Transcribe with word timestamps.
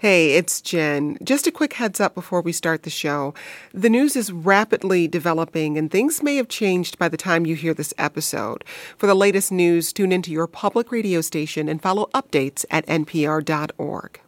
Hey, 0.00 0.32
it's 0.32 0.62
Jen. 0.62 1.18
Just 1.22 1.46
a 1.46 1.52
quick 1.52 1.74
heads 1.74 2.00
up 2.00 2.14
before 2.14 2.40
we 2.40 2.52
start 2.52 2.84
the 2.84 2.88
show. 2.88 3.34
The 3.74 3.90
news 3.90 4.16
is 4.16 4.32
rapidly 4.32 5.06
developing 5.06 5.76
and 5.76 5.90
things 5.90 6.22
may 6.22 6.36
have 6.36 6.48
changed 6.48 6.98
by 6.98 7.10
the 7.10 7.18
time 7.18 7.44
you 7.44 7.54
hear 7.54 7.74
this 7.74 7.92
episode. 7.98 8.64
For 8.96 9.06
the 9.06 9.14
latest 9.14 9.52
news, 9.52 9.92
tune 9.92 10.10
into 10.10 10.32
your 10.32 10.46
public 10.46 10.90
radio 10.90 11.20
station 11.20 11.68
and 11.68 11.82
follow 11.82 12.08
updates 12.14 12.64
at 12.70 12.86
npr.org. 12.86 14.20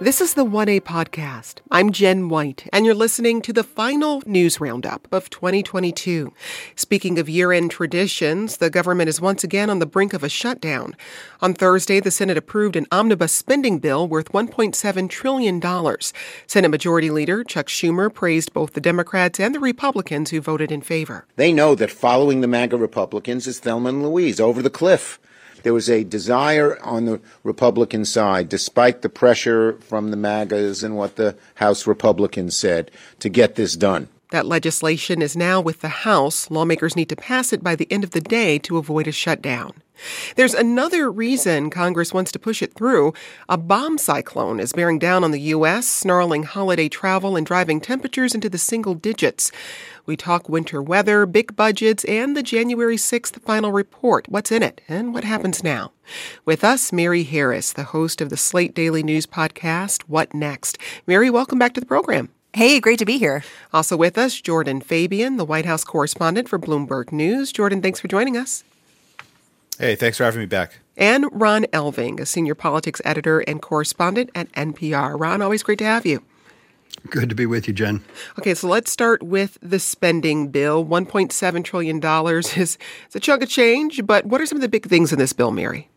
This 0.00 0.20
is 0.20 0.34
the 0.34 0.44
1A 0.44 0.82
podcast. 0.82 1.56
I'm 1.72 1.90
Jen 1.90 2.28
White, 2.28 2.68
and 2.72 2.86
you're 2.86 2.94
listening 2.94 3.42
to 3.42 3.52
the 3.52 3.64
final 3.64 4.22
news 4.26 4.60
roundup 4.60 5.08
of 5.10 5.28
2022. 5.28 6.32
Speaking 6.76 7.18
of 7.18 7.28
year 7.28 7.50
end 7.50 7.72
traditions, 7.72 8.58
the 8.58 8.70
government 8.70 9.08
is 9.08 9.20
once 9.20 9.42
again 9.42 9.68
on 9.68 9.80
the 9.80 9.86
brink 9.86 10.12
of 10.12 10.22
a 10.22 10.28
shutdown. 10.28 10.94
On 11.42 11.52
Thursday, 11.52 11.98
the 11.98 12.12
Senate 12.12 12.36
approved 12.36 12.76
an 12.76 12.86
omnibus 12.92 13.32
spending 13.32 13.80
bill 13.80 14.06
worth 14.06 14.30
$1.7 14.30 15.10
trillion. 15.10 15.60
Senate 16.46 16.68
Majority 16.68 17.10
Leader 17.10 17.42
Chuck 17.42 17.66
Schumer 17.66 18.14
praised 18.14 18.52
both 18.52 18.74
the 18.74 18.80
Democrats 18.80 19.40
and 19.40 19.52
the 19.52 19.58
Republicans 19.58 20.30
who 20.30 20.40
voted 20.40 20.70
in 20.70 20.80
favor. 20.80 21.26
They 21.34 21.52
know 21.52 21.74
that 21.74 21.90
following 21.90 22.40
the 22.40 22.46
MAGA 22.46 22.76
Republicans 22.76 23.48
is 23.48 23.58
Thelma 23.58 23.88
and 23.88 24.04
Louise 24.04 24.38
over 24.38 24.62
the 24.62 24.70
cliff. 24.70 25.18
There 25.62 25.74
was 25.74 25.90
a 25.90 26.04
desire 26.04 26.78
on 26.82 27.04
the 27.04 27.20
Republican 27.42 28.04
side, 28.04 28.48
despite 28.48 29.02
the 29.02 29.08
pressure 29.08 29.74
from 29.80 30.10
the 30.10 30.16
MAGAs 30.16 30.82
and 30.82 30.96
what 30.96 31.16
the 31.16 31.36
House 31.56 31.86
Republicans 31.86 32.56
said, 32.56 32.90
to 33.20 33.28
get 33.28 33.54
this 33.56 33.74
done. 33.74 34.08
That 34.30 34.44
legislation 34.44 35.22
is 35.22 35.36
now 35.36 35.58
with 35.58 35.80
the 35.80 35.88
House. 35.88 36.50
Lawmakers 36.50 36.94
need 36.94 37.08
to 37.08 37.16
pass 37.16 37.50
it 37.52 37.64
by 37.64 37.74
the 37.74 37.90
end 37.90 38.04
of 38.04 38.10
the 38.10 38.20
day 38.20 38.58
to 38.58 38.76
avoid 38.76 39.06
a 39.06 39.12
shutdown. 39.12 39.82
There's 40.36 40.52
another 40.52 41.10
reason 41.10 41.70
Congress 41.70 42.12
wants 42.12 42.30
to 42.32 42.38
push 42.38 42.60
it 42.62 42.74
through. 42.74 43.14
A 43.48 43.56
bomb 43.56 43.96
cyclone 43.96 44.60
is 44.60 44.74
bearing 44.74 44.98
down 44.98 45.24
on 45.24 45.30
the 45.30 45.40
U.S., 45.40 45.88
snarling 45.88 46.42
holiday 46.42 46.90
travel 46.90 47.36
and 47.36 47.46
driving 47.46 47.80
temperatures 47.80 48.34
into 48.34 48.50
the 48.50 48.58
single 48.58 48.94
digits. 48.94 49.50
We 50.04 50.14
talk 50.14 50.46
winter 50.46 50.82
weather, 50.82 51.24
big 51.24 51.56
budgets, 51.56 52.04
and 52.04 52.36
the 52.36 52.42
January 52.42 52.96
6th 52.96 53.42
final 53.42 53.72
report. 53.72 54.28
What's 54.28 54.52
in 54.52 54.62
it 54.62 54.82
and 54.88 55.14
what 55.14 55.24
happens 55.24 55.64
now? 55.64 55.92
With 56.44 56.64
us, 56.64 56.92
Mary 56.92 57.24
Harris, 57.24 57.72
the 57.72 57.84
host 57.84 58.20
of 58.20 58.28
the 58.28 58.36
Slate 58.36 58.74
Daily 58.74 59.02
News 59.02 59.26
podcast, 59.26 60.02
What 60.02 60.34
Next? 60.34 60.76
Mary, 61.06 61.30
welcome 61.30 61.58
back 61.58 61.72
to 61.74 61.80
the 61.80 61.86
program. 61.86 62.28
Hey, 62.54 62.80
great 62.80 62.98
to 62.98 63.04
be 63.04 63.18
here. 63.18 63.44
Also 63.72 63.96
with 63.96 64.16
us, 64.16 64.40
Jordan 64.40 64.80
Fabian, 64.80 65.36
the 65.36 65.44
White 65.44 65.66
House 65.66 65.84
correspondent 65.84 66.48
for 66.48 66.58
Bloomberg 66.58 67.12
News. 67.12 67.52
Jordan, 67.52 67.82
thanks 67.82 68.00
for 68.00 68.08
joining 68.08 68.36
us. 68.36 68.64
Hey, 69.78 69.94
thanks 69.94 70.16
for 70.16 70.24
having 70.24 70.40
me 70.40 70.46
back. 70.46 70.80
And 70.96 71.26
Ron 71.30 71.64
Elving, 71.66 72.18
a 72.18 72.26
senior 72.26 72.56
politics 72.56 73.00
editor 73.04 73.40
and 73.40 73.62
correspondent 73.62 74.30
at 74.34 74.50
NPR. 74.52 75.20
Ron, 75.20 75.42
always 75.42 75.62
great 75.62 75.78
to 75.78 75.84
have 75.84 76.04
you. 76.04 76.22
Good 77.10 77.28
to 77.28 77.34
be 77.34 77.46
with 77.46 77.68
you, 77.68 77.74
Jen. 77.74 78.02
Okay, 78.38 78.54
so 78.54 78.66
let's 78.66 78.90
start 78.90 79.22
with 79.22 79.58
the 79.62 79.78
spending 79.78 80.48
bill. 80.48 80.84
$1.7 80.84 81.64
trillion 81.64 82.04
is, 82.38 82.56
is 82.56 82.78
a 83.14 83.20
chunk 83.20 83.42
of 83.42 83.48
change, 83.48 84.04
but 84.04 84.26
what 84.26 84.40
are 84.40 84.46
some 84.46 84.56
of 84.56 84.62
the 84.62 84.68
big 84.68 84.86
things 84.86 85.12
in 85.12 85.18
this 85.18 85.32
bill, 85.32 85.52
Mary? 85.52 85.88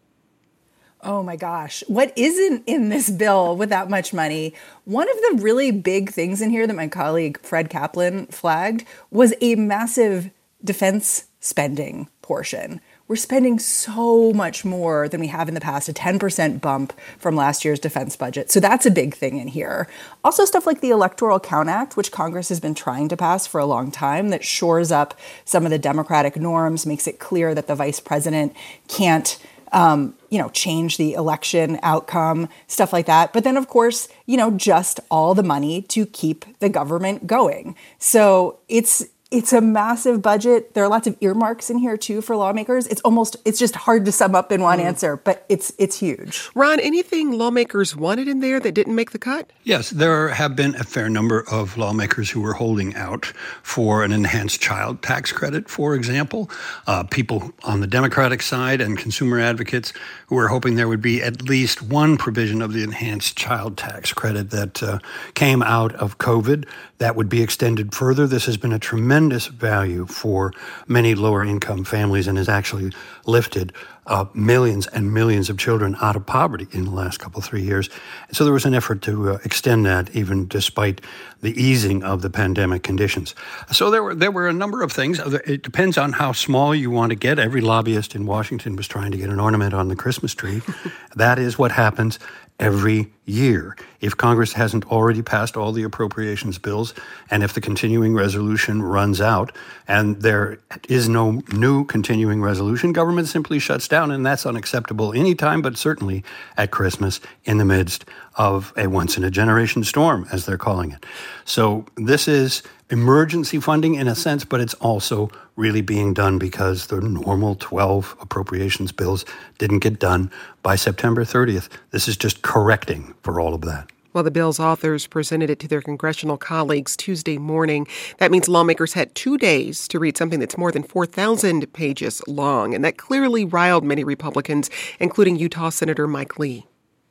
Oh 1.03 1.23
my 1.23 1.35
gosh. 1.35 1.83
What 1.87 2.13
isn't 2.15 2.63
in 2.67 2.89
this 2.89 3.09
bill 3.09 3.57
with 3.57 3.69
that 3.69 3.89
much 3.89 4.13
money? 4.13 4.53
One 4.85 5.09
of 5.09 5.15
the 5.15 5.43
really 5.43 5.71
big 5.71 6.11
things 6.11 6.41
in 6.41 6.51
here 6.51 6.67
that 6.67 6.75
my 6.75 6.87
colleague 6.87 7.39
Fred 7.41 7.69
Kaplan 7.69 8.27
flagged 8.27 8.85
was 9.09 9.33
a 9.41 9.55
massive 9.55 10.29
defense 10.63 11.25
spending 11.39 12.07
portion. 12.21 12.81
We're 13.07 13.15
spending 13.15 13.59
so 13.59 14.31
much 14.31 14.63
more 14.63 15.09
than 15.09 15.19
we 15.19 15.27
have 15.27 15.49
in 15.49 15.53
the 15.53 15.59
past, 15.59 15.89
a 15.89 15.93
10% 15.93 16.61
bump 16.61 16.93
from 17.17 17.35
last 17.35 17.65
year's 17.65 17.79
defense 17.79 18.15
budget. 18.15 18.51
So 18.51 18.61
that's 18.61 18.85
a 18.85 18.91
big 18.91 19.15
thing 19.15 19.37
in 19.37 19.49
here. 19.49 19.87
Also, 20.23 20.45
stuff 20.45 20.65
like 20.65 20.79
the 20.79 20.91
Electoral 20.91 21.39
Count 21.39 21.67
Act, 21.67 21.97
which 21.97 22.11
Congress 22.11 22.47
has 22.47 22.61
been 22.61 22.75
trying 22.75 23.09
to 23.09 23.17
pass 23.17 23.45
for 23.47 23.59
a 23.59 23.65
long 23.65 23.91
time, 23.91 24.29
that 24.29 24.45
shores 24.45 24.93
up 24.93 25.19
some 25.43 25.65
of 25.65 25.71
the 25.71 25.79
democratic 25.79 26.37
norms, 26.37 26.85
makes 26.85 27.05
it 27.05 27.19
clear 27.19 27.53
that 27.53 27.67
the 27.67 27.75
vice 27.75 27.99
president 27.99 28.55
can't 28.87 29.37
um, 29.73 30.15
you 30.31 30.39
know, 30.39 30.49
change 30.49 30.97
the 30.97 31.13
election 31.13 31.77
outcome, 31.83 32.49
stuff 32.65 32.91
like 32.91 33.05
that. 33.05 33.33
But 33.33 33.43
then, 33.43 33.57
of 33.57 33.67
course, 33.67 34.07
you 34.25 34.37
know, 34.37 34.49
just 34.49 34.99
all 35.11 35.35
the 35.35 35.43
money 35.43 35.83
to 35.83 36.05
keep 36.07 36.45
the 36.59 36.69
government 36.69 37.27
going. 37.27 37.75
So 37.99 38.57
it's 38.67 39.05
it's 39.31 39.53
a 39.53 39.61
massive 39.61 40.21
budget. 40.21 40.73
There 40.73 40.83
are 40.83 40.89
lots 40.89 41.07
of 41.07 41.15
earmarks 41.21 41.69
in 41.69 41.77
here 41.77 41.95
too 41.95 42.21
for 42.21 42.35
lawmakers. 42.35 42.85
It's 42.87 42.99
almost 43.01 43.37
it's 43.45 43.57
just 43.57 43.75
hard 43.75 44.03
to 44.05 44.11
sum 44.11 44.35
up 44.35 44.51
in 44.51 44.61
one 44.61 44.79
mm. 44.79 44.83
answer, 44.83 45.15
but 45.15 45.45
it's 45.47 45.71
it's 45.77 45.97
huge. 45.97 46.49
Ron, 46.53 46.81
anything 46.81 47.31
lawmakers 47.31 47.95
wanted 47.95 48.27
in 48.27 48.41
there 48.41 48.59
that 48.59 48.73
didn't 48.73 48.93
make 48.93 49.11
the 49.11 49.19
cut? 49.19 49.49
Yes, 49.63 49.91
there 49.91 50.27
have 50.29 50.57
been 50.57 50.75
a 50.75 50.83
fair 50.83 51.09
number 51.09 51.45
of 51.49 51.77
lawmakers 51.77 52.29
who 52.29 52.41
were 52.41 52.53
holding 52.53 52.93
out 52.95 53.25
for 53.63 54.03
an 54.03 54.11
enhanced 54.11 54.59
child 54.59 55.01
tax 55.01 55.31
credit, 55.31 55.69
for 55.69 55.95
example. 55.95 56.51
Uh, 56.85 57.03
people 57.03 57.53
on 57.63 57.79
the 57.79 57.87
Democratic 57.87 58.41
side 58.41 58.81
and 58.81 58.97
consumer 58.97 59.39
advocates 59.39 59.93
who 60.27 60.35
were 60.35 60.49
hoping 60.49 60.75
there 60.75 60.89
would 60.89 61.01
be 61.01 61.21
at 61.23 61.43
least 61.43 61.81
one 61.81 62.17
provision 62.17 62.61
of 62.61 62.73
the 62.73 62.83
enhanced 62.83 63.37
child 63.37 63.77
tax 63.77 64.11
credit 64.11 64.49
that 64.49 64.83
uh, 64.83 64.99
came 65.35 65.63
out 65.63 65.95
of 65.95 66.17
COVID 66.17 66.67
that 66.97 67.15
would 67.15 67.29
be 67.29 67.41
extended 67.41 67.95
further. 67.95 68.27
This 68.27 68.45
has 68.45 68.57
been 68.57 68.73
a 68.73 68.79
tremendous 68.79 69.20
value 69.29 70.05
for 70.05 70.53
many 70.87 71.15
lower 71.15 71.43
income 71.43 71.83
families 71.83 72.27
and 72.27 72.37
has 72.37 72.49
actually 72.49 72.91
lifted 73.25 73.73
uh, 74.07 74.25
millions 74.33 74.87
and 74.87 75.13
millions 75.13 75.49
of 75.49 75.57
children 75.57 75.95
out 76.01 76.15
of 76.15 76.25
poverty 76.25 76.67
in 76.71 76.85
the 76.85 76.91
last 76.91 77.19
couple, 77.19 77.41
three 77.41 77.61
years. 77.61 77.89
And 78.27 78.35
so 78.35 78.43
there 78.43 78.53
was 78.53 78.65
an 78.65 78.73
effort 78.73 79.01
to 79.03 79.31
uh, 79.31 79.37
extend 79.45 79.85
that 79.85 80.13
even 80.15 80.47
despite 80.47 81.01
the 81.41 81.51
easing 81.61 82.03
of 82.03 82.21
the 82.21 82.29
pandemic 82.29 82.83
conditions. 82.83 83.35
So 83.71 83.91
there 83.91 84.03
were, 84.03 84.15
there 84.15 84.31
were 84.31 84.47
a 84.47 84.53
number 84.53 84.81
of 84.81 84.91
things. 84.91 85.19
It 85.45 85.61
depends 85.61 85.97
on 85.97 86.13
how 86.13 86.31
small 86.31 86.73
you 86.73 86.89
want 86.89 87.11
to 87.11 87.15
get. 87.15 87.37
Every 87.37 87.61
lobbyist 87.61 88.15
in 88.15 88.25
Washington 88.25 88.75
was 88.75 88.87
trying 88.87 89.11
to 89.11 89.17
get 89.17 89.29
an 89.29 89.39
ornament 89.39 89.73
on 89.73 89.87
the 89.87 89.95
Christmas 89.95 90.33
tree. 90.33 90.61
that 91.15 91.37
is 91.37 91.57
what 91.57 91.71
happens 91.71 92.19
every 92.59 93.11
year. 93.25 93.77
If 93.99 94.17
Congress 94.17 94.53
hasn't 94.53 94.85
already 94.91 95.21
passed 95.21 95.55
all 95.55 95.71
the 95.71 95.83
appropriations 95.83 96.57
bills, 96.57 96.93
and 97.29 97.43
if 97.43 97.53
the 97.53 97.61
continuing 97.61 98.13
resolution 98.13 98.81
runs 98.81 99.21
out 99.21 99.55
and 99.87 100.21
there 100.21 100.59
is 100.89 101.07
no 101.07 101.41
new 101.53 101.85
continuing 101.85 102.41
resolution, 102.41 102.93
government 102.93 103.27
simply 103.27 103.59
shuts 103.59 103.87
down, 103.87 104.11
and 104.11 104.25
that's 104.25 104.45
unacceptable 104.45 105.13
anytime, 105.13 105.61
but 105.61 105.77
certainly 105.77 106.23
at 106.57 106.71
Christmas 106.71 107.19
in 107.45 107.57
the 107.57 107.65
midst 107.65 108.05
of 108.35 108.73
a 108.75 108.87
once 108.87 109.17
in 109.17 109.23
a 109.23 109.31
generation 109.31 109.83
storm, 109.83 110.27
as 110.31 110.45
they're 110.45 110.57
calling 110.57 110.91
it. 110.91 111.05
So 111.45 111.85
this 111.97 112.27
is 112.27 112.63
emergency 112.89 113.59
funding 113.59 113.95
in 113.95 114.07
a 114.07 114.15
sense, 114.15 114.43
but 114.43 114.59
it's 114.59 114.73
also 114.75 115.29
really 115.55 115.81
being 115.81 116.13
done 116.13 116.37
because 116.37 116.87
the 116.87 116.99
normal 116.99 117.55
12 117.55 118.17
appropriations 118.19 118.91
bills 118.91 119.25
didn't 119.57 119.79
get 119.79 119.99
done 119.99 120.29
by 120.61 120.75
September 120.75 121.23
30th. 121.23 121.69
This 121.91 122.07
is 122.07 122.17
just 122.17 122.41
correcting 122.41 123.13
for 123.23 123.39
all 123.39 123.53
of 123.53 123.61
that. 123.61 123.89
Well, 124.13 124.25
the 124.25 124.31
bill's 124.31 124.59
authors 124.59 125.07
presented 125.07 125.49
it 125.49 125.59
to 125.59 125.69
their 125.69 125.81
congressional 125.81 126.35
colleagues 126.35 126.97
Tuesday 126.97 127.37
morning. 127.37 127.87
That 128.17 128.29
means 128.29 128.49
lawmakers 128.49 128.91
had 128.91 129.15
two 129.15 129.37
days 129.37 129.87
to 129.87 129.99
read 129.99 130.17
something 130.17 130.39
that's 130.39 130.57
more 130.57 130.71
than 130.71 130.83
4,000 130.83 131.71
pages 131.71 132.21
long, 132.27 132.75
and 132.75 132.83
that 132.83 132.97
clearly 132.97 133.45
riled 133.45 133.85
many 133.85 134.03
Republicans, 134.03 134.69
including 134.99 135.37
Utah 135.37 135.69
Senator 135.69 136.07
Mike 136.07 136.37
Lee. 136.37 136.65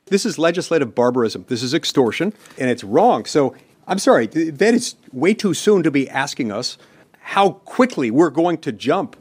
This 0.06 0.26
is 0.26 0.38
legislative 0.38 0.94
barbarism. 0.94 1.46
This 1.48 1.62
is 1.62 1.72
extortion, 1.72 2.34
and 2.58 2.68
it's 2.68 2.84
wrong. 2.84 3.24
So 3.24 3.54
I'm 3.86 3.98
sorry, 3.98 4.26
that 4.26 4.74
is 4.74 4.96
way 5.10 5.32
too 5.32 5.54
soon 5.54 5.82
to 5.84 5.90
be 5.90 6.08
asking 6.10 6.52
us 6.52 6.76
how 7.20 7.52
quickly 7.52 8.10
we're 8.10 8.30
going 8.30 8.58
to 8.58 8.72
jump 8.72 9.16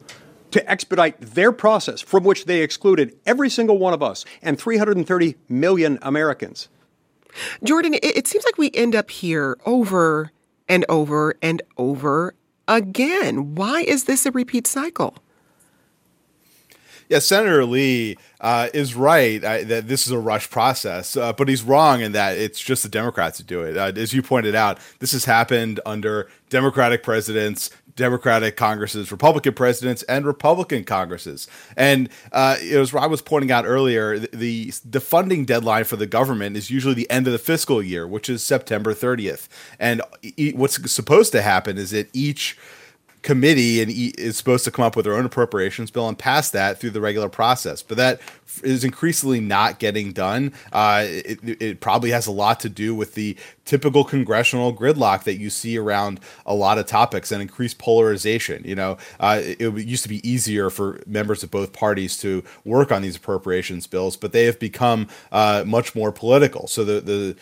to 0.51 0.69
expedite 0.69 1.21
their 1.21 1.51
process 1.51 2.01
from 2.01 2.23
which 2.23 2.45
they 2.45 2.61
excluded 2.61 3.15
every 3.25 3.49
single 3.49 3.77
one 3.77 3.93
of 3.93 4.03
us 4.03 4.25
and 4.41 4.59
330 4.59 5.35
million 5.47 5.97
Americans. 6.01 6.67
Jordan, 7.63 7.95
it, 7.95 8.27
seems 8.27 8.43
like 8.45 8.57
we 8.57 8.71
end 8.73 8.95
up 8.95 9.09
here 9.09 9.57
over 9.65 10.31
and 10.67 10.85
over 10.89 11.35
and 11.41 11.61
over 11.77 12.35
again. 12.67 13.55
Why 13.55 13.81
is 13.81 14.05
this 14.05 14.25
a 14.25 14.31
repeat 14.31 14.67
cycle? 14.67 15.15
Yeah, 17.09 17.17
Senator 17.17 17.65
Lee 17.65 18.17
uh, 18.39 18.69
is 18.71 18.93
right 18.93 19.43
uh, 19.43 19.63
that 19.63 19.87
this 19.87 20.05
is 20.05 20.11
a 20.11 20.19
rush 20.19 20.47
process, 20.51 21.17
uh, 21.17 21.33
but 21.33 21.49
he's 21.49 21.63
wrong 21.63 22.01
in 22.01 22.11
that 22.11 22.37
it's 22.37 22.61
just 22.61 22.83
the 22.83 22.89
Democrats 22.89 23.39
who 23.39 23.43
do 23.43 23.63
it. 23.63 23.75
Uh, 23.77 23.91
as 23.99 24.13
you 24.13 24.21
pointed 24.21 24.53
out, 24.53 24.77
this 24.99 25.11
has 25.13 25.25
happened 25.25 25.79
under 25.87 26.29
Democratic 26.51 27.01
presidents, 27.01 27.71
Democratic 27.95 28.57
Congresses, 28.57 29.11
Republican 29.11 29.55
presidents, 29.55 30.03
and 30.03 30.23
Republican 30.23 30.83
Congresses. 30.83 31.47
And 31.75 32.09
uh, 32.31 32.57
as 32.61 32.93
I 32.93 33.07
was 33.07 33.23
pointing 33.23 33.51
out 33.51 33.65
earlier, 33.65 34.19
the 34.19 34.71
the 34.85 35.01
funding 35.01 35.45
deadline 35.45 35.85
for 35.85 35.95
the 35.95 36.07
government 36.07 36.57
is 36.57 36.69
usually 36.69 36.93
the 36.93 37.09
end 37.09 37.25
of 37.25 37.33
the 37.33 37.39
fiscal 37.39 37.81
year, 37.81 38.07
which 38.07 38.29
is 38.29 38.43
September 38.43 38.93
30th. 38.93 39.47
And 39.79 40.03
what's 40.53 40.91
supposed 40.91 41.31
to 41.31 41.41
happen 41.41 41.79
is 41.79 41.89
that 41.89 42.07
each 42.13 42.55
committee 43.21 43.81
and 43.81 43.91
is 43.91 44.37
supposed 44.37 44.63
to 44.65 44.71
come 44.71 44.85
up 44.85 44.95
with 44.95 45.05
their 45.05 45.15
own 45.15 45.25
appropriations 45.25 45.91
bill 45.91 46.07
and 46.07 46.17
pass 46.17 46.51
that 46.51 46.79
through 46.79 46.91
the 46.91 47.01
regular 47.01 47.29
process. 47.29 47.81
But 47.81 47.97
that 47.97 48.21
is 48.63 48.83
increasingly 48.83 49.39
not 49.39 49.79
getting 49.79 50.11
done. 50.11 50.53
Uh, 50.71 51.03
it, 51.05 51.61
it, 51.61 51.79
probably 51.79 52.11
has 52.11 52.27
a 52.27 52.31
lot 52.31 52.59
to 52.61 52.69
do 52.69 52.95
with 52.95 53.13
the 53.13 53.37
typical 53.65 54.03
congressional 54.03 54.73
gridlock 54.75 55.23
that 55.23 55.35
you 55.35 55.49
see 55.49 55.77
around 55.77 56.19
a 56.45 56.53
lot 56.53 56.77
of 56.77 56.85
topics 56.85 57.31
and 57.31 57.41
increased 57.41 57.77
polarization. 57.77 58.63
You 58.65 58.75
know, 58.75 58.97
uh, 59.19 59.41
it, 59.43 59.61
it, 59.61 59.85
used 59.85 60.03
to 60.03 60.09
be 60.09 60.27
easier 60.27 60.69
for 60.69 61.01
members 61.05 61.43
of 61.43 61.51
both 61.51 61.73
parties 61.73 62.17
to 62.17 62.43
work 62.65 62.91
on 62.91 63.01
these 63.01 63.15
appropriations 63.15 63.87
bills, 63.87 64.17
but 64.17 64.31
they 64.31 64.45
have 64.45 64.59
become 64.59 65.07
uh, 65.31 65.63
much 65.65 65.95
more 65.95 66.11
political. 66.11 66.67
So 66.67 66.83
the 66.83 67.01
the 67.01 67.35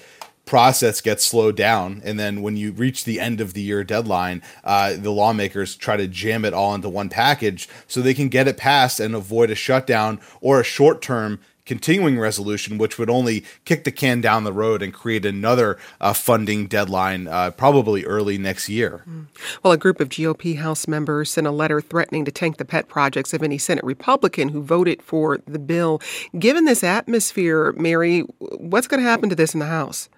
process 0.47 1.01
gets 1.01 1.23
slowed 1.23 1.55
down 1.55 2.01
and 2.03 2.19
then 2.19 2.41
when 2.41 2.57
you 2.57 2.71
reach 2.71 3.03
the 3.03 3.19
end 3.19 3.39
of 3.39 3.53
the 3.53 3.61
year 3.61 3.83
deadline 3.83 4.41
uh, 4.63 4.93
the 4.95 5.11
lawmakers 5.11 5.75
try 5.75 5.95
to 5.95 6.07
jam 6.07 6.43
it 6.43 6.53
all 6.53 6.73
into 6.73 6.89
one 6.89 7.09
package 7.09 7.69
so 7.85 8.01
they 8.01 8.13
can 8.13 8.29
get 8.29 8.47
it 8.47 8.57
passed 8.57 8.99
and 8.99 9.13
avoid 9.13 9.51
a 9.51 9.55
shutdown 9.55 10.19
or 10.41 10.59
a 10.59 10.63
short-term 10.63 11.39
continuing 11.67 12.17
resolution, 12.17 12.79
which 12.79 12.97
would 12.97 13.09
only 13.09 13.43
kick 13.65 13.83
the 13.83 13.91
can 13.91 14.21
down 14.21 14.43
the 14.43 14.53
road 14.53 14.81
and 14.81 14.93
create 14.93 15.25
another 15.25 15.77
uh, 16.01 16.13
funding 16.13 16.65
deadline 16.65 17.27
uh, 17.27 17.51
probably 17.51 18.03
early 18.05 18.39
next 18.39 18.69
year. 18.69 19.03
Mm. 19.07 19.27
Well, 19.61 19.73
a 19.73 19.77
group 19.77 19.99
of 19.99 20.09
GOP 20.09 20.57
House 20.57 20.87
members 20.87 21.29
sent 21.29 21.45
a 21.45 21.51
letter 21.51 21.79
threatening 21.81 22.25
to 22.25 22.31
tank 22.31 22.57
the 22.57 22.65
pet 22.65 22.87
projects 22.87 23.33
of 23.33 23.43
any 23.43 23.59
Senate 23.59 23.83
Republican 23.83 24.49
who 24.49 24.63
voted 24.63 25.03
for 25.03 25.37
the 25.45 25.59
bill. 25.59 26.01
Given 26.39 26.65
this 26.65 26.83
atmosphere, 26.83 27.73
Mary, 27.73 28.21
what's 28.39 28.87
going 28.87 29.03
to 29.03 29.07
happen 29.07 29.29
to 29.29 29.35
this 29.35 29.53
in 29.53 29.59
the 29.59 29.67
House? 29.67 30.09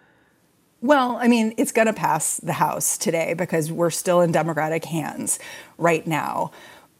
Well, 0.81 1.17
I 1.17 1.27
mean, 1.27 1.53
it's 1.57 1.71
going 1.71 1.87
to 1.87 1.93
pass 1.93 2.37
the 2.37 2.53
House 2.53 2.97
today 2.97 3.33
because 3.33 3.71
we're 3.71 3.89
still 3.89 4.21
in 4.21 4.31
Democratic 4.31 4.85
hands 4.85 5.39
right 5.77 6.05
now. 6.07 6.51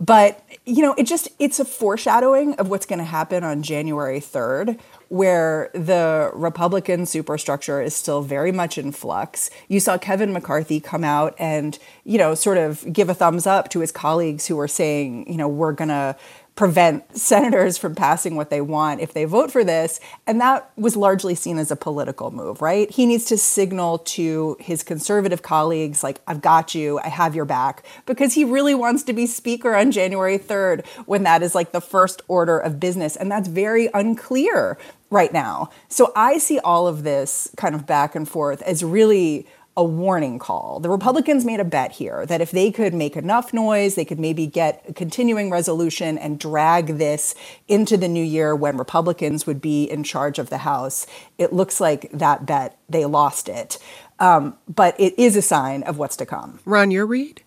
But, 0.02 0.42
you 0.66 0.82
know, 0.82 0.94
it 0.98 1.04
just 1.04 1.28
it's 1.40 1.60
a 1.60 1.66
foreshadowing 1.66 2.54
of 2.56 2.70
what's 2.70 2.86
going 2.86 3.00
to 3.00 3.06
happen 3.06 3.44
on 3.44 3.64
January 3.64 4.22
3rd 4.22 4.80
where 5.10 5.72
the 5.74 6.32
Republican 6.34 7.06
superstructure 7.06 7.82
is 7.82 7.94
still 7.96 8.22
very 8.22 8.54
much 8.54 8.78
in 8.78 8.94
flux. 8.94 9.50
You 9.68 9.82
saw 9.82 9.98
Kevin 9.98 10.32
McCarthy 10.32 10.80
come 10.80 11.04
out 11.04 11.36
and, 11.38 11.78
you 12.06 12.18
know, 12.18 12.34
sort 12.34 12.58
of 12.58 12.92
give 12.94 13.10
a 13.10 13.14
thumbs 13.14 13.46
up 13.46 13.70
to 13.70 13.82
his 13.82 13.92
colleagues 13.92 14.48
who 14.48 14.56
were 14.56 14.68
saying, 14.70 15.30
you 15.30 15.38
know, 15.38 15.50
we're 15.50 15.74
going 15.74 15.90
to 15.90 16.16
prevent 16.56 17.18
senators 17.18 17.78
from 17.78 17.96
passing 17.96 18.36
what 18.36 18.50
they 18.50 18.60
want 18.60 19.00
if 19.00 19.14
they 19.14 19.24
vote 19.24 19.50
for 19.50 19.64
this. 19.64 20.00
And 20.28 20.42
that 20.42 20.70
was 20.76 20.98
largely 20.98 21.34
seen 21.34 21.58
as 21.58 21.72
a 21.72 21.76
political 21.76 22.32
move, 22.32 22.62
right? 22.62 22.92
He 22.92 23.06
needs 23.06 23.26
to 23.26 23.38
signal 23.38 24.00
to 24.00 24.58
his 24.60 24.84
conservative 24.84 25.42
colleagues, 25.42 26.04
like, 26.04 26.20
I've 26.28 26.42
got 26.42 26.76
you, 26.76 27.00
I 27.00 27.08
have 27.08 27.34
your 27.34 27.46
back, 27.46 27.86
because 28.06 28.34
he 28.34 28.44
really 28.44 28.76
wants 28.76 29.04
to 29.04 29.14
be 29.14 29.26
speaker 29.26 29.74
on 29.74 29.92
January 29.92 30.38
3rd 30.38 30.86
when 31.06 31.24
that 31.24 31.42
is 31.42 31.56
like 31.56 31.72
the 31.72 31.80
first 31.80 32.22
order 32.28 32.60
of 32.60 32.80
business. 32.80 33.16
And 33.16 33.32
that's 33.32 33.48
very 33.48 33.90
unclear 33.94 34.78
right 35.10 35.32
now. 35.32 35.70
So 35.88 36.12
I 36.16 36.38
see 36.38 36.60
all 36.60 36.88
of 36.88 37.04
this 37.04 37.50
kind 37.58 37.74
of 37.74 37.88
back 37.88 38.16
and 38.16 38.28
forth 38.28 38.62
as 38.64 38.84
really 38.84 39.48
a 39.80 39.84
warning 39.84 40.40
call. 40.40 40.82
The 40.82 40.90
Republicans 40.90 41.46
made 41.46 41.62
a 41.62 41.64
bet 41.64 41.94
here 41.94 42.26
that 42.26 42.42
if 42.42 42.52
they 42.52 42.70
could 42.70 42.94
make 42.94 43.16
enough 43.16 43.54
noise, 43.54 43.96
they 43.96 44.04
could 44.04 44.20
maybe 44.20 44.46
get 44.46 44.84
a 44.90 44.94
continuing 44.94 45.50
resolution 45.50 46.18
and 46.18 46.38
drag 46.38 46.98
this 46.98 47.34
into 47.70 47.96
the 47.96 48.10
new 48.10 48.24
year 48.24 48.54
when 48.54 48.76
Republicans 48.76 49.48
would 49.48 49.62
be 49.62 49.86
in 49.86 50.04
charge 50.04 50.38
of 50.38 50.50
the 50.50 50.58
House. 50.58 51.08
It 51.38 51.54
looks 51.54 51.80
like 51.80 52.12
that 52.12 52.46
bet, 52.46 52.78
they 52.90 53.06
lost 53.06 53.48
it. 53.48 53.78
Um, 54.20 54.58
but 54.68 55.00
it 55.00 55.18
is 55.18 55.38
a 55.38 55.42
sign 55.42 55.84
of 55.84 55.98
what's 55.98 56.18
to 56.18 56.26
come. 56.26 56.60
Ron, 56.66 56.92
your 56.92 57.06
read? 57.06 57.42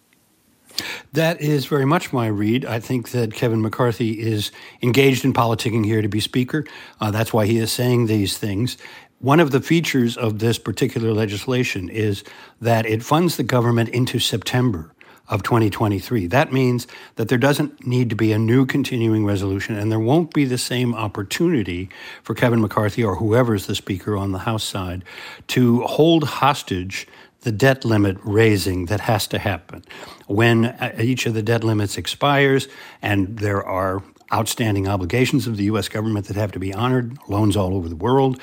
That 1.13 1.39
is 1.43 1.67
very 1.67 1.85
much 1.85 2.15
my 2.15 2.29
read. 2.29 2.65
I 2.65 2.81
think 2.81 3.11
that 3.11 3.35
Kevin 3.35 3.61
McCarthy 3.61 4.19
is 4.19 4.51
engaged 4.81 5.23
in 5.23 5.35
politicking 5.35 5.85
here 5.85 6.01
to 6.01 6.09
be 6.09 6.19
Speaker. 6.19 6.65
Uh, 6.99 7.11
that's 7.11 7.31
why 7.31 7.45
he 7.45 7.59
is 7.59 7.71
saying 7.71 8.07
these 8.07 8.39
things. 8.39 8.79
One 9.23 9.39
of 9.39 9.53
the 9.53 9.61
features 9.61 10.17
of 10.17 10.41
this 10.41 10.59
particular 10.59 11.13
legislation 11.13 11.89
is 11.89 12.25
that 12.61 12.87
it 12.87 13.05
funds 13.05 13.37
the 13.37 13.45
government 13.45 13.91
into 13.91 14.19
September 14.19 14.93
of 15.29 15.45
2023. 15.45 16.27
That 16.27 16.53
means 16.53 16.89
that 17.15 17.29
there 17.29 17.39
doesn't 17.39 17.87
need 17.87 18.11
to 18.11 18.17
be 18.17 18.33
a 18.33 18.39
new 18.39 18.67
continuing 18.67 19.25
resolution, 19.25 19.77
and 19.77 19.93
there 19.93 20.01
won't 20.01 20.35
be 20.35 20.45
the 20.45 20.59
same 20.59 20.93
opportunity 20.93 21.89
for 22.25 22.35
Kevin 22.35 22.61
McCarthy 22.61 23.05
or 23.05 23.15
whoever's 23.15 23.67
the 23.67 23.77
speaker 23.77 24.17
on 24.17 24.33
the 24.33 24.41
House 24.41 24.65
side 24.65 25.05
to 25.47 25.83
hold 25.83 26.25
hostage 26.25 27.07
the 27.43 27.53
debt 27.53 27.85
limit 27.85 28.17
raising 28.25 28.87
that 28.87 29.03
has 29.03 29.29
to 29.29 29.39
happen. 29.39 29.85
When 30.27 30.65
uh, 30.65 30.97
each 30.99 31.27
of 31.27 31.35
the 31.35 31.45
debt 31.45 31.63
limits 31.63 31.97
expires 31.97 32.67
and 33.01 33.39
there 33.39 33.65
are 33.65 34.03
outstanding 34.33 34.89
obligations 34.89 35.47
of 35.47 35.57
the 35.57 35.65
U.S. 35.65 35.89
government 35.89 36.27
that 36.27 36.37
have 36.37 36.51
to 36.53 36.59
be 36.59 36.75
honored, 36.75 37.19
loans 37.29 37.57
all 37.57 37.77
over 37.77 37.89
the 37.89 37.95
world, 37.95 38.41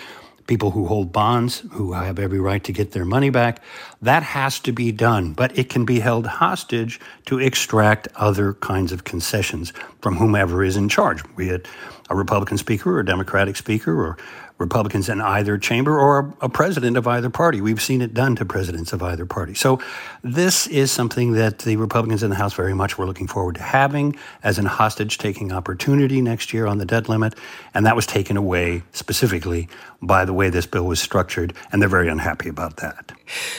people 0.50 0.72
who 0.72 0.88
hold 0.88 1.14
bonds 1.14 1.60
who 1.74 1.94
have 1.94 2.18
every 2.18 2.40
right 2.40 2.64
to 2.64 2.74
get 2.74 2.92
their 2.92 3.06
money 3.06 3.30
back. 3.30 3.62
That 4.02 4.24
has 4.24 4.60
to 4.62 4.72
be 4.72 4.92
done, 4.92 5.34
but 5.34 5.56
it 5.56 5.70
can 5.70 5.86
be 5.86 6.00
held 6.00 6.26
hostage 6.26 7.00
to 7.28 7.38
extract 7.38 8.08
other 8.16 8.56
kinds 8.56 8.92
of 8.92 9.04
concessions 9.04 9.72
from 10.02 10.16
whomever 10.16 10.64
is 10.64 10.76
in 10.76 10.90
charge, 10.90 11.22
be 11.36 11.50
it 11.50 11.68
a 12.10 12.16
Republican 12.16 12.58
speaker 12.58 12.96
or 12.96 13.00
a 13.00 13.06
Democratic 13.06 13.56
speaker 13.58 13.94
or 14.04 14.18
Republicans 14.60 15.08
in 15.08 15.22
either 15.22 15.58
chamber 15.58 15.98
or 15.98 16.34
a 16.42 16.50
president 16.50 16.98
of 16.98 17.08
either 17.08 17.30
party. 17.30 17.62
We've 17.62 17.82
seen 17.82 18.02
it 18.02 18.14
done 18.14 18.36
to 18.36 18.46
presidents 18.46 18.92
of 18.92 19.02
either 19.02 19.26
party. 19.26 19.54
So 19.54 19.82
this 20.22 20.68
is 20.68 20.92
something 20.92 21.32
that 21.32 21.60
the 21.60 21.78
Republicans 21.78 22.24
in 22.24 22.30
the 22.30 22.36
House 22.36 22.54
very 22.54 22.74
much 22.74 22.98
were 22.98 23.06
looking 23.06 23.26
forward 23.26 23.56
to 23.56 23.64
having 23.64 24.18
as 24.44 24.60
an 24.60 24.66
hostage 24.66 25.18
taking 25.18 25.54
opportunity 25.54 26.22
next 26.22 26.54
year 26.54 26.66
on 26.66 26.78
the 26.78 26.86
debt 26.86 27.08
limit. 27.08 27.36
And 27.74 27.86
that 27.86 27.96
was 27.96 28.06
taken 28.06 28.36
away 28.36 28.84
specifically 28.92 29.70
by 30.02 30.26
the 30.26 30.34
way 30.34 30.50
this 30.50 30.66
bill 30.66 30.86
was 30.86 31.00
structured. 31.00 31.54
And 31.72 31.82
they're 31.82 31.90
very 31.90 32.10
unhappy 32.10 32.50
about 32.50 32.78
that. 32.78 33.14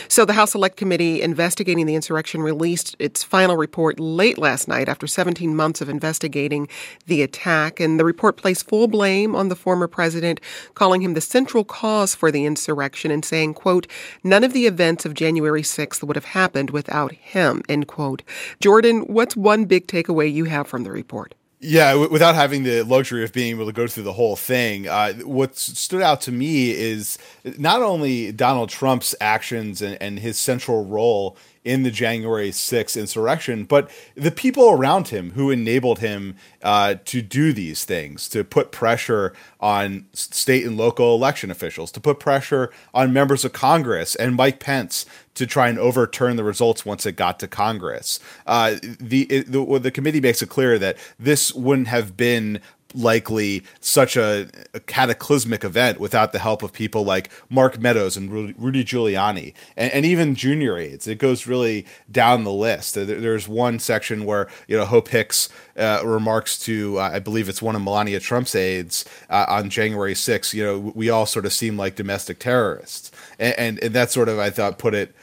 So 0.09 0.25
the 0.25 0.33
House 0.33 0.53
Select 0.53 0.77
Committee 0.77 1.23
investigating 1.23 1.87
the 1.87 1.95
insurrection 1.95 2.43
released 2.43 2.97
its 2.99 3.23
final 3.23 3.57
report 3.57 4.01
late 4.01 4.37
last 4.37 4.69
night 4.69 4.89
after 4.89 5.07
17 5.07 5.55
months 5.55 5.81
of 5.81 5.89
investigating 5.89 6.69
the 7.07 7.23
attack. 7.23 7.79
And 7.81 7.99
the 7.99 8.05
report 8.05 8.37
placed 8.37 8.69
full 8.69 8.89
blame 8.89 9.35
on 9.37 9.49
the 9.49 9.57
former 9.57 9.87
president, 9.87 10.41
calling 10.75 10.90
him 10.99 11.15
the 11.15 11.21
central 11.21 11.65
cause 11.65 12.15
for 12.15 12.33
the 12.33 12.45
insurrection 12.45 13.11
and 13.11 13.25
saying, 13.25 13.55
quote, 13.55 13.87
none 14.25 14.43
of 14.43 14.53
the 14.53 14.67
events 14.67 15.05
of 15.05 15.15
January 15.15 15.63
6th 15.63 16.03
would 16.03 16.17
have 16.17 16.25
happened 16.27 16.71
without 16.71 17.13
him, 17.13 17.63
end 17.69 17.87
quote. 17.87 18.23
Jordan, 18.59 19.03
what's 19.03 19.37
one 19.37 19.67
big 19.67 19.87
takeaway 19.87 20.33
you 20.33 20.47
have 20.47 20.67
from 20.67 20.83
the 20.83 20.91
report? 20.91 21.35
Yeah, 21.63 21.91
w- 21.93 22.11
without 22.11 22.35
having 22.35 22.63
the 22.63 22.83
luxury 22.85 23.23
of 23.23 23.35
being 23.35 23.51
able 23.51 23.67
to 23.67 23.73
go 23.73 23.87
through 23.87 24.05
the 24.05 24.15
whole 24.15 24.35
thing, 24.35 24.89
uh, 24.89 25.13
what 25.25 25.59
stood 25.59 26.01
out 26.01 26.23
to 26.23 26.33
me 26.33 26.71
is 26.71 27.19
not 27.59 27.83
only 27.83 28.33
Donald 28.33 28.71
Trump's 28.71 29.15
actions 29.21 29.83
and, 29.83 29.99
and 30.01 30.21
his 30.21 30.39
central 30.39 30.87
role 30.87 31.37
in 31.63 31.83
the 31.83 31.91
January 31.91 32.51
6th 32.51 32.99
insurrection, 32.99 33.65
but 33.65 33.91
the 34.15 34.31
people 34.31 34.71
around 34.71 35.09
him 35.09 35.33
who 35.33 35.51
enabled 35.51 35.99
him 35.99 36.35
uh, 36.63 36.95
to 37.05 37.21
do 37.21 37.53
these 37.53 37.85
things, 37.85 38.27
to 38.31 38.43
put 38.43 38.73
pressure 38.73 39.35
on 39.61 40.07
state 40.15 40.65
and 40.65 40.79
local 40.79 41.15
election 41.15 41.51
officials, 41.51 41.93
to 41.93 42.01
put 42.01 42.19
pressure 42.19 42.73
on 42.95 43.13
members 43.13 43.45
of 43.45 43.53
Congress 43.53 44.15
and 44.15 44.35
Mike 44.35 44.61
Pence 44.61 45.05
to 45.41 45.47
try 45.47 45.69
and 45.71 45.79
overturn 45.79 46.37
the 46.37 46.45
results 46.45 46.85
once 46.85 47.07
it 47.07 47.13
got 47.13 47.41
to 47.41 47.49
Congress. 47.49 48.21
Uh, 48.47 48.77
the, 49.01 49.25
the 49.47 49.79
the 49.79 49.91
committee 49.91 50.21
makes 50.21 50.43
it 50.43 50.51
clear 50.51 50.79
that 50.79 50.99
this 51.19 51.53
wouldn't 51.55 51.89
have 51.89 52.15
been 52.15 52.61
likely 52.95 53.63
such 53.81 54.17
a, 54.17 54.49
a, 54.75 54.81
cataclysmic 54.81 55.65
event 55.65 56.01
without 56.01 56.33
the 56.33 56.39
help 56.39 56.63
of 56.63 56.73
people 56.73 57.05
like 57.05 57.31
Mark 57.49 57.79
Meadows 57.79 58.17
and 58.17 58.31
Rudy 58.31 58.85
Giuliani 58.85 59.55
and, 59.77 59.93
and 59.93 60.05
even 60.05 60.35
junior 60.35 60.77
aides. 60.77 61.07
It 61.07 61.19
goes 61.19 61.47
really 61.47 61.87
down 62.11 62.45
the 62.45 62.53
list. 62.53 62.95
There's 62.95 63.49
one 63.49 63.79
section 63.79 64.25
where 64.25 64.49
you 64.67 64.77
know 64.77 64.85
Hope 64.85 65.09
Hicks 65.09 65.49
uh, 65.77 66.03
remarks 66.05 66.59
to 66.61 66.99
uh, 66.99 67.11
I 67.15 67.19
believe 67.19 67.49
it's 67.49 67.63
one 67.63 67.77
of 67.77 67.83
Melania 67.83 68.21
Trump's 68.21 68.55
aides 68.55 69.05
uh, 69.29 69.47
on 69.49 69.71
January 69.71 70.15
6th. 70.15 70.53
You 70.55 70.65
know 70.65 70.79
we 70.95 71.11
all 71.11 71.27
sort 71.27 71.47
of 71.47 71.53
seem 71.53 71.77
like 71.77 71.95
domestic 71.97 72.39
terrorists, 72.39 73.11
and, 73.39 73.59
and, 73.59 73.85
and 73.85 73.95
that 73.95 74.11
sort 74.11 74.29
of 74.29 74.39
I 74.39 74.51
thought 74.51 74.79
put 74.79 74.95
it 74.95 75.15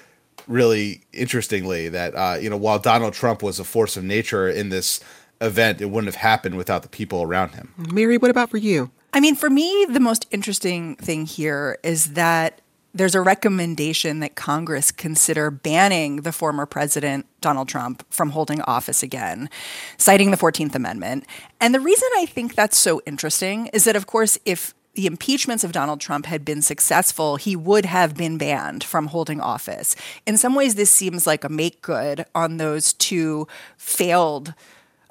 really 0.47 1.01
interestingly 1.13 1.89
that 1.89 2.15
uh, 2.15 2.37
you 2.39 2.49
know 2.49 2.57
while 2.57 2.79
Donald 2.79 3.13
Trump 3.13 3.43
was 3.43 3.59
a 3.59 3.63
force 3.63 3.97
of 3.97 4.03
nature 4.03 4.47
in 4.47 4.69
this 4.69 4.99
event, 5.41 5.81
it 5.81 5.85
wouldn't 5.85 6.13
have 6.13 6.21
happened 6.21 6.55
without 6.55 6.81
the 6.81 6.89
people 6.89 7.21
around 7.21 7.55
him. 7.55 7.73
Mary, 7.91 8.17
what 8.17 8.31
about 8.31 8.49
for 8.49 8.57
you? 8.57 8.91
I 9.13 9.19
mean, 9.19 9.35
for 9.35 9.49
me, 9.49 9.85
the 9.89 9.99
most 9.99 10.27
interesting 10.31 10.95
thing 10.95 11.25
here 11.25 11.77
is 11.83 12.13
that 12.13 12.61
there's 12.93 13.15
a 13.15 13.21
recommendation 13.21 14.19
that 14.21 14.35
Congress 14.35 14.91
consider 14.91 15.51
banning 15.51 16.17
the 16.17 16.31
former 16.31 16.65
president, 16.65 17.27
Donald 17.41 17.67
Trump, 17.67 18.03
from 18.09 18.31
holding 18.31 18.61
office 18.61 19.03
again, 19.03 19.49
citing 19.97 20.31
the 20.31 20.37
14th 20.37 20.73
Amendment. 20.73 21.25
And 21.61 21.75
the 21.75 21.79
reason 21.79 22.07
I 22.17 22.25
think 22.25 22.55
that's 22.55 22.77
so 22.77 23.01
interesting 23.05 23.67
is 23.67 23.83
that, 23.83 23.95
of 23.95 24.07
course, 24.07 24.39
if 24.45 24.73
the 24.97 25.05
impeachments 25.05 25.63
of 25.63 25.71
Donald 25.71 26.01
Trump 26.01 26.25
had 26.25 26.43
been 26.43 26.63
successful, 26.63 27.35
he 27.35 27.55
would 27.55 27.85
have 27.85 28.17
been 28.17 28.39
banned 28.39 28.83
from 28.83 29.05
holding 29.05 29.39
office. 29.39 29.95
In 30.25 30.37
some 30.37 30.55
ways, 30.55 30.73
this 30.73 30.89
seems 30.89 31.27
like 31.27 31.43
a 31.43 31.49
make 31.49 31.83
good 31.83 32.25
on 32.33 32.57
those 32.57 32.93
two 32.93 33.47
failed 33.77 34.55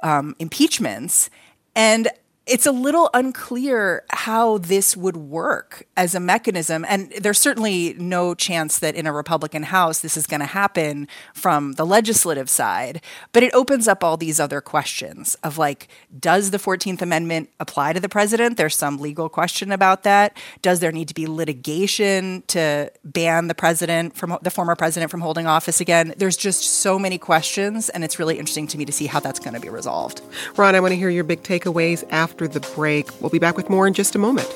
um, 0.02 0.34
impeachments. 0.40 1.30
And 1.76 2.08
it's 2.46 2.64
a 2.64 2.70
little 2.70 3.10
unclear 3.12 4.04
how 4.10 4.58
this 4.58 4.96
would 4.96 5.16
work 5.16 5.84
as 5.96 6.14
a 6.14 6.20
mechanism. 6.20 6.84
And 6.88 7.10
there's 7.20 7.40
certainly 7.40 7.94
no 7.98 8.34
chance 8.34 8.78
that 8.78 8.94
in 8.94 9.04
a 9.04 9.12
Republican 9.12 9.64
House 9.64 10.00
this 10.00 10.16
is 10.16 10.28
going 10.28 10.40
to 10.40 10.46
happen 10.46 11.08
from 11.34 11.72
the 11.72 11.84
legislative 11.84 12.48
side. 12.48 13.02
But 13.32 13.42
it 13.42 13.52
opens 13.52 13.88
up 13.88 14.04
all 14.04 14.16
these 14.16 14.38
other 14.38 14.60
questions 14.60 15.34
of 15.42 15.58
like, 15.58 15.88
does 16.18 16.52
the 16.52 16.58
14th 16.58 17.02
Amendment 17.02 17.50
apply 17.58 17.94
to 17.94 18.00
the 18.00 18.08
president? 18.08 18.56
There's 18.56 18.76
some 18.76 18.98
legal 18.98 19.28
question 19.28 19.72
about 19.72 20.04
that. 20.04 20.36
Does 20.62 20.78
there 20.78 20.92
need 20.92 21.08
to 21.08 21.14
be 21.14 21.26
litigation 21.26 22.44
to 22.46 22.92
ban 23.04 23.48
the 23.48 23.56
president 23.56 24.16
from 24.16 24.38
the 24.42 24.50
former 24.50 24.76
president 24.76 25.10
from 25.10 25.20
holding 25.20 25.48
office 25.48 25.80
again? 25.80 26.14
There's 26.16 26.36
just 26.36 26.62
so 26.62 26.96
many 26.96 27.18
questions. 27.18 27.88
And 27.88 28.04
it's 28.04 28.20
really 28.20 28.38
interesting 28.38 28.68
to 28.68 28.78
me 28.78 28.84
to 28.84 28.92
see 28.92 29.06
how 29.06 29.18
that's 29.18 29.40
going 29.40 29.54
to 29.54 29.60
be 29.60 29.68
resolved. 29.68 30.20
Ron, 30.56 30.76
I 30.76 30.80
want 30.80 30.92
to 30.92 30.96
hear 30.96 31.10
your 31.10 31.24
big 31.24 31.42
takeaways 31.42 32.04
after 32.10 32.35
after 32.36 32.46
the 32.46 32.60
break. 32.74 33.08
We'll 33.22 33.30
be 33.30 33.38
back 33.38 33.56
with 33.56 33.70
more 33.70 33.86
in 33.86 33.94
just 33.94 34.14
a 34.14 34.18
moment. 34.18 34.54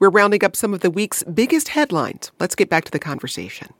We're 0.00 0.10
rounding 0.10 0.44
up 0.44 0.54
some 0.54 0.72
of 0.72 0.80
the 0.80 0.92
week's 0.92 1.24
biggest 1.24 1.70
headlines. 1.70 2.30
Let's 2.38 2.54
get 2.54 2.70
back 2.70 2.84
to 2.84 2.92
the 2.92 3.00
conversation. 3.00 3.72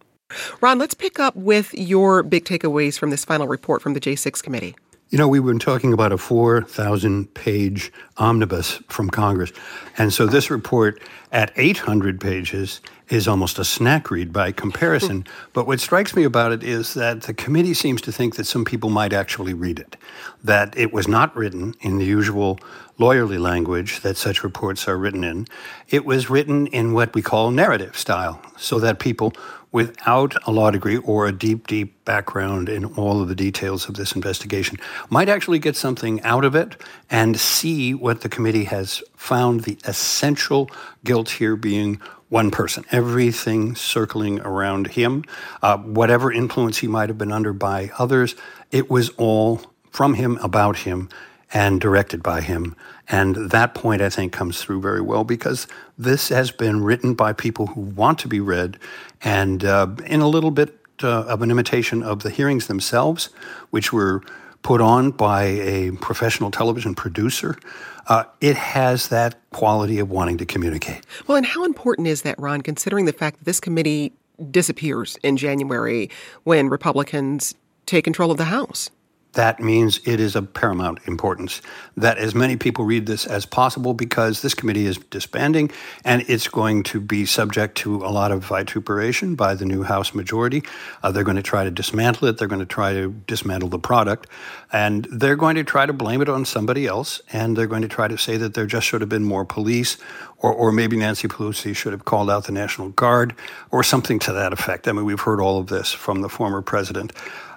Ron, 0.60 0.80
let's 0.80 0.94
pick 0.94 1.20
up 1.20 1.37
with 1.37 1.72
your 1.75 2.25
big 2.25 2.44
takeaways 2.44 2.98
from 2.98 3.10
this 3.10 3.25
final 3.25 3.46
report 3.46 3.82
from 3.82 3.94
the 3.94 4.00
J6 4.00 4.42
committee. 4.42 4.75
You 5.11 5.17
know, 5.17 5.27
we've 5.27 5.45
been 5.45 5.59
talking 5.59 5.95
about 5.95 6.12
a 6.12 6.19
4,000 6.19 7.33
page 7.33 7.91
omnibus 8.19 8.83
from 8.88 9.09
Congress. 9.09 9.53
And 9.97 10.12
so 10.12 10.27
this 10.27 10.50
report 10.50 11.00
at 11.33 11.50
800 11.57 12.21
pages 12.21 12.83
is 13.09 13.27
almost 13.27 13.59
a 13.59 13.65
snack 13.65 14.11
read 14.11 14.35
by 14.35 14.53
comparison. 14.53 15.25
but 15.55 15.67
what 15.67 15.81
strikes 15.81 16.15
me 16.15 16.25
about 16.25 16.53
it 16.53 16.62
is 16.62 16.93
that 16.93 17.23
the 17.23 17.33
committee 17.33 17.73
seems 17.73 18.03
to 18.03 18.12
think 18.12 18.37
that 18.37 18.45
some 18.45 18.67
people 18.67 18.91
might 18.91 19.15
actually 19.15 19.55
read 19.55 19.79
it, 19.79 19.97
that 20.45 20.77
it 20.77 20.93
was 20.93 21.09
not 21.09 21.35
written 21.35 21.75
in 21.81 21.97
the 21.97 22.05
usual 22.05 22.59
lawyerly 22.99 23.41
language 23.41 24.00
that 24.00 24.19
such 24.19 24.45
reports 24.45 24.87
are 24.88 24.99
written 24.99 25.25
in. 25.25 25.47
It 25.88 26.05
was 26.05 26.29
written 26.29 26.67
in 26.67 26.93
what 26.93 27.15
we 27.15 27.23
call 27.23 27.50
narrative 27.50 27.97
style, 27.97 28.43
so 28.59 28.79
that 28.81 28.99
people 28.99 29.33
without 29.72 30.34
a 30.46 30.52
law 30.52 30.70
degree 30.70 30.96
or 30.98 31.26
a 31.26 31.32
deep, 31.32 31.66
deep 31.66 32.04
background 32.04 32.68
in 32.68 32.84
all 32.84 33.20
of 33.20 33.28
the 33.28 33.34
details 33.34 33.88
of 33.88 33.94
this 33.94 34.12
investigation 34.12 34.78
might 35.10 35.28
actually 35.28 35.58
get 35.58 35.76
something 35.76 36.22
out 36.22 36.44
of 36.44 36.54
it 36.54 36.76
and 37.10 37.38
see 37.38 37.94
what 37.94 38.22
the 38.22 38.28
committee 38.28 38.64
has 38.64 39.02
found 39.14 39.64
the 39.64 39.78
essential 39.84 40.70
guilt 41.04 41.30
here 41.30 41.56
being 41.56 42.00
one 42.28 42.50
person, 42.50 42.84
everything 42.92 43.75
circling 43.75 44.40
around 44.40 44.88
him, 44.88 45.25
uh, 45.62 45.78
whatever 45.78 46.30
influence 46.30 46.78
he 46.78 46.87
might 46.87 47.08
have 47.08 47.18
been 47.18 47.32
under 47.32 47.52
by 47.52 47.90
others, 47.98 48.34
it 48.70 48.90
was 48.90 49.10
all 49.10 49.60
from 49.90 50.14
him, 50.14 50.38
about 50.42 50.78
him, 50.78 51.08
and 51.52 51.80
directed 51.80 52.22
by 52.22 52.40
him. 52.42 52.76
And 53.11 53.50
that 53.50 53.75
point, 53.75 54.03
I 54.03 54.11
think, 54.11 54.33
comes 54.33 54.62
through 54.62 54.81
very 54.83 55.00
well 55.00 55.25
because 55.25 55.67
this 55.97 56.29
has 56.29 56.50
been 56.50 56.85
written 56.85 57.15
by 57.15 57.33
people 57.33 57.69
who 57.69 57.81
want 57.81 58.19
to 58.21 58.29
be 58.29 58.41
read 58.41 58.79
and 59.23 59.65
uh, 59.65 59.88
in 60.07 60.21
a 60.21 60.29
little 60.29 60.50
bit 60.50 60.79
uh, 61.03 61.25
of 61.25 61.43
an 61.43 61.50
imitation 61.50 62.03
of 62.03 62.23
the 62.23 62.31
hearings 62.31 62.67
themselves, 62.67 63.31
which 63.71 63.93
were 63.93 64.23
put 64.62 64.81
on 64.81 65.11
by 65.11 65.45
a 65.45 65.93
professional 65.93 66.50
television 66.50 66.95
producer. 66.95 67.57
Uh, 68.09 68.25
it 68.41 68.57
has 68.57 69.09
that 69.09 69.38
quality 69.50 69.99
of 69.99 70.11
wanting 70.11 70.38
to 70.38 70.47
communicate. 70.47 71.05
Well, 71.27 71.37
and 71.37 71.47
how 71.47 71.65
important 71.65 72.09
is 72.09 72.23
that, 72.23 72.38
Ron, 72.38 72.62
considering 72.62 73.05
the 73.05 73.12
fact 73.12 73.38
that 73.38 73.45
this 73.45 73.61
committee 73.61 74.12
disappears 74.50 75.19
in 75.23 75.37
January 75.37 76.11
when 76.45 76.69
Republicans 76.69 77.55
take 77.87 78.05
control 78.05 78.31
of 78.31 78.38
the 78.38 78.45
House? 78.45 78.91
That 79.35 79.61
means 79.61 80.00
it 80.04 80.20
is 80.20 80.35
of 80.35 80.52
paramount 80.54 81.00
importance 81.06 81.61
that 81.97 82.18
as 82.18 82.35
many 82.35 82.56
people 82.56 82.85
read 82.85 83.06
this 83.06 83.26
as 83.26 83.44
possible 83.44 83.92
because 83.92 84.40
this 84.42 84.54
committee 84.54 84.87
is 84.87 84.97
disbanding 84.97 85.70
and 86.04 86.25
it's 86.28 86.49
going 86.49 86.82
to 86.82 87.00
be 87.00 87.26
subject 87.26 87.76
to 87.76 87.97
a 87.97 88.08
lot 88.08 88.32
of 88.32 88.44
vituperation 88.44 89.37
by 89.37 89.54
the 89.54 89.64
new 89.64 89.82
House 89.82 90.14
majority. 90.14 90.62
Uh, 91.02 91.12
they're 91.12 91.25
going 91.25 91.37
to 91.37 91.42
try 91.42 91.62
to 91.62 91.70
dismantle 91.70 92.28
it, 92.28 92.38
they're 92.38 92.49
going 92.49 92.58
to 92.58 92.66
try 92.66 92.92
to 92.92 93.11
dismantle 93.26 93.68
the 93.68 93.78
product, 93.78 94.28
and 94.73 95.06
they're 95.12 95.37
going 95.37 95.56
to 95.56 95.64
try 95.64 95.85
to 95.85 95.92
blame 95.92 96.23
it 96.23 96.28
on 96.28 96.44
somebody 96.44 96.87
else, 96.87 97.20
and 97.32 97.56
they're 97.56 97.66
going 97.66 97.82
to 97.82 97.88
try 97.88 98.08
to 98.08 98.16
say 98.16 98.37
that 98.38 98.54
there 98.54 98.66
just 98.66 98.87
should 98.87 99.00
have 99.02 99.11
been 99.11 99.25
more 99.25 99.44
police. 99.44 99.99
Or, 100.40 100.52
or 100.52 100.70
maybe 100.70 100.97
Nancy 100.97 101.26
Pelosi 101.26 101.75
should 101.75 101.92
have 101.92 102.04
called 102.04 102.30
out 102.30 102.44
the 102.44 102.52
National 102.52 102.90
Guard 102.90 103.35
or 103.73 103.82
something 103.82 104.20
to 104.20 104.32
that 104.32 104.52
effect. 104.52 104.87
I 104.87 104.92
mean, 104.92 105.04
we've 105.04 105.20
heard 105.20 105.40
all 105.40 105.58
of 105.58 105.66
this 105.66 105.90
from 105.90 106.23
the 106.23 106.28
former 106.28 106.62
president. 106.62 107.12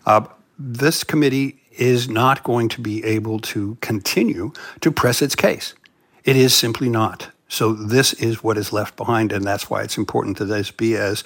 Uh, 0.07 0.25
this 0.57 1.03
committee 1.03 1.60
is 1.81 2.07
not 2.07 2.43
going 2.43 2.69
to 2.69 2.79
be 2.79 3.03
able 3.03 3.39
to 3.39 3.75
continue 3.81 4.53
to 4.81 4.91
press 4.91 5.19
its 5.21 5.35
case. 5.35 5.73
It 6.23 6.35
is 6.35 6.53
simply 6.53 6.89
not. 6.89 7.29
So 7.47 7.73
this 7.73 8.13
is 8.13 8.43
what 8.43 8.57
is 8.57 8.71
left 8.71 8.95
behind, 8.95 9.31
and 9.31 9.43
that's 9.43 9.67
why 9.67 9.81
it's 9.81 9.97
important 9.97 10.37
that 10.37 10.45
this 10.45 10.69
be 10.69 10.95
as 10.95 11.23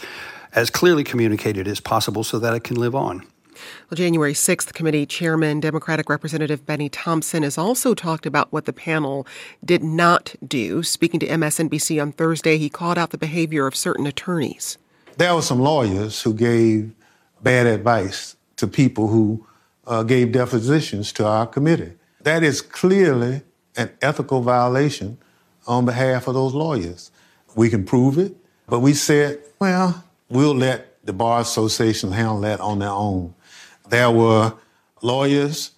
as 0.54 0.70
clearly 0.70 1.04
communicated 1.04 1.68
as 1.68 1.82
possible 1.82 2.24
so 2.24 2.40
that 2.40 2.54
it 2.54 2.64
can 2.64 2.78
live 2.78 2.96
on. 2.96 3.20
Well, 3.90 3.96
January 3.96 4.32
6th, 4.32 4.74
committee 4.74 5.06
chairman, 5.06 5.60
Democratic 5.60 6.10
Representative 6.10 6.66
Benny 6.66 6.88
Thompson, 6.88 7.44
has 7.44 7.58
also 7.58 7.94
talked 7.94 8.26
about 8.26 8.54
what 8.54 8.64
the 8.64 8.72
panel 8.72 9.28
did 9.64 9.84
not 9.84 10.36
do. 10.48 10.82
Speaking 10.82 11.20
to 11.20 11.28
MSNBC 11.28 12.02
on 12.02 12.14
Thursday, 12.14 12.58
he 12.58 12.70
called 12.70 12.98
out 12.98 13.10
the 13.10 13.18
behavior 13.18 13.68
of 13.68 13.76
certain 13.76 14.08
attorneys. 14.08 14.78
There 15.18 15.36
were 15.36 15.42
some 15.42 15.60
lawyers 15.60 16.22
who 16.22 16.34
gave 16.34 16.94
bad 17.44 17.68
advice 17.68 18.38
to 18.56 18.68
people 18.68 19.10
who 19.10 19.46
uh, 19.88 20.04
gave 20.04 20.32
depositions 20.32 21.12
to 21.14 21.26
our 21.26 21.48
committee. 21.48 21.94
That 22.22 22.44
is 22.44 22.62
clearly 22.62 23.42
an 23.78 23.92
ethical 24.02 24.42
violation 24.42 25.18
on 25.68 25.86
behalf 25.86 26.28
of 26.28 26.34
those 26.34 26.54
lawyers. 26.54 27.12
We 27.56 27.70
can 27.70 27.86
prove 27.86 28.18
it, 28.18 28.36
but 28.68 28.80
we 28.80 28.94
said, 28.94 29.40
well, 29.60 30.04
we'll 30.30 30.56
let 30.56 31.04
the 31.06 31.14
Bar 31.14 31.42
Association 31.42 32.12
handle 32.12 32.42
that 32.42 32.60
on 32.60 32.80
their 32.80 32.90
own. 32.90 33.34
There 33.90 34.12
were 34.12 34.54
lawyers 35.02 35.72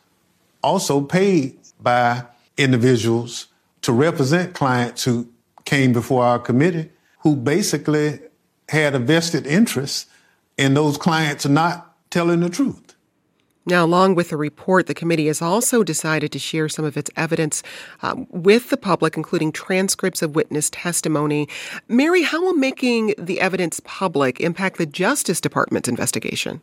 also 0.63 1.01
paid 1.01 1.57
by 1.79 2.23
individuals 2.57 3.47
to 3.81 3.91
represent 3.91 4.53
clients 4.53 5.03
who 5.03 5.29
came 5.65 5.93
before 5.93 6.23
our 6.23 6.39
committee 6.39 6.89
who 7.19 7.35
basically 7.35 8.19
had 8.69 8.95
a 8.95 8.99
vested 8.99 9.45
interest 9.45 10.07
in 10.57 10.73
those 10.73 10.97
clients 10.97 11.45
not 11.45 11.95
telling 12.09 12.39
the 12.39 12.49
truth. 12.49 12.95
Now, 13.67 13.83
along 13.83 14.15
with 14.15 14.29
the 14.29 14.37
report, 14.37 14.87
the 14.87 14.93
committee 14.93 15.27
has 15.27 15.41
also 15.41 15.83
decided 15.83 16.31
to 16.31 16.39
share 16.39 16.69
some 16.69 16.85
of 16.85 16.95
its 16.95 17.11
evidence 17.17 17.63
um, 18.01 18.25
with 18.29 18.69
the 18.69 18.77
public, 18.77 19.17
including 19.17 19.51
transcripts 19.51 20.21
of 20.21 20.35
witness 20.35 20.69
testimony. 20.69 21.49
Mary, 21.89 22.23
how 22.23 22.41
will 22.41 22.53
making 22.53 23.13
the 23.17 23.41
evidence 23.41 23.81
public 23.83 24.39
impact 24.39 24.77
the 24.77 24.85
Justice 24.85 25.41
Department's 25.41 25.89
investigation? 25.89 26.61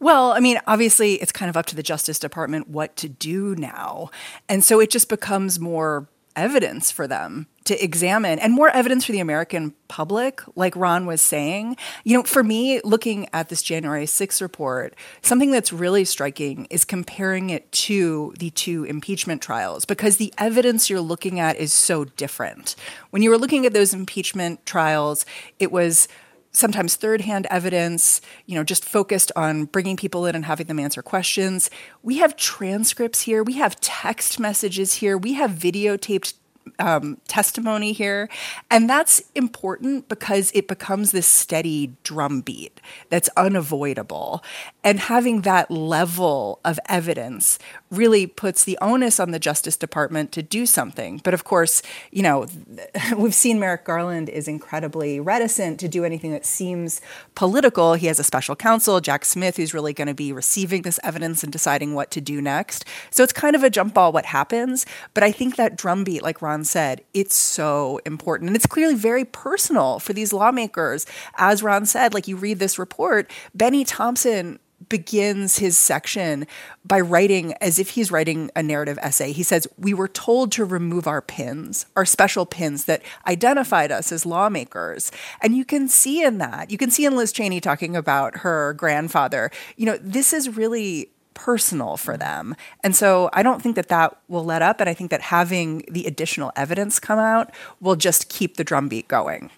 Well, 0.00 0.32
I 0.32 0.40
mean, 0.40 0.58
obviously, 0.66 1.14
it's 1.14 1.32
kind 1.32 1.48
of 1.48 1.56
up 1.56 1.66
to 1.66 1.76
the 1.76 1.82
Justice 1.82 2.18
Department 2.18 2.68
what 2.68 2.96
to 2.96 3.08
do 3.08 3.54
now. 3.54 4.10
And 4.48 4.64
so 4.64 4.80
it 4.80 4.90
just 4.90 5.08
becomes 5.08 5.60
more 5.60 6.08
evidence 6.36 6.90
for 6.90 7.06
them 7.06 7.46
to 7.64 7.82
examine 7.82 8.38
and 8.38 8.52
more 8.52 8.68
evidence 8.70 9.04
for 9.04 9.12
the 9.12 9.20
American 9.20 9.72
public, 9.88 10.42
like 10.54 10.76
Ron 10.76 11.06
was 11.06 11.22
saying. 11.22 11.76
You 12.04 12.16
know, 12.18 12.22
for 12.22 12.42
me, 12.42 12.80
looking 12.84 13.28
at 13.32 13.48
this 13.48 13.62
January 13.62 14.06
6th 14.06 14.42
report, 14.42 14.94
something 15.22 15.50
that's 15.50 15.72
really 15.72 16.04
striking 16.04 16.66
is 16.70 16.84
comparing 16.84 17.50
it 17.50 17.70
to 17.72 18.34
the 18.38 18.50
two 18.50 18.84
impeachment 18.84 19.40
trials 19.40 19.84
because 19.84 20.18
the 20.18 20.32
evidence 20.36 20.90
you're 20.90 21.00
looking 21.00 21.40
at 21.40 21.56
is 21.56 21.72
so 21.72 22.04
different. 22.04 22.76
When 23.10 23.22
you 23.22 23.30
were 23.30 23.38
looking 23.38 23.64
at 23.64 23.72
those 23.72 23.94
impeachment 23.94 24.66
trials, 24.66 25.24
it 25.58 25.72
was 25.72 26.08
sometimes 26.54 26.96
third 26.96 27.20
hand 27.20 27.46
evidence, 27.50 28.22
you 28.46 28.54
know, 28.54 28.64
just 28.64 28.84
focused 28.84 29.30
on 29.36 29.66
bringing 29.66 29.96
people 29.96 30.24
in 30.24 30.34
and 30.34 30.46
having 30.46 30.66
them 30.66 30.78
answer 30.78 31.02
questions. 31.02 31.68
We 32.02 32.18
have 32.18 32.36
transcripts 32.36 33.22
here, 33.22 33.42
we 33.42 33.54
have 33.54 33.78
text 33.80 34.40
messages 34.40 34.94
here, 34.94 35.18
we 35.18 35.34
have 35.34 35.50
videotaped 35.50 36.34
um, 36.78 37.18
testimony 37.28 37.92
here. 37.92 38.28
And 38.70 38.88
that's 38.88 39.22
important 39.34 40.08
because 40.08 40.50
it 40.54 40.68
becomes 40.68 41.12
this 41.12 41.26
steady 41.26 41.92
drumbeat 42.02 42.80
that's 43.10 43.28
unavoidable. 43.36 44.42
And 44.82 45.00
having 45.00 45.42
that 45.42 45.70
level 45.70 46.60
of 46.64 46.78
evidence 46.88 47.58
really 47.96 48.26
puts 48.26 48.64
the 48.64 48.78
onus 48.80 49.18
on 49.18 49.30
the 49.30 49.38
Justice 49.38 49.76
Department 49.76 50.32
to 50.32 50.42
do 50.42 50.66
something. 50.66 51.20
But 51.22 51.34
of 51.34 51.44
course, 51.44 51.82
you 52.10 52.22
know, 52.22 52.46
we've 53.16 53.34
seen 53.34 53.58
Merrick 53.58 53.84
Garland 53.84 54.28
is 54.28 54.48
incredibly 54.48 55.20
reticent 55.20 55.80
to 55.80 55.88
do 55.88 56.04
anything 56.04 56.32
that 56.32 56.46
seems 56.46 57.00
political. 57.34 57.94
He 57.94 58.06
has 58.06 58.18
a 58.18 58.24
special 58.24 58.56
counsel, 58.56 59.00
Jack 59.00 59.24
Smith, 59.24 59.56
who's 59.56 59.74
really 59.74 59.92
going 59.92 60.08
to 60.08 60.14
be 60.14 60.32
receiving 60.32 60.82
this 60.82 61.00
evidence 61.02 61.42
and 61.42 61.52
deciding 61.52 61.94
what 61.94 62.10
to 62.12 62.20
do 62.20 62.40
next. 62.40 62.84
So 63.10 63.22
it's 63.22 63.32
kind 63.32 63.56
of 63.56 63.62
a 63.62 63.70
jump 63.70 63.94
ball 63.94 64.12
what 64.12 64.26
happens. 64.26 64.86
But 65.12 65.22
I 65.22 65.32
think 65.32 65.56
that 65.56 65.76
drumbeat, 65.76 66.22
like 66.22 66.42
Ron 66.42 66.64
said, 66.64 67.02
it's 67.14 67.34
so 67.34 68.00
important. 68.04 68.48
And 68.48 68.56
it's 68.56 68.66
clearly 68.66 68.94
very 68.94 69.24
personal 69.24 69.98
for 69.98 70.12
these 70.12 70.32
lawmakers. 70.32 71.06
As 71.36 71.62
Ron 71.62 71.86
said, 71.86 72.14
like 72.14 72.28
you 72.28 72.36
read 72.36 72.58
this 72.58 72.78
report, 72.78 73.30
Benny 73.54 73.84
Thompson 73.84 74.58
begins 74.88 75.58
his 75.58 75.78
section 75.78 76.46
by 76.84 77.00
writing 77.00 77.54
as 77.54 77.78
if 77.78 77.90
he's 77.90 78.10
writing 78.10 78.50
a 78.54 78.62
narrative 78.62 78.98
essay. 79.00 79.32
He 79.32 79.42
says, 79.42 79.66
We 79.78 79.94
were 79.94 80.08
told 80.08 80.52
to 80.52 80.64
remove 80.64 81.06
our 81.06 81.22
pins, 81.22 81.86
our 81.96 82.04
special 82.04 82.46
pins 82.46 82.84
that 82.84 83.02
identified 83.26 83.90
us 83.90 84.12
as 84.12 84.26
lawmakers. 84.26 85.10
And 85.40 85.56
you 85.56 85.64
can 85.64 85.88
see 85.88 86.22
in 86.22 86.38
that, 86.38 86.70
you 86.70 86.78
can 86.78 86.90
see 86.90 87.06
in 87.06 87.16
Liz 87.16 87.32
Cheney 87.32 87.60
talking 87.60 87.96
about 87.96 88.38
her 88.38 88.74
grandfather, 88.74 89.50
you 89.76 89.86
know, 89.86 89.98
this 90.00 90.32
is 90.32 90.56
really 90.56 91.10
personal 91.34 91.96
for 91.96 92.16
them. 92.16 92.54
And 92.82 92.94
so 92.94 93.28
I 93.32 93.42
don't 93.42 93.60
think 93.60 93.76
that 93.76 93.88
that 93.88 94.16
will 94.28 94.44
let 94.44 94.62
up. 94.62 94.80
And 94.80 94.88
I 94.88 94.94
think 94.94 95.10
that 95.10 95.20
having 95.20 95.84
the 95.90 96.06
additional 96.06 96.52
evidence 96.56 97.00
come 97.00 97.18
out 97.18 97.52
will 97.80 97.96
just 97.96 98.28
keep 98.28 98.56
the 98.56 98.64
drumbeat 98.64 99.08
going. 99.08 99.50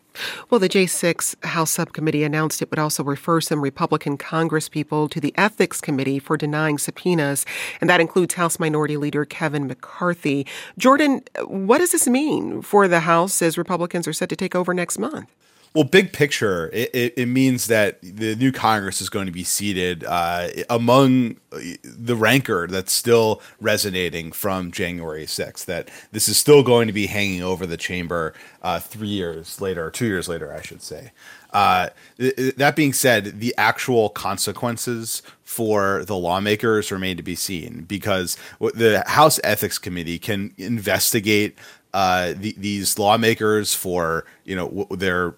Well, 0.50 0.58
the 0.58 0.68
J6 0.68 1.44
House 1.44 1.72
Subcommittee 1.72 2.24
announced 2.24 2.62
it 2.62 2.70
would 2.70 2.78
also 2.78 3.04
refer 3.04 3.40
some 3.40 3.60
Republican 3.60 4.18
Congresspeople 4.18 5.10
to 5.10 5.20
the 5.20 5.34
Ethics 5.36 5.80
Committee 5.80 6.18
for 6.18 6.36
denying 6.36 6.78
subpoenas, 6.78 7.44
and 7.80 7.88
that 7.90 8.00
includes 8.00 8.34
House 8.34 8.58
Minority 8.58 8.96
Leader 8.96 9.24
Kevin 9.24 9.66
McCarthy. 9.66 10.46
Jordan, 10.78 11.22
what 11.44 11.78
does 11.78 11.92
this 11.92 12.06
mean 12.06 12.62
for 12.62 12.88
the 12.88 13.00
House 13.00 13.42
as 13.42 13.58
Republicans 13.58 14.08
are 14.08 14.12
set 14.12 14.28
to 14.28 14.36
take 14.36 14.54
over 14.54 14.72
next 14.72 14.98
month? 14.98 15.30
Well, 15.76 15.84
big 15.84 16.14
picture, 16.14 16.70
it, 16.72 16.88
it, 16.94 17.14
it, 17.18 17.26
means 17.26 17.66
that 17.66 17.98
the 18.00 18.34
new 18.34 18.50
Congress 18.50 19.02
is 19.02 19.10
going 19.10 19.26
to 19.26 19.32
be 19.32 19.44
seated 19.44 20.04
uh, 20.04 20.48
among 20.70 21.36
the 21.50 22.16
rancor 22.16 22.66
that's 22.66 22.94
still 22.94 23.42
resonating 23.60 24.32
from 24.32 24.72
January 24.72 25.26
6th. 25.26 25.66
That 25.66 25.90
this 26.12 26.30
is 26.30 26.38
still 26.38 26.62
going 26.62 26.86
to 26.86 26.94
be 26.94 27.08
hanging 27.08 27.42
over 27.42 27.66
the 27.66 27.76
chamber 27.76 28.32
uh, 28.62 28.80
three 28.80 29.08
years 29.08 29.60
later, 29.60 29.90
two 29.90 30.06
years 30.06 30.30
later, 30.30 30.50
I 30.50 30.62
should 30.62 30.80
say. 30.80 31.12
Uh, 31.52 31.90
that 32.16 32.74
being 32.74 32.94
said, 32.94 33.38
the 33.40 33.54
actual 33.58 34.08
consequences 34.08 35.20
for 35.44 36.06
the 36.06 36.16
lawmakers 36.16 36.90
remain 36.90 37.18
to 37.18 37.22
be 37.22 37.34
seen 37.34 37.82
because 37.82 38.38
the 38.60 39.04
House 39.08 39.38
Ethics 39.44 39.76
Committee 39.76 40.18
can 40.18 40.54
investigate 40.56 41.54
uh, 41.92 42.32
the, 42.34 42.54
these 42.56 42.98
lawmakers 42.98 43.74
for 43.74 44.24
you 44.44 44.56
know 44.56 44.86
their 44.90 45.34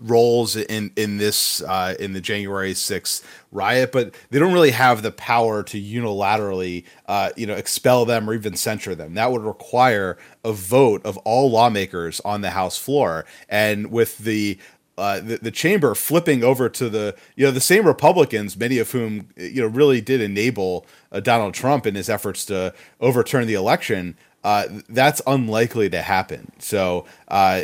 roles 0.00 0.56
in 0.56 0.92
in 0.96 1.18
this 1.18 1.62
uh, 1.62 1.94
in 1.98 2.12
the 2.12 2.20
January 2.20 2.72
6th 2.72 3.22
riot, 3.52 3.92
but 3.92 4.14
they 4.30 4.38
don't 4.38 4.52
really 4.52 4.72
have 4.72 5.02
the 5.02 5.10
power 5.10 5.62
to 5.62 5.80
unilaterally 5.80 6.84
uh, 7.06 7.30
you 7.36 7.46
know 7.46 7.54
expel 7.54 8.04
them 8.04 8.28
or 8.28 8.34
even 8.34 8.56
censure 8.56 8.94
them. 8.94 9.14
That 9.14 9.32
would 9.32 9.42
require 9.42 10.18
a 10.44 10.52
vote 10.52 11.04
of 11.04 11.16
all 11.18 11.50
lawmakers 11.50 12.20
on 12.20 12.40
the 12.40 12.50
House 12.50 12.78
floor, 12.78 13.24
and 13.48 13.90
with 13.90 14.18
the 14.18 14.58
uh, 14.98 15.20
the, 15.20 15.36
the 15.36 15.50
chamber 15.50 15.94
flipping 15.94 16.42
over 16.42 16.68
to 16.68 16.88
the 16.88 17.14
you 17.34 17.44
know 17.44 17.50
the 17.50 17.60
same 17.60 17.86
Republicans, 17.86 18.56
many 18.56 18.78
of 18.78 18.90
whom 18.90 19.28
you 19.36 19.62
know 19.62 19.68
really 19.68 20.00
did 20.00 20.20
enable 20.20 20.86
uh, 21.12 21.20
Donald 21.20 21.54
Trump 21.54 21.86
in 21.86 21.94
his 21.94 22.08
efforts 22.08 22.44
to 22.46 22.74
overturn 23.00 23.46
the 23.46 23.54
election. 23.54 24.16
Uh, 24.44 24.68
that's 24.88 25.20
unlikely 25.26 25.90
to 25.90 26.00
happen. 26.00 26.52
So 26.60 27.04
uh, 27.26 27.62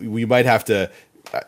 we 0.00 0.24
might 0.24 0.46
have 0.46 0.64
to 0.66 0.88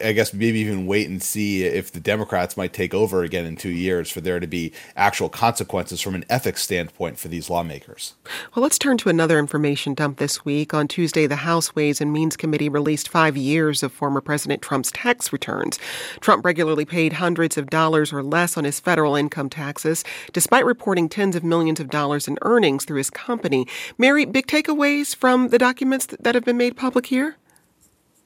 I 0.00 0.12
guess 0.12 0.32
maybe 0.32 0.58
even 0.60 0.86
wait 0.86 1.08
and 1.08 1.22
see 1.22 1.64
if 1.64 1.92
the 1.92 2.00
Democrats 2.00 2.56
might 2.56 2.72
take 2.72 2.94
over 2.94 3.22
again 3.22 3.44
in 3.44 3.56
two 3.56 3.70
years 3.70 4.10
for 4.10 4.20
there 4.20 4.40
to 4.40 4.46
be 4.46 4.72
actual 4.96 5.28
consequences 5.28 6.00
from 6.00 6.14
an 6.14 6.24
ethics 6.28 6.62
standpoint 6.62 7.18
for 7.18 7.28
these 7.28 7.50
lawmakers. 7.50 8.14
Well, 8.54 8.62
let's 8.62 8.78
turn 8.78 8.98
to 8.98 9.08
another 9.08 9.38
information 9.38 9.94
dump 9.94 10.18
this 10.18 10.44
week. 10.44 10.74
On 10.74 10.88
Tuesday, 10.88 11.26
the 11.26 11.36
House 11.36 11.74
Ways 11.74 12.00
and 12.00 12.12
Means 12.12 12.36
Committee 12.36 12.68
released 12.68 13.08
five 13.08 13.36
years 13.36 13.82
of 13.82 13.92
former 13.92 14.20
President 14.20 14.62
Trump's 14.62 14.90
tax 14.90 15.32
returns. 15.32 15.78
Trump 16.20 16.44
regularly 16.44 16.84
paid 16.84 17.14
hundreds 17.14 17.56
of 17.56 17.70
dollars 17.70 18.12
or 18.12 18.22
less 18.22 18.56
on 18.56 18.64
his 18.64 18.80
federal 18.80 19.16
income 19.16 19.50
taxes, 19.50 20.04
despite 20.32 20.64
reporting 20.64 21.08
tens 21.08 21.36
of 21.36 21.44
millions 21.44 21.80
of 21.80 21.90
dollars 21.90 22.28
in 22.28 22.38
earnings 22.42 22.84
through 22.84 22.98
his 22.98 23.10
company. 23.10 23.66
Mary, 23.96 24.24
big 24.24 24.46
takeaways 24.46 25.14
from 25.14 25.48
the 25.48 25.58
documents 25.58 26.06
that 26.06 26.34
have 26.34 26.44
been 26.44 26.56
made 26.56 26.76
public 26.76 27.06
here? 27.06 27.36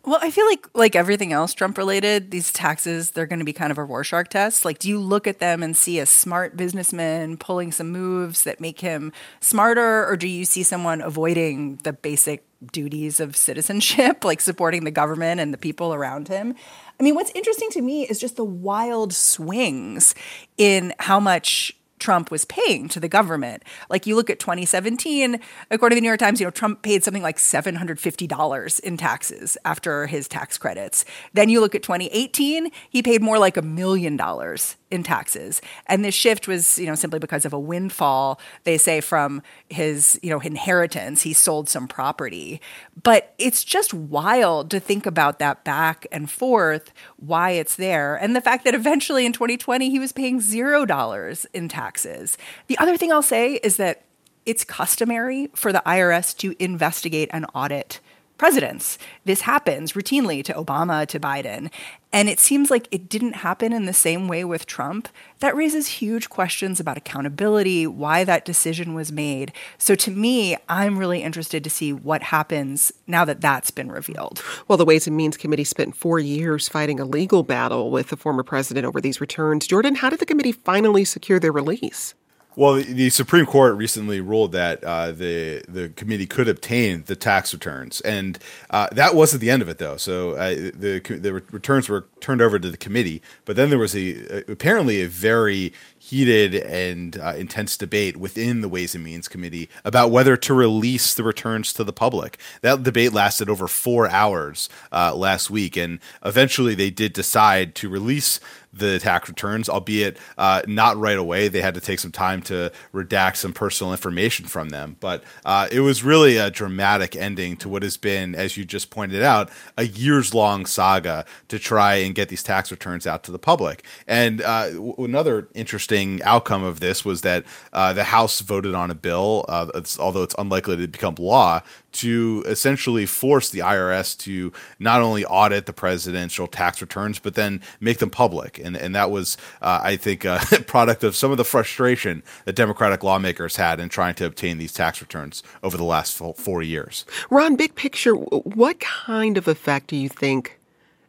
Well, 0.05 0.19
I 0.21 0.33
feel 0.33 0.47
like 0.47 0.67
like 0.75 0.97
everything 0.97 1.33
else 1.33 1.55
Trump 1.55 1.79
related, 1.79 2.33
these 2.33 2.53
taxes 2.53 3.13
they're 3.13 3.27
going 3.27 3.39
to 3.39 3.45
be 3.45 3.53
kind 3.53 3.71
of 3.71 3.79
a 3.79 3.85
Rorschach 3.85 4.29
test. 4.31 4.65
Like 4.65 4.79
do 4.81 4.89
you 4.89 4.99
look 4.99 5.29
at 5.29 5.39
them 5.39 5.63
and 5.63 5.77
see 5.77 6.01
a 6.01 6.07
smart 6.07 6.57
businessman 6.57 7.37
pulling 7.37 7.71
some 7.71 7.91
moves 7.91 8.43
that 8.43 8.61
make 8.61 8.81
him 8.81 9.13
smarter 9.41 10.07
or 10.09 10.17
do 10.17 10.27
you 10.27 10.45
see 10.45 10.65
someone 10.65 11.01
avoiding 11.01 11.77
the 11.85 11.93
basic 11.93 12.45
duties 12.73 13.21
of 13.21 13.37
citizenship, 13.37 14.25
like 14.25 14.41
supporting 14.41 14.83
the 14.83 14.91
government 14.91 15.41
and 15.41 15.55
the 15.55 15.59
people 15.59 15.95
around 15.95 16.27
him? 16.27 16.57
I 16.99 17.03
mean, 17.05 17.15
what's 17.15 17.31
interesting 17.33 17.71
to 17.71 17.83
me 17.83 18.05
is 18.05 18.19
just 18.19 18.35
the 18.35 18.45
wild 18.45 19.13
swings 19.13 20.17
in 20.59 20.95
how 20.99 21.21
much 21.21 21.77
Trump 22.03 22.31
was 22.31 22.45
paying 22.45 22.89
to 22.89 23.01
the 23.01 23.09
government. 23.09 23.63
Like 23.89 24.07
you 24.07 24.17
look 24.17 24.29
at 24.29 24.41
2017, 24.41 25.41
according 25.71 25.95
to 25.95 26.01
the 26.01 26.03
New 26.03 26.09
York 26.09 26.19
Times, 26.19 26.41
you 26.41 26.47
know, 26.47 26.51
Trump 26.51 26.83
paid 26.83 27.05
something 27.05 27.23
like 27.23 27.39
$750 27.39 28.81
in 28.81 28.97
taxes 28.97 29.57
after 29.65 30.07
his 30.07 30.27
tax 30.27 30.59
credits. 30.59 31.05
Then 31.33 31.49
you 31.49 31.61
look 31.61 31.75
at 31.75 31.83
2018, 31.85 32.71
he 32.91 33.03
paid 33.03 33.23
more 33.23 33.39
like 33.39 33.57
a 33.57 33.63
million 33.63 34.17
dollars 34.17 34.77
in 34.93 35.03
taxes. 35.03 35.63
And 35.87 36.05
this 36.05 36.15
shift 36.15 36.47
was, 36.47 36.79
you 36.79 36.87
know, 36.87 36.95
simply 36.95 37.19
because 37.19 37.45
of 37.45 37.53
a 37.53 37.59
windfall, 37.59 38.39
they 38.65 38.77
say 38.77 39.01
from 39.01 39.43
his, 39.71 40.21
you 40.23 40.29
know, 40.31 40.39
inheritance, 40.41 41.23
he 41.23 41.33
sold 41.33 41.69
some 41.69 41.89
property. 41.89 42.61
But 43.03 43.35
it's 43.39 43.65
just 43.65 43.95
wild 43.95 44.71
to 44.71 44.79
think 44.79 45.07
about 45.07 45.39
that 45.39 45.65
back 45.65 46.07
and 46.13 46.31
forth, 46.31 46.93
why 47.17 47.51
it's 47.51 47.77
there. 47.77 48.17
And 48.17 48.37
the 48.37 48.43
fact 48.43 48.65
that 48.65 48.75
eventually 48.75 49.25
in 49.25 49.33
2020 49.33 49.89
he 49.89 49.99
was 49.99 50.13
paying 50.13 50.41
$0 50.41 51.47
in 51.55 51.69
taxes. 51.69 52.37
The 52.67 52.79
other 52.79 52.99
thing 52.99 53.11
I'll 53.11 53.23
say 53.23 53.55
is 53.55 53.79
that 53.79 54.05
it's 54.45 54.65
customary 54.65 55.49
for 55.55 55.73
the 55.73 55.83
IRS 55.87 56.37
to 56.39 56.55
investigate 56.59 57.31
and 57.33 57.47
audit 57.55 58.01
presidents. 58.43 58.99
This 59.25 59.43
happens 59.43 59.93
routinely 59.93 60.43
to 60.43 60.53
Obama, 60.55 61.07
to 61.07 61.21
Biden. 61.21 61.71
And 62.13 62.29
it 62.29 62.41
seems 62.41 62.73
like 62.73 62.89
it 62.91 63.09
didn't 63.09 63.35
happen 63.35 63.73
in 63.73 63.85
the 63.85 63.93
same 63.93 64.27
way 64.27 64.45
with 64.45 64.67
Trump. 64.67 65.09
That 65.39 65.55
raises 65.55 65.87
huge 65.87 66.29
questions 66.29 66.81
about 66.81 66.97
accountability, 66.97 67.87
why 67.87 68.25
that 68.25 68.45
decision 68.45 68.95
was 68.95 69.13
made. 69.13 69.53
So 69.79 69.95
to 69.95 70.11
me, 70.11 70.57
I'm 70.69 70.99
really 70.99 71.23
interested 71.23 71.63
to 71.63 71.71
see 71.71 71.93
what 71.93 72.25
happens 72.25 72.91
now 73.07 73.25
that 73.27 73.41
that's 73.41 73.71
been 73.71 73.93
revealed. 73.93 74.43
Well, 74.67 74.77
the 74.77 74.85
Ways 74.85 75.07
and 75.07 75.17
Means 75.17 75.37
Committee 75.37 75.63
spent 75.63 75.95
four 75.95 76.19
years 76.19 76.69
fighting 76.69 76.99
a 76.99 77.05
legal 77.05 77.45
battle 77.45 77.93
with 77.93 78.09
the 78.09 78.17
former 78.17 78.43
president 78.43 78.85
over 78.85 79.01
these 79.01 79.21
returns. 79.21 79.69
Jordan, 79.69 79.95
how 79.95 80.11
did 80.11 80.19
the 80.19 80.27
committee 80.27 80.51
finally 80.51 81.05
secure 81.05 81.39
their 81.39 81.53
release? 81.53 82.15
Well, 82.55 82.75
the 82.75 83.09
Supreme 83.09 83.47
Court 83.47 83.77
recently 83.77 84.21
ruled 84.21 84.53
that 84.53 84.85
uh, 84.85 85.13
the 85.13 85.63
the 85.69 85.89
committee 85.91 86.27
could 86.27 86.49
obtain 86.49 87.05
the 87.07 87.17
tax 87.17 87.55
returns, 87.55 88.03
and 88.03 88.39
uh, 88.71 88.89
that 88.93 89.15
wasn't 89.15 89.41
the 89.41 89.51
end 89.51 89.63
of 89.63 89.69
it, 89.71 89.79
though. 89.79 89.97
So 89.97 90.33
uh, 90.33 90.51
the 90.51 91.01
the 91.01 91.33
returns 91.33 91.89
were 91.89 92.07
turned 92.21 92.43
over 92.43 92.59
to 92.59 92.69
the 92.69 92.77
committee, 92.77 93.23
but 93.47 93.57
then 93.57 93.71
there 93.71 93.79
was 93.79 93.97
a 93.97 94.45
apparently 94.51 95.01
a 95.01 95.09
very 95.09 95.73
heated 96.03 96.55
and 96.55 97.17
uh, 97.17 97.33
intense 97.37 97.77
debate 97.77 98.17
within 98.17 98.61
the 98.61 98.69
Ways 98.69 98.93
and 98.95 99.05
Means 99.05 99.29
Committee 99.29 99.69
about 99.85 100.11
whether 100.11 100.37
to 100.37 100.53
release 100.53 101.15
the 101.15 101.23
returns 101.23 101.73
to 101.75 101.85
the 101.85 101.93
public. 101.93 102.39
That 102.61 102.83
debate 102.83 103.13
lasted 103.13 103.49
over 103.49 103.69
four 103.69 104.09
hours 104.09 104.69
uh, 104.91 105.15
last 105.15 105.49
week, 105.49 105.77
and 105.77 106.01
eventually 106.25 106.75
they 106.75 106.91
did 106.91 107.13
decide 107.13 107.77
to 107.77 107.89
release 107.89 108.41
the 108.73 108.99
tax 108.99 109.29
returns, 109.29 109.69
albeit 109.69 110.17
uh, 110.39 110.63
not 110.67 110.97
right 110.97 111.19
away. 111.19 111.49
They 111.49 111.61
had 111.61 111.75
to 111.75 111.81
take 111.81 111.99
some 111.99 112.11
time 112.11 112.41
to 112.43 112.73
redact 112.95 113.37
some 113.37 113.53
personal 113.53 113.93
information 113.93 114.47
from 114.47 114.71
them. 114.71 114.97
But 114.99 115.23
uh, 115.45 115.69
it 115.71 115.81
was 115.81 116.03
really 116.03 116.39
a 116.39 116.51
dramatic 116.51 117.15
ending 117.15 117.59
to 117.59 117.69
what 117.69 117.83
has 117.83 117.99
been, 117.99 118.35
as 118.35 118.57
you 118.57 118.65
just 118.65 118.89
pointed 118.89 119.23
out, 119.23 119.51
a 119.77 119.85
years 119.85 120.33
long 120.33 120.65
saga 120.65 121.27
to 121.49 121.59
try 121.59 121.97
and 121.97 122.15
get 122.15 122.31
these 122.31 122.43
tax 122.43 122.71
returns 122.71 123.07
out 123.07 123.25
to 123.25 123.33
the 123.33 123.39
public. 123.39 123.85
And 124.07 124.41
uh, 124.41 124.71
another 124.97 125.49
interesting 125.55 125.92
interesting 125.93 126.23
outcome 126.23 126.65
of 126.65 126.81
this 126.81 127.05
was 127.05 127.23
that 127.23 127.45
uh, 127.73 127.93
the 127.93 128.05
House 128.05 128.41
voted 128.41 128.75
on 128.75 128.91
a 128.91 128.95
bill, 128.95 129.45
uh, 129.49 129.69
it's, 129.75 129.99
although 129.99 130.23
it's 130.23 130.35
unlikely 130.39 130.77
to 130.77 130.89
become 130.89 131.15
law, 131.19 131.61
to 131.93 132.43
essentially 132.47 133.05
force 133.05 133.51
the 133.51 133.61
IRS 133.61 134.17
to 134.19 134.53
not 134.79 135.03
only 135.03 135.25
audit 135.27 135.67
the 135.67 135.73
presidential 135.73 136.47
tax 136.47 136.81
returns, 136.81 137.19
but 137.19 137.35
then 137.35 137.61
make 137.81 137.99
them 137.99 138.11
public. 138.11 138.59
And, 138.59 138.77
and 138.77 138.95
that 138.95 139.11
was, 139.11 139.37
uh, 139.61 139.81
I 139.83 139.97
think, 139.97 140.25
a 140.25 140.39
product 140.67 141.05
of 141.05 141.15
some 141.15 141.31
of 141.31 141.37
the 141.37 141.45
frustration 141.45 142.23
that 142.47 142.57
Democratic 142.57 143.03
lawmakers 143.03 143.57
had 143.57 143.79
in 143.79 143.89
trying 143.89 144.15
to 144.17 144.25
obtain 144.25 144.59
these 144.59 144.73
tax 144.73 145.01
returns 145.01 145.43
over 145.63 145.77
the 145.77 145.85
last 145.85 146.17
four 146.17 146.63
years. 146.63 147.05
Ron, 147.31 147.57
big 147.57 147.75
picture, 147.75 148.15
what 148.15 148.81
kind 148.81 149.37
of 149.37 149.49
effect 149.49 149.89
do 149.89 149.97
you 149.97 150.09
think 150.09 150.59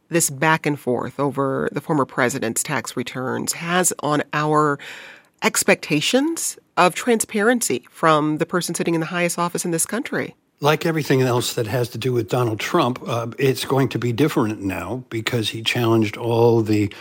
this 0.08 0.30
back 0.30 0.66
and 0.66 0.78
forth 0.78 1.18
over 1.18 1.68
the 1.72 1.80
former 1.80 2.04
president's 2.04 2.62
tax 2.62 2.96
returns 2.96 3.54
has 3.54 3.92
on 4.00 4.22
our 4.32 4.78
expectations 5.42 6.58
of 6.76 6.94
transparency 6.94 7.86
from 7.90 8.38
the 8.38 8.46
person 8.46 8.74
sitting 8.74 8.94
in 8.94 9.00
the 9.00 9.06
highest 9.06 9.38
office 9.38 9.64
in 9.64 9.70
this 9.70 9.86
country? 9.86 10.34
Like 10.60 10.86
everything 10.86 11.22
else 11.22 11.54
that 11.54 11.66
has 11.66 11.88
to 11.90 11.98
do 11.98 12.12
with 12.12 12.28
Donald 12.28 12.58
Trump, 12.58 12.98
uh, 13.06 13.28
it's 13.38 13.64
going 13.64 13.88
to 13.90 13.98
be 13.98 14.12
different 14.12 14.62
now 14.62 15.04
because 15.10 15.50
he 15.50 15.62
challenged 15.62 16.16
all 16.16 16.62
the 16.62 16.92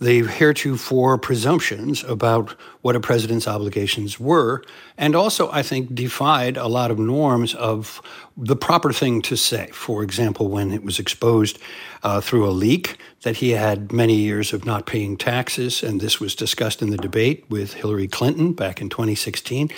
the 0.00 0.24
heretofore 0.24 1.18
presumptions 1.18 2.04
about 2.04 2.54
what 2.82 2.94
a 2.94 3.00
president's 3.00 3.48
obligations 3.48 4.20
were, 4.20 4.62
and 4.96 5.16
also, 5.16 5.50
I 5.50 5.62
think, 5.62 5.92
defied 5.94 6.56
a 6.56 6.68
lot 6.68 6.92
of 6.92 6.98
norms 6.98 7.54
of 7.54 8.00
the 8.36 8.54
proper 8.54 8.92
thing 8.92 9.22
to 9.22 9.36
say. 9.36 9.68
For 9.72 10.04
example, 10.04 10.48
when 10.48 10.70
it 10.72 10.84
was 10.84 11.00
exposed 11.00 11.58
uh, 12.04 12.20
through 12.20 12.48
a 12.48 12.50
leak 12.50 12.96
that 13.22 13.38
he 13.38 13.50
had 13.50 13.92
many 13.92 14.14
years 14.14 14.52
of 14.52 14.64
not 14.64 14.86
paying 14.86 15.16
taxes, 15.16 15.82
and 15.82 16.00
this 16.00 16.20
was 16.20 16.36
discussed 16.36 16.80
in 16.80 16.90
the 16.90 16.96
debate 16.96 17.44
with 17.50 17.74
Hillary 17.74 18.06
Clinton 18.06 18.52
back 18.52 18.80
in 18.80 18.88
2016, 18.88 19.68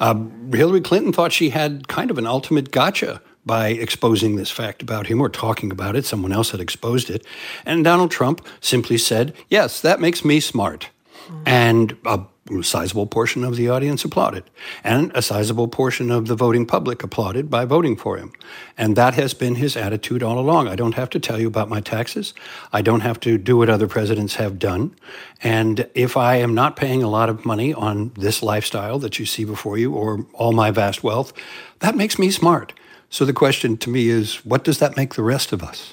uh, 0.00 0.14
Hillary 0.52 0.82
Clinton 0.82 1.14
thought 1.14 1.32
she 1.32 1.48
had 1.48 1.88
kind 1.88 2.10
of 2.10 2.18
an 2.18 2.26
ultimate 2.26 2.70
gotcha 2.70 3.22
by 3.44 3.68
exposing 3.68 4.36
this 4.36 4.50
fact 4.50 4.82
about 4.82 5.06
him 5.06 5.20
or 5.20 5.28
talking 5.28 5.70
about 5.70 5.96
it. 5.96 6.04
Someone 6.04 6.32
else 6.32 6.50
had 6.50 6.60
exposed 6.60 7.10
it. 7.10 7.26
And 7.66 7.84
Donald 7.84 8.10
Trump 8.10 8.46
simply 8.60 8.98
said, 8.98 9.34
Yes, 9.48 9.80
that 9.80 10.00
makes 10.00 10.24
me 10.24 10.40
smart. 10.40 10.90
Mm-hmm. 11.26 11.42
And 11.46 11.96
a 12.04 12.20
sizable 12.60 13.06
portion 13.06 13.44
of 13.44 13.56
the 13.56 13.68
audience 13.68 14.04
applauded. 14.04 14.44
And 14.82 15.12
a 15.14 15.22
sizable 15.22 15.68
portion 15.68 16.10
of 16.10 16.26
the 16.26 16.34
voting 16.34 16.66
public 16.66 17.02
applauded 17.02 17.48
by 17.48 17.64
voting 17.64 17.96
for 17.96 18.16
him. 18.16 18.32
And 18.76 18.96
that 18.96 19.14
has 19.14 19.32
been 19.32 19.54
his 19.54 19.76
attitude 19.76 20.22
all 20.22 20.38
along. 20.38 20.68
I 20.68 20.76
don't 20.76 20.96
have 20.96 21.08
to 21.10 21.20
tell 21.20 21.40
you 21.40 21.46
about 21.46 21.68
my 21.68 21.80
taxes. 21.80 22.34
I 22.72 22.82
don't 22.82 23.00
have 23.00 23.20
to 23.20 23.38
do 23.38 23.56
what 23.56 23.70
other 23.70 23.86
presidents 23.86 24.34
have 24.34 24.58
done. 24.58 24.94
And 25.42 25.88
if 25.94 26.16
I 26.16 26.36
am 26.36 26.54
not 26.54 26.76
paying 26.76 27.02
a 27.02 27.08
lot 27.08 27.28
of 27.28 27.44
money 27.44 27.72
on 27.72 28.12
this 28.14 28.42
lifestyle 28.42 28.98
that 28.98 29.18
you 29.18 29.26
see 29.26 29.44
before 29.44 29.78
you 29.78 29.94
or 29.94 30.26
all 30.34 30.52
my 30.52 30.70
vast 30.70 31.02
wealth, 31.02 31.32
that 31.78 31.96
makes 31.96 32.18
me 32.18 32.30
smart. 32.30 32.72
So 33.12 33.26
the 33.26 33.34
question 33.34 33.76
to 33.76 33.90
me 33.90 34.08
is 34.08 34.36
what 34.36 34.64
does 34.64 34.78
that 34.78 34.96
make 34.96 35.16
the 35.16 35.22
rest 35.22 35.52
of 35.52 35.62
us? 35.62 35.92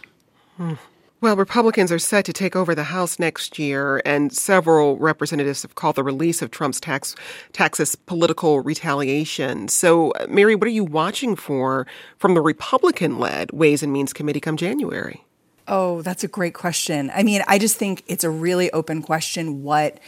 Hmm. 0.56 0.76
Well, 1.20 1.36
Republicans 1.36 1.92
are 1.92 2.00
set 2.00 2.24
to 2.26 2.34
take 2.34 2.56
over 2.56 2.74
the 2.74 2.86
House 2.86 3.20
next 3.20 3.60
year, 3.60 4.02
and 4.06 4.32
several 4.32 4.98
representatives 4.98 5.64
have 5.64 5.76
called 5.76 5.98
the 5.98 6.04
release 6.04 6.42
of 6.42 6.50
Trump's 6.50 6.80
tax 6.80 7.18
taxes 7.52 7.94
political 7.94 8.62
retaliation. 8.62 9.68
So, 9.68 10.14
Mary, 10.30 10.56
what 10.56 10.68
are 10.68 10.72
you 10.72 10.86
watching 10.86 11.36
for 11.36 11.86
from 12.18 12.36
the 12.36 12.42
Republican-led 12.42 13.52
Ways 13.52 13.84
and 13.84 13.92
Means 13.92 14.14
Committee 14.14 14.40
come 14.40 14.56
January? 14.56 15.26
Oh, 15.68 16.02
that's 16.02 16.24
a 16.24 16.30
great 16.30 16.54
question. 16.54 17.12
I 17.14 17.24
mean, 17.24 17.44
I 17.50 17.60
just 17.60 17.76
think 17.76 18.02
it's 18.08 18.24
a 18.24 18.30
really 18.30 18.72
open 18.72 19.02
question 19.02 19.62
what 19.62 20.00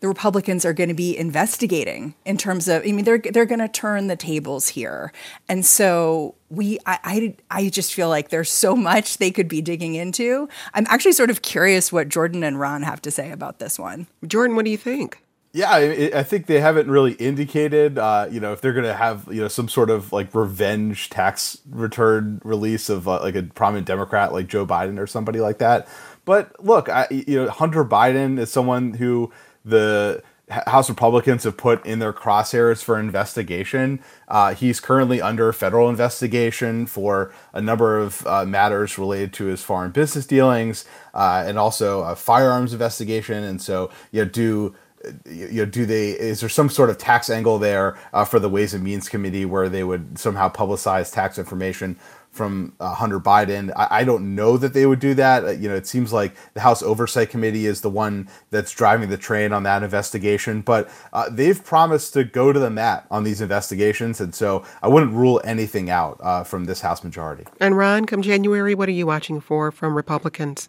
the 0.00 0.08
Republicans 0.08 0.64
are 0.64 0.72
going 0.72 0.88
to 0.88 0.94
be 0.94 1.16
investigating 1.16 2.14
in 2.24 2.36
terms 2.36 2.68
of. 2.68 2.82
I 2.82 2.92
mean, 2.92 3.04
they're 3.04 3.18
they're 3.18 3.46
going 3.46 3.60
to 3.60 3.68
turn 3.68 4.06
the 4.08 4.16
tables 4.16 4.68
here, 4.68 5.12
and 5.48 5.64
so 5.64 6.34
we. 6.48 6.78
I, 6.86 6.98
I 7.04 7.34
I 7.50 7.68
just 7.68 7.94
feel 7.94 8.08
like 8.08 8.30
there's 8.30 8.50
so 8.50 8.74
much 8.74 9.18
they 9.18 9.30
could 9.30 9.48
be 9.48 9.60
digging 9.60 9.94
into. 9.94 10.48
I'm 10.74 10.86
actually 10.88 11.12
sort 11.12 11.30
of 11.30 11.42
curious 11.42 11.92
what 11.92 12.08
Jordan 12.08 12.42
and 12.42 12.58
Ron 12.58 12.82
have 12.82 13.02
to 13.02 13.10
say 13.10 13.30
about 13.30 13.58
this 13.58 13.78
one. 13.78 14.06
Jordan, 14.26 14.56
what 14.56 14.64
do 14.64 14.70
you 14.70 14.78
think? 14.78 15.22
Yeah, 15.52 15.68
I, 15.68 16.10
I 16.14 16.22
think 16.22 16.46
they 16.46 16.60
haven't 16.60 16.88
really 16.88 17.14
indicated, 17.14 17.98
uh, 17.98 18.28
you 18.30 18.38
know, 18.38 18.52
if 18.52 18.60
they're 18.60 18.72
going 18.72 18.84
to 18.84 18.94
have, 18.94 19.26
you 19.32 19.40
know, 19.40 19.48
some 19.48 19.68
sort 19.68 19.90
of 19.90 20.12
like 20.12 20.32
revenge 20.32 21.10
tax 21.10 21.58
return 21.68 22.40
release 22.44 22.88
of 22.88 23.08
uh, 23.08 23.20
like 23.20 23.34
a 23.34 23.42
prominent 23.42 23.88
Democrat 23.88 24.32
like 24.32 24.46
Joe 24.46 24.64
Biden 24.64 24.96
or 24.96 25.08
somebody 25.08 25.40
like 25.40 25.58
that. 25.58 25.88
But 26.24 26.64
look, 26.64 26.88
I, 26.88 27.08
you 27.10 27.34
know, 27.34 27.50
Hunter 27.50 27.84
Biden 27.84 28.38
is 28.38 28.52
someone 28.52 28.94
who 28.94 29.32
the 29.64 30.22
House 30.50 30.88
Republicans 30.88 31.44
have 31.44 31.56
put 31.56 31.84
in 31.86 32.00
their 32.00 32.12
crosshairs 32.12 32.82
for 32.82 32.98
investigation. 32.98 34.00
Uh, 34.26 34.52
he's 34.54 34.80
currently 34.80 35.22
under 35.22 35.52
federal 35.52 35.88
investigation 35.88 36.86
for 36.86 37.32
a 37.52 37.60
number 37.60 37.98
of 37.98 38.26
uh, 38.26 38.44
matters 38.44 38.98
related 38.98 39.32
to 39.34 39.44
his 39.44 39.62
foreign 39.62 39.92
business 39.92 40.26
dealings 40.26 40.84
uh, 41.14 41.44
and 41.46 41.56
also 41.56 42.02
a 42.02 42.16
firearms 42.16 42.72
investigation. 42.72 43.44
And 43.44 43.62
so, 43.62 43.90
you 44.10 44.24
know, 44.24 44.30
do 44.30 44.74
you 45.24 45.64
know, 45.64 45.64
do 45.64 45.86
they? 45.86 46.10
Is 46.10 46.40
there 46.40 46.48
some 46.48 46.68
sort 46.68 46.90
of 46.90 46.98
tax 46.98 47.30
angle 47.30 47.58
there 47.58 47.96
uh, 48.12 48.24
for 48.24 48.38
the 48.38 48.50
Ways 48.50 48.74
and 48.74 48.84
Means 48.84 49.08
Committee 49.08 49.46
where 49.46 49.68
they 49.68 49.82
would 49.82 50.18
somehow 50.18 50.50
publicize 50.50 51.12
tax 51.12 51.38
information 51.38 51.98
from 52.30 52.74
uh, 52.78 52.94
Hunter 52.94 53.18
Biden. 53.18 53.72
I, 53.76 54.00
I, 54.00 54.04
don't 54.04 54.34
know 54.34 54.56
that 54.56 54.72
they 54.72 54.86
would 54.86 55.00
do 55.00 55.14
that. 55.14 55.44
Uh, 55.44 55.50
you 55.50 55.68
know, 55.68 55.74
it 55.74 55.86
seems 55.86 56.12
like 56.12 56.34
the 56.54 56.60
House 56.60 56.82
Oversight 56.82 57.28
Committee 57.28 57.66
is 57.66 57.80
the 57.80 57.90
one 57.90 58.28
that's 58.50 58.72
driving 58.72 59.08
the 59.10 59.16
train 59.16 59.52
on 59.52 59.64
that 59.64 59.82
investigation. 59.82 60.60
But 60.60 60.88
uh, 61.12 61.28
they've 61.28 61.62
promised 61.62 62.12
to 62.14 62.24
go 62.24 62.52
to 62.52 62.60
the 62.60 62.70
mat 62.70 63.06
on 63.10 63.24
these 63.24 63.40
investigations, 63.40 64.20
and 64.20 64.34
so 64.34 64.64
I 64.82 64.88
wouldn't 64.88 65.12
rule 65.12 65.40
anything 65.44 65.90
out 65.90 66.20
uh, 66.22 66.44
from 66.44 66.66
this 66.66 66.80
House 66.80 67.02
majority. 67.02 67.46
And 67.58 67.76
Ron, 67.76 68.04
come 68.06 68.22
January, 68.22 68.74
what 68.74 68.88
are 68.88 68.92
you 68.92 69.06
watching 69.06 69.40
for 69.40 69.72
from 69.72 69.96
Republicans? 69.96 70.68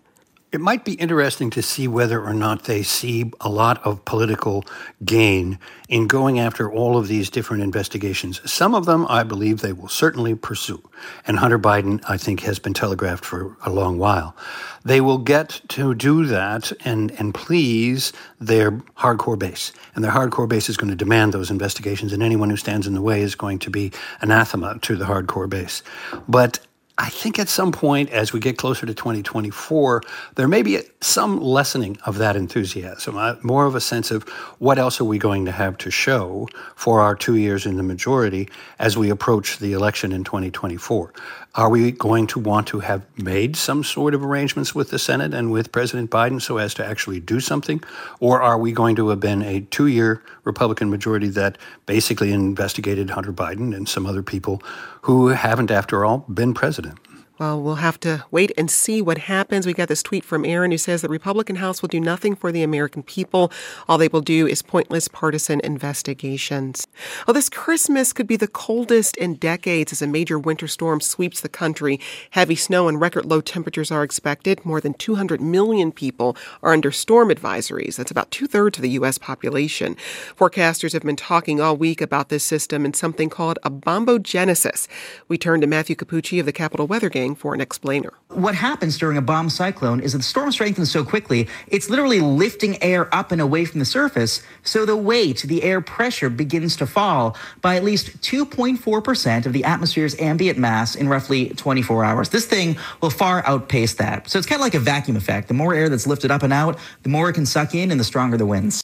It 0.51 0.59
might 0.59 0.83
be 0.83 0.93
interesting 0.95 1.49
to 1.51 1.61
see 1.61 1.87
whether 1.87 2.21
or 2.21 2.33
not 2.33 2.65
they 2.65 2.83
see 2.83 3.31
a 3.39 3.47
lot 3.47 3.81
of 3.85 4.03
political 4.03 4.65
gain 5.05 5.57
in 5.87 6.07
going 6.07 6.39
after 6.39 6.69
all 6.69 6.97
of 6.97 7.07
these 7.07 7.29
different 7.29 7.63
investigations. 7.63 8.41
Some 8.51 8.75
of 8.75 8.85
them, 8.85 9.05
I 9.07 9.23
believe, 9.23 9.61
they 9.61 9.71
will 9.71 9.87
certainly 9.87 10.35
pursue. 10.35 10.81
And 11.25 11.39
Hunter 11.39 11.57
Biden, 11.57 12.03
I 12.09 12.17
think, 12.17 12.41
has 12.41 12.59
been 12.59 12.73
telegraphed 12.73 13.23
for 13.23 13.55
a 13.65 13.69
long 13.69 13.97
while. 13.97 14.35
They 14.83 14.99
will 14.99 15.19
get 15.19 15.61
to 15.69 15.95
do 15.95 16.25
that 16.25 16.73
and, 16.83 17.11
and 17.11 17.33
please 17.33 18.11
their 18.41 18.71
hardcore 18.71 19.39
base. 19.39 19.71
And 19.95 20.03
their 20.03 20.11
hardcore 20.11 20.49
base 20.49 20.67
is 20.67 20.75
going 20.75 20.89
to 20.89 20.97
demand 20.97 21.33
those 21.33 21.49
investigations, 21.49 22.11
and 22.11 22.21
anyone 22.21 22.49
who 22.49 22.57
stands 22.57 22.87
in 22.87 22.93
the 22.93 23.01
way 23.01 23.21
is 23.21 23.35
going 23.35 23.59
to 23.59 23.69
be 23.69 23.93
anathema 24.19 24.79
to 24.79 24.97
the 24.97 25.05
hardcore 25.05 25.49
base. 25.49 25.81
But 26.27 26.59
I 27.01 27.09
think 27.09 27.39
at 27.39 27.49
some 27.49 27.71
point, 27.71 28.11
as 28.11 28.31
we 28.31 28.39
get 28.39 28.59
closer 28.59 28.85
to 28.85 28.93
2024, 28.93 30.03
there 30.35 30.47
may 30.47 30.61
be 30.61 30.81
some 31.01 31.41
lessening 31.41 31.97
of 32.05 32.19
that 32.19 32.35
enthusiasm, 32.35 33.17
uh, 33.17 33.37
more 33.41 33.65
of 33.65 33.73
a 33.73 33.81
sense 33.81 34.11
of 34.11 34.21
what 34.59 34.77
else 34.77 35.01
are 35.01 35.05
we 35.05 35.17
going 35.17 35.45
to 35.45 35.51
have 35.51 35.79
to 35.79 35.89
show 35.89 36.47
for 36.75 37.01
our 37.01 37.15
two 37.15 37.37
years 37.37 37.65
in 37.65 37.77
the 37.77 37.83
majority 37.83 38.47
as 38.77 38.99
we 38.99 39.09
approach 39.09 39.57
the 39.57 39.73
election 39.73 40.11
in 40.11 40.23
2024. 40.23 41.11
Are 41.53 41.69
we 41.69 41.91
going 41.91 42.27
to 42.27 42.39
want 42.39 42.67
to 42.67 42.79
have 42.79 43.05
made 43.17 43.57
some 43.57 43.83
sort 43.83 44.13
of 44.13 44.23
arrangements 44.23 44.73
with 44.73 44.89
the 44.89 44.97
Senate 44.97 45.33
and 45.33 45.51
with 45.51 45.73
President 45.73 46.09
Biden 46.09 46.41
so 46.41 46.57
as 46.57 46.73
to 46.75 46.85
actually 46.85 47.19
do 47.19 47.41
something? 47.41 47.83
Or 48.21 48.41
are 48.41 48.57
we 48.57 48.71
going 48.71 48.95
to 48.95 49.09
have 49.09 49.19
been 49.19 49.41
a 49.41 49.59
two 49.59 49.87
year 49.87 50.23
Republican 50.45 50.89
majority 50.89 51.27
that 51.29 51.57
basically 51.85 52.31
investigated 52.31 53.09
Hunter 53.09 53.33
Biden 53.33 53.75
and 53.75 53.89
some 53.89 54.05
other 54.05 54.23
people 54.23 54.63
who 55.01 55.27
haven't, 55.27 55.71
after 55.71 56.05
all, 56.05 56.19
been 56.29 56.53
president. 56.53 56.97
Well, 57.41 57.59
we'll 57.59 57.75
have 57.77 57.99
to 58.01 58.23
wait 58.29 58.51
and 58.55 58.69
see 58.69 59.01
what 59.01 59.17
happens. 59.17 59.65
We 59.65 59.73
got 59.73 59.87
this 59.87 60.03
tweet 60.03 60.23
from 60.23 60.45
Aaron 60.45 60.69
who 60.69 60.77
says 60.77 61.01
the 61.01 61.09
Republican 61.09 61.55
House 61.55 61.81
will 61.81 61.89
do 61.89 61.99
nothing 61.99 62.35
for 62.35 62.51
the 62.51 62.61
American 62.61 63.01
people. 63.01 63.51
All 63.89 63.97
they 63.97 64.09
will 64.09 64.21
do 64.21 64.45
is 64.45 64.61
pointless 64.61 65.07
partisan 65.07 65.59
investigations. 65.63 66.87
Well, 67.25 67.33
this 67.33 67.49
Christmas 67.49 68.13
could 68.13 68.27
be 68.27 68.35
the 68.35 68.47
coldest 68.47 69.17
in 69.17 69.37
decades 69.37 69.91
as 69.91 70.03
a 70.03 70.07
major 70.07 70.37
winter 70.37 70.67
storm 70.67 71.01
sweeps 71.01 71.41
the 71.41 71.49
country. 71.49 71.99
Heavy 72.29 72.53
snow 72.53 72.87
and 72.87 73.01
record 73.01 73.25
low 73.25 73.41
temperatures 73.41 73.89
are 73.89 74.03
expected. 74.03 74.63
More 74.63 74.79
than 74.79 74.93
200 74.93 75.41
million 75.41 75.91
people 75.91 76.37
are 76.61 76.73
under 76.73 76.91
storm 76.91 77.29
advisories. 77.29 77.95
That's 77.95 78.11
about 78.11 78.29
two 78.29 78.45
thirds 78.45 78.77
of 78.77 78.83
the 78.83 78.89
U.S. 78.91 79.17
population. 79.17 79.95
Forecasters 80.37 80.93
have 80.93 81.01
been 81.01 81.15
talking 81.15 81.59
all 81.59 81.75
week 81.75 82.01
about 82.01 82.29
this 82.29 82.43
system 82.43 82.85
and 82.85 82.95
something 82.95 83.31
called 83.31 83.57
a 83.63 83.71
bombogenesis. 83.71 84.87
We 85.27 85.39
turn 85.39 85.59
to 85.61 85.65
Matthew 85.65 85.95
Cappucci 85.95 86.39
of 86.39 86.45
the 86.45 86.53
Capital 86.53 86.85
Weather 86.85 87.09
Gang 87.09 87.30
asking 87.31 87.41
for 87.41 87.53
an 87.53 87.61
explainer. 87.61 88.13
What 88.29 88.55
happens 88.55 88.97
during 88.97 89.17
a 89.17 89.21
bomb 89.21 89.49
cyclone 89.49 89.99
is 89.99 90.13
that 90.13 90.19
the 90.19 90.23
storm 90.23 90.51
strengthens 90.51 90.91
so 90.91 91.03
quickly, 91.03 91.47
it's 91.67 91.89
literally 91.89 92.21
lifting 92.21 92.81
air 92.81 93.13
up 93.13 93.31
and 93.31 93.41
away 93.41 93.65
from 93.65 93.79
the 93.79 93.85
surface, 93.85 94.41
so 94.63 94.85
the 94.85 94.95
weight, 94.95 95.43
the 95.43 95.63
air 95.63 95.81
pressure 95.81 96.29
begins 96.29 96.75
to 96.77 96.85
fall 96.85 97.35
by 97.61 97.75
at 97.75 97.83
least 97.83 98.21
2.4% 98.21 99.45
of 99.45 99.53
the 99.53 99.63
atmosphere's 99.63 100.19
ambient 100.19 100.57
mass 100.57 100.95
in 100.95 101.09
roughly 101.09 101.49
24 101.49 102.03
hours. 102.03 102.29
This 102.29 102.45
thing 102.45 102.77
will 103.01 103.09
far 103.09 103.43
outpace 103.45 103.95
that. 103.95 104.29
So 104.29 104.37
it's 104.37 104.47
kind 104.47 104.59
of 104.59 104.65
like 104.65 104.75
a 104.75 104.79
vacuum 104.79 105.17
effect. 105.17 105.47
The 105.47 105.53
more 105.53 105.73
air 105.73 105.89
that's 105.89 106.07
lifted 106.07 106.31
up 106.31 106.43
and 106.43 106.53
out, 106.53 106.77
the 107.03 107.09
more 107.09 107.29
it 107.29 107.33
can 107.33 107.45
suck 107.45 107.75
in 107.75 107.91
and 107.91 107.99
the 107.99 108.05
stronger 108.05 108.37
the 108.37 108.45
winds. 108.45 108.83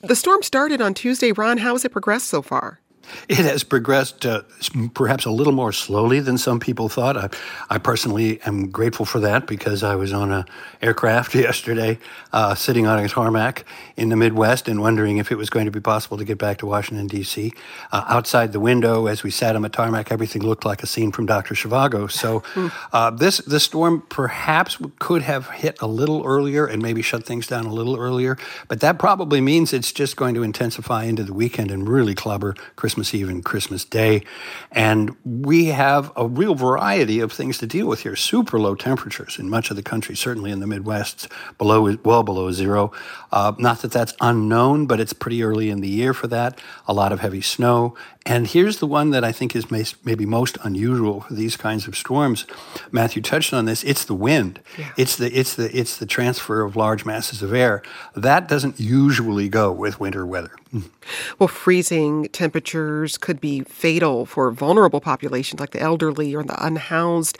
The 0.00 0.16
storm 0.16 0.42
started 0.42 0.80
on 0.80 0.94
Tuesday. 0.94 1.32
Ron, 1.32 1.58
how 1.58 1.72
has 1.74 1.84
it 1.84 1.92
progressed 1.92 2.28
so 2.28 2.42
far? 2.42 2.80
It 3.28 3.38
has 3.38 3.64
progressed 3.64 4.26
uh, 4.26 4.42
perhaps 4.94 5.24
a 5.24 5.30
little 5.30 5.52
more 5.52 5.72
slowly 5.72 6.20
than 6.20 6.38
some 6.38 6.60
people 6.60 6.88
thought. 6.88 7.16
I, 7.16 7.28
I, 7.70 7.78
personally 7.78 8.40
am 8.42 8.70
grateful 8.70 9.06
for 9.06 9.20
that 9.20 9.46
because 9.46 9.82
I 9.82 9.94
was 9.94 10.12
on 10.12 10.32
an 10.32 10.44
aircraft 10.82 11.34
yesterday, 11.34 11.98
uh, 12.32 12.54
sitting 12.54 12.86
on 12.86 12.98
a 12.98 13.08
tarmac 13.08 13.64
in 13.96 14.08
the 14.08 14.16
Midwest 14.16 14.68
and 14.68 14.80
wondering 14.80 15.18
if 15.18 15.30
it 15.30 15.36
was 15.36 15.50
going 15.50 15.66
to 15.66 15.70
be 15.70 15.80
possible 15.80 16.16
to 16.18 16.24
get 16.24 16.38
back 16.38 16.58
to 16.58 16.66
Washington, 16.66 17.06
D.C. 17.06 17.52
Uh, 17.92 18.04
outside 18.08 18.52
the 18.52 18.60
window, 18.60 19.06
as 19.06 19.22
we 19.22 19.30
sat 19.30 19.56
on 19.56 19.62
the 19.62 19.68
tarmac, 19.68 20.10
everything 20.10 20.42
looked 20.42 20.64
like 20.64 20.82
a 20.82 20.86
scene 20.86 21.12
from 21.12 21.26
Dr. 21.26 21.54
Zhivago. 21.54 22.10
So 22.10 22.42
uh, 22.92 23.10
this, 23.10 23.38
this 23.38 23.64
storm 23.64 24.02
perhaps 24.08 24.78
could 24.98 25.22
have 25.22 25.48
hit 25.50 25.80
a 25.80 25.86
little 25.86 26.24
earlier 26.24 26.66
and 26.66 26.82
maybe 26.82 27.02
shut 27.02 27.24
things 27.24 27.46
down 27.46 27.66
a 27.66 27.72
little 27.72 27.96
earlier, 27.96 28.36
but 28.68 28.80
that 28.80 28.98
probably 28.98 29.40
means 29.40 29.72
it's 29.72 29.92
just 29.92 30.16
going 30.16 30.34
to 30.34 30.42
intensify 30.42 31.04
into 31.04 31.22
the 31.22 31.34
weekend 31.34 31.70
and 31.70 31.88
really 31.88 32.14
clubber 32.14 32.54
Christmas 32.76 32.93
Christmas 32.94 33.12
Eve 33.12 33.28
and 33.28 33.44
Christmas 33.44 33.84
Day. 33.84 34.22
And 34.70 35.16
we 35.24 35.64
have 35.66 36.12
a 36.14 36.28
real 36.28 36.54
variety 36.54 37.18
of 37.18 37.32
things 37.32 37.58
to 37.58 37.66
deal 37.66 37.88
with 37.88 38.02
here. 38.02 38.14
Super 38.14 38.60
low 38.60 38.76
temperatures 38.76 39.36
in 39.36 39.50
much 39.50 39.68
of 39.68 39.74
the 39.74 39.82
country, 39.82 40.14
certainly 40.14 40.52
in 40.52 40.60
the 40.60 40.66
Midwest, 40.68 41.26
below 41.58 41.96
well 42.04 42.22
below 42.22 42.52
zero. 42.52 42.92
Uh, 43.32 43.52
not 43.58 43.82
that 43.82 43.90
that's 43.90 44.14
unknown, 44.20 44.86
but 44.86 45.00
it's 45.00 45.12
pretty 45.12 45.42
early 45.42 45.70
in 45.70 45.80
the 45.80 45.88
year 45.88 46.14
for 46.14 46.28
that. 46.28 46.60
A 46.86 46.92
lot 46.92 47.10
of 47.10 47.18
heavy 47.18 47.40
snow. 47.40 47.96
And 48.26 48.46
here's 48.46 48.78
the 48.78 48.86
one 48.86 49.10
that 49.10 49.22
I 49.22 49.32
think 49.32 49.54
is 49.54 49.70
maybe 49.70 50.24
most 50.24 50.56
unusual 50.62 51.20
for 51.20 51.34
these 51.34 51.58
kinds 51.58 51.86
of 51.86 51.94
storms. 51.94 52.46
Matthew 52.90 53.20
touched 53.20 53.52
on 53.52 53.66
this. 53.66 53.84
It's 53.84 54.06
the 54.06 54.14
wind. 54.14 54.60
Yeah. 54.78 54.92
It's 54.96 55.16
the 55.16 55.30
it's 55.38 55.54
the 55.54 55.76
it's 55.78 55.98
the 55.98 56.06
transfer 56.06 56.62
of 56.62 56.74
large 56.74 57.04
masses 57.04 57.42
of 57.42 57.52
air. 57.52 57.82
That 58.16 58.48
doesn't 58.48 58.80
usually 58.80 59.50
go 59.50 59.70
with 59.72 60.00
winter 60.00 60.26
weather. 60.26 60.52
Well, 61.38 61.48
freezing 61.48 62.28
temperatures 62.28 63.18
could 63.18 63.40
be 63.40 63.60
fatal 63.64 64.24
for 64.24 64.50
vulnerable 64.50 65.00
populations 65.00 65.60
like 65.60 65.70
the 65.70 65.80
elderly 65.80 66.34
or 66.34 66.42
the 66.42 66.64
unhoused. 66.64 67.38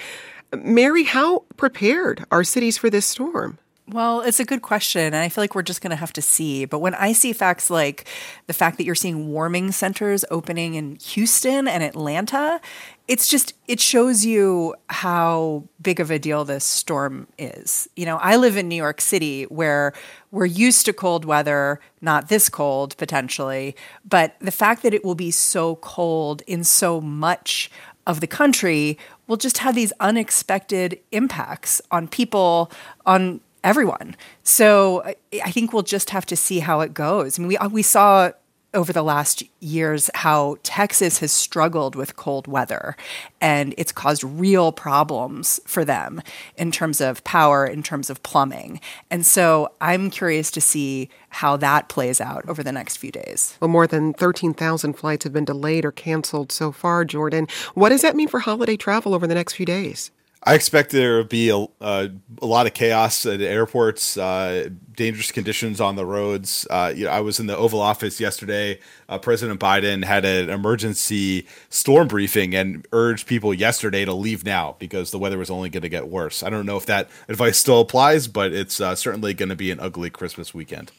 Mary, 0.54 1.04
how 1.04 1.44
prepared 1.56 2.24
are 2.30 2.44
cities 2.44 2.76
for 2.76 2.90
this 2.90 3.06
storm? 3.06 3.58
Well, 3.86 4.22
it's 4.22 4.40
a 4.40 4.46
good 4.46 4.62
question. 4.62 5.02
And 5.02 5.16
I 5.16 5.28
feel 5.28 5.42
like 5.42 5.54
we're 5.54 5.62
just 5.62 5.82
going 5.82 5.90
to 5.90 5.96
have 5.96 6.12
to 6.14 6.22
see. 6.22 6.64
But 6.64 6.78
when 6.78 6.94
I 6.94 7.12
see 7.12 7.34
facts 7.34 7.68
like 7.68 8.06
the 8.46 8.54
fact 8.54 8.78
that 8.78 8.84
you're 8.84 8.94
seeing 8.94 9.28
warming 9.28 9.72
centers 9.72 10.24
opening 10.30 10.74
in 10.74 10.96
Houston 10.96 11.68
and 11.68 11.82
Atlanta, 11.82 12.62
it's 13.08 13.28
just, 13.28 13.52
it 13.68 13.80
shows 13.80 14.24
you 14.24 14.74
how 14.88 15.64
big 15.82 16.00
of 16.00 16.10
a 16.10 16.18
deal 16.18 16.46
this 16.46 16.64
storm 16.64 17.26
is. 17.36 17.86
You 17.94 18.06
know, 18.06 18.16
I 18.16 18.36
live 18.36 18.56
in 18.56 18.68
New 18.68 18.76
York 18.76 19.02
City 19.02 19.44
where 19.44 19.92
we're 20.30 20.46
used 20.46 20.86
to 20.86 20.94
cold 20.94 21.26
weather, 21.26 21.78
not 22.00 22.30
this 22.30 22.48
cold 22.48 22.96
potentially. 22.96 23.76
But 24.08 24.34
the 24.40 24.50
fact 24.50 24.82
that 24.84 24.94
it 24.94 25.04
will 25.04 25.14
be 25.14 25.30
so 25.30 25.76
cold 25.76 26.40
in 26.46 26.64
so 26.64 27.02
much 27.02 27.70
of 28.06 28.20
the 28.20 28.26
country 28.26 28.98
will 29.26 29.36
just 29.36 29.58
have 29.58 29.74
these 29.74 29.92
unexpected 30.00 30.98
impacts 31.12 31.82
on 31.90 32.08
people, 32.08 32.70
on 33.04 33.40
everyone. 33.64 34.14
So 34.44 35.02
I 35.44 35.50
think 35.50 35.72
we'll 35.72 35.82
just 35.82 36.10
have 36.10 36.26
to 36.26 36.36
see 36.36 36.60
how 36.60 36.80
it 36.80 36.94
goes. 36.94 37.38
I 37.38 37.42
mean, 37.42 37.48
we 37.48 37.56
uh, 37.58 37.68
we 37.68 37.82
saw 37.82 38.30
over 38.74 38.92
the 38.92 39.02
last 39.02 39.42
years 39.60 40.10
how 40.14 40.56
Texas 40.62 41.20
has 41.20 41.32
struggled 41.32 41.94
with 41.94 42.16
cold 42.16 42.46
weather 42.46 42.96
and 43.40 43.74
it's 43.78 43.92
caused 43.92 44.24
real 44.24 44.72
problems 44.72 45.60
for 45.64 45.84
them 45.84 46.20
in 46.56 46.72
terms 46.72 47.00
of 47.00 47.22
power, 47.24 47.64
in 47.64 47.82
terms 47.82 48.10
of 48.10 48.22
plumbing. 48.22 48.80
And 49.10 49.24
so 49.24 49.72
I'm 49.80 50.10
curious 50.10 50.50
to 50.50 50.60
see 50.60 51.08
how 51.28 51.56
that 51.58 51.88
plays 51.88 52.20
out 52.20 52.46
over 52.48 52.62
the 52.62 52.72
next 52.72 52.96
few 52.96 53.12
days. 53.12 53.56
Well, 53.60 53.68
more 53.68 53.86
than 53.86 54.12
13,000 54.12 54.94
flights 54.94 55.24
have 55.24 55.32
been 55.32 55.44
delayed 55.44 55.84
or 55.84 55.92
canceled 55.92 56.52
so 56.52 56.72
far, 56.72 57.04
Jordan. 57.04 57.46
What 57.74 57.90
does 57.90 58.02
that 58.02 58.16
mean 58.16 58.28
for 58.28 58.40
holiday 58.40 58.76
travel 58.76 59.14
over 59.14 59.26
the 59.26 59.34
next 59.34 59.54
few 59.54 59.66
days? 59.66 60.10
I 60.46 60.54
expect 60.54 60.90
there 60.90 61.18
to 61.22 61.24
be 61.24 61.48
a, 61.48 61.66
uh, 61.80 62.08
a 62.42 62.46
lot 62.46 62.66
of 62.66 62.74
chaos 62.74 63.24
at 63.24 63.40
airports, 63.40 64.18
uh, 64.18 64.68
dangerous 64.96 65.32
conditions 65.32 65.80
on 65.80 65.96
the 65.96 66.06
roads. 66.06 66.66
Uh, 66.70 66.92
you 66.94 67.04
know, 67.04 67.10
I 67.10 67.20
was 67.20 67.40
in 67.40 67.46
the 67.46 67.56
Oval 67.56 67.80
Office 67.80 68.20
yesterday. 68.20 68.78
Uh, 69.08 69.18
President 69.18 69.60
Biden 69.60 70.04
had 70.04 70.24
an 70.24 70.50
emergency 70.50 71.46
storm 71.68 72.08
briefing 72.08 72.54
and 72.54 72.86
urged 72.92 73.26
people 73.26 73.52
yesterday 73.52 74.04
to 74.04 74.12
leave 74.12 74.44
now 74.44 74.76
because 74.78 75.10
the 75.10 75.18
weather 75.18 75.38
was 75.38 75.50
only 75.50 75.68
going 75.68 75.82
to 75.82 75.88
get 75.88 76.08
worse. 76.08 76.42
I 76.42 76.50
don't 76.50 76.66
know 76.66 76.76
if 76.76 76.86
that 76.86 77.08
advice 77.28 77.58
still 77.58 77.80
applies, 77.80 78.28
but 78.28 78.52
it's 78.52 78.80
uh, 78.80 78.94
certainly 78.94 79.34
going 79.34 79.48
to 79.48 79.56
be 79.56 79.70
an 79.70 79.80
ugly 79.80 80.10
Christmas 80.10 80.54
weekend. 80.54 80.92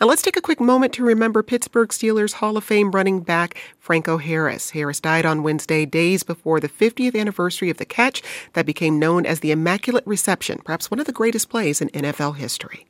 And 0.00 0.08
let's 0.08 0.22
take 0.22 0.36
a 0.36 0.40
quick 0.40 0.60
moment 0.60 0.92
to 0.94 1.04
remember 1.04 1.42
Pittsburgh 1.42 1.90
Steelers 1.90 2.34
Hall 2.34 2.56
of 2.56 2.64
Fame 2.64 2.90
running 2.90 3.20
back 3.20 3.56
Franco 3.78 4.18
Harris. 4.18 4.70
Harris 4.70 5.00
died 5.00 5.26
on 5.26 5.42
Wednesday, 5.42 5.86
days 5.86 6.22
before 6.22 6.60
the 6.60 6.68
50th 6.68 7.18
anniversary 7.18 7.70
of 7.70 7.78
the 7.78 7.84
catch 7.84 8.22
that 8.54 8.66
became 8.66 8.98
known 8.98 9.26
as 9.26 9.40
the 9.40 9.50
Immaculate 9.50 10.06
Reception, 10.06 10.60
perhaps 10.64 10.90
one 10.90 11.00
of 11.00 11.06
the 11.06 11.12
greatest 11.12 11.48
plays 11.48 11.80
in 11.80 11.88
NFL 11.90 12.36
history. 12.36 12.86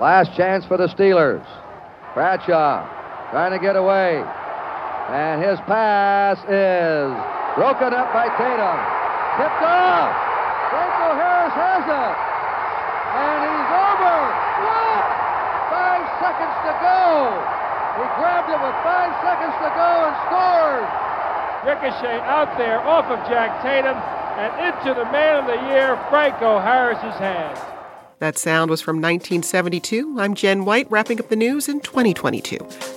Last 0.00 0.34
chance 0.36 0.64
for 0.64 0.76
the 0.76 0.88
Steelers. 0.88 1.46
Bradshaw 2.14 2.82
trying 3.30 3.52
to 3.52 3.58
get 3.58 3.76
away. 3.76 4.22
And 5.10 5.42
his 5.42 5.58
pass 5.70 6.38
is 6.50 7.10
broken 7.54 7.94
up 7.94 8.10
by 8.10 8.26
Tatum. 8.34 8.78
Tipped 9.38 9.62
off. 9.62 10.10
Franco 10.70 11.08
Harris 11.14 11.54
has 11.54 11.84
it. 11.86 12.14
And 13.14 13.38
he's 13.46 13.70
over 13.74 14.16
five 15.70 16.06
seconds 16.18 16.56
to 16.66 16.72
go. 16.82 17.02
He 17.98 18.06
grabbed 18.18 18.50
it 18.50 18.58
with 18.58 18.76
five 18.82 19.14
seconds 19.22 19.54
to 19.62 19.70
go 19.78 19.90
and 20.10 20.14
scored. 20.26 20.86
Ricochet 21.66 22.18
out 22.26 22.58
there 22.58 22.80
off 22.82 23.06
of 23.06 23.18
Jack 23.30 23.62
Tatum 23.62 23.94
and 23.94 24.50
into 24.66 24.94
the 24.94 25.06
man 25.12 25.42
of 25.42 25.46
the 25.46 25.58
year, 25.70 25.98
Franco 26.10 26.58
Harris's 26.58 27.18
hands. 27.18 27.73
That 28.24 28.38
sound 28.38 28.70
was 28.70 28.80
from 28.80 29.02
1972. 29.02 30.18
I'm 30.18 30.34
Jen 30.34 30.64
White, 30.64 30.90
wrapping 30.90 31.20
up 31.20 31.28
the 31.28 31.36
news 31.36 31.68
in 31.68 31.80
2022. 31.80 32.56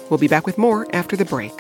We'll 0.10 0.18
be 0.18 0.30
back 0.30 0.46
with 0.46 0.58
more 0.58 0.88
after 0.96 1.18
the 1.18 1.26
break. 1.26 1.52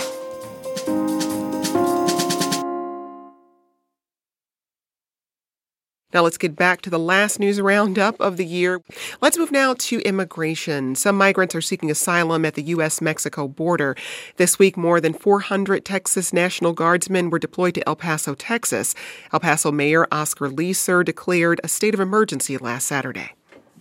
Now 6.14 6.24
let's 6.24 6.38
get 6.38 6.56
back 6.56 6.82
to 6.84 6.90
the 6.90 6.98
last 6.98 7.42
news 7.42 7.60
roundup 7.60 8.18
of 8.22 8.38
the 8.38 8.46
year. 8.46 8.80
Let's 9.20 9.38
move 9.38 9.52
now 9.52 9.74
to 9.80 10.00
immigration. 10.00 10.96
Some 10.96 11.18
migrants 11.18 11.54
are 11.54 11.60
seeking 11.60 11.92
asylum 11.92 12.46
at 12.46 12.54
the 12.54 12.64
U.S. 12.64 13.02
Mexico 13.02 13.50
border. 13.50 13.98
This 14.38 14.58
week, 14.58 14.78
more 14.78 15.02
than 15.02 15.12
400 15.12 15.84
Texas 15.84 16.32
National 16.32 16.72
Guardsmen 16.72 17.30
were 17.30 17.38
deployed 17.38 17.76
to 17.76 17.86
El 17.86 17.98
Paso, 17.98 18.34
Texas. 18.34 18.96
El 19.34 19.42
Paso 19.42 19.74
Mayor 19.74 20.08
Oscar 20.10 20.48
Leeser 20.48 21.04
declared 21.04 21.60
a 21.66 21.68
state 21.68 21.94
of 21.94 22.00
emergency 22.00 22.58
last 22.58 22.88
Saturday. 22.88 23.34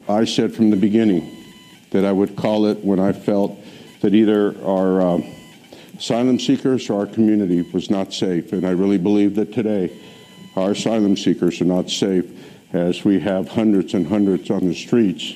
I 0.08 0.24
said 0.24 0.54
from 0.54 0.70
the 0.70 0.76
beginning 0.76 1.36
that 1.90 2.04
I 2.04 2.12
would 2.12 2.36
call 2.36 2.66
it 2.66 2.84
when 2.84 3.00
I 3.00 3.12
felt 3.12 3.58
that 4.00 4.14
either 4.14 4.54
our 4.64 5.00
uh, 5.00 5.20
asylum 5.98 6.38
seekers 6.38 6.88
or 6.90 7.00
our 7.00 7.06
community 7.06 7.62
was 7.72 7.90
not 7.90 8.12
safe. 8.12 8.52
And 8.52 8.66
I 8.66 8.70
really 8.70 8.98
believe 8.98 9.34
that 9.36 9.52
today 9.52 9.96
our 10.54 10.72
asylum 10.72 11.16
seekers 11.16 11.60
are 11.60 11.66
not 11.66 11.90
safe 11.90 12.24
as 12.72 13.04
we 13.04 13.20
have 13.20 13.48
hundreds 13.48 13.94
and 13.94 14.06
hundreds 14.06 14.50
on 14.50 14.66
the 14.66 14.74
streets, 14.74 15.34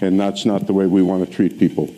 and 0.00 0.18
that's 0.18 0.44
not 0.44 0.66
the 0.66 0.72
way 0.72 0.86
we 0.86 1.02
want 1.02 1.26
to 1.26 1.32
treat 1.34 1.58
people. 1.58 1.92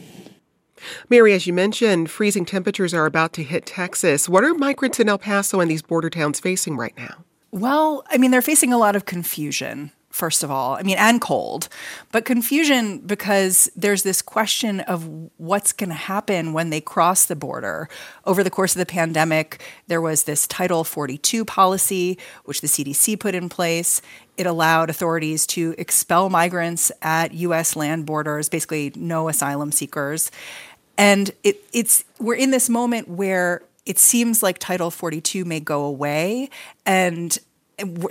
Mary, 1.08 1.34
as 1.34 1.46
you 1.46 1.52
mentioned, 1.52 2.10
freezing 2.10 2.44
temperatures 2.44 2.94
are 2.94 3.06
about 3.06 3.32
to 3.34 3.42
hit 3.42 3.66
Texas. 3.66 4.28
What 4.28 4.44
are 4.44 4.54
migrants 4.54 4.98
in 5.00 5.08
El 5.08 5.18
Paso 5.18 5.60
and 5.60 5.70
these 5.70 5.82
border 5.82 6.08
towns 6.08 6.40
facing 6.40 6.76
right 6.76 6.96
now? 6.96 7.24
Well, 7.50 8.04
I 8.08 8.16
mean, 8.16 8.30
they're 8.30 8.40
facing 8.40 8.72
a 8.72 8.78
lot 8.78 8.96
of 8.96 9.04
confusion 9.04 9.92
first 10.20 10.44
of 10.44 10.50
all. 10.50 10.74
I 10.74 10.82
mean, 10.82 10.98
and 10.98 11.18
cold, 11.18 11.68
but 12.12 12.26
confusion 12.26 12.98
because 12.98 13.70
there's 13.74 14.02
this 14.02 14.20
question 14.20 14.80
of 14.80 15.08
what's 15.38 15.72
going 15.72 15.88
to 15.88 15.96
happen 15.96 16.52
when 16.52 16.68
they 16.68 16.82
cross 16.82 17.24
the 17.24 17.34
border. 17.34 17.88
Over 18.26 18.44
the 18.44 18.50
course 18.50 18.76
of 18.76 18.78
the 18.78 18.86
pandemic, 18.86 19.62
there 19.86 20.02
was 20.02 20.24
this 20.24 20.46
Title 20.46 20.84
42 20.84 21.46
policy, 21.46 22.18
which 22.44 22.60
the 22.60 22.68
CDC 22.68 23.18
put 23.18 23.34
in 23.34 23.48
place. 23.48 24.02
It 24.36 24.46
allowed 24.46 24.90
authorities 24.90 25.46
to 25.48 25.74
expel 25.78 26.28
migrants 26.28 26.92
at 27.00 27.32
U.S. 27.32 27.74
land 27.74 28.04
borders, 28.04 28.50
basically, 28.50 28.92
no 28.94 29.30
asylum 29.30 29.72
seekers. 29.72 30.30
And 30.98 31.30
it, 31.42 31.64
it's 31.72 32.04
we're 32.18 32.34
in 32.34 32.50
this 32.50 32.68
moment 32.68 33.08
where 33.08 33.62
it 33.86 33.98
seems 33.98 34.42
like 34.42 34.58
Title 34.58 34.90
42 34.90 35.46
may 35.46 35.60
go 35.60 35.84
away, 35.84 36.50
and 36.84 37.38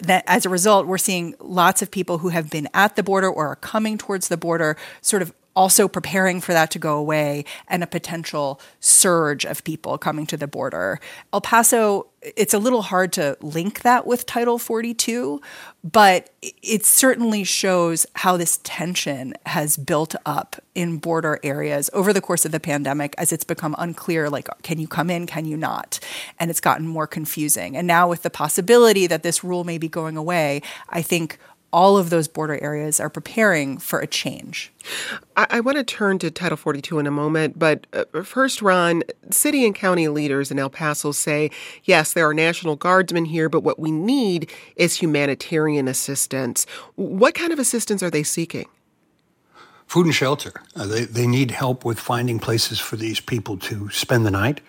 that 0.04 0.24
as 0.28 0.46
a 0.46 0.50
result, 0.50 0.88
we're 0.88 0.98
seeing 0.98 1.36
lots 1.40 1.82
of 1.82 1.92
people 1.92 2.20
who 2.20 2.30
have 2.30 2.50
been 2.50 2.68
at 2.74 2.96
the 2.96 3.04
border 3.04 3.30
or 3.30 3.48
are 3.48 3.56
coming 3.56 3.98
towards 3.98 4.28
the 4.28 4.38
border 4.38 4.78
sort 5.02 5.22
of 5.22 5.34
also 5.60 5.90
preparing 5.90 6.40
for 6.40 6.54
that 6.54 6.72
to 6.72 6.80
go 6.80 6.98
away 6.98 7.44
and 7.68 7.84
a 7.84 7.88
potential 7.88 8.62
surge 8.80 9.44
of 9.44 9.62
people 9.66 9.98
coming 9.98 10.26
to 10.26 10.38
the 10.38 10.48
border. 10.48 11.02
El 11.34 11.42
Paso, 11.42 12.08
it's 12.22 12.54
a 12.54 12.60
little 12.60 12.82
hard 12.82 13.12
to 13.14 13.38
link 13.42 13.82
that 13.82 14.08
with 14.08 14.26
Title 14.26 14.58
42, 14.58 15.42
but 15.84 16.30
it 16.42 16.86
certainly 16.86 17.44
shows 17.44 18.06
how 18.16 18.38
this 18.38 18.62
tension 18.64 19.34
has 19.46 19.76
built 19.76 20.16
up 20.26 20.56
in 20.76 20.98
border 20.98 21.42
areas 21.44 21.90
over 21.92 22.14
the 22.14 22.22
course 22.22 22.46
of 22.46 22.54
the 22.54 22.60
pandemic 22.62 23.14
as 23.18 23.34
it's 23.34 23.44
become 23.44 23.76
unclear 23.78 24.30
like, 24.30 24.48
can 24.64 24.80
you 24.80 24.88
come 24.88 25.10
in, 25.10 25.28
can 25.28 25.44
you 25.44 25.58
not? 25.58 26.00
And 26.40 26.50
it's 26.50 26.62
gotten 26.62 26.88
more 26.88 27.08
confusing. 27.08 27.76
And 27.76 27.86
now, 27.86 28.08
with 28.08 28.24
the 28.24 28.30
possibility 28.30 29.08
that 29.08 29.24
this 29.24 29.44
rule 29.44 29.66
may 29.66 29.78
be 29.78 29.90
going 29.90 30.16
away, 30.16 30.62
I 30.90 31.02
think 31.02 31.38
all 31.72 31.98
of 31.98 32.10
those 32.10 32.28
border 32.28 32.62
areas 32.64 33.00
are 33.00 33.10
preparing 33.10 33.78
for 33.78 34.00
a 34.00 34.08
change. 34.08 34.72
I, 35.36 35.48
I 35.50 35.60
want 35.60 35.78
to 35.78 35.84
turn 35.84 36.20
to 36.20 36.32
Title 36.32 36.58
42 36.58 37.00
in 37.00 37.08
a 37.08 37.12
moment, 37.12 37.60
but 37.60 37.88
uh, 37.94 38.24
first, 38.24 38.62
Ron, 38.62 39.04
city 39.30 39.66
and 39.66 39.76
county 39.76 40.08
leaders 40.08 40.52
in 40.52 40.60
El 40.60 40.70
Paso 40.70 41.12
say, 41.12 41.52
yes, 41.84 42.14
there 42.14 42.28
are 42.28 42.34
National 42.34 42.76
Guardsmen 42.76 43.26
here, 43.26 43.50
but 43.50 43.62
what 43.62 43.80
we 43.80 43.92
need 43.92 44.52
is 44.76 44.98
humanitarian 44.98 45.88
assistance. 45.88 46.66
What 46.96 47.36
kind 47.36 47.54
of 47.54 47.60
assistance 47.60 48.02
are 48.02 48.10
they 48.10 48.24
seeking? 48.24 48.68
Food 49.90 50.06
and 50.06 50.14
shelter. 50.14 50.54
Uh, 50.76 50.86
they, 50.86 51.06
they 51.06 51.26
need 51.26 51.50
help 51.50 51.84
with 51.84 52.00
finding 52.00 52.38
places 52.38 52.80
for 52.80 52.96
these 52.96 53.20
people 53.20 53.58
to 53.58 53.90
spend 53.90 54.24
the 54.24 54.30
night. 54.30 54.62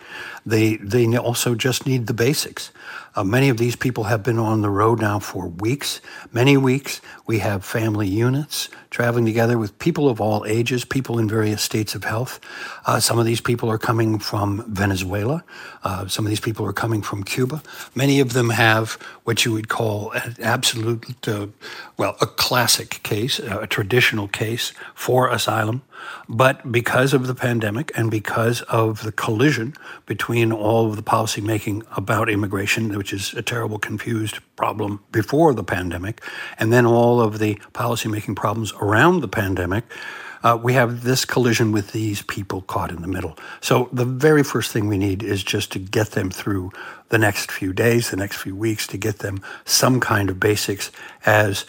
They, 0.47 0.77
they 0.77 1.15
also 1.19 1.55
just 1.55 1.87
need 1.87 2.07
the 2.07 2.15
basics. 2.15 2.73
Uh, 3.15 3.25
many 3.25 3.51
of 3.51 3.59
these 3.59 3.77
people 3.77 4.05
have 4.05 4.23
been 4.23 4.39
on 4.39 4.63
the 4.63 4.71
road 4.71 5.01
now 5.01 5.19
for 5.19 5.47
weeks, 5.47 6.01
many 6.33 6.57
weeks. 6.57 7.03
We 7.27 7.41
have 7.41 7.65
family 7.65 8.09
units 8.09 8.71
traveling 8.91 9.25
together 9.25 9.59
with 9.59 9.79
people 9.79 10.09
of 10.09 10.21
all 10.21 10.45
ages, 10.47 10.85
people 10.85 11.19
in 11.19 11.29
various 11.29 11.63
states 11.63 11.95
of 11.95 12.05
health. 12.05 12.41
Uh, 12.87 12.99
some 12.99 13.19
of 13.19 13.27
these 13.27 13.41
people 13.41 13.71
are 13.71 13.79
coming 13.79 14.19
from 14.19 14.65
Venezuela. 14.69 15.45
Uh, 15.85 16.07
some 16.09 16.25
of 16.25 16.31
these 16.31 16.41
people 16.41 16.67
are 16.67 16.73
coming 16.73 17.03
from 17.03 17.23
Cuba. 17.23 17.63
Many 17.95 18.21
of 18.21 18.33
them 18.33 18.51
have 18.51 18.93
what 19.25 19.45
you 19.45 19.53
would 19.53 19.69
call 19.69 20.11
an 20.13 20.37
absolute, 20.41 21.29
uh, 21.29 21.47
well, 21.97 22.17
a 22.21 22.27
classic 22.27 23.01
case, 23.03 23.39
a 23.39 23.67
traditional 23.67 24.29
case 24.29 24.73
for 25.11 25.29
asylum. 25.29 25.83
But 26.29 26.71
because 26.71 27.13
of 27.13 27.27
the 27.27 27.35
pandemic 27.35 27.91
and 27.97 28.13
because 28.13 28.63
of 28.69 29.03
the 29.03 29.11
collision 29.11 29.75
between 30.07 30.53
all 30.53 30.89
of 30.89 30.95
the 30.95 31.03
policymaking 31.03 31.85
about 31.97 32.31
immigration, 32.31 32.97
which 32.97 33.13
is 33.13 33.35
a 33.35 33.43
terrible, 33.43 33.81
confused 33.81 34.39
problem 34.55 35.03
before 35.11 35.53
the 35.53 35.65
pandemic, 35.65 36.23
and 36.61 36.73
then 36.73 36.87
all 36.87 37.21
of 37.21 37.41
the 37.41 37.57
policymaking 37.75 38.37
problems 38.37 38.73
around 38.81 39.21
the 39.21 39.27
pandemic, 39.27 39.83
uh, 40.45 40.57
we 40.63 40.75
have 40.75 41.03
this 41.03 41.25
collision 41.25 41.73
with 41.73 41.91
these 41.91 42.23
people 42.23 42.63
caught 42.63 42.93
in 42.93 43.03
the 43.03 43.09
middle. 43.09 43.37
So 43.61 43.89
the 43.93 44.05
very 44.05 44.45
first 44.45 44.71
thing 44.71 44.87
we 44.87 44.97
need 44.97 45.25
is 45.25 45.43
just 45.43 45.73
to 45.73 45.81
get 45.81 46.13
them 46.13 46.31
through 46.31 46.71
the 47.09 47.19
next 47.19 47.51
few 47.51 47.73
days, 47.73 48.11
the 48.11 48.17
next 48.17 48.37
few 48.37 48.55
weeks, 48.55 48.87
to 48.87 48.97
get 48.97 49.19
them 49.19 49.43
some 49.65 49.99
kind 49.99 50.31
of 50.31 50.39
basics 50.39 50.93
as 51.27 51.67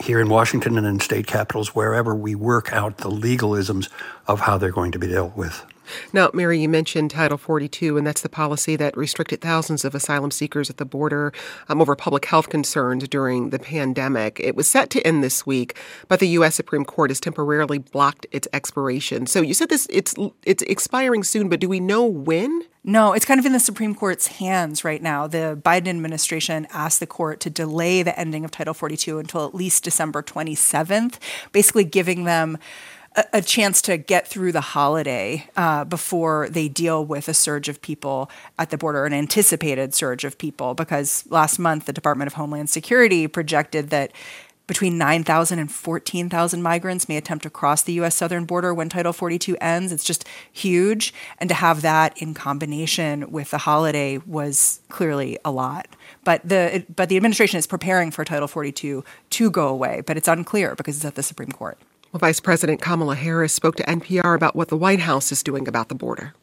here 0.00 0.20
in 0.20 0.28
Washington 0.28 0.78
and 0.78 0.86
in 0.86 1.00
state 1.00 1.26
capitals, 1.26 1.74
wherever 1.74 2.14
we 2.14 2.34
work 2.34 2.72
out 2.72 2.98
the 2.98 3.10
legalisms 3.10 3.88
of 4.26 4.40
how 4.40 4.58
they're 4.58 4.70
going 4.70 4.92
to 4.92 4.98
be 4.98 5.08
dealt 5.08 5.36
with. 5.36 5.64
Now, 6.12 6.30
Mary, 6.32 6.60
you 6.60 6.68
mentioned 6.68 7.10
Title 7.10 7.38
42, 7.38 7.96
and 7.96 8.06
that's 8.06 8.22
the 8.22 8.28
policy 8.28 8.76
that 8.76 8.96
restricted 8.96 9.40
thousands 9.40 9.84
of 9.84 9.94
asylum 9.94 10.30
seekers 10.30 10.70
at 10.70 10.76
the 10.76 10.84
border 10.84 11.32
um, 11.68 11.80
over 11.80 11.96
public 11.96 12.24
health 12.24 12.48
concerns 12.48 13.06
during 13.08 13.50
the 13.50 13.58
pandemic. 13.58 14.40
It 14.40 14.56
was 14.56 14.68
set 14.68 14.90
to 14.90 15.06
end 15.06 15.22
this 15.22 15.46
week, 15.46 15.76
but 16.08 16.20
the 16.20 16.28
U.S. 16.28 16.54
Supreme 16.54 16.84
Court 16.84 17.10
has 17.10 17.20
temporarily 17.20 17.78
blocked 17.78 18.26
its 18.30 18.48
expiration. 18.52 19.26
So 19.26 19.40
you 19.40 19.54
said 19.54 19.68
this 19.68 19.86
it's 19.90 20.14
it's 20.44 20.62
expiring 20.64 21.24
soon, 21.24 21.48
but 21.48 21.60
do 21.60 21.68
we 21.68 21.80
know 21.80 22.04
when? 22.04 22.64
No, 22.82 23.12
it's 23.12 23.26
kind 23.26 23.38
of 23.38 23.44
in 23.44 23.52
the 23.52 23.60
Supreme 23.60 23.94
Court's 23.94 24.26
hands 24.26 24.84
right 24.84 25.02
now. 25.02 25.26
The 25.26 25.60
Biden 25.62 25.88
administration 25.88 26.66
asked 26.72 26.98
the 26.98 27.06
court 27.06 27.38
to 27.40 27.50
delay 27.50 28.02
the 28.02 28.18
ending 28.18 28.42
of 28.42 28.50
Title 28.50 28.72
42 28.72 29.18
until 29.18 29.46
at 29.46 29.54
least 29.54 29.84
December 29.84 30.22
27th, 30.22 31.18
basically 31.52 31.84
giving 31.84 32.24
them 32.24 32.56
a, 33.32 33.42
chance 33.42 33.82
to 33.82 33.96
get 33.96 34.26
through 34.28 34.52
the 34.52 34.60
holiday 34.60 35.48
uh, 35.56 35.84
before 35.84 36.48
they 36.48 36.68
deal 36.68 37.04
with 37.04 37.28
a 37.28 37.34
surge 37.34 37.68
of 37.68 37.82
people 37.82 38.30
at 38.58 38.70
the 38.70 38.78
border, 38.78 39.04
an 39.04 39.12
anticipated 39.12 39.94
surge 39.94 40.24
of 40.24 40.38
people. 40.38 40.74
Because 40.74 41.24
last 41.28 41.58
month, 41.58 41.86
the 41.86 41.92
Department 41.92 42.28
of 42.28 42.34
Homeland 42.34 42.70
Security 42.70 43.26
projected 43.26 43.90
that 43.90 44.12
between 44.68 44.96
9,000 44.96 45.58
and 45.58 45.72
14,000 45.72 46.62
migrants 46.62 47.08
may 47.08 47.16
attempt 47.16 47.42
to 47.42 47.50
cross 47.50 47.82
the 47.82 47.94
U.S. 47.94 48.14
southern 48.14 48.44
border 48.44 48.72
when 48.72 48.88
Title 48.88 49.12
42 49.12 49.56
ends. 49.60 49.90
It's 49.90 50.04
just 50.04 50.24
huge. 50.52 51.12
And 51.38 51.48
to 51.48 51.54
have 51.56 51.82
that 51.82 52.16
in 52.22 52.34
combination 52.34 53.32
with 53.32 53.50
the 53.50 53.58
holiday 53.58 54.18
was 54.18 54.80
clearly 54.88 55.36
a 55.44 55.50
lot. 55.50 55.88
But 56.22 56.48
the, 56.48 56.84
but 56.94 57.08
the 57.08 57.16
administration 57.16 57.58
is 57.58 57.66
preparing 57.66 58.12
for 58.12 58.24
Title 58.24 58.46
42 58.46 59.02
to 59.30 59.50
go 59.50 59.66
away, 59.66 60.02
but 60.06 60.16
it's 60.16 60.28
unclear 60.28 60.76
because 60.76 60.94
it's 60.94 61.04
at 61.04 61.16
the 61.16 61.24
Supreme 61.24 61.50
Court. 61.50 61.76
Well, 62.12 62.18
Vice 62.18 62.40
President 62.40 62.80
Kamala 62.82 63.14
Harris 63.14 63.52
spoke 63.52 63.76
to 63.76 63.84
NPR 63.84 64.34
about 64.34 64.56
what 64.56 64.68
the 64.68 64.76
White 64.76 65.00
House 65.00 65.30
is 65.30 65.44
doing 65.44 65.68
about 65.68 65.88
the 65.88 65.94
border. 65.94 66.34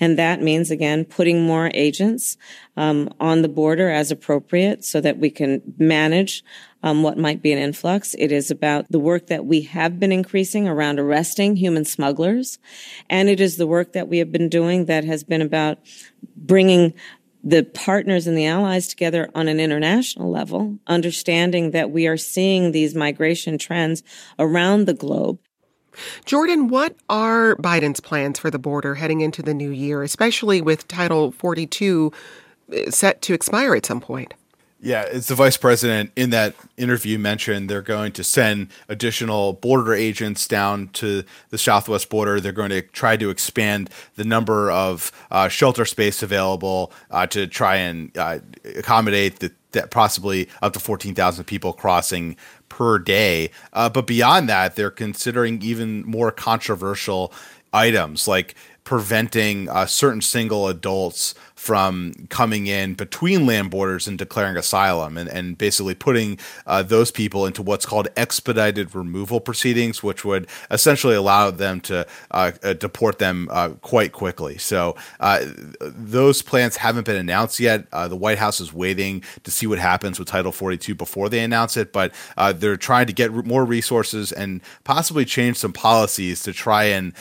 And 0.00 0.18
that 0.18 0.42
means, 0.42 0.72
again, 0.72 1.04
putting 1.04 1.46
more 1.46 1.70
agents 1.72 2.36
um, 2.76 3.08
on 3.20 3.42
the 3.42 3.48
border 3.48 3.90
as 3.90 4.10
appropriate 4.10 4.84
so 4.84 5.00
that 5.00 5.18
we 5.18 5.30
can 5.30 5.62
manage 5.78 6.42
um, 6.82 7.02
what 7.02 7.16
might 7.16 7.42
be 7.42 7.52
an 7.52 7.58
influx. 7.58 8.14
It 8.18 8.32
is 8.32 8.50
about 8.50 8.90
the 8.90 8.98
work 8.98 9.28
that 9.28 9.46
we 9.46 9.62
have 9.62 9.98
been 9.98 10.12
increasing 10.12 10.68
around 10.68 10.98
arresting 10.98 11.56
human 11.56 11.84
smugglers. 11.84 12.58
And 13.08 13.28
it 13.28 13.40
is 13.40 13.56
the 13.56 13.66
work 13.66 13.92
that 13.92 14.08
we 14.08 14.18
have 14.18 14.32
been 14.32 14.48
doing 14.48 14.86
that 14.86 15.04
has 15.04 15.24
been 15.24 15.42
about 15.42 15.78
bringing 16.36 16.92
the 17.42 17.62
partners 17.62 18.26
and 18.26 18.36
the 18.36 18.46
allies 18.46 18.88
together 18.88 19.30
on 19.34 19.48
an 19.48 19.60
international 19.60 20.30
level, 20.30 20.78
understanding 20.86 21.70
that 21.70 21.90
we 21.90 22.06
are 22.06 22.16
seeing 22.16 22.72
these 22.72 22.94
migration 22.94 23.58
trends 23.58 24.02
around 24.38 24.86
the 24.86 24.94
globe. 24.94 25.38
Jordan, 26.24 26.68
what 26.68 26.94
are 27.08 27.56
Biden's 27.56 28.00
plans 28.00 28.38
for 28.38 28.50
the 28.50 28.58
border 28.58 28.96
heading 28.96 29.20
into 29.20 29.42
the 29.42 29.54
new 29.54 29.70
year, 29.70 30.02
especially 30.02 30.60
with 30.60 30.86
Title 30.88 31.32
42 31.32 32.12
uh, 32.72 32.90
set 32.90 33.22
to 33.22 33.34
expire 33.34 33.74
at 33.74 33.86
some 33.86 34.00
point? 34.00 34.34
Yeah, 34.80 35.02
it's 35.02 35.26
the 35.26 35.34
vice 35.34 35.56
president 35.56 36.12
in 36.14 36.30
that 36.30 36.54
interview 36.76 37.18
mentioned 37.18 37.68
they're 37.68 37.82
going 37.82 38.12
to 38.12 38.22
send 38.22 38.68
additional 38.88 39.54
border 39.54 39.92
agents 39.92 40.46
down 40.46 40.88
to 40.90 41.24
the 41.50 41.58
southwest 41.58 42.08
border. 42.08 42.40
They're 42.40 42.52
going 42.52 42.70
to 42.70 42.82
try 42.82 43.16
to 43.16 43.28
expand 43.28 43.90
the 44.14 44.22
number 44.22 44.70
of 44.70 45.10
uh, 45.32 45.48
shelter 45.48 45.84
space 45.84 46.22
available 46.22 46.92
uh, 47.10 47.26
to 47.26 47.48
try 47.48 47.76
and 47.76 48.16
uh, 48.16 48.38
accommodate 48.76 49.40
the, 49.40 49.52
that 49.72 49.90
possibly 49.90 50.48
up 50.62 50.74
to 50.74 50.80
14,000 50.80 51.44
people 51.44 51.72
crossing 51.72 52.36
per 52.68 53.00
day. 53.00 53.50
Uh, 53.72 53.88
but 53.88 54.06
beyond 54.06 54.48
that, 54.48 54.76
they're 54.76 54.92
considering 54.92 55.60
even 55.60 56.06
more 56.06 56.30
controversial 56.30 57.32
items 57.72 58.28
like 58.28 58.54
preventing 58.84 59.68
uh, 59.68 59.84
certain 59.84 60.22
single 60.22 60.66
adults 60.66 61.34
from 61.58 62.14
coming 62.28 62.68
in 62.68 62.94
between 62.94 63.44
land 63.44 63.68
borders 63.68 64.06
and 64.06 64.16
declaring 64.16 64.56
asylum 64.56 65.18
and, 65.18 65.28
and 65.28 65.58
basically 65.58 65.92
putting 65.92 66.38
uh, 66.68 66.84
those 66.84 67.10
people 67.10 67.46
into 67.46 67.62
what's 67.62 67.84
called 67.84 68.06
expedited 68.16 68.94
removal 68.94 69.40
proceedings, 69.40 70.00
which 70.00 70.24
would 70.24 70.46
essentially 70.70 71.16
allow 71.16 71.50
them 71.50 71.80
to 71.80 72.06
uh, 72.30 72.52
uh 72.62 72.74
deport 72.74 73.18
them 73.18 73.48
uh, 73.50 73.70
quite 73.82 74.12
quickly. 74.12 74.56
So 74.56 74.94
uh, 75.18 75.44
those 75.80 76.42
plans 76.42 76.76
haven't 76.76 77.04
been 77.04 77.16
announced 77.16 77.58
yet. 77.58 77.90
the 77.90 78.16
White 78.16 78.38
House 78.38 78.60
is 78.60 78.72
waiting 78.72 79.24
to 79.42 79.50
see 79.50 79.66
what 79.66 79.80
happens 79.80 80.20
with 80.20 80.28
Title 80.28 80.52
42 80.52 80.94
before 80.94 81.28
they 81.28 81.40
announce 81.40 81.76
it, 81.76 81.92
but 81.92 82.14
they're 82.54 82.76
trying 82.76 83.08
to 83.08 83.12
get 83.12 83.32
more 83.32 83.64
resources 83.64 84.30
and 84.30 84.60
possibly 84.84 85.24
change 85.24 85.56
some 85.56 85.72
policies 85.72 86.40
to 86.44 86.52
try 86.52 86.84
and 86.84 87.12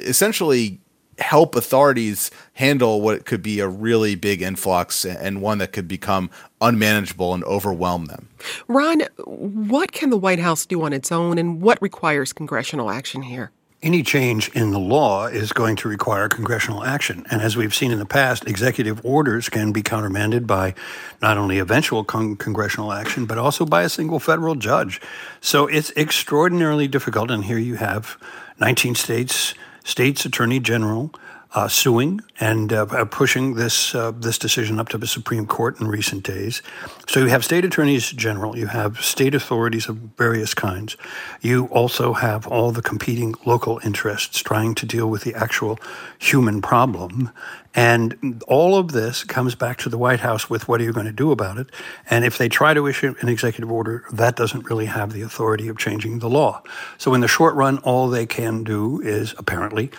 essentially 0.00 0.80
help 1.18 1.54
authorities 1.54 2.30
handle 2.54 3.00
what 3.00 3.24
could 3.24 3.42
be 3.42 3.60
a 3.60 3.68
really 3.68 4.14
big 4.14 4.42
influx 4.42 5.04
and 5.04 5.40
one 5.40 5.58
that 5.58 5.72
could 5.72 5.88
become 5.88 6.30
unmanageable 6.60 7.34
and 7.34 7.44
overwhelm 7.44 8.06
them. 8.06 8.28
Ron, 8.68 9.02
what 9.26 9.92
can 9.92 10.10
the 10.10 10.16
White 10.16 10.38
House 10.38 10.66
do 10.66 10.82
on 10.82 10.92
its 10.92 11.12
own 11.12 11.38
and 11.38 11.60
what 11.60 11.80
requires 11.80 12.32
congressional 12.32 12.90
action 12.90 13.22
here? 13.22 13.50
Any 13.82 14.02
change 14.02 14.48
in 14.54 14.70
the 14.70 14.78
law 14.78 15.26
is 15.26 15.52
going 15.52 15.76
to 15.76 15.88
require 15.88 16.26
congressional 16.26 16.84
action. 16.84 17.26
And 17.30 17.42
as 17.42 17.54
we've 17.54 17.74
seen 17.74 17.92
in 17.92 17.98
the 17.98 18.06
past, 18.06 18.46
executive 18.46 19.04
orders 19.04 19.50
can 19.50 19.72
be 19.72 19.82
countermanded 19.82 20.46
by 20.46 20.74
not 21.20 21.36
only 21.36 21.58
eventual 21.58 22.02
con- 22.02 22.36
congressional 22.36 22.92
action, 22.92 23.26
but 23.26 23.36
also 23.36 23.66
by 23.66 23.82
a 23.82 23.90
single 23.90 24.18
federal 24.18 24.54
judge. 24.54 25.02
So 25.42 25.66
it's 25.66 25.92
extraordinarily 25.98 26.88
difficult. 26.88 27.30
And 27.30 27.44
here 27.44 27.58
you 27.58 27.74
have 27.74 28.16
19 28.58 28.94
states 28.94 29.52
state's 29.84 30.24
attorney 30.24 30.58
general 30.58 31.10
uh, 31.54 31.68
suing 31.68 32.20
and 32.40 32.72
uh, 32.72 32.82
uh, 32.90 33.04
pushing 33.04 33.54
this 33.54 33.94
uh, 33.94 34.10
this 34.10 34.38
decision 34.38 34.80
up 34.80 34.88
to 34.88 34.98
the 34.98 35.06
Supreme 35.06 35.46
Court 35.46 35.80
in 35.80 35.86
recent 35.86 36.24
days. 36.24 36.62
So 37.08 37.20
you 37.20 37.26
have 37.26 37.44
state 37.44 37.64
attorneys 37.64 38.10
general, 38.10 38.58
you 38.58 38.66
have 38.66 39.00
state 39.04 39.34
authorities 39.34 39.88
of 39.88 39.96
various 40.18 40.52
kinds. 40.52 40.96
You 41.40 41.66
also 41.66 42.12
have 42.12 42.46
all 42.48 42.72
the 42.72 42.82
competing 42.82 43.34
local 43.44 43.80
interests 43.84 44.40
trying 44.40 44.74
to 44.76 44.86
deal 44.86 45.08
with 45.08 45.22
the 45.22 45.34
actual 45.34 45.78
human 46.18 46.60
problem. 46.60 47.30
And 47.76 48.42
all 48.46 48.76
of 48.76 48.92
this 48.92 49.24
comes 49.24 49.56
back 49.56 49.78
to 49.78 49.88
the 49.88 49.98
White 49.98 50.20
House 50.20 50.48
with 50.48 50.68
what 50.68 50.80
are 50.80 50.84
you 50.84 50.92
going 50.92 51.06
to 51.06 51.12
do 51.12 51.32
about 51.32 51.58
it? 51.58 51.70
And 52.08 52.24
if 52.24 52.38
they 52.38 52.48
try 52.48 52.72
to 52.72 52.86
issue 52.86 53.16
an 53.20 53.28
executive 53.28 53.70
order, 53.70 54.04
that 54.12 54.36
doesn't 54.36 54.70
really 54.70 54.86
have 54.86 55.12
the 55.12 55.22
authority 55.22 55.66
of 55.68 55.76
changing 55.76 56.20
the 56.20 56.30
law. 56.30 56.62
So 56.98 57.14
in 57.14 57.20
the 57.20 57.28
short 57.28 57.54
run, 57.56 57.78
all 57.78 58.08
they 58.08 58.26
can 58.26 58.62
do 58.62 59.00
is 59.00 59.34
apparently 59.38 59.90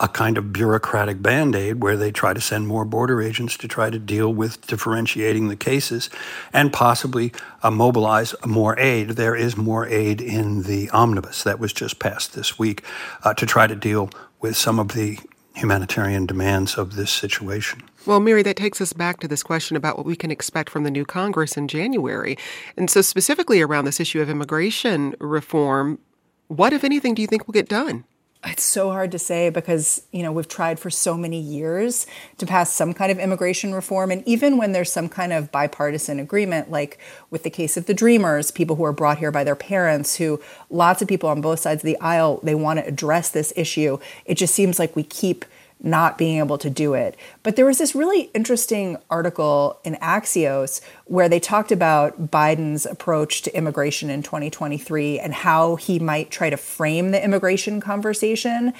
a 0.00 0.08
kind 0.08 0.38
of 0.38 0.52
bureaucratic 0.52 1.20
band 1.20 1.56
aid 1.56 1.82
where 1.82 1.96
they 1.96 2.12
try 2.12 2.32
to 2.32 2.40
send 2.40 2.68
more 2.68 2.84
border 2.84 3.20
agents 3.20 3.56
to 3.56 3.66
try 3.66 3.90
to 3.90 3.98
deal 3.98 4.32
with 4.32 4.64
differentiating 4.66 5.48
the 5.48 5.56
cases 5.56 6.08
and 6.52 6.72
possibly 6.72 7.32
uh, 7.62 7.70
mobilize 7.70 8.34
more 8.46 8.78
aid. 8.78 9.10
There 9.10 9.34
is 9.34 9.56
more 9.56 9.86
aid 9.86 10.20
in 10.20 10.62
the 10.62 10.88
omnibus 10.90 11.42
that 11.42 11.58
was 11.58 11.72
just 11.72 11.98
passed 11.98 12.34
this 12.34 12.58
week 12.58 12.84
uh, 13.24 13.34
to 13.34 13.46
try 13.46 13.66
to 13.66 13.74
deal 13.74 14.10
with 14.40 14.56
some 14.56 14.78
of 14.78 14.88
the 14.88 15.18
humanitarian 15.54 16.24
demands 16.24 16.78
of 16.78 16.94
this 16.94 17.10
situation. 17.10 17.82
Well, 18.06 18.20
Mary, 18.20 18.44
that 18.44 18.56
takes 18.56 18.80
us 18.80 18.92
back 18.92 19.18
to 19.20 19.28
this 19.28 19.42
question 19.42 19.76
about 19.76 19.96
what 19.96 20.06
we 20.06 20.14
can 20.14 20.30
expect 20.30 20.70
from 20.70 20.84
the 20.84 20.90
new 20.90 21.04
Congress 21.04 21.56
in 21.56 21.66
January. 21.66 22.38
And 22.76 22.88
so, 22.88 23.02
specifically 23.02 23.60
around 23.60 23.84
this 23.84 23.98
issue 23.98 24.20
of 24.20 24.30
immigration 24.30 25.16
reform, 25.18 25.98
what, 26.46 26.72
if 26.72 26.84
anything, 26.84 27.14
do 27.14 27.22
you 27.22 27.28
think 27.28 27.46
will 27.46 27.52
get 27.52 27.68
done? 27.68 28.04
It's 28.50 28.64
so 28.64 28.90
hard 28.90 29.12
to 29.12 29.18
say 29.18 29.50
because, 29.50 30.02
you 30.10 30.22
know, 30.22 30.32
we've 30.32 30.48
tried 30.48 30.80
for 30.80 30.90
so 30.90 31.16
many 31.16 31.38
years 31.38 32.06
to 32.38 32.46
pass 32.46 32.72
some 32.72 32.94
kind 32.94 33.12
of 33.12 33.18
immigration 33.18 33.74
reform. 33.74 34.10
And 34.10 34.26
even 34.26 34.56
when 34.56 34.72
there's 34.72 34.90
some 34.90 35.08
kind 35.08 35.32
of 35.32 35.52
bipartisan 35.52 36.18
agreement, 36.18 36.70
like 36.70 36.98
with 37.30 37.42
the 37.42 37.50
case 37.50 37.76
of 37.76 37.86
the 37.86 37.94
Dreamers, 37.94 38.50
people 38.50 38.76
who 38.76 38.84
are 38.84 38.92
brought 38.92 39.18
here 39.18 39.30
by 39.30 39.44
their 39.44 39.56
parents, 39.56 40.16
who 40.16 40.40
lots 40.70 41.02
of 41.02 41.08
people 41.08 41.28
on 41.28 41.40
both 41.40 41.60
sides 41.60 41.82
of 41.82 41.86
the 41.86 42.00
aisle, 42.00 42.40
they 42.42 42.54
want 42.54 42.78
to 42.78 42.86
address 42.86 43.28
this 43.28 43.52
issue. 43.54 43.98
It 44.24 44.36
just 44.36 44.54
seems 44.54 44.78
like 44.78 44.96
we 44.96 45.02
keep 45.02 45.44
not 45.80 46.18
being 46.18 46.38
able 46.38 46.58
to 46.58 46.70
do 46.70 46.94
it. 46.94 47.16
But 47.42 47.56
there 47.56 47.64
was 47.64 47.78
this 47.78 47.94
really 47.94 48.30
interesting 48.34 48.96
article 49.10 49.78
in 49.84 49.94
Axios 49.96 50.80
where 51.04 51.28
they 51.28 51.40
talked 51.40 51.70
about 51.70 52.30
Biden's 52.30 52.84
approach 52.84 53.42
to 53.42 53.56
immigration 53.56 54.10
in 54.10 54.22
2023 54.22 55.20
and 55.20 55.32
how 55.32 55.76
he 55.76 55.98
might 55.98 56.30
try 56.30 56.50
to 56.50 56.56
frame 56.56 57.12
the 57.12 57.22
immigration 57.22 57.80
conversation. 57.80 58.72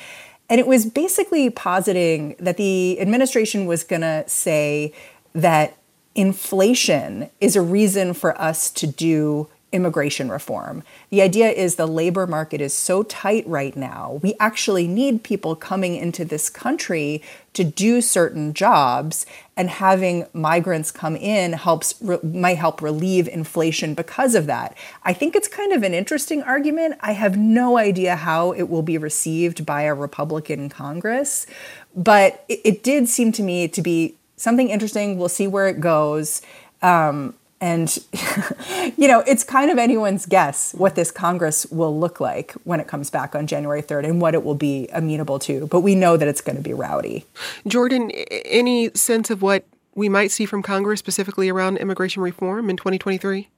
And 0.50 0.58
it 0.58 0.66
was 0.66 0.86
basically 0.86 1.50
positing 1.50 2.34
that 2.38 2.56
the 2.56 3.00
administration 3.00 3.66
was 3.66 3.84
going 3.84 4.02
to 4.02 4.24
say 4.26 4.92
that 5.34 5.76
inflation 6.14 7.30
is 7.40 7.54
a 7.54 7.62
reason 7.62 8.12
for 8.12 8.40
us 8.40 8.70
to 8.70 8.86
do 8.86 9.48
immigration 9.70 10.30
reform. 10.30 10.82
The 11.10 11.20
idea 11.20 11.50
is 11.50 11.76
the 11.76 11.86
labor 11.86 12.26
market 12.26 12.60
is 12.60 12.72
so 12.72 13.02
tight 13.02 13.46
right 13.46 13.76
now. 13.76 14.18
We 14.22 14.34
actually 14.40 14.86
need 14.86 15.22
people 15.22 15.54
coming 15.54 15.94
into 15.94 16.24
this 16.24 16.48
country 16.48 17.22
to 17.52 17.64
do 17.64 18.00
certain 18.00 18.54
jobs 18.54 19.26
and 19.56 19.68
having 19.68 20.26
migrants 20.32 20.90
come 20.90 21.16
in 21.16 21.52
helps 21.52 21.94
re- 22.00 22.18
might 22.22 22.56
help 22.56 22.80
relieve 22.80 23.28
inflation 23.28 23.94
because 23.94 24.34
of 24.34 24.46
that. 24.46 24.76
I 25.02 25.12
think 25.12 25.34
it's 25.36 25.48
kind 25.48 25.72
of 25.72 25.82
an 25.82 25.92
interesting 25.92 26.42
argument. 26.42 26.96
I 27.00 27.12
have 27.12 27.36
no 27.36 27.76
idea 27.76 28.16
how 28.16 28.52
it 28.52 28.70
will 28.70 28.82
be 28.82 28.96
received 28.96 29.66
by 29.66 29.82
a 29.82 29.94
Republican 29.94 30.68
Congress, 30.68 31.46
but 31.94 32.44
it, 32.48 32.60
it 32.64 32.82
did 32.82 33.08
seem 33.08 33.32
to 33.32 33.42
me 33.42 33.68
to 33.68 33.82
be 33.82 34.14
something 34.36 34.70
interesting. 34.70 35.18
We'll 35.18 35.28
see 35.28 35.46
where 35.46 35.68
it 35.68 35.80
goes. 35.80 36.40
Um, 36.80 37.34
and, 37.60 37.98
you 38.96 39.08
know, 39.08 39.20
it's 39.26 39.44
kind 39.44 39.70
of 39.70 39.78
anyone's 39.78 40.26
guess 40.26 40.72
what 40.74 40.94
this 40.94 41.10
Congress 41.10 41.66
will 41.66 41.98
look 41.98 42.20
like 42.20 42.52
when 42.64 42.80
it 42.80 42.86
comes 42.86 43.10
back 43.10 43.34
on 43.34 43.46
January 43.46 43.82
3rd 43.82 44.04
and 44.04 44.20
what 44.20 44.34
it 44.34 44.44
will 44.44 44.54
be 44.54 44.88
amenable 44.92 45.38
to. 45.40 45.66
But 45.66 45.80
we 45.80 45.94
know 45.94 46.16
that 46.16 46.28
it's 46.28 46.40
going 46.40 46.56
to 46.56 46.62
be 46.62 46.72
rowdy. 46.72 47.24
Jordan, 47.66 48.10
any 48.10 48.90
sense 48.94 49.30
of 49.30 49.42
what 49.42 49.64
we 49.94 50.08
might 50.08 50.30
see 50.30 50.46
from 50.46 50.62
Congress 50.62 51.00
specifically 51.00 51.48
around 51.48 51.78
immigration 51.78 52.22
reform 52.22 52.70
in 52.70 52.76
2023? 52.76 53.48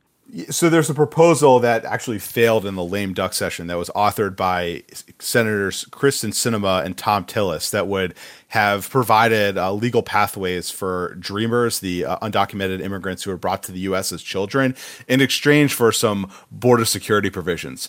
So 0.50 0.70
there's 0.70 0.88
a 0.88 0.94
proposal 0.94 1.58
that 1.60 1.84
actually 1.84 2.20
failed 2.20 2.64
in 2.64 2.76
the 2.76 2.84
lame 2.84 3.14
duck 3.14 3.34
session 3.34 3.66
that 3.66 3.78
was 3.78 3.90
authored 3.90 4.36
by 4.36 4.84
Senators 5.18 5.86
Kyrsten 5.86 6.30
Sinema 6.30 6.84
and 6.84 6.96
Thom 6.96 7.24
Tillis 7.24 7.70
that 7.70 7.88
would 7.88 8.14
have 8.48 8.88
provided 8.90 9.58
uh, 9.58 9.72
legal 9.72 10.02
pathways 10.02 10.70
for 10.70 11.16
dreamers, 11.16 11.80
the 11.80 12.04
uh, 12.04 12.18
undocumented 12.18 12.80
immigrants 12.80 13.24
who 13.24 13.30
were 13.30 13.36
brought 13.36 13.62
to 13.64 13.72
the 13.72 13.80
U.S. 13.80 14.12
as 14.12 14.22
children, 14.22 14.76
in 15.08 15.20
exchange 15.20 15.74
for 15.74 15.90
some 15.90 16.30
border 16.50 16.84
security 16.84 17.30
provisions 17.30 17.88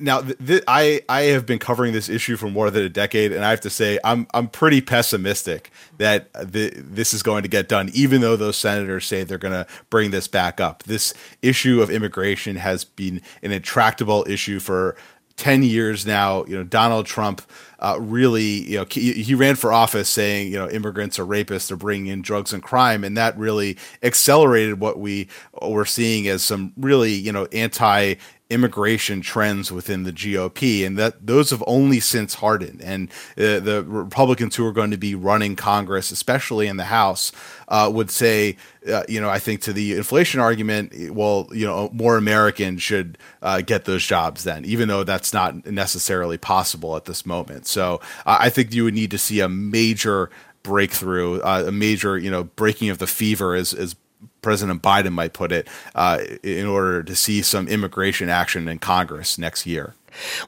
now 0.00 0.20
th- 0.20 0.38
th- 0.44 0.64
I 0.66 1.02
I 1.08 1.22
have 1.22 1.46
been 1.46 1.58
covering 1.58 1.92
this 1.92 2.08
issue 2.08 2.36
for 2.36 2.48
more 2.48 2.70
than 2.70 2.82
a 2.82 2.88
decade, 2.88 3.32
and 3.32 3.44
I 3.44 3.50
have 3.50 3.60
to 3.62 3.70
say 3.70 3.98
I'm 4.04 4.26
I'm 4.34 4.48
pretty 4.48 4.80
pessimistic 4.80 5.70
that 5.98 6.32
the, 6.32 6.72
this 6.74 7.14
is 7.14 7.22
going 7.22 7.42
to 7.42 7.48
get 7.48 7.68
done, 7.68 7.90
even 7.94 8.20
though 8.20 8.36
those 8.36 8.56
senators 8.56 9.06
say 9.06 9.22
they're 9.22 9.38
going 9.38 9.54
to 9.54 9.66
bring 9.90 10.10
this 10.10 10.28
back 10.28 10.60
up. 10.60 10.82
This 10.84 11.14
issue 11.42 11.80
of 11.82 11.90
immigration 11.90 12.56
has 12.56 12.84
been 12.84 13.22
an 13.42 13.52
intractable 13.52 14.24
issue 14.28 14.58
for 14.58 14.96
10 15.36 15.62
years 15.62 16.06
now 16.06 16.44
you 16.46 16.56
know 16.56 16.64
donald 16.64 17.04
trump 17.04 17.42
uh, 17.78 17.98
really 18.00 18.42
you 18.42 18.78
know 18.78 18.86
he, 18.90 19.12
he, 19.12 19.34
ran 19.34 19.54
for 19.54 19.70
office 19.70 20.08
saying 20.08 20.50
you 20.50 20.56
know 20.56 20.68
immigrants 20.70 21.18
are 21.18 21.26
rapists 21.26 21.68
they're 21.68 21.76
bringing 21.76 22.06
in 22.06 22.22
drugs 22.22 22.54
and 22.54 22.62
crime 22.62 23.04
and 23.04 23.18
that 23.18 23.36
really 23.36 23.76
accelerated 24.02 24.80
what 24.80 24.98
we 24.98 25.28
were 25.60 25.84
seeing 25.84 26.26
as 26.26 26.42
some 26.42 26.72
really 26.78 27.12
you 27.12 27.30
know 27.30 27.44
anti 27.52 28.14
immigration 28.48 29.20
trends 29.20 29.72
within 29.72 30.04
the 30.04 30.12
GOP, 30.12 30.86
and 30.86 30.96
that 30.96 31.26
those 31.26 31.50
have 31.50 31.64
only 31.66 31.98
since 31.98 32.34
hardened. 32.34 32.80
And 32.80 33.10
uh, 33.36 33.58
the 33.60 33.84
Republicans 33.86 34.54
who 34.54 34.64
are 34.66 34.72
going 34.72 34.92
to 34.92 34.96
be 34.96 35.14
running 35.14 35.56
Congress, 35.56 36.10
especially 36.10 36.68
in 36.68 36.76
the 36.76 36.84
House, 36.84 37.32
uh, 37.68 37.90
would 37.92 38.10
say, 38.10 38.56
uh, 38.88 39.02
you 39.08 39.20
know, 39.20 39.28
I 39.28 39.40
think 39.40 39.62
to 39.62 39.72
the 39.72 39.96
inflation 39.96 40.38
argument, 40.38 40.92
well, 41.12 41.48
you 41.52 41.66
know, 41.66 41.90
more 41.92 42.16
Americans 42.16 42.82
should 42.82 43.18
uh, 43.42 43.62
get 43.62 43.84
those 43.84 44.04
jobs 44.04 44.44
then, 44.44 44.64
even 44.64 44.88
though 44.88 45.02
that's 45.02 45.32
not 45.32 45.66
necessarily 45.66 46.38
possible 46.38 46.96
at 46.96 47.06
this 47.06 47.26
moment. 47.26 47.66
So 47.66 48.00
I 48.24 48.48
think 48.48 48.72
you 48.72 48.84
would 48.84 48.94
need 48.94 49.10
to 49.10 49.18
see 49.18 49.40
a 49.40 49.48
major 49.48 50.30
breakthrough, 50.62 51.40
uh, 51.40 51.64
a 51.66 51.72
major, 51.72 52.18
you 52.18 52.30
know, 52.30 52.44
breaking 52.44 52.90
of 52.90 52.98
the 52.98 53.06
fever 53.06 53.54
as 53.54 53.72
as 53.72 53.96
President 54.42 54.82
Biden 54.82 55.12
might 55.12 55.32
put 55.32 55.52
it, 55.52 55.68
uh, 55.94 56.18
in 56.42 56.66
order 56.66 57.02
to 57.02 57.16
see 57.16 57.42
some 57.42 57.68
immigration 57.68 58.28
action 58.28 58.68
in 58.68 58.78
Congress 58.78 59.38
next 59.38 59.66
year. 59.66 59.94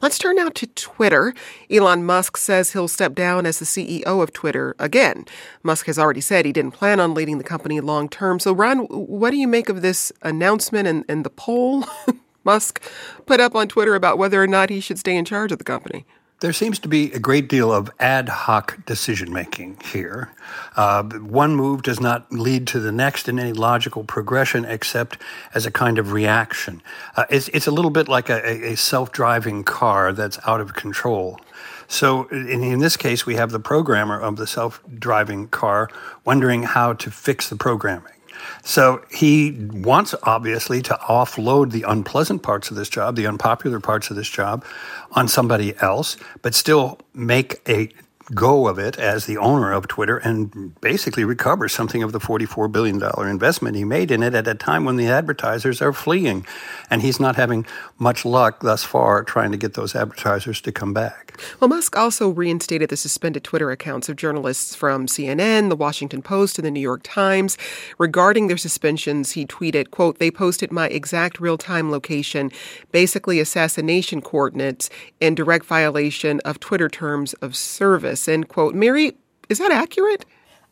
Let's 0.01 0.17
turn 0.17 0.37
now 0.37 0.49
to 0.49 0.67
Twitter. 0.67 1.33
Elon 1.69 2.03
Musk 2.03 2.37
says 2.37 2.73
he'll 2.73 2.87
step 2.87 3.13
down 3.13 3.45
as 3.45 3.59
the 3.59 3.65
CEO 3.65 4.21
of 4.21 4.33
Twitter 4.33 4.75
again. 4.79 5.25
Musk 5.63 5.85
has 5.85 5.99
already 5.99 6.21
said 6.21 6.45
he 6.45 6.53
didn't 6.53 6.71
plan 6.71 6.99
on 6.99 7.13
leading 7.13 7.37
the 7.37 7.43
company 7.43 7.79
long 7.79 8.09
term. 8.09 8.39
So, 8.39 8.53
Ron, 8.53 8.79
what 8.87 9.31
do 9.31 9.37
you 9.37 9.47
make 9.47 9.69
of 9.69 9.81
this 9.81 10.11
announcement 10.21 10.87
and, 10.87 11.05
and 11.07 11.23
the 11.23 11.29
poll 11.29 11.85
Musk 12.43 12.81
put 13.25 13.39
up 13.39 13.55
on 13.55 13.67
Twitter 13.67 13.95
about 13.95 14.17
whether 14.17 14.41
or 14.41 14.47
not 14.47 14.69
he 14.69 14.79
should 14.79 14.97
stay 14.97 15.15
in 15.15 15.25
charge 15.25 15.51
of 15.51 15.57
the 15.57 15.63
company? 15.63 16.05
There 16.41 16.53
seems 16.53 16.79
to 16.79 16.87
be 16.87 17.11
a 17.11 17.19
great 17.19 17.49
deal 17.49 17.73
of 17.73 17.91
ad 17.99 18.29
hoc 18.29 18.85
decision 18.85 19.33
making 19.33 19.77
here. 19.83 20.31
Uh, 20.77 21.03
one 21.03 21.53
move 21.53 21.83
does 21.83 21.99
not 21.99 22.31
lead 22.31 22.65
to 22.67 22.79
the 22.79 22.93
next 22.93 23.27
in 23.27 23.37
any 23.37 23.51
logical 23.51 24.05
progression 24.05 24.63
except 24.63 25.17
as 25.53 25.65
a 25.65 25.71
kind 25.71 25.97
of 25.97 26.13
reaction. 26.13 26.81
Uh, 27.17 27.25
it's, 27.29 27.49
it's 27.49 27.67
a 27.67 27.71
little 27.71 27.91
bit 27.91 28.07
like 28.07 28.29
a, 28.29 28.71
a 28.71 28.77
self 28.77 29.11
driving 29.11 29.65
car 29.65 30.13
that's 30.13 30.39
out 30.47 30.61
of 30.61 30.75
control. 30.75 31.41
So, 31.89 32.27
in, 32.29 32.63
in, 32.63 32.79
this 32.79 32.95
case, 32.95 33.25
we 33.25 33.35
have 33.35 33.51
the 33.51 33.59
programmer 33.59 34.17
of 34.17 34.37
the 34.37 34.47
self 34.47 34.81
driving 34.97 35.49
car 35.49 35.89
wondering 36.23 36.63
how 36.63 36.93
to 36.93 37.11
fix 37.11 37.49
the 37.49 37.57
programming. 37.57 38.18
So 38.63 39.03
he 39.11 39.69
wants, 39.71 40.15
obviously, 40.23 40.81
to 40.83 40.93
offload 40.95 41.71
the 41.71 41.83
unpleasant 41.83 42.43
parts 42.43 42.69
of 42.69 42.77
this 42.77 42.89
job, 42.89 43.15
the 43.15 43.27
unpopular 43.27 43.79
parts 43.79 44.09
of 44.09 44.15
this 44.15 44.29
job, 44.29 44.65
on 45.11 45.27
somebody 45.27 45.75
else, 45.81 46.17
but 46.41 46.53
still 46.53 46.99
make 47.13 47.61
a 47.67 47.89
go 48.33 48.67
of 48.67 48.77
it 48.77 48.97
as 48.97 49.25
the 49.25 49.37
owner 49.37 49.71
of 49.71 49.87
Twitter 49.87 50.17
and 50.17 50.79
basically 50.81 51.23
recover 51.23 51.67
something 51.67 52.03
of 52.03 52.11
the 52.11 52.19
$44 52.19 52.71
billion 52.71 53.01
investment 53.27 53.75
he 53.75 53.83
made 53.83 54.11
in 54.11 54.23
it 54.23 54.33
at 54.33 54.47
a 54.47 54.55
time 54.55 54.85
when 54.85 54.97
the 54.97 55.07
advertisers 55.07 55.81
are 55.81 55.93
fleeing. 55.93 56.45
And 56.89 57.01
he's 57.01 57.19
not 57.19 57.35
having 57.35 57.65
much 57.97 58.25
luck 58.25 58.61
thus 58.61 58.83
far 58.83 59.23
trying 59.23 59.51
to 59.51 59.57
get 59.57 59.73
those 59.73 59.95
advertisers 59.95 60.61
to 60.61 60.71
come 60.71 60.93
back. 60.93 61.25
Well, 61.59 61.69
Musk 61.69 61.97
also 61.97 62.29
reinstated 62.29 62.89
the 62.89 62.97
suspended 62.97 63.43
Twitter 63.43 63.71
accounts 63.71 64.09
of 64.09 64.17
journalists 64.17 64.75
from 64.75 65.07
CNN, 65.07 65.69
The 65.69 65.75
Washington 65.75 66.21
Post, 66.21 66.57
and 66.57 66.65
The 66.65 66.71
New 66.71 66.81
York 66.81 67.01
Times. 67.03 67.57
Regarding 67.97 68.47
their 68.47 68.57
suspensions, 68.57 69.31
he 69.31 69.45
tweeted, 69.45 69.89
quote, 69.89 70.19
they 70.19 70.31
posted 70.31 70.71
my 70.71 70.87
exact 70.87 71.39
real-time 71.39 71.91
location, 71.91 72.51
basically 72.91 73.39
assassination 73.39 74.21
coordinates, 74.21 74.89
in 75.21 75.33
direct 75.33 75.65
violation 75.65 76.41
of 76.41 76.59
Twitter 76.59 76.89
terms 76.89 77.33
of 77.35 77.55
service. 77.55 78.18
End 78.27 78.47
quote. 78.47 78.75
Mary, 78.75 79.13
is 79.49 79.59
that 79.59 79.71
accurate? 79.71 80.25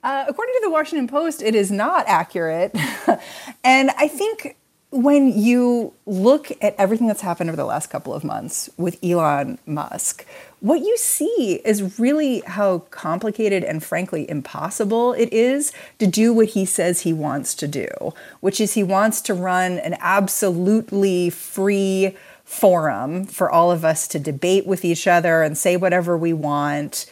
Uh, 0.04 0.26
according 0.28 0.54
to 0.56 0.62
the 0.64 0.70
Washington 0.70 1.08
Post, 1.08 1.42
it 1.42 1.56
is 1.56 1.72
not 1.72 2.06
accurate. 2.08 2.76
and 3.64 3.90
I 3.98 4.08
think 4.08 4.56
when 4.90 5.38
you 5.38 5.94
look 6.06 6.50
at 6.62 6.74
everything 6.78 7.08
that's 7.08 7.22
happened 7.22 7.50
over 7.50 7.58
the 7.58 7.66
last 7.66 7.88
couple 7.88 8.14
of 8.14 8.24
months 8.24 8.70
with 8.78 8.98
Elon 9.04 9.60
Musk, 9.66 10.26
what 10.62 10.80
you 10.80 10.96
see 10.98 11.62
is 11.66 12.00
really 12.00 12.40
how 12.48 12.80
complicated 12.90 13.64
and 13.64 13.84
frankly 13.84 14.30
impossible 14.30 15.14
it 15.14 15.32
is 15.34 15.74
to 16.00 16.08
do 16.08 16.32
what 16.34 16.50
he 16.50 16.66
says 16.66 17.02
he 17.02 17.12
wants 17.12 17.54
to 17.56 17.68
do, 17.68 17.88
which 18.40 18.62
is 18.62 18.74
he 18.74 18.84
wants 18.84 19.20
to 19.22 19.34
run 19.34 19.74
an 19.74 19.98
absolutely 20.00 21.30
free 21.30 22.16
forum 22.46 23.26
for 23.26 23.52
all 23.52 23.72
of 23.72 23.84
us 23.84 24.08
to 24.08 24.20
debate 24.20 24.66
with 24.66 24.86
each 24.86 25.06
other 25.06 25.44
and 25.44 25.58
say 25.58 25.76
whatever 25.76 26.18
we 26.18 26.32
want. 26.32 27.06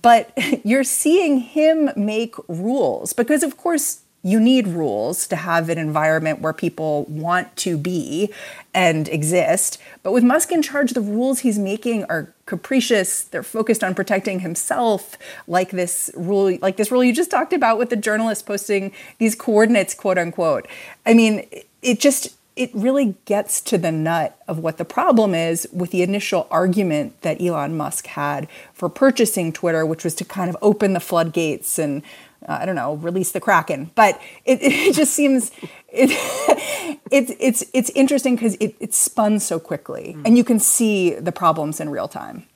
But 0.00 0.36
you're 0.64 0.84
seeing 0.84 1.40
him 1.40 1.90
make 1.96 2.34
rules 2.48 3.12
because, 3.12 3.42
of 3.42 3.56
course, 3.56 4.02
you 4.24 4.38
need 4.38 4.68
rules 4.68 5.26
to 5.26 5.36
have 5.36 5.68
an 5.68 5.78
environment 5.78 6.40
where 6.40 6.52
people 6.52 7.04
want 7.06 7.54
to 7.56 7.76
be 7.76 8.32
and 8.72 9.08
exist. 9.08 9.78
But 10.04 10.12
with 10.12 10.22
Musk 10.22 10.52
in 10.52 10.62
charge, 10.62 10.92
the 10.92 11.00
rules 11.00 11.40
he's 11.40 11.58
making 11.58 12.04
are 12.04 12.32
capricious. 12.46 13.24
They're 13.24 13.42
focused 13.42 13.82
on 13.82 13.96
protecting 13.96 14.40
himself, 14.40 15.18
like 15.48 15.70
this 15.70 16.08
rule, 16.16 16.56
like 16.62 16.76
this 16.76 16.92
rule 16.92 17.02
you 17.02 17.12
just 17.12 17.32
talked 17.32 17.52
about 17.52 17.78
with 17.78 17.90
the 17.90 17.96
journalist 17.96 18.46
posting 18.46 18.92
these 19.18 19.34
coordinates, 19.34 19.92
quote 19.92 20.18
unquote. 20.18 20.68
I 21.04 21.14
mean, 21.14 21.44
it 21.82 21.98
just 21.98 22.36
it 22.54 22.70
really 22.74 23.16
gets 23.24 23.60
to 23.62 23.78
the 23.78 23.92
nut 23.92 24.38
of 24.46 24.58
what 24.58 24.76
the 24.76 24.84
problem 24.84 25.34
is 25.34 25.66
with 25.72 25.90
the 25.90 26.02
initial 26.02 26.46
argument 26.50 27.20
that 27.22 27.40
Elon 27.40 27.76
Musk 27.76 28.06
had 28.08 28.48
for 28.74 28.88
purchasing 28.88 29.52
Twitter, 29.52 29.86
which 29.86 30.04
was 30.04 30.14
to 30.16 30.24
kind 30.24 30.50
of 30.50 30.56
open 30.60 30.92
the 30.92 31.00
floodgates 31.00 31.78
and 31.78 32.02
uh, 32.48 32.58
I 32.60 32.66
don't 32.66 32.74
know, 32.74 32.94
release 32.94 33.32
the 33.32 33.40
Kraken. 33.40 33.90
But 33.94 34.20
it, 34.44 34.58
it 34.62 34.94
just 34.94 35.14
seems 35.14 35.50
it, 35.88 36.10
it, 37.10 37.36
it's 37.40 37.64
it's 37.72 37.90
interesting 37.90 38.34
because 38.34 38.54
it, 38.56 38.74
it 38.80 38.94
spun 38.94 39.40
so 39.40 39.58
quickly, 39.58 40.14
mm. 40.16 40.22
and 40.26 40.36
you 40.36 40.44
can 40.44 40.58
see 40.58 41.14
the 41.14 41.32
problems 41.32 41.80
in 41.80 41.90
real 41.90 42.08
time. 42.08 42.46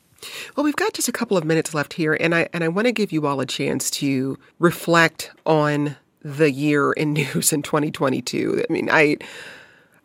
Well, 0.56 0.64
we've 0.64 0.76
got 0.76 0.92
just 0.92 1.08
a 1.08 1.12
couple 1.12 1.36
of 1.36 1.44
minutes 1.44 1.74
left 1.74 1.94
here, 1.94 2.14
and 2.14 2.34
I 2.34 2.48
and 2.52 2.64
I 2.64 2.68
want 2.68 2.86
to 2.86 2.92
give 2.92 3.12
you 3.12 3.26
all 3.26 3.40
a 3.40 3.46
chance 3.46 3.90
to 3.92 4.38
reflect 4.58 5.30
on 5.44 5.96
the 6.22 6.50
year 6.50 6.92
in 6.92 7.12
news 7.12 7.52
in 7.52 7.62
2022. 7.62 8.64
I 8.68 8.72
mean, 8.72 8.88
I 8.90 9.18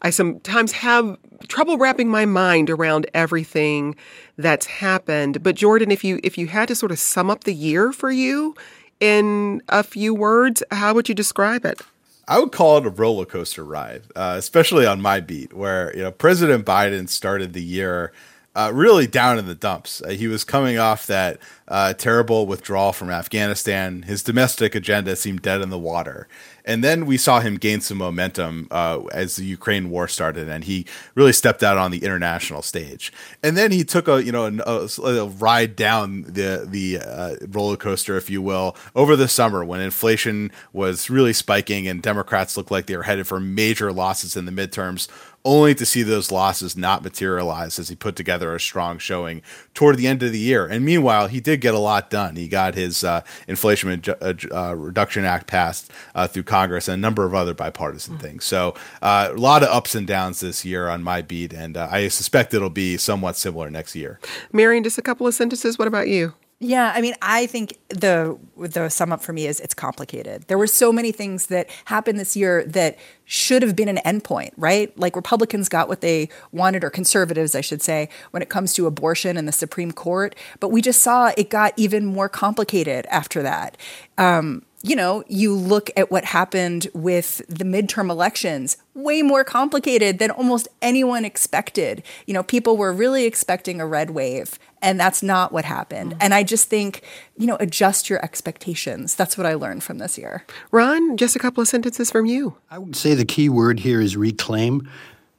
I 0.01 0.09
sometimes 0.09 0.71
have 0.73 1.17
trouble 1.47 1.77
wrapping 1.77 2.09
my 2.09 2.25
mind 2.25 2.69
around 2.69 3.09
everything 3.13 3.95
that's 4.37 4.65
happened. 4.65 5.43
But 5.43 5.55
Jordan, 5.55 5.91
if 5.91 6.03
you 6.03 6.19
if 6.23 6.37
you 6.37 6.47
had 6.47 6.67
to 6.69 6.75
sort 6.75 6.91
of 6.91 6.99
sum 6.99 7.29
up 7.29 7.43
the 7.43 7.53
year 7.53 7.91
for 7.91 8.11
you 8.11 8.55
in 8.99 9.61
a 9.69 9.83
few 9.83 10.13
words, 10.13 10.63
how 10.71 10.93
would 10.93 11.09
you 11.09 11.15
describe 11.15 11.65
it? 11.65 11.81
I 12.27 12.39
would 12.39 12.51
call 12.51 12.77
it 12.77 12.85
a 12.85 12.89
roller 12.89 13.25
coaster 13.25 13.63
ride, 13.63 14.03
uh, 14.15 14.35
especially 14.37 14.85
on 14.85 15.01
my 15.01 15.19
beat, 15.19 15.53
where 15.53 15.95
you 15.95 16.03
know 16.03 16.11
President 16.11 16.65
Biden 16.65 17.09
started 17.09 17.53
the 17.53 17.63
year 17.63 18.13
uh, 18.55 18.71
really 18.73 19.07
down 19.07 19.39
in 19.39 19.45
the 19.45 19.55
dumps. 19.55 20.01
Uh, 20.01 20.09
he 20.09 20.27
was 20.27 20.43
coming 20.43 20.77
off 20.77 21.07
that 21.07 21.39
uh, 21.67 21.93
terrible 21.93 22.45
withdrawal 22.45 22.91
from 22.91 23.09
Afghanistan. 23.09 24.01
His 24.01 24.23
domestic 24.23 24.75
agenda 24.75 25.15
seemed 25.15 25.41
dead 25.41 25.61
in 25.61 25.69
the 25.69 25.79
water. 25.79 26.27
And 26.65 26.83
then 26.83 27.05
we 27.05 27.17
saw 27.17 27.39
him 27.39 27.55
gain 27.55 27.81
some 27.81 27.97
momentum 27.97 28.67
uh, 28.69 29.01
as 29.11 29.35
the 29.35 29.45
Ukraine 29.45 29.89
war 29.89 30.07
started, 30.07 30.47
and 30.47 30.63
he 30.63 30.85
really 31.15 31.33
stepped 31.33 31.63
out 31.63 31.77
on 31.77 31.91
the 31.91 32.03
international 32.03 32.61
stage. 32.61 33.11
And 33.41 33.57
then 33.57 33.71
he 33.71 33.83
took 33.83 34.07
a 34.07 34.23
you 34.23 34.31
know 34.31 34.45
a, 34.45 34.87
a 35.03 35.25
ride 35.25 35.75
down 35.75 36.23
the 36.23 36.67
the 36.67 36.99
uh, 36.99 37.35
roller 37.49 37.77
coaster, 37.77 38.15
if 38.15 38.29
you 38.29 38.41
will, 38.41 38.75
over 38.95 39.15
the 39.15 39.27
summer 39.27 39.65
when 39.65 39.81
inflation 39.81 40.51
was 40.71 41.09
really 41.09 41.33
spiking 41.33 41.87
and 41.87 42.01
Democrats 42.01 42.55
looked 42.55 42.71
like 42.71 42.85
they 42.85 42.97
were 42.97 43.03
headed 43.03 43.25
for 43.27 43.39
major 43.39 43.91
losses 43.91 44.37
in 44.37 44.45
the 44.45 44.51
midterms 44.51 45.07
only 45.43 45.73
to 45.75 45.85
see 45.85 46.03
those 46.03 46.31
losses 46.31 46.77
not 46.77 47.03
materialize 47.03 47.79
as 47.79 47.89
he 47.89 47.95
put 47.95 48.15
together 48.15 48.53
a 48.53 48.59
strong 48.59 48.97
showing 48.97 49.41
toward 49.73 49.97
the 49.97 50.07
end 50.07 50.21
of 50.23 50.31
the 50.31 50.39
year. 50.39 50.65
And 50.65 50.85
meanwhile, 50.85 51.27
he 51.27 51.39
did 51.39 51.61
get 51.61 51.73
a 51.73 51.79
lot 51.79 52.09
done. 52.09 52.35
He 52.35 52.47
got 52.47 52.75
his 52.75 53.03
uh, 53.03 53.21
Inflation 53.47 54.03
uh, 54.07 54.33
uh, 54.51 54.75
Reduction 54.75 55.25
Act 55.25 55.47
passed 55.47 55.91
uh, 56.13 56.27
through 56.27 56.43
Congress 56.43 56.87
and 56.87 56.95
a 56.95 57.01
number 57.01 57.25
of 57.25 57.33
other 57.33 57.53
bipartisan 57.53 58.15
mm-hmm. 58.15 58.23
things. 58.23 58.45
So 58.45 58.75
uh, 59.01 59.29
a 59.31 59.37
lot 59.37 59.63
of 59.63 59.69
ups 59.69 59.95
and 59.95 60.05
downs 60.05 60.39
this 60.41 60.63
year 60.63 60.89
on 60.89 61.03
my 61.03 61.21
beat, 61.21 61.53
and 61.53 61.77
uh, 61.77 61.87
I 61.89 62.07
suspect 62.07 62.53
it'll 62.53 62.69
be 62.69 62.97
somewhat 62.97 63.35
similar 63.35 63.69
next 63.69 63.95
year. 63.95 64.19
Marion, 64.51 64.83
just 64.83 64.97
a 64.97 65.01
couple 65.01 65.25
of 65.27 65.33
sentences. 65.33 65.79
What 65.79 65.87
about 65.87 66.07
you? 66.07 66.33
Yeah, 66.63 66.91
I 66.93 67.01
mean, 67.01 67.15
I 67.23 67.47
think 67.47 67.79
the 67.89 68.37
the 68.55 68.89
sum 68.89 69.11
up 69.11 69.23
for 69.23 69.33
me 69.33 69.47
is 69.47 69.59
it's 69.59 69.73
complicated. 69.73 70.43
There 70.47 70.59
were 70.59 70.67
so 70.67 70.93
many 70.93 71.11
things 71.11 71.47
that 71.47 71.67
happened 71.85 72.19
this 72.19 72.35
year 72.35 72.63
that 72.65 72.99
should 73.25 73.63
have 73.63 73.75
been 73.75 73.89
an 73.89 73.97
endpoint, 74.05 74.51
right? 74.57 74.95
Like 74.95 75.15
Republicans 75.15 75.69
got 75.69 75.87
what 75.87 76.01
they 76.01 76.29
wanted, 76.51 76.83
or 76.83 76.91
conservatives, 76.91 77.55
I 77.55 77.61
should 77.61 77.81
say, 77.81 78.09
when 78.29 78.43
it 78.43 78.49
comes 78.49 78.73
to 78.73 78.85
abortion 78.85 79.37
in 79.37 79.47
the 79.47 79.51
Supreme 79.51 79.91
Court. 79.91 80.35
But 80.59 80.69
we 80.69 80.83
just 80.83 81.01
saw 81.01 81.31
it 81.35 81.49
got 81.49 81.73
even 81.77 82.05
more 82.05 82.29
complicated 82.29 83.07
after 83.09 83.41
that. 83.41 83.75
Um, 84.19 84.61
you 84.83 84.95
know, 84.95 85.23
you 85.27 85.53
look 85.53 85.89
at 85.95 86.09
what 86.11 86.25
happened 86.25 86.87
with 86.93 87.41
the 87.47 87.63
midterm 87.63 88.09
elections, 88.09 88.77
way 88.93 89.21
more 89.21 89.43
complicated 89.43 90.17
than 90.19 90.31
almost 90.31 90.67
anyone 90.81 91.23
expected. 91.23 92.03
You 92.25 92.33
know, 92.33 92.43
people 92.43 92.77
were 92.77 92.91
really 92.91 93.25
expecting 93.25 93.79
a 93.79 93.85
red 93.85 94.11
wave, 94.11 94.57
and 94.81 94.99
that's 94.99 95.21
not 95.21 95.51
what 95.51 95.65
happened. 95.65 96.11
Mm-hmm. 96.11 96.21
And 96.21 96.33
I 96.33 96.43
just 96.43 96.69
think, 96.69 97.03
you 97.37 97.47
know, 97.47 97.57
adjust 97.59 98.09
your 98.09 98.23
expectations. 98.23 99.15
That's 99.15 99.37
what 99.37 99.45
I 99.45 99.53
learned 99.53 99.83
from 99.83 99.97
this 99.97 100.17
year. 100.17 100.45
Ron, 100.71 101.17
just 101.17 101.35
a 101.35 101.39
couple 101.39 101.61
of 101.61 101.67
sentences 101.67 102.11
from 102.11 102.25
you. 102.25 102.57
I 102.69 102.77
would 102.77 102.95
say 102.95 103.13
the 103.13 103.25
key 103.25 103.49
word 103.49 103.79
here 103.79 104.01
is 104.01 104.17
reclaim. 104.17 104.87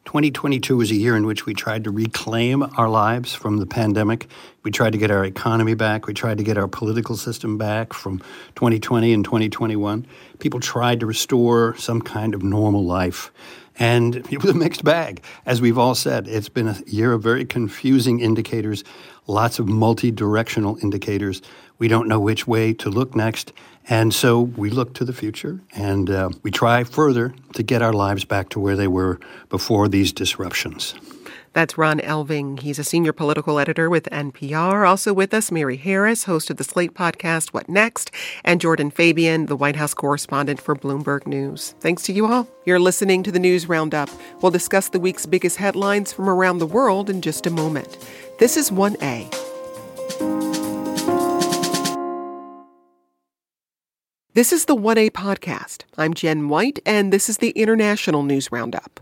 2022 0.05 0.77
was 0.77 0.91
a 0.91 0.97
year 0.97 1.17
in 1.17 1.27
which 1.27 1.47
we 1.47 1.55
tried 1.55 1.85
to 1.85 1.91
reclaim 1.91 2.65
our 2.77 2.89
lives 2.89 3.35
from 3.35 3.59
the 3.59 3.67
pandemic. 3.67 4.27
We 4.65 4.73
tried 4.73 4.93
to 4.93 4.99
get 4.99 5.13
our 5.13 5.25
economy 5.25 5.75
back. 5.75 6.07
We 6.07 6.15
tried 6.15 6.39
to 6.39 6.45
get 6.45 6.59
our 6.59 6.67
political 6.67 7.17
system 7.17 7.57
back 7.57 7.93
from 7.93 8.19
2020 8.57 9.13
and 9.13 9.25
2021. 9.25 10.07
People 10.41 10.59
tried 10.59 11.01
to 11.01 11.07
restore 11.07 11.77
some 11.77 12.03
kind 12.03 12.35
of 12.35 12.43
normal 12.43 12.85
life. 12.85 13.31
And 13.79 14.17
it 14.31 14.43
was 14.43 14.51
a 14.51 14.55
mixed 14.55 14.85
bag. 14.85 15.23
As 15.47 15.61
we've 15.61 15.79
all 15.79 15.95
said, 15.95 16.27
it's 16.27 16.49
been 16.49 16.69
a 16.69 16.77
year 16.87 17.13
of 17.13 17.23
very 17.23 17.45
confusing 17.45 18.21
indicators, 18.21 18.83
lots 19.27 19.59
of 19.59 19.69
multi 19.69 20.11
directional 20.11 20.79
indicators. 20.83 21.43
We 21.79 21.89
don't 21.89 22.09
know 22.09 22.21
which 22.21 22.47
way 22.47 22.73
to 22.75 22.91
look 22.91 23.15
next. 23.15 23.53
And 23.89 24.15
so 24.15 24.41
we 24.41 24.71
look 24.71 24.95
to 24.95 25.05
the 25.05 25.13
future 25.13 25.61
and 25.75 26.09
uh, 26.09 26.31
we 26.43 26.51
try 26.51 26.85
further 26.85 27.35
to 27.55 27.63
get 27.63 27.83
our 27.83 27.93
lives 27.93 28.25
back 28.25 28.49
to 28.51 28.61
where 28.61 28.77
they 28.77 28.87
were 28.87 29.19
before 29.49 29.89
these 29.89 30.13
disruptions. 30.13 30.95
That's 31.53 31.77
Ron 31.77 31.99
Elving. 32.01 32.61
He's 32.61 32.79
a 32.79 32.85
senior 32.85 33.13
political 33.13 33.59
editor 33.59 33.91
with 33.91 34.09
NPR. 34.11 34.89
Also 34.89 35.13
with 35.13 35.35
us, 35.35 35.51
Mary 35.51 35.77
Harris, 35.77 36.25
host 36.25 36.49
of 36.51 36.57
the 36.57 36.65
Slate 36.65 36.95
podcast, 36.95 37.49
What 37.49 37.69
Next, 37.69 38.11
and 38.45 38.61
Jordan 38.61 38.91
Fabian, 38.91 39.47
the 39.47 39.57
White 39.57 39.77
House 39.77 39.93
correspondent 39.93 40.61
for 40.61 40.75
Bloomberg 40.75 41.27
News. 41.27 41.75
Thanks 41.81 42.03
to 42.05 42.13
you 42.13 42.27
all. 42.27 42.49
You're 42.65 42.81
listening 42.81 43.23
to 43.25 43.33
the 43.33 43.39
News 43.39 43.69
Roundup. 43.69 44.09
We'll 44.41 44.51
discuss 44.51 44.89
the 44.89 45.01
week's 45.01 45.27
biggest 45.27 45.59
headlines 45.59 46.13
from 46.13 46.29
around 46.29 46.59
the 46.59 46.67
world 46.67 47.11
in 47.11 47.21
just 47.21 47.47
a 47.47 47.51
moment. 47.51 47.99
This 48.39 48.57
is 48.57 48.71
1A. 48.71 49.31
This 54.35 54.51
is 54.51 54.65
the 54.65 54.75
1A 54.75 55.11
podcast. 55.11 55.83
I'm 55.99 56.15
Jen 56.15 56.49
White, 56.49 56.79
and 56.87 57.13
this 57.13 57.29
is 57.29 57.37
the 57.37 57.51
International 57.51 58.23
News 58.23 58.51
Roundup. 58.51 58.99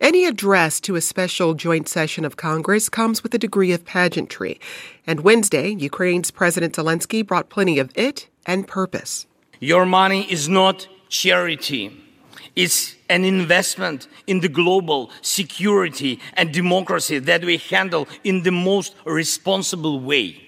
Any 0.00 0.24
address 0.26 0.80
to 0.80 0.96
a 0.96 1.00
special 1.00 1.54
joint 1.54 1.88
session 1.88 2.24
of 2.24 2.36
Congress 2.36 2.88
comes 2.88 3.22
with 3.22 3.34
a 3.34 3.38
degree 3.38 3.72
of 3.72 3.84
pageantry. 3.84 4.60
And 5.06 5.20
Wednesday, 5.20 5.70
Ukraine's 5.70 6.30
President 6.30 6.74
Zelensky 6.74 7.26
brought 7.26 7.48
plenty 7.48 7.78
of 7.78 7.90
it 7.94 8.28
and 8.44 8.66
purpose. 8.66 9.26
Your 9.60 9.86
money 9.86 10.30
is 10.30 10.48
not 10.48 10.88
charity. 11.08 12.02
It's 12.54 12.94
an 13.08 13.24
investment 13.24 14.08
in 14.26 14.40
the 14.40 14.48
global 14.48 15.10
security 15.20 16.20
and 16.34 16.52
democracy 16.52 17.18
that 17.18 17.44
we 17.44 17.58
handle 17.58 18.08
in 18.24 18.42
the 18.42 18.52
most 18.52 18.94
responsible 19.04 20.00
way. 20.00 20.45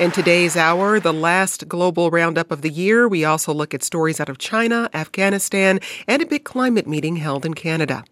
In 0.00 0.10
today's 0.10 0.56
hour, 0.56 0.98
the 0.98 1.12
last 1.12 1.68
global 1.68 2.10
roundup 2.10 2.50
of 2.50 2.62
the 2.62 2.68
year, 2.68 3.06
we 3.06 3.24
also 3.24 3.54
look 3.54 3.72
at 3.72 3.84
stories 3.84 4.18
out 4.18 4.28
of 4.28 4.38
China, 4.38 4.90
Afghanistan, 4.92 5.78
and 6.08 6.20
a 6.20 6.26
big 6.26 6.42
climate 6.42 6.88
meeting 6.88 7.14
held 7.14 7.46
in 7.46 7.54
Canada. 7.54 8.04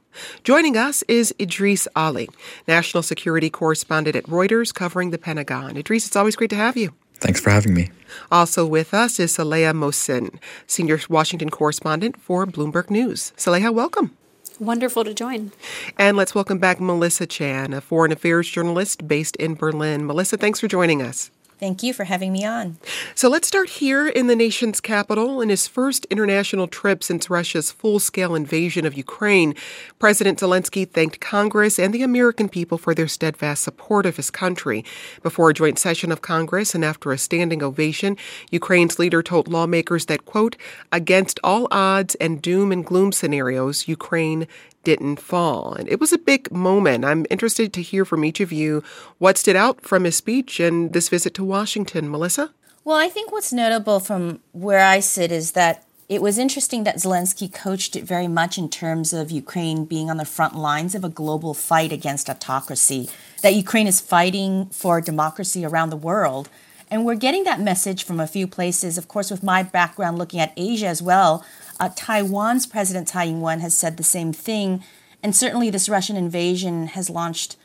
Joining 0.45 0.77
us 0.77 1.03
is 1.09 1.35
Idrees 1.41 1.89
Ali, 1.97 2.29
national 2.69 3.03
security 3.03 3.51
correspondent 3.51 4.15
at 4.15 4.27
Reuters 4.27 4.73
covering 4.73 5.11
the 5.11 5.19
Pentagon. 5.19 5.75
Idrees, 5.75 6.07
it's 6.07 6.15
always 6.15 6.37
great 6.37 6.51
to 6.51 6.57
have 6.57 6.77
you. 6.77 6.95
Thanks 7.15 7.41
for 7.41 7.51
having 7.51 7.75
me. 7.75 7.91
Also 8.31 8.65
with 8.65 8.95
us 8.95 9.19
is 9.19 9.37
Saleha 9.37 9.75
Mohsin, 9.75 10.39
senior 10.69 11.01
Washington 11.09 11.51
correspondent 11.51 12.17
for 12.17 12.47
Bloomberg 12.47 12.91
News. 12.91 13.33
Saleha, 13.37 13.75
welcome. 13.75 14.17
Wonderful 14.61 15.03
to 15.03 15.15
join. 15.15 15.51
And 15.99 16.17
let's 16.17 16.33
welcome 16.33 16.59
back 16.59 16.81
Melissa 16.81 17.27
Chan, 17.27 17.73
a 17.73 17.81
foreign 17.81 18.13
affairs 18.13 18.49
journalist 18.49 19.09
based 19.09 19.35
in 19.37 19.57
Berlin. 19.57 20.07
Melissa, 20.07 20.37
thanks 20.37 20.61
for 20.61 20.69
joining 20.69 21.03
us. 21.03 21.33
Thank 21.63 21.85
you 21.85 21.95
for 21.95 22.03
having 22.03 22.33
me 22.33 22.45
on. 22.45 22.79
So 23.15 23.29
let's 23.29 23.47
start 23.47 23.69
here 23.69 24.09
in 24.09 24.27
the 24.27 24.35
nation's 24.35 24.81
capital. 24.81 25.41
In 25.41 25.49
his 25.49 25.69
first 25.69 26.05
international 26.07 26.67
trip 26.67 27.05
since 27.05 27.31
Russia's 27.31 27.71
full 27.71 28.01
scale 28.01 28.35
invasion 28.35 28.85
of 28.85 28.95
Ukraine, 28.95 29.55
President 30.01 30.41
Zelensky 30.41 30.91
thanked 30.91 31.21
Congress 31.21 31.79
and 31.79 31.95
the 31.95 32.03
American 32.03 32.49
people 32.49 32.79
for 32.79 32.97
their 32.97 33.07
steadfast 33.07 33.63
support 33.63 34.07
of 34.07 34.17
his 34.17 34.29
country. 34.29 34.85
Before 35.23 35.51
a 35.51 35.55
joint 35.55 35.79
session 35.79 36.11
of 36.11 36.21
Congress 36.21 36.75
and 36.75 36.85
after 36.85 37.13
a 37.13 37.17
standing 37.17 37.63
ovation, 37.63 38.17
Ukraine's 38.51 38.99
leader 38.99 39.23
told 39.23 39.47
lawmakers 39.47 40.07
that, 40.07 40.25
quote, 40.25 40.57
against 40.91 41.39
all 41.45 41.69
odds 41.71 42.17
and 42.17 42.43
doom 42.43 42.73
and 42.73 42.85
gloom 42.85 43.13
scenarios, 43.13 43.87
Ukraine 43.87 44.49
didn't 44.85 45.17
fall. 45.17 45.75
And 45.75 45.89
it 45.89 46.01
was 46.01 46.13
a 46.13 46.19
big 46.19 46.51
moment. 46.53 47.05
I'm 47.05 47.27
interested 47.31 47.73
to 47.73 47.83
hear 47.83 48.05
from 48.05 48.25
each 48.25 48.41
of 48.41 48.53
you 48.53 48.83
what 49.19 49.39
stood 49.39 49.57
out 49.57 49.83
from 49.83 50.05
his 50.05 50.17
speech 50.17 50.61
and 50.61 50.93
this 50.93 51.09
visit 51.09 51.35
to 51.35 51.45
Washington. 51.45 52.11
Melissa? 52.11 52.53
Well, 52.85 52.97
I 52.97 53.09
think 53.09 53.31
what's 53.31 53.53
notable 53.53 54.01
from 54.01 54.41
where 54.53 54.85
I 54.85 55.01
sit 55.01 55.31
is 55.31 55.53
that 55.53 55.85
it 56.09 56.21
was 56.21 56.37
interesting 56.37 56.85
that 56.85 56.97
Zelensky 56.97 57.53
coached 57.53 57.97
it 57.97 58.05
very 58.05 58.29
much 58.29 58.59
in 58.59 58.69
terms 58.69 59.13
of 59.13 59.31
Ukraine 59.31 59.85
being 59.85 60.11
on 60.11 60.19
the 60.19 60.25
front 60.25 60.55
lines 60.55 60.95
of 60.95 61.05
a 61.05 61.09
global 61.09 61.55
fight 61.55 61.93
against 61.93 62.29
autocracy, 62.29 63.09
that 63.41 63.55
Ukraine 63.55 63.87
is 63.87 64.01
fighting 64.01 64.67
for 64.67 65.01
democracy 65.01 65.65
around 65.65 65.91
the 65.91 65.97
world. 65.97 66.51
And 66.91 67.07
we're 67.07 67.15
getting 67.15 67.45
that 67.45 67.61
message 67.61 68.05
from 68.05 68.21
a 68.21 68.27
few 68.27 68.47
places. 68.47 68.99
Of 68.99 69.09
course, 69.09 69.31
with 69.31 69.43
my 69.43 69.63
background 69.63 70.19
looking 70.19 70.41
at 70.41 70.53
Asia 70.57 70.89
as 70.89 71.01
well, 71.01 71.43
uh, 71.81 71.91
Taiwan's 71.95 72.67
President 72.67 73.09
Tsai 73.09 73.27
Ing 73.27 73.41
wen 73.41 73.61
has 73.61 73.77
said 73.77 73.97
the 73.97 74.03
same 74.03 74.33
thing. 74.33 74.83
And 75.23 75.35
certainly, 75.35 75.71
this 75.71 75.89
Russian 75.89 76.17
invasion 76.17 76.89
has 76.89 77.09
launched 77.09 77.57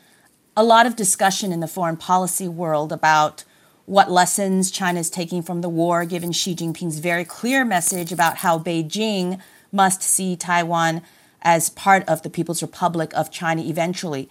a 0.56 0.64
lot 0.64 0.86
of 0.86 0.96
discussion 0.96 1.52
in 1.52 1.60
the 1.60 1.68
foreign 1.68 1.96
policy 1.96 2.48
world 2.48 2.92
about 2.92 3.44
what 3.86 4.10
lessons 4.10 4.70
China 4.70 5.00
is 5.00 5.08
taking 5.08 5.42
from 5.42 5.60
the 5.60 5.68
war, 5.68 6.04
given 6.04 6.30
Xi 6.30 6.54
Jinping's 6.54 6.98
very 6.98 7.24
clear 7.24 7.64
message 7.64 8.12
about 8.12 8.38
how 8.38 8.58
Beijing 8.58 9.40
must 9.72 10.02
see 10.02 10.36
Taiwan 10.36 11.02
as 11.42 11.70
part 11.70 12.06
of 12.08 12.22
the 12.22 12.30
People's 12.30 12.62
Republic 12.62 13.12
of 13.14 13.30
China 13.30 13.62
eventually. 13.62 14.28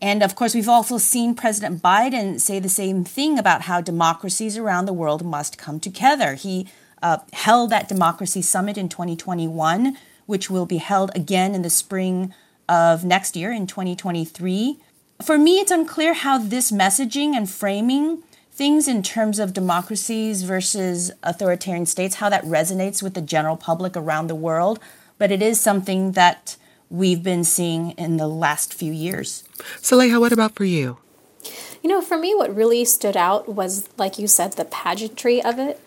And 0.00 0.22
of 0.22 0.34
course, 0.34 0.54
we've 0.54 0.68
also 0.68 0.98
seen 0.98 1.34
President 1.34 1.82
Biden 1.82 2.40
say 2.40 2.58
the 2.58 2.68
same 2.68 3.04
thing 3.04 3.38
about 3.38 3.62
how 3.62 3.80
democracies 3.80 4.56
around 4.56 4.86
the 4.86 4.92
world 4.92 5.24
must 5.24 5.58
come 5.58 5.80
together. 5.80 6.34
He 6.34 6.68
uh, 7.04 7.18
held 7.34 7.68
that 7.68 7.86
democracy 7.86 8.40
summit 8.40 8.78
in 8.78 8.88
2021, 8.88 9.96
which 10.24 10.48
will 10.48 10.64
be 10.64 10.78
held 10.78 11.14
again 11.14 11.54
in 11.54 11.60
the 11.60 11.68
spring 11.68 12.34
of 12.66 13.04
next 13.04 13.36
year 13.36 13.52
in 13.52 13.66
2023. 13.66 14.78
For 15.22 15.36
me, 15.36 15.60
it's 15.60 15.70
unclear 15.70 16.14
how 16.14 16.38
this 16.38 16.72
messaging 16.72 17.36
and 17.36 17.48
framing 17.48 18.22
things 18.50 18.88
in 18.88 19.02
terms 19.02 19.38
of 19.38 19.52
democracies 19.52 20.44
versus 20.44 21.12
authoritarian 21.22 21.84
states, 21.84 22.16
how 22.16 22.30
that 22.30 22.42
resonates 22.44 23.02
with 23.02 23.12
the 23.12 23.20
general 23.20 23.58
public 23.58 23.96
around 23.98 24.28
the 24.28 24.34
world. 24.34 24.80
But 25.18 25.30
it 25.30 25.42
is 25.42 25.60
something 25.60 26.12
that 26.12 26.56
we've 26.88 27.22
been 27.22 27.44
seeing 27.44 27.90
in 27.92 28.16
the 28.16 28.28
last 28.28 28.72
few 28.72 28.92
years. 28.92 29.44
Saleha, 29.82 30.18
what 30.18 30.32
about 30.32 30.54
for 30.54 30.64
you? 30.64 30.96
You 31.82 31.90
know, 31.90 32.00
for 32.00 32.16
me, 32.16 32.34
what 32.34 32.54
really 32.56 32.82
stood 32.86 33.16
out 33.16 33.54
was, 33.54 33.90
like 33.98 34.18
you 34.18 34.26
said, 34.26 34.54
the 34.54 34.64
pageantry 34.64 35.42
of 35.42 35.58
it. 35.58 35.83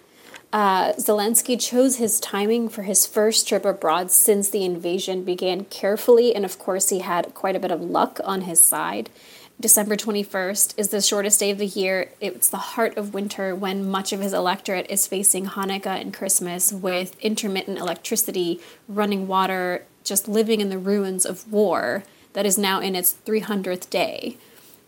Uh, 0.53 0.93
Zelensky 0.93 1.59
chose 1.59 1.97
his 1.97 2.19
timing 2.19 2.69
for 2.69 2.83
his 2.83 3.05
first 3.05 3.47
trip 3.47 3.65
abroad 3.65 4.11
since 4.11 4.49
the 4.49 4.63
invasion 4.63 5.23
began 5.23 5.65
carefully, 5.65 6.33
and 6.33 6.45
of 6.45 6.57
course, 6.57 6.89
he 6.89 6.99
had 6.99 7.33
quite 7.33 7.55
a 7.55 7.59
bit 7.59 7.71
of 7.71 7.81
luck 7.81 8.19
on 8.23 8.41
his 8.41 8.61
side. 8.61 9.09
December 9.59 9.95
21st 9.95 10.75
is 10.77 10.89
the 10.89 11.01
shortest 11.01 11.39
day 11.39 11.49
of 11.49 11.57
the 11.57 11.65
year. 11.65 12.11
It's 12.21 12.47
the 12.47 12.57
heart 12.57 12.95
of 12.95 13.15
winter 13.15 13.55
when 13.55 13.89
much 13.89 14.13
of 14.13 14.21
his 14.21 14.31
electorate 14.31 14.85
is 14.89 15.07
facing 15.07 15.47
Hanukkah 15.47 15.99
and 15.99 16.13
Christmas 16.13 16.71
with 16.71 17.19
intermittent 17.21 17.79
electricity, 17.79 18.61
running 18.87 19.27
water, 19.27 19.83
just 20.03 20.27
living 20.27 20.61
in 20.61 20.69
the 20.69 20.77
ruins 20.77 21.25
of 21.25 21.51
war 21.51 22.03
that 22.33 22.45
is 22.45 22.57
now 22.57 22.79
in 22.79 22.95
its 22.95 23.15
300th 23.25 23.89
day. 23.89 24.37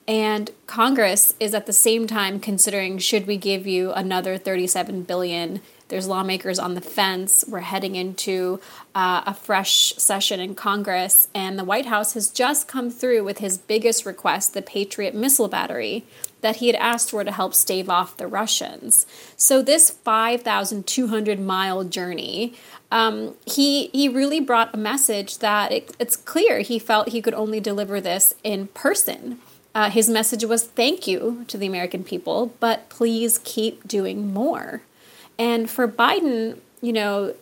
And 0.09 0.49
Congress 0.65 1.35
is 1.39 1.53
at 1.53 1.67
the 1.67 1.73
same 1.73 2.07
time 2.07 2.39
considering 2.39 2.97
should 2.97 3.27
we 3.27 3.37
give 3.37 3.67
you 3.67 3.91
another 3.93 4.39
37 4.39 5.03
billion 5.03 5.61
there's 5.89 6.07
lawmakers 6.07 6.59
on 6.59 6.75
the 6.75 6.81
fence. 6.81 7.43
We're 7.47 7.61
heading 7.61 7.95
into 7.95 8.61
uh, 8.95 9.23
a 9.25 9.33
fresh 9.33 9.93
session 9.97 10.39
in 10.39 10.53
Congress, 10.53 11.27
and 11.33 11.57
the 11.57 11.63
White 11.63 11.87
House 11.87 12.13
has 12.13 12.29
just 12.29 12.67
come 12.67 12.91
through 12.91 13.23
with 13.23 13.39
his 13.39 13.57
biggest 13.57 14.05
request, 14.05 14.53
the 14.53 14.61
Patriot 14.61 15.15
missile 15.15 15.47
battery 15.47 16.05
that 16.41 16.57
he 16.57 16.67
had 16.67 16.75
asked 16.75 17.09
for 17.09 17.23
to 17.23 17.31
help 17.31 17.55
stave 17.55 17.89
off 17.89 18.15
the 18.17 18.27
Russians. 18.27 19.05
So 19.35 19.61
this 19.61 19.89
5,200 19.89 21.39
mile 21.39 21.83
journey, 21.83 22.53
um, 22.91 23.35
he 23.45 23.87
he 23.87 24.07
really 24.07 24.39
brought 24.39 24.73
a 24.73 24.77
message 24.77 25.39
that 25.39 25.71
it, 25.71 25.95
it's 25.99 26.15
clear 26.15 26.59
he 26.59 26.77
felt 26.79 27.09
he 27.09 27.21
could 27.21 27.33
only 27.33 27.59
deliver 27.59 27.99
this 27.99 28.35
in 28.43 28.67
person. 28.67 29.39
Uh, 29.75 29.89
his 29.89 30.09
message 30.09 30.43
was 30.45 30.63
thank 30.63 31.07
you 31.07 31.45
to 31.47 31.57
the 31.57 31.67
American 31.67 32.03
people, 32.03 32.53
but 32.59 32.89
please 32.89 33.39
keep 33.43 33.87
doing 33.87 34.33
more. 34.33 34.81
And 35.37 35.69
for 35.69 35.87
Biden, 35.87 36.59
you 36.81 36.91
know, 36.91 37.35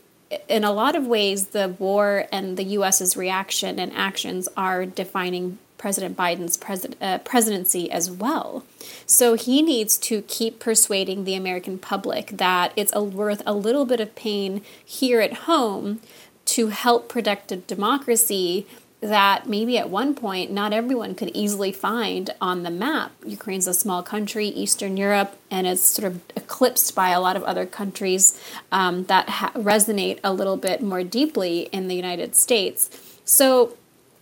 in 0.49 0.63
a 0.63 0.71
lot 0.71 0.95
of 0.95 1.07
ways, 1.07 1.47
the 1.47 1.69
war 1.80 2.25
and 2.32 2.57
the 2.57 2.63
U.S.'s 2.63 3.15
reaction 3.15 3.80
and 3.80 3.93
actions 3.93 4.49
are 4.57 4.86
defining 4.86 5.57
President 5.78 6.17
Biden's 6.17 6.59
uh, 6.99 7.19
presidency 7.19 7.89
as 7.91 8.09
well. 8.09 8.65
So 9.05 9.36
he 9.36 9.61
needs 9.61 9.97
to 9.99 10.23
keep 10.23 10.59
persuading 10.59 11.23
the 11.23 11.36
American 11.36 11.78
public 11.78 12.32
that 12.38 12.73
it's 12.75 12.93
a, 12.95 13.03
worth 13.03 13.41
a 13.45 13.53
little 13.53 13.86
bit 13.86 13.99
of 13.99 14.15
pain 14.15 14.63
here 14.84 15.21
at 15.21 15.34
home 15.34 16.01
to 16.45 16.67
help 16.67 17.09
protect 17.09 17.51
a 17.51 17.57
democracy 17.57 18.65
that 19.00 19.48
maybe 19.48 19.78
at 19.78 19.89
one 19.89 20.16
point 20.16 20.52
not 20.52 20.74
everyone 20.74 21.14
could 21.14 21.30
easily 21.36 21.72
find 21.72 22.32
on 22.41 22.64
the 22.64 22.72
map. 22.72 23.12
Ukraine's 23.26 23.68
a 23.68 23.74
small 23.74 24.02
country, 24.02 24.48
Eastern 24.48 24.98
Europe, 24.98 25.38
and 25.52 25.68
it's 25.68 25.84
sort 25.84 26.12
of 26.12 26.22
eclipsed 26.36 26.95
by 26.95 27.10
a 27.10 27.20
lot 27.20 27.36
of 27.36 27.43
other 27.43 27.66
countries 27.66 28.41
um, 28.72 29.04
that 29.06 29.30
ha- 29.30 29.52
resonate 29.56 30.20
a 30.24 30.34
little 30.34 30.58
bit 30.58 30.82
more 30.82 31.04
deeply 31.04 31.70
in 31.72 31.88
the 31.88 31.95
United 31.95 32.36
States. 32.36 32.89
So 33.24 33.78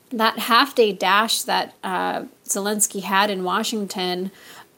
that 0.09 0.39
half 0.39 0.75
day 0.75 0.91
dash 0.91 1.43
that 1.43 1.73
uh, 1.83 2.25
Zelensky 2.45 3.01
had 3.01 3.29
in 3.29 3.43
Washington 3.43 4.31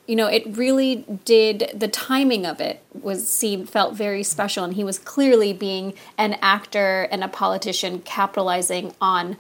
you 0.07 0.15
know 0.15 0.27
it 0.27 0.43
really 0.57 1.05
did 1.25 1.69
the 1.75 1.87
timing 1.87 2.45
of 2.45 2.61
it 2.61 2.81
was 2.93 3.27
seemed 3.27 3.69
felt 3.69 3.93
very 3.93 4.23
special 4.23 4.63
and 4.63 4.73
he 4.73 4.83
was 4.83 4.97
clearly 4.97 5.53
being 5.53 5.93
an 6.17 6.37
actor 6.41 7.07
and 7.11 7.23
a 7.23 7.27
politician 7.27 7.99
capitalizing 7.99 8.93
on 9.01 9.37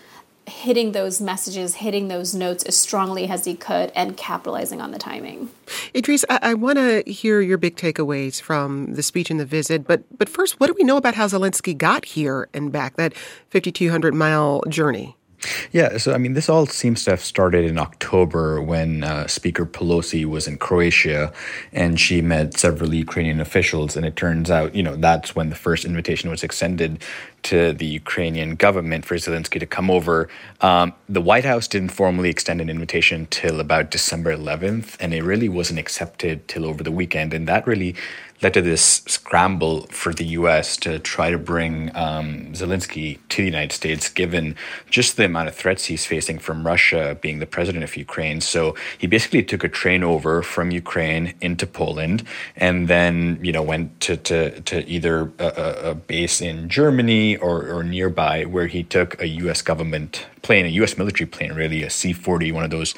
hitting 0.47 0.93
those 0.93 1.19
messages, 1.21 1.75
hitting 1.75 2.07
those 2.07 2.33
notes 2.33 2.63
as 2.63 2.77
strongly 2.77 3.27
as 3.27 3.45
he 3.45 3.55
could, 3.55 3.91
and 3.95 4.15
capitalizing 4.17 4.81
on 4.81 4.91
the 4.91 4.97
timing. 4.97 5.49
Idrees, 5.93 6.23
I, 6.29 6.39
I 6.41 6.53
want 6.53 6.77
to 6.77 7.03
hear 7.05 7.41
your 7.41 7.57
big 7.57 7.75
takeaways 7.75 8.41
from 8.41 8.93
the 8.93 9.03
speech 9.03 9.29
and 9.29 9.39
the 9.39 9.45
visit, 9.45 9.85
but 9.85 10.03
but 10.17 10.29
first, 10.29 10.59
what 10.59 10.67
do 10.67 10.75
we 10.77 10.83
know 10.83 10.97
about 10.97 11.15
how 11.15 11.27
Zelensky 11.27 11.77
got 11.77 12.05
here 12.05 12.47
and 12.53 12.71
back? 12.71 12.95
That 12.95 13.13
5,200 13.49 14.13
mile 14.13 14.63
journey. 14.69 15.17
Yeah, 15.71 15.97
so 15.97 16.13
I 16.13 16.17
mean, 16.17 16.33
this 16.33 16.49
all 16.49 16.65
seems 16.65 17.03
to 17.05 17.11
have 17.11 17.21
started 17.21 17.65
in 17.65 17.77
October 17.77 18.61
when 18.61 19.03
uh, 19.03 19.27
Speaker 19.27 19.65
Pelosi 19.65 20.25
was 20.25 20.47
in 20.47 20.57
Croatia 20.57 21.31
and 21.71 21.99
she 21.99 22.21
met 22.21 22.57
several 22.57 22.93
Ukrainian 22.93 23.39
officials. 23.39 23.95
And 23.95 24.05
it 24.05 24.15
turns 24.15 24.49
out, 24.49 24.73
you 24.73 24.81
know, 24.81 24.95
that's 24.95 25.35
when 25.35 25.49
the 25.49 25.55
first 25.55 25.85
invitation 25.85 26.31
was 26.31 26.43
extended 26.43 27.03
to 27.47 27.71
the 27.71 27.85
Ukrainian 27.85 28.55
government 28.55 29.05
for 29.05 29.15
Zelensky 29.15 29.59
to 29.59 29.65
come 29.65 29.89
over. 29.89 30.27
Um, 30.61 30.93
the 31.07 31.21
White 31.21 31.45
House 31.45 31.67
didn't 31.67 31.93
formally 32.01 32.29
extend 32.29 32.59
an 32.59 32.69
invitation 32.69 33.27
till 33.29 33.59
about 33.59 33.89
December 33.89 34.35
11th, 34.35 34.97
and 34.99 35.13
it 35.13 35.23
really 35.23 35.47
wasn't 35.47 35.79
accepted 35.79 36.47
till 36.47 36.65
over 36.65 36.83
the 36.83 36.91
weekend. 36.91 37.33
And 37.33 37.47
that 37.47 37.65
really 37.65 37.95
led 38.41 38.53
to 38.53 38.61
this 38.61 39.01
scramble 39.07 39.87
for 39.87 40.13
the 40.13 40.25
U.S. 40.25 40.77
to 40.77 40.99
try 40.99 41.31
to 41.31 41.37
bring 41.37 41.95
um, 41.95 42.53
Zelensky 42.53 43.17
to 43.29 43.37
the 43.37 43.45
United 43.45 43.71
States, 43.71 44.09
given 44.09 44.55
just 44.89 45.17
the 45.17 45.25
amount 45.25 45.47
of 45.47 45.55
threats 45.55 45.85
he's 45.85 46.05
facing 46.05 46.37
from 46.37 46.65
Russia 46.65 47.17
being 47.19 47.39
the 47.39 47.47
president 47.47 47.83
of 47.83 47.95
Ukraine. 47.97 48.41
So 48.41 48.75
he 48.97 49.07
basically 49.07 49.41
took 49.41 49.63
a 49.63 49.69
train 49.69 50.03
over 50.03 50.43
from 50.43 50.69
Ukraine 50.71 51.33
into 51.41 51.65
Poland, 51.65 52.23
and 52.55 52.87
then 52.87 53.39
you 53.41 53.51
know 53.51 53.63
went 53.63 53.99
to 54.01 54.17
to, 54.17 54.61
to 54.61 54.87
either 54.87 55.31
a, 55.39 55.91
a 55.91 55.95
base 55.95 56.41
in 56.41 56.69
Germany 56.69 57.36
or, 57.37 57.67
or 57.69 57.83
nearby 57.83 58.43
where 58.45 58.67
he 58.67 58.83
took 58.83 59.21
a 59.21 59.27
U.S. 59.27 59.61
government 59.61 60.25
plane, 60.41 60.65
a 60.65 60.69
U.S. 60.69 60.97
military 60.97 61.27
plane, 61.27 61.53
really, 61.53 61.83
a 61.83 61.89
C 61.89 62.13
40, 62.13 62.51
one 62.51 62.63
of 62.63 62.69
those 62.69 62.95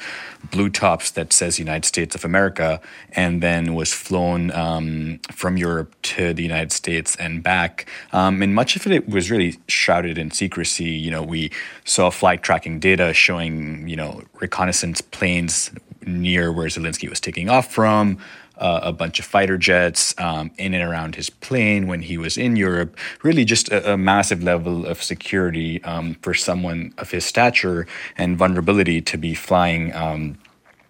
blue 0.50 0.68
tops 0.68 1.10
that 1.12 1.32
says 1.32 1.58
United 1.58 1.84
States 1.84 2.14
of 2.14 2.24
America, 2.24 2.80
and 3.12 3.42
then 3.42 3.74
was 3.74 3.92
flown 3.92 4.50
um, 4.52 5.20
from 5.32 5.56
Europe 5.56 5.94
to 6.02 6.32
the 6.32 6.42
United 6.42 6.72
States 6.72 7.16
and 7.16 7.42
back. 7.42 7.88
Um, 8.12 8.42
and 8.42 8.54
much 8.54 8.76
of 8.76 8.86
it 8.86 9.08
was 9.08 9.30
really 9.30 9.58
shrouded 9.68 10.18
in 10.18 10.30
secrecy. 10.30 10.84
You 10.90 11.10
know, 11.10 11.22
we 11.22 11.50
saw 11.84 12.10
flight 12.10 12.42
tracking 12.42 12.80
data 12.80 13.12
showing, 13.12 13.88
you 13.88 13.96
know, 13.96 14.22
reconnaissance 14.40 15.00
planes 15.00 15.70
near 16.06 16.52
where 16.52 16.66
Zelensky 16.68 17.08
was 17.08 17.20
taking 17.20 17.48
off 17.48 17.72
from 17.72 18.18
uh, 18.60 18.80
a 18.82 18.92
bunch 18.92 19.18
of 19.18 19.24
fighter 19.24 19.58
jets 19.58 20.14
um, 20.18 20.50
in 20.58 20.74
and 20.74 20.88
around 20.88 21.16
his 21.16 21.30
plane 21.30 21.86
when 21.86 22.02
he 22.02 22.16
was 22.18 22.36
in 22.36 22.56
Europe. 22.56 22.96
Really, 23.22 23.44
just 23.44 23.68
a, 23.70 23.94
a 23.94 23.96
massive 23.96 24.42
level 24.42 24.86
of 24.86 25.02
security 25.02 25.82
um, 25.84 26.14
for 26.22 26.34
someone 26.34 26.94
of 26.98 27.10
his 27.10 27.24
stature 27.24 27.86
and 28.16 28.36
vulnerability 28.36 29.00
to 29.00 29.16
be 29.18 29.34
flying. 29.34 29.94
Um, 29.94 30.38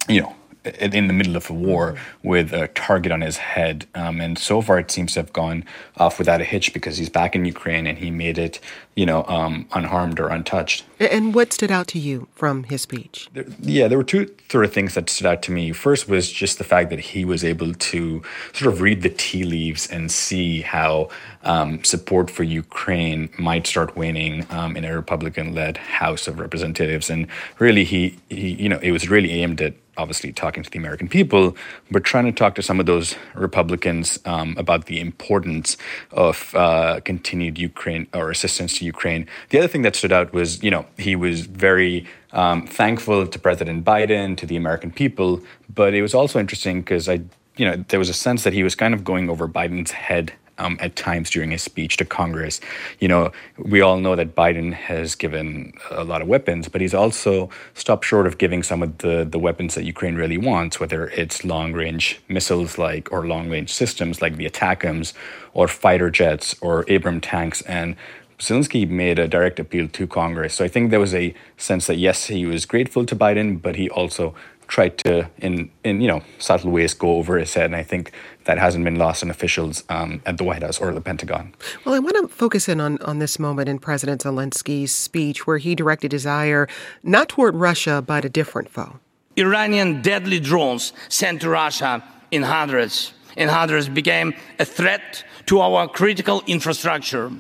you 0.09 0.23
know, 0.23 0.35
in 0.65 1.07
the 1.07 1.13
middle 1.13 1.37
of 1.37 1.49
a 1.49 1.53
war 1.53 1.97
with 2.23 2.53
a 2.53 2.69
target 2.69 3.13
on 3.13 3.21
his 3.23 3.39
head. 3.39 3.87
Um, 3.95 4.21
and 4.21 4.39
so 4.39 4.61
far, 4.61 4.79
it 4.79 4.91
seems 4.91 5.15
to 5.15 5.21
have 5.21 5.33
gone 5.33 5.65
off 5.97 6.19
without 6.19 6.41
a 6.41 6.45
hitch 6.45 6.75
because 6.75 6.99
he's 6.99 7.09
back 7.09 7.35
in 7.35 7.45
Ukraine 7.45 7.87
and 7.87 7.99
he 7.99 8.11
made 8.11 8.37
it, 8.37 8.61
you 8.95 9.07
know, 9.07 9.25
um, 9.25 9.67
unharmed 9.73 10.21
or 10.21 10.29
untouched. 10.29 10.85
And 10.99 11.35
what 11.35 11.53
stood 11.53 11.71
out 11.71 11.87
to 11.89 11.99
you 11.99 12.29
from 12.35 12.65
his 12.65 12.83
speech? 12.83 13.29
There, 13.33 13.47
yeah, 13.61 13.89
there 13.89 13.97
were 13.97 14.05
two 14.05 14.35
sort 14.51 14.65
of 14.65 14.73
things 14.73 14.95
that 14.95 15.09
stood 15.09 15.27
out 15.27 15.43
to 15.43 15.53
me. 15.53 15.73
First 15.73 16.09
was 16.09 16.31
just 16.31 16.59
the 16.59 16.65
fact 16.65 16.91
that 16.91 17.01
he 17.01 17.25
was 17.25 17.43
able 17.43 17.73
to 17.73 18.23
sort 18.53 18.75
of 18.75 18.81
read 18.83 19.01
the 19.03 19.11
tea 19.11 19.45
leaves 19.45 19.87
and 19.87 20.11
see 20.11 20.61
how 20.61 21.09
um, 21.43 21.83
support 21.85 22.31
for 22.31 22.43
Ukraine 22.43 23.31
might 23.39 23.67
start 23.67 23.97
waning 23.97 24.47
um, 24.51 24.77
in 24.77 24.85
a 24.85 24.95
Republican-led 24.95 25.79
House 25.79 26.29
of 26.29 26.39
Representatives. 26.39 27.09
And 27.09 27.29
really, 27.59 27.85
he, 27.85 28.19
he, 28.29 28.51
you 28.51 28.69
know, 28.69 28.79
it 28.83 28.91
was 28.91 29.09
really 29.09 29.31
aimed 29.31 29.63
at 29.63 29.73
obviously 29.97 30.33
talking 30.33 30.63
to 30.63 30.71
the 30.71 30.79
American 30.79 31.09
people, 31.09 31.57
but 31.91 32.05
trying 32.05 32.25
to 32.27 32.33
talk 32.33 32.55
to 32.55 32.63
some 32.63 32.81
of 32.81 32.87
those 32.87 33.17
Republicans 33.35 34.19
um, 34.25 34.55
about 34.57 34.87
the 34.87 35.01
importance 35.01 35.77
of 36.13 36.55
uh, 36.55 37.01
continued 37.05 37.59
Ukraine 37.59 38.07
or 38.15 38.31
assistance 38.31 38.79
to 38.79 38.85
Ukraine. 38.85 39.27
The 39.51 39.59
other 39.59 39.69
thing 39.69 39.83
that 39.83 39.97
stood 39.97 40.13
out 40.13 40.33
was, 40.33 40.63
you 40.63 40.71
know, 40.71 40.87
he 40.97 41.17
was 41.17 41.47
very 41.47 42.07
um, 42.33 42.67
thankful 42.67 43.27
to 43.27 43.39
President 43.39 43.85
Biden, 43.85 44.37
to 44.37 44.47
the 44.47 44.57
American 44.57 44.91
people, 44.91 45.41
but 45.75 45.95
it 45.95 46.03
was 46.03 46.15
also 46.15 46.39
interesting 46.39 46.81
because 46.81 47.09
I, 47.09 47.21
you 47.57 47.67
know, 47.67 47.85
there 47.89 47.99
was 47.99 48.09
a 48.09 48.15
sense 48.15 48.45
that 48.45 48.53
he 48.53 48.63
was 48.63 48.75
kind 48.75 48.95
of 48.95 49.05
going 49.05 49.29
over 49.29 49.49
Biden's 49.49 49.93
head 49.93 50.33
um, 50.61 50.77
at 50.81 50.95
times 50.95 51.31
during 51.31 51.51
his 51.51 51.63
speech 51.63 51.97
to 51.97 52.05
Congress. 52.05 52.61
You 53.01 53.09
know, 53.09 53.33
we 53.59 53.81
all 53.81 53.99
know 53.99 54.15
that 54.15 54.37
Biden 54.37 54.73
has 54.73 55.15
given 55.15 55.73
a 55.91 56.05
lot 56.05 56.23
of 56.23 56.29
weapons, 56.29 56.69
but 56.69 56.81
he's 56.81 56.95
also 56.95 57.49
stopped 57.75 58.05
short 58.05 58.27
of 58.27 58.39
giving 58.39 58.63
some 58.63 58.83
of 58.83 58.99
the, 58.99 59.25
the 59.25 59.39
weapons 59.39 59.75
that 59.75 59.85
Ukraine 59.85 60.15
really 60.15 60.39
wants, 60.39 60.79
whether 60.79 61.09
it's 61.09 61.45
long 61.45 61.73
range 61.73 62.21
missiles 62.29 62.79
like 62.79 63.11
or 63.11 63.27
long 63.27 63.49
range 63.49 63.73
systems 63.73 64.21
like 64.21 64.37
the 64.37 64.49
ATACMS 64.49 65.15
or 65.55 65.67
fighter 65.67 66.11
jets 66.11 66.55
or 66.61 66.85
Abram 66.89 67.21
tanks. 67.21 67.63
And 67.63 67.97
Zelensky 68.39 68.89
made 68.89 69.19
a 69.19 69.29
direct 69.29 69.59
appeal 69.59 69.89
to 69.89 70.07
Congress. 70.07 70.55
So 70.55 70.65
I 70.65 70.69
think 70.69 70.91
there 70.91 71.01
was 71.01 71.15
a 71.15 71.35
sense 71.57 71.87
that 71.87 71.97
yes, 71.97 72.27
he 72.27 72.47
was 72.47 72.65
grateful 72.67 73.05
to 73.07 73.17
Biden, 73.17 73.61
but 73.61 73.77
he 73.77 73.91
also 73.91 74.35
tried 74.71 74.97
to, 74.99 75.29
in 75.39 75.71
in 75.85 76.01
you 76.01 76.09
know 76.09 76.23
subtle 76.39 76.71
ways, 76.71 76.95
go 76.95 77.17
over 77.17 77.37
his 77.39 77.53
head. 77.55 77.67
And 77.67 77.77
I 77.77 77.83
think 77.83 78.13
that 78.51 78.59
hasn't 78.59 78.85
been 78.85 78.97
lost 78.97 79.23
on 79.23 79.31
officials 79.31 79.85
um, 79.91 80.21
at 80.27 80.37
the 80.37 80.43
White 80.43 80.65
House 80.65 80.81
or 80.81 80.93
the 80.93 81.01
Pentagon. 81.01 81.55
Well, 81.85 81.95
I 81.95 82.01
want 82.01 82.17
to 82.17 82.27
focus 82.27 82.69
in 82.69 82.81
on 82.81 82.99
on 83.11 83.21
this 83.21 83.39
moment 83.39 83.69
in 83.69 83.79
President 83.79 84.23
Zelensky's 84.23 84.93
speech, 84.93 85.47
where 85.47 85.59
he 85.59 85.77
directed 85.77 86.11
his 86.11 86.27
ire 86.27 86.67
not 87.05 87.29
toward 87.29 87.55
Russia 87.55 88.03
but 88.03 88.25
a 88.25 88.29
different 88.29 88.69
foe. 88.69 88.99
Iranian 89.37 90.03
deadly 90.03 90.41
drones 90.41 90.93
sent 91.09 91.43
to 91.43 91.49
Russia 91.49 92.03
in 92.33 92.43
hundreds 92.43 93.13
in 93.37 93.49
hundreds 93.49 93.89
became 93.89 94.35
a 94.59 94.65
threat 94.65 95.25
to 95.47 95.61
our 95.61 95.87
critical 95.89 96.43
infrastructure. 96.47 97.31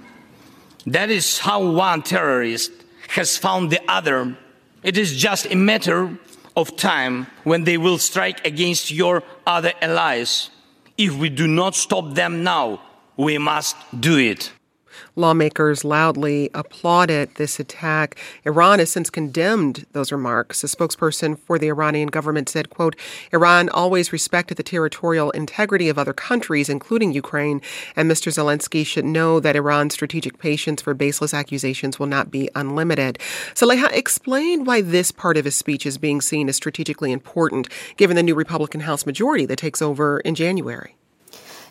That 0.86 1.10
is 1.10 1.40
how 1.40 1.60
one 1.72 2.02
terrorist 2.02 2.70
has 3.08 3.36
found 3.36 3.70
the 3.70 3.82
other. 3.88 4.36
It 4.84 4.96
is 4.96 5.16
just 5.16 5.44
a 5.50 5.56
matter 5.56 6.16
of 6.56 6.76
time 6.76 7.26
when 7.42 7.64
they 7.64 7.78
will 7.78 7.98
strike 7.98 8.46
against 8.46 8.92
your 8.92 9.24
other 9.44 9.72
allies. 9.82 10.50
If 11.00 11.16
we 11.16 11.30
do 11.30 11.46
not 11.46 11.74
stop 11.74 12.12
them 12.12 12.44
now, 12.44 12.78
we 13.16 13.38
must 13.38 13.74
do 13.98 14.18
it. 14.18 14.52
Lawmakers 15.16 15.84
loudly 15.84 16.50
applauded 16.54 17.30
this 17.36 17.60
attack. 17.60 18.16
Iran 18.44 18.78
has 18.78 18.90
since 18.90 19.10
condemned 19.10 19.86
those 19.92 20.12
remarks. 20.12 20.62
A 20.64 20.66
spokesperson 20.66 21.38
for 21.38 21.58
the 21.58 21.68
Iranian 21.68 22.08
government 22.08 22.48
said, 22.48 22.70
quote, 22.70 22.96
Iran 23.32 23.68
always 23.68 24.12
respected 24.12 24.56
the 24.56 24.62
territorial 24.62 25.30
integrity 25.32 25.88
of 25.88 25.98
other 25.98 26.12
countries, 26.12 26.68
including 26.68 27.12
Ukraine, 27.12 27.60
and 27.96 28.10
Mr. 28.10 28.32
Zelensky 28.32 28.84
should 28.84 29.04
know 29.04 29.40
that 29.40 29.56
Iran's 29.56 29.94
strategic 29.94 30.38
patience 30.38 30.82
for 30.82 30.94
baseless 30.94 31.34
accusations 31.34 31.98
will 31.98 32.06
not 32.06 32.30
be 32.30 32.48
unlimited. 32.54 33.18
Saleha, 33.54 33.90
explain 33.92 34.64
why 34.64 34.80
this 34.80 35.10
part 35.10 35.36
of 35.36 35.44
his 35.44 35.56
speech 35.56 35.86
is 35.86 35.98
being 35.98 36.20
seen 36.20 36.48
as 36.48 36.56
strategically 36.56 37.12
important, 37.12 37.68
given 37.96 38.16
the 38.16 38.22
new 38.22 38.34
Republican 38.34 38.80
House 38.80 39.06
majority 39.06 39.46
that 39.46 39.56
takes 39.56 39.82
over 39.82 40.20
in 40.20 40.34
January. 40.34 40.96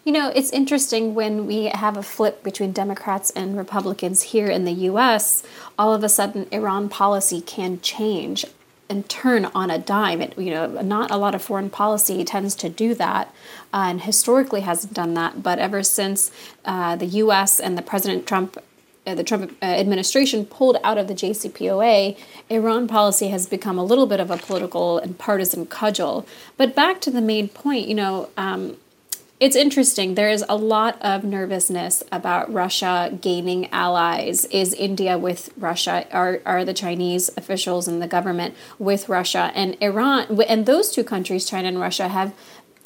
You 0.05 0.13
know, 0.13 0.29
it's 0.29 0.51
interesting 0.51 1.13
when 1.13 1.45
we 1.45 1.65
have 1.65 1.97
a 1.97 2.03
flip 2.03 2.41
between 2.41 2.71
Democrats 2.71 3.31
and 3.31 3.57
Republicans 3.57 4.23
here 4.23 4.47
in 4.47 4.63
the 4.63 4.71
US, 4.71 5.43
all 5.77 5.93
of 5.93 6.03
a 6.03 6.09
sudden 6.09 6.47
Iran 6.51 6.87
policy 6.87 7.41
can 7.41 7.81
change 7.81 8.45
and 8.89 9.07
turn 9.07 9.45
on 9.45 9.69
a 9.69 9.77
dime. 9.77 10.21
It, 10.21 10.37
you 10.37 10.51
know, 10.51 10.67
not 10.81 11.11
a 11.11 11.17
lot 11.17 11.35
of 11.35 11.43
foreign 11.43 11.69
policy 11.69 12.23
tends 12.23 12.55
to 12.55 12.69
do 12.69 12.95
that, 12.95 13.27
uh, 13.73 13.87
and 13.89 14.01
historically 14.01 14.61
hasn't 14.61 14.93
done 14.93 15.13
that. 15.13 15.43
But 15.43 15.59
ever 15.59 15.83
since 15.83 16.31
uh, 16.65 16.95
the 16.95 17.05
U.S. 17.05 17.59
and 17.59 17.77
the 17.77 17.83
President 17.83 18.25
Trump, 18.25 18.57
uh, 19.05 19.13
the 19.13 19.23
Trump 19.23 19.55
uh, 19.61 19.65
administration 19.65 20.45
pulled 20.45 20.77
out 20.83 20.97
of 20.97 21.07
the 21.07 21.13
JCPOA, 21.13 22.17
Iran 22.49 22.87
policy 22.87 23.27
has 23.27 23.45
become 23.45 23.77
a 23.77 23.83
little 23.83 24.07
bit 24.07 24.19
of 24.19 24.31
a 24.31 24.37
political 24.37 24.97
and 24.97 25.19
partisan 25.19 25.67
cudgel. 25.67 26.25
But 26.57 26.73
back 26.73 26.99
to 27.01 27.11
the 27.11 27.21
main 27.21 27.49
point, 27.49 27.87
you 27.87 27.95
know. 27.95 28.29
Um, 28.37 28.77
it's 29.39 29.55
interesting. 29.55 30.15
There 30.15 30.29
is 30.29 30.43
a 30.49 30.57
lot 30.57 31.01
of 31.01 31.23
nervousness 31.23 32.03
about 32.11 32.51
Russia 32.53 33.17
gaining 33.21 33.71
allies. 33.71 34.43
Is 34.45 34.73
India 34.73 35.17
with 35.17 35.49
Russia? 35.57 36.05
Are, 36.11 36.41
are 36.45 36.65
the 36.65 36.73
Chinese 36.73 37.29
officials 37.37 37.87
and 37.87 38.01
the 38.01 38.07
government 38.07 38.53
with 38.77 39.07
Russia? 39.07 39.51
And 39.55 39.77
Iran, 39.79 40.41
and 40.47 40.65
those 40.65 40.91
two 40.91 41.05
countries, 41.05 41.45
China 41.45 41.69
and 41.69 41.79
Russia, 41.79 42.09
have 42.09 42.33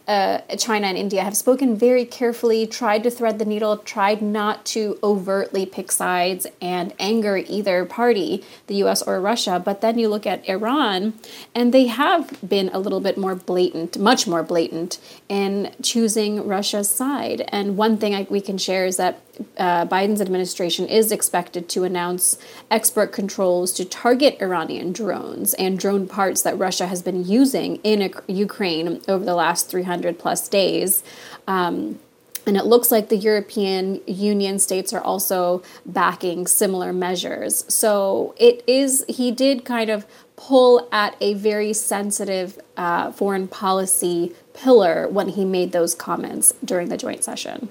uh, 0.07 0.39
China 0.57 0.87
and 0.87 0.97
India 0.97 1.23
have 1.23 1.37
spoken 1.37 1.75
very 1.75 2.05
carefully, 2.05 2.67
tried 2.67 3.03
to 3.03 3.09
thread 3.09 3.39
the 3.39 3.45
needle, 3.45 3.77
tried 3.77 4.21
not 4.21 4.65
to 4.65 4.99
overtly 5.01 5.65
pick 5.65 5.91
sides 5.91 6.45
and 6.61 6.93
anger 6.99 7.37
either 7.37 7.85
party, 7.85 8.43
the 8.67 8.75
US 8.75 9.01
or 9.01 9.21
Russia. 9.21 9.61
But 9.63 9.81
then 9.81 9.97
you 9.97 10.09
look 10.09 10.27
at 10.27 10.47
Iran, 10.47 11.13
and 11.55 11.73
they 11.73 11.87
have 11.87 12.37
been 12.47 12.69
a 12.73 12.79
little 12.79 12.99
bit 12.99 13.17
more 13.17 13.35
blatant, 13.35 13.97
much 13.97 14.27
more 14.27 14.43
blatant, 14.43 14.99
in 15.29 15.73
choosing 15.81 16.45
Russia's 16.45 16.89
side. 16.89 17.47
And 17.49 17.77
one 17.77 17.97
thing 17.97 18.13
I, 18.13 18.27
we 18.29 18.41
can 18.41 18.57
share 18.57 18.85
is 18.85 18.97
that 18.97 19.21
uh, 19.57 19.85
Biden's 19.85 20.21
administration 20.21 20.85
is 20.87 21.11
expected 21.11 21.67
to 21.69 21.83
announce 21.83 22.37
export 22.69 23.11
controls 23.11 23.73
to 23.73 23.85
target 23.85 24.37
Iranian 24.41 24.91
drones 24.91 25.53
and 25.55 25.79
drone 25.79 26.07
parts 26.07 26.41
that 26.43 26.57
Russia 26.57 26.87
has 26.87 27.01
been 27.01 27.25
using 27.25 27.77
in 27.77 28.13
Ukraine 28.27 29.01
over 29.07 29.25
the 29.25 29.35
last 29.35 29.69
300 29.69 30.19
plus 30.19 30.47
days. 30.47 31.03
Um, 31.47 31.99
and 32.45 32.57
it 32.57 32.65
looks 32.65 32.91
like 32.91 33.07
the 33.07 33.15
European 33.15 34.01
Union 34.05 34.59
states 34.59 34.91
are 34.91 35.01
also 35.01 35.63
backing 35.85 36.45
similar 36.45 36.91
measures. 36.91 37.63
So 37.73 38.35
it 38.37 38.63
is, 38.67 39.05
he 39.07 39.31
did 39.31 39.63
kind 39.63 39.89
of 39.89 40.05
pull 40.35 40.89
at 40.91 41.15
a 41.21 41.35
very 41.35 41.73
sensitive 41.73 42.59
uh, 42.75 43.11
foreign 43.13 43.47
policy 43.47 44.33
pillar 44.53 45.07
when 45.07 45.29
he 45.29 45.45
made 45.45 45.71
those 45.71 45.95
comments 45.95 46.53
during 46.65 46.89
the 46.89 46.97
joint 46.97 47.23
session. 47.23 47.69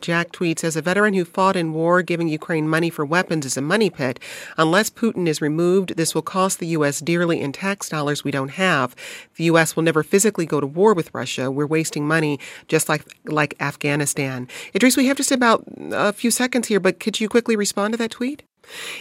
Jack 0.00 0.32
tweets 0.32 0.64
As 0.64 0.76
a 0.76 0.82
veteran 0.82 1.14
who 1.14 1.24
fought 1.24 1.56
in 1.56 1.72
war, 1.72 2.02
giving 2.02 2.28
Ukraine 2.28 2.68
money 2.68 2.90
for 2.90 3.04
weapons 3.04 3.46
is 3.46 3.56
a 3.56 3.62
money 3.62 3.90
pit. 3.90 4.18
Unless 4.56 4.90
Putin 4.90 5.26
is 5.26 5.40
removed, 5.40 5.96
this 5.96 6.14
will 6.14 6.22
cost 6.22 6.58
the 6.58 6.66
U.S. 6.68 7.00
dearly 7.00 7.40
in 7.40 7.52
tax 7.52 7.88
dollars 7.88 8.24
we 8.24 8.30
don't 8.30 8.50
have. 8.50 8.94
The 9.36 9.44
U.S. 9.44 9.76
will 9.76 9.82
never 9.82 10.02
physically 10.02 10.46
go 10.46 10.60
to 10.60 10.66
war 10.66 10.94
with 10.94 11.14
Russia. 11.14 11.50
We're 11.50 11.66
wasting 11.66 12.06
money 12.06 12.38
just 12.68 12.88
like, 12.88 13.04
like 13.24 13.54
Afghanistan. 13.60 14.48
Idrees, 14.74 14.96
we 14.96 15.06
have 15.06 15.16
just 15.16 15.32
about 15.32 15.64
a 15.76 16.12
few 16.12 16.30
seconds 16.30 16.68
here, 16.68 16.80
but 16.80 17.00
could 17.00 17.20
you 17.20 17.28
quickly 17.28 17.56
respond 17.56 17.94
to 17.94 17.98
that 17.98 18.10
tweet? 18.10 18.42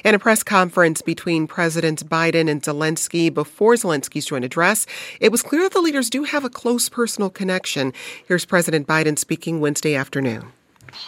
In 0.04 0.16
a 0.16 0.20
press 0.20 0.44
conference 0.44 1.02
between 1.02 1.48
Presidents 1.48 2.04
Biden 2.04 2.50
and 2.50 2.62
Zelensky 2.62 3.34
before 3.34 3.74
Zelensky's 3.76 4.26
joint 4.26 4.46
address, 4.46 4.86
it 5.20 5.32
was 5.32 5.42
clear 5.42 5.64
that 5.64 5.74
the 5.74 5.82
leaders 5.82 6.10
do 6.10 6.24
have 6.24 6.44
a 6.44 6.50
close 6.50 6.90
personal 6.90 7.30
connection. 7.30 7.94
Here's 8.28 8.46
President 8.46 8.88
Biden 8.88 9.18
speaking 9.18 9.60
Wednesday 9.60 9.96
afternoon. 9.96 10.52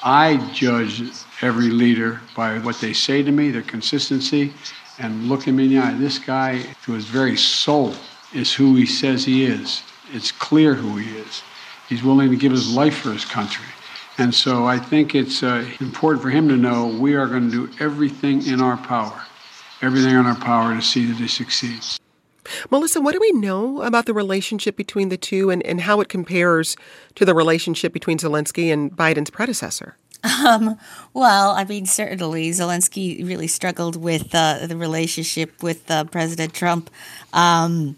I 0.04 0.38
judge 0.54 1.02
every 1.42 1.70
leader 1.70 2.22
by 2.36 2.60
what 2.60 2.80
they 2.80 2.94
say 2.94 3.24
to 3.24 3.32
me, 3.32 3.52
their 3.52 3.62
consistency, 3.62 4.54
and 5.00 5.28
look 5.28 5.48
me 5.48 5.66
in 5.66 5.70
the 5.70 5.80
eye. 5.80 5.94
This 5.98 6.20
guy, 6.20 6.64
to 6.84 6.94
his 6.94 7.06
very 7.06 7.38
soul, 7.38 7.94
is 8.34 8.54
who 8.54 8.76
he 8.76 8.86
says 8.86 9.26
he 9.26 9.46
is. 9.46 9.84
It's 10.14 10.32
clear 10.32 10.74
who 10.76 10.98
he 10.98 11.18
is. 11.18 11.44
He's 11.90 12.04
willing 12.04 12.30
to 12.32 12.38
give 12.38 12.52
his 12.52 12.74
life 12.74 12.98
for 12.98 13.12
his 13.12 13.26
country. 13.26 13.66
And 14.18 14.34
so 14.34 14.66
I 14.66 14.80
think 14.80 15.14
it's 15.14 15.44
uh, 15.44 15.66
important 15.80 16.24
for 16.24 16.30
him 16.30 16.48
to 16.48 16.56
know 16.56 16.88
we 16.88 17.16
are 17.16 17.28
going 17.28 17.52
to 17.52 17.68
do 17.68 17.84
everything 17.84 18.46
in 18.48 18.62
our 18.62 18.78
power, 18.78 19.24
everything 19.82 20.12
in 20.12 20.26
our 20.26 20.36
power 20.36 20.74
to 20.74 20.82
see 20.82 21.06
that 21.06 21.18
he 21.18 21.28
succeeds. 21.28 22.00
Melissa, 22.70 23.02
what 23.02 23.14
do 23.14 23.20
we 23.20 23.32
know 23.32 23.82
about 23.82 24.06
the 24.06 24.14
relationship 24.14 24.76
between 24.76 25.10
the 25.10 25.18
two 25.18 25.50
and, 25.50 25.64
and 25.64 25.82
how 25.82 26.02
it 26.02 26.10
compares 26.10 26.76
to 27.16 27.26
the 27.26 27.34
relationship 27.34 27.94
between 27.94 28.18
Zelensky 28.18 28.72
and 28.72 28.92
Biden's 28.92 29.30
predecessor? 29.30 29.98
Um, 30.24 30.78
well, 31.14 31.52
I 31.52 31.66
mean, 31.66 31.86
certainly 31.86 32.50
Zelensky 32.50 33.28
really 33.28 33.48
struggled 33.48 33.96
with 33.96 34.34
uh, 34.34 34.66
the 34.66 34.76
relationship 34.76 35.62
with 35.62 35.90
uh, 35.92 36.06
President 36.06 36.54
Trump. 36.54 36.90
Um, 37.32 37.98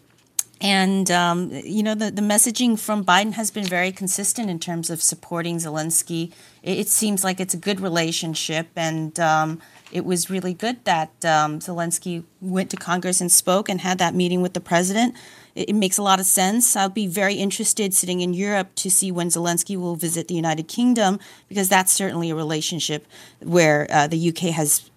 and, 0.59 1.09
um, 1.11 1.51
you 1.51 1.83
know, 1.83 1.95
the, 1.95 2.09
the 2.11 2.21
messaging 2.21 2.79
from 2.79 3.05
Biden 3.05 3.33
has 3.33 3.51
been 3.51 3.65
very 3.65 3.91
consistent 3.91 4.49
in 4.49 4.59
terms 4.59 4.89
of 4.89 5.01
supporting 5.01 5.57
Zelensky. 5.57 6.33
It, 6.63 6.79
it 6.79 6.87
seems 6.87 7.23
like 7.23 7.39
it's 7.39 7.53
a 7.53 7.57
good 7.57 7.79
relationship. 7.79 8.67
And 8.75 9.17
um, 9.19 9.61
it 9.91 10.05
was 10.05 10.29
really 10.29 10.53
good 10.53 10.83
that 10.85 11.09
um, 11.25 11.59
Zelensky 11.59 12.23
went 12.41 12.69
to 12.71 12.77
Congress 12.77 13.21
and 13.21 13.31
spoke 13.31 13.69
and 13.69 13.81
had 13.81 13.97
that 13.99 14.13
meeting 14.13 14.41
with 14.41 14.53
the 14.53 14.59
president. 14.59 15.15
It, 15.55 15.69
it, 15.69 15.73
makes 15.73 15.97
a 15.97 16.03
lot 16.03 16.19
of 16.19 16.25
sense. 16.25 16.75
I'll 16.75 16.89
be 16.89 17.07
very 17.07 17.35
interested 17.35 17.93
sitting 17.93 18.21
in 18.21 18.33
Europe 18.33 18.75
to 18.75 18.91
see 18.91 19.11
when 19.11 19.29
Zelensky 19.29 19.77
will 19.77 19.95
visit 19.95 20.27
the 20.27 20.35
United 20.35 20.67
Kingdom 20.67 21.19
because 21.47 21.69
that's 21.69 21.91
certainly 21.91 22.29
a 22.29 22.35
relationship 22.35 23.05
where 23.41 23.87
uh, 23.89 24.07
the 24.07 24.29
UK 24.29 24.53
has 24.53 24.89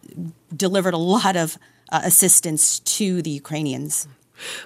delivered 0.54 0.94
a 0.94 0.98
lot 0.98 1.36
of 1.36 1.56
uh, 1.90 2.00
assistance 2.04 2.80
to 2.80 3.22
the 3.22 3.30
Ukrainians. 3.30 4.08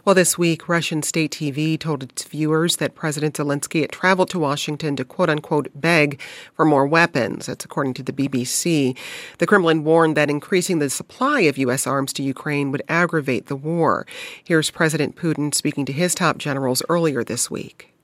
Well, 0.05 0.15
this 0.15 0.39
week, 0.39 0.69
Russian 0.69 1.03
state 1.03 1.33
TV 1.33 1.79
told 1.79 2.03
its 2.03 2.25
viewers 2.25 2.77
that 2.77 2.95
President 2.95 3.37
Zelensky 3.37 3.81
had 3.83 3.93
traveled 3.93 4.31
to 4.31 4.39
Washington 4.39 4.97
to 4.97 5.05
quote 5.05 5.31
unquote 5.31 5.69
beg 5.75 6.21
for 6.55 6.65
more 6.65 6.87
weapons. 6.87 7.47
That's 7.47 7.65
according 7.65 7.95
to 7.95 8.03
the 8.03 8.13
BBC. 8.13 8.97
The 9.39 9.47
Kremlin 9.47 9.85
warned 9.85 10.17
that 10.17 10.31
increasing 10.31 10.79
the 10.79 10.91
supply 10.91 11.41
of 11.43 11.59
U.S. 11.59 11.87
arms 11.87 12.13
to 12.15 12.23
Ukraine 12.23 12.71
would 12.73 12.83
aggravate 12.89 13.47
the 13.47 13.57
war. 13.57 14.07
Here's 14.45 14.71
President 14.71 15.17
Putin 15.17 15.55
speaking 15.55 15.85
to 15.87 15.93
his 15.93 16.15
top 16.15 16.39
generals 16.39 16.83
earlier 16.89 17.25
this 17.25 17.51
week. 17.51 17.95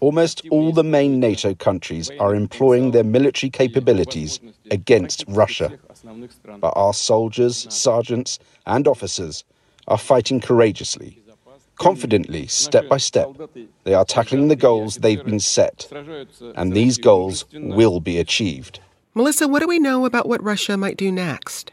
Almost 0.00 0.42
all 0.50 0.72
the 0.72 0.84
main 0.84 1.18
NATO 1.18 1.54
countries 1.54 2.10
are 2.20 2.34
employing 2.34 2.90
their 2.90 3.04
military 3.04 3.48
capabilities 3.48 4.38
against 4.70 5.24
Russia. 5.28 5.78
But 6.60 6.72
our 6.76 6.94
soldiers, 6.94 7.66
sergeants, 7.70 8.38
and 8.66 8.86
officers 8.86 9.44
are 9.88 9.98
fighting 9.98 10.40
courageously, 10.40 11.22
confidently, 11.76 12.46
step 12.46 12.88
by 12.88 12.98
step. 12.98 13.28
They 13.84 13.94
are 13.94 14.04
tackling 14.04 14.48
the 14.48 14.56
goals 14.56 14.96
they've 14.96 15.24
been 15.24 15.40
set, 15.40 15.88
and 16.56 16.72
these 16.72 16.98
goals 16.98 17.44
will 17.52 18.00
be 18.00 18.18
achieved. 18.18 18.80
Melissa, 19.14 19.46
what 19.46 19.60
do 19.60 19.68
we 19.68 19.78
know 19.78 20.04
about 20.06 20.28
what 20.28 20.42
Russia 20.42 20.76
might 20.76 20.96
do 20.96 21.12
next? 21.12 21.72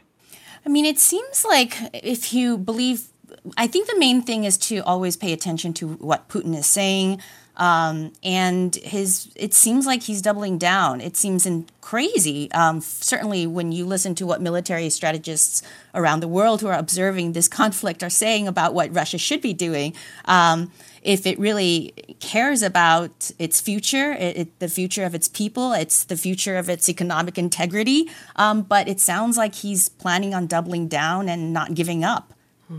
I 0.64 0.68
mean, 0.68 0.84
it 0.84 0.98
seems 0.98 1.44
like 1.44 1.76
if 1.92 2.32
you 2.32 2.56
believe, 2.56 3.08
I 3.56 3.66
think 3.66 3.88
the 3.88 3.98
main 3.98 4.22
thing 4.22 4.44
is 4.44 4.56
to 4.58 4.78
always 4.80 5.16
pay 5.16 5.32
attention 5.32 5.72
to 5.74 5.94
what 5.94 6.28
Putin 6.28 6.56
is 6.56 6.66
saying. 6.66 7.20
Um, 7.56 8.12
and 8.22 8.74
his 8.76 9.30
it 9.36 9.52
seems 9.52 9.86
like 9.86 10.02
he's 10.02 10.22
doubling 10.22 10.56
down. 10.58 11.00
It 11.00 11.16
seems 11.16 11.44
in 11.44 11.66
crazy. 11.80 12.50
Um, 12.52 12.80
certainly, 12.80 13.46
when 13.46 13.72
you 13.72 13.84
listen 13.84 14.14
to 14.16 14.26
what 14.26 14.40
military 14.40 14.88
strategists 14.88 15.62
around 15.94 16.20
the 16.20 16.28
world 16.28 16.62
who 16.62 16.68
are 16.68 16.78
observing 16.78 17.32
this 17.32 17.48
conflict 17.48 18.02
are 18.02 18.10
saying 18.10 18.48
about 18.48 18.72
what 18.72 18.94
Russia 18.94 19.18
should 19.18 19.42
be 19.42 19.52
doing, 19.52 19.94
um, 20.24 20.72
if 21.02 21.26
it 21.26 21.38
really 21.38 21.92
cares 22.20 22.62
about 22.62 23.30
its 23.38 23.60
future, 23.60 24.12
it, 24.12 24.36
it, 24.36 24.58
the 24.60 24.68
future 24.68 25.04
of 25.04 25.14
its 25.14 25.28
people, 25.28 25.72
it's 25.72 26.04
the 26.04 26.16
future 26.16 26.56
of 26.56 26.70
its 26.70 26.88
economic 26.88 27.36
integrity. 27.36 28.08
Um, 28.36 28.62
but 28.62 28.88
it 28.88 29.00
sounds 29.00 29.36
like 29.36 29.56
he's 29.56 29.88
planning 29.88 30.32
on 30.32 30.46
doubling 30.46 30.88
down 30.88 31.28
and 31.28 31.52
not 31.52 31.74
giving 31.74 32.04
up. 32.04 32.32
Hmm. 32.68 32.78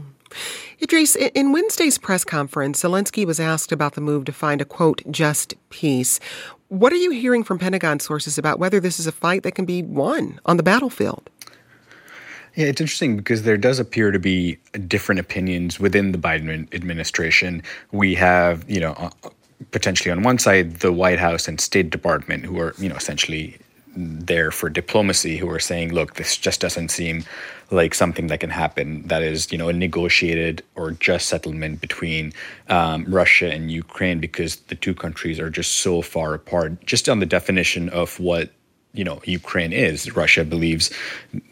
Idrees, 0.83 1.15
in 1.15 1.53
Wednesday's 1.53 1.97
press 1.97 2.25
conference, 2.25 2.83
Zelensky 2.83 3.25
was 3.25 3.39
asked 3.39 3.71
about 3.71 3.93
the 3.93 4.01
move 4.01 4.25
to 4.25 4.33
find 4.33 4.59
a 4.59 4.65
quote, 4.65 5.01
just 5.09 5.53
peace. 5.69 6.19
What 6.67 6.91
are 6.91 6.97
you 6.97 7.11
hearing 7.11 7.45
from 7.45 7.57
Pentagon 7.57 8.01
sources 8.01 8.37
about 8.37 8.59
whether 8.59 8.81
this 8.81 8.99
is 8.99 9.07
a 9.07 9.13
fight 9.13 9.43
that 9.43 9.53
can 9.53 9.63
be 9.63 9.81
won 9.81 10.41
on 10.45 10.57
the 10.57 10.63
battlefield? 10.63 11.29
Yeah, 12.55 12.65
it's 12.65 12.81
interesting 12.81 13.15
because 13.15 13.43
there 13.43 13.55
does 13.55 13.79
appear 13.79 14.11
to 14.11 14.19
be 14.19 14.57
different 14.85 15.19
opinions 15.21 15.79
within 15.79 16.11
the 16.11 16.17
Biden 16.17 16.73
administration. 16.73 17.63
We 17.93 18.13
have, 18.15 18.69
you 18.69 18.81
know, 18.81 18.91
uh, 18.97 19.09
potentially 19.71 20.11
on 20.11 20.21
one 20.21 20.37
side 20.37 20.81
the 20.81 20.91
White 20.91 21.17
House 21.17 21.47
and 21.47 21.61
State 21.61 21.91
Department, 21.91 22.43
who 22.43 22.59
are, 22.59 22.73
you 22.77 22.89
know, 22.89 22.95
essentially 22.95 23.57
there 23.95 24.51
for 24.51 24.69
diplomacy, 24.69 25.37
who 25.37 25.49
are 25.49 25.59
saying, 25.59 25.93
look, 25.93 26.15
this 26.15 26.37
just 26.37 26.61
doesn't 26.61 26.89
seem 26.89 27.23
like 27.71 27.93
something 27.93 28.27
that 28.27 28.39
can 28.39 28.49
happen. 28.49 29.07
That 29.07 29.23
is 29.23 29.51
you 29.51 29.57
know 29.57 29.69
a 29.69 29.73
negotiated 29.73 30.63
or 30.75 30.91
just 30.91 31.27
settlement 31.27 31.81
between 31.81 32.33
um, 32.69 33.05
Russia 33.07 33.51
and 33.51 33.71
Ukraine 33.71 34.19
because 34.19 34.57
the 34.67 34.75
two 34.75 34.93
countries 34.93 35.39
are 35.39 35.49
just 35.49 35.77
so 35.77 36.01
far 36.01 36.33
apart. 36.33 36.85
Just 36.85 37.09
on 37.09 37.19
the 37.19 37.25
definition 37.25 37.89
of 37.89 38.19
what 38.19 38.51
you 38.93 39.03
know 39.03 39.21
Ukraine 39.25 39.73
is. 39.73 40.15
Russia 40.15 40.43
believes, 40.45 40.91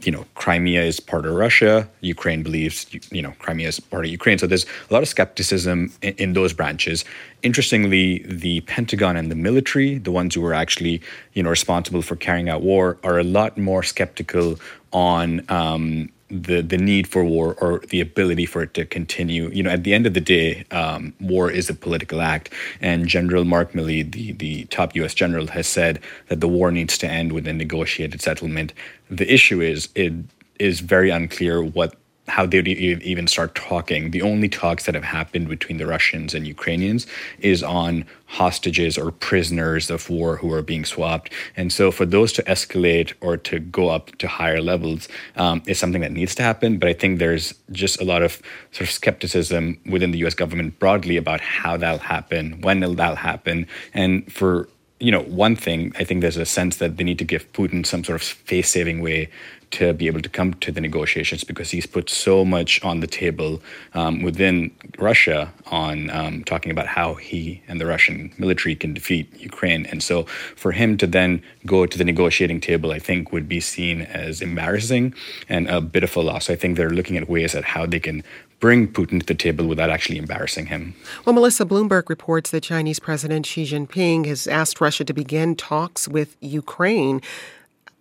you 0.04 0.12
know, 0.12 0.26
Crimea 0.36 0.84
is 0.84 1.00
part 1.00 1.26
of 1.26 1.34
Russia. 1.34 1.90
Ukraine 2.02 2.44
believes, 2.44 2.86
you 3.12 3.22
know, 3.22 3.34
Crimea 3.40 3.68
is 3.68 3.80
part 3.80 4.06
of 4.06 4.12
Ukraine. 4.12 4.38
So 4.38 4.48
there's 4.48 4.66
a 4.90 4.94
lot 4.94 5.02
of 5.02 5.10
skepticism 5.10 5.92
in, 6.02 6.14
in, 6.16 6.34
those 6.34 6.54
branches. 6.54 7.04
Interestingly, 7.42 8.20
the 8.20 8.62
Pentagon 8.62 9.18
and 9.18 9.32
the 9.32 9.36
military, 9.36 9.98
the 9.98 10.12
ones 10.12 10.36
who 10.36 10.46
are 10.46 10.54
actually, 10.54 11.02
you 11.34 11.42
know, 11.42 11.50
responsible 11.50 12.04
for 12.04 12.16
carrying 12.16 12.48
out 12.48 12.62
war, 12.62 12.98
are 13.04 13.18
a 13.20 13.24
lot 13.24 13.58
more 13.58 13.84
skeptical 13.84 14.60
on. 14.94 15.44
Um, 15.50 16.10
the 16.32 16.62
the 16.62 16.78
need 16.78 17.08
for 17.08 17.24
war 17.24 17.56
or 17.60 17.80
the 17.90 18.02
ability 18.02 18.46
for 18.46 18.64
it 18.64 18.74
to 18.76 18.86
continue. 18.86 19.50
You 19.50 19.64
know, 19.64 19.70
at 19.70 19.84
the 19.84 19.94
end 19.94 20.08
of 20.08 20.14
the 20.14 20.22
day, 20.22 20.66
um, 20.72 21.14
war 21.20 21.52
is 21.52 21.70
a 21.70 21.74
political 21.74 22.22
act, 22.22 22.52
and 22.80 23.08
General 23.08 23.44
Mark 23.44 23.74
Milley, 23.74 24.10
the 24.10 24.32
the 24.34 24.66
top 24.66 24.96
U.S. 24.96 25.14
general, 25.14 25.48
has 25.48 25.68
said 25.68 26.00
that 26.30 26.40
the 26.40 26.48
war 26.48 26.72
needs 26.72 26.98
to 27.00 27.08
end 27.08 27.34
with 27.34 27.48
a 27.48 27.54
negotiated 27.54 28.22
settlement. 28.22 28.74
The 29.10 29.32
issue 29.32 29.62
is 29.62 29.90
it 29.96 30.14
is 30.60 30.80
very 30.80 31.10
unclear 31.10 31.64
what 31.64 31.96
how 32.28 32.46
they 32.46 32.58
would 32.60 32.68
even 32.68 33.28
start 33.28 33.56
talking. 33.56 34.12
The 34.12 34.22
only 34.22 34.48
talks 34.48 34.86
that 34.86 34.96
have 34.96 35.04
happened 35.04 35.50
between 35.50 35.78
the 35.78 35.86
Russians 35.86 36.34
and 36.34 36.48
Ukrainians 36.48 37.08
is 37.40 37.64
on 37.64 38.06
hostages 38.26 38.98
or 38.98 39.12
prisoners 39.12 39.90
of 39.90 40.10
war 40.10 40.38
who 40.38 40.54
are 40.54 40.62
being 40.62 40.86
swapped. 40.86 41.34
And 41.58 41.74
so, 41.74 41.92
for 41.92 42.06
those 42.06 42.32
to 42.34 42.44
escalate 42.44 43.14
or 43.22 43.38
to 43.38 43.60
go 43.60 43.90
up 43.90 44.16
to 44.20 44.28
higher 44.28 44.62
levels 44.62 45.10
um, 45.36 45.62
is 45.66 45.80
something 45.80 46.02
that 46.02 46.12
needs 46.12 46.36
to 46.36 46.44
happen. 46.44 46.78
But 46.78 46.90
I 46.90 46.94
think 46.94 47.20
there's 47.20 47.54
just 47.72 48.00
a 48.00 48.06
lot 48.06 48.22
of 48.22 48.42
sort 48.72 48.88
of 48.88 48.92
skepticism 48.92 49.80
within 49.86 50.12
the 50.12 50.20
U.S. 50.20 50.36
government 50.36 50.80
broadly 50.80 51.18
about 51.18 51.42
how 51.42 51.76
that'll 51.76 52.00
happen, 52.00 52.62
when 52.62 52.80
that'll 52.80 53.16
happen, 53.16 53.68
and 53.94 54.32
for 54.32 54.70
you 55.02 55.12
know, 55.12 55.24
one 55.24 55.56
thing, 55.56 55.92
I 55.98 56.04
think 56.04 56.22
there's 56.22 56.38
a 56.38 56.46
sense 56.46 56.78
that 56.78 56.98
they 56.98 57.04
need 57.04 57.18
to 57.18 57.26
give 57.26 57.52
Putin 57.54 57.84
some 57.84 58.04
sort 58.04 58.22
of 58.22 58.28
face 58.28 58.70
saving 58.70 59.02
way 59.02 59.32
to 59.72 59.94
be 59.94 60.08
able 60.08 60.22
to 60.22 60.30
come 60.30 60.54
to 60.56 60.72
the 60.72 60.82
negotiations 60.82 61.44
because 61.44 61.72
he's 61.72 61.86
put 61.86 62.10
so 62.10 62.46
much 62.46 62.84
on 62.84 63.00
the 63.00 63.08
table 63.08 63.62
um, 63.94 64.22
within 64.22 64.72
Russia 64.98 65.52
on 65.68 66.10
um, 66.10 66.44
talking 66.44 66.72
about 66.72 66.88
how 66.88 67.16
he 67.16 67.62
and 67.68 67.80
the 67.80 67.86
Russian 67.86 68.34
military 68.38 68.76
can 68.76 68.94
defeat 68.94 69.28
Ukraine. 69.40 69.86
And 69.88 70.04
so 70.04 70.24
for 70.56 70.72
him 70.72 70.98
to 70.98 71.08
then 71.08 71.42
go 71.66 71.86
to 71.86 71.98
the 71.98 72.04
negotiating 72.04 72.62
table, 72.62 72.92
I 72.92 73.00
think 73.00 73.32
would 73.32 73.48
be 73.48 73.60
seen 73.60 74.02
as 74.02 74.42
embarrassing 74.42 75.14
and 75.50 75.68
a 75.68 75.82
bit 75.82 76.04
of 76.04 76.16
a 76.16 76.22
loss. 76.22 76.50
I 76.50 76.56
think 76.56 76.78
they're 76.78 76.90
looking 76.90 77.18
at 77.18 77.30
ways 77.30 77.56
at 77.56 77.64
how 77.64 77.86
they 77.86 78.00
can 78.00 78.24
bring 78.60 78.88
Putin 78.88 79.20
to 79.20 79.26
the 79.26 79.34
table 79.34 79.66
without 79.66 79.90
actually 79.90 80.20
embarrassing 80.20 80.68
him. 80.68 80.94
Well, 81.26 81.34
Melissa 81.34 81.66
Bloomberg 81.66 82.08
reports 82.08 82.52
that 82.52 82.62
Chinese 82.62 83.00
President 83.00 83.46
Xi 83.46 83.66
Jinping 83.66 84.28
has 84.28 84.48
asked 84.48 84.80
Russia 84.80 85.04
to 85.04 85.14
begin 85.14 85.56
talks 85.56 86.08
with 86.08 86.38
Ukraine 86.40 87.22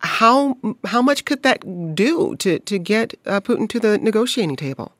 how 0.03 0.57
how 0.85 1.01
much 1.01 1.25
could 1.25 1.43
that 1.43 1.95
do 1.95 2.35
to 2.37 2.59
to 2.59 2.79
get 2.79 3.13
uh, 3.25 3.41
Putin 3.41 3.67
to 3.69 3.79
the 3.79 3.97
negotiating 3.97 4.55
table? 4.55 4.93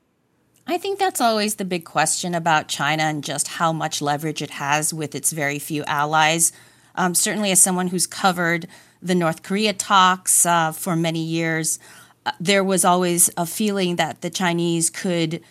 I 0.66 0.78
think 0.78 0.98
that's 0.98 1.20
always 1.20 1.56
the 1.56 1.64
big 1.64 1.84
question 1.84 2.34
about 2.34 2.68
China 2.68 3.02
and 3.02 3.24
just 3.24 3.48
how 3.48 3.72
much 3.72 4.00
leverage 4.00 4.42
it 4.42 4.50
has 4.50 4.94
with 4.94 5.14
its 5.14 5.32
very 5.32 5.58
few 5.58 5.82
allies. 5.84 6.52
Um, 6.94 7.14
certainly, 7.14 7.50
as 7.50 7.60
someone 7.60 7.88
who's 7.88 8.06
covered 8.06 8.68
the 9.00 9.14
North 9.14 9.42
Korea 9.42 9.72
talks 9.72 10.46
uh, 10.46 10.70
for 10.70 10.94
many 10.94 11.22
years, 11.24 11.80
uh, 12.24 12.30
there 12.38 12.62
was 12.62 12.84
always 12.84 13.28
a 13.36 13.44
feeling 13.44 13.96
that 13.96 14.20
the 14.20 14.30
Chinese 14.30 14.88
could 14.90 15.42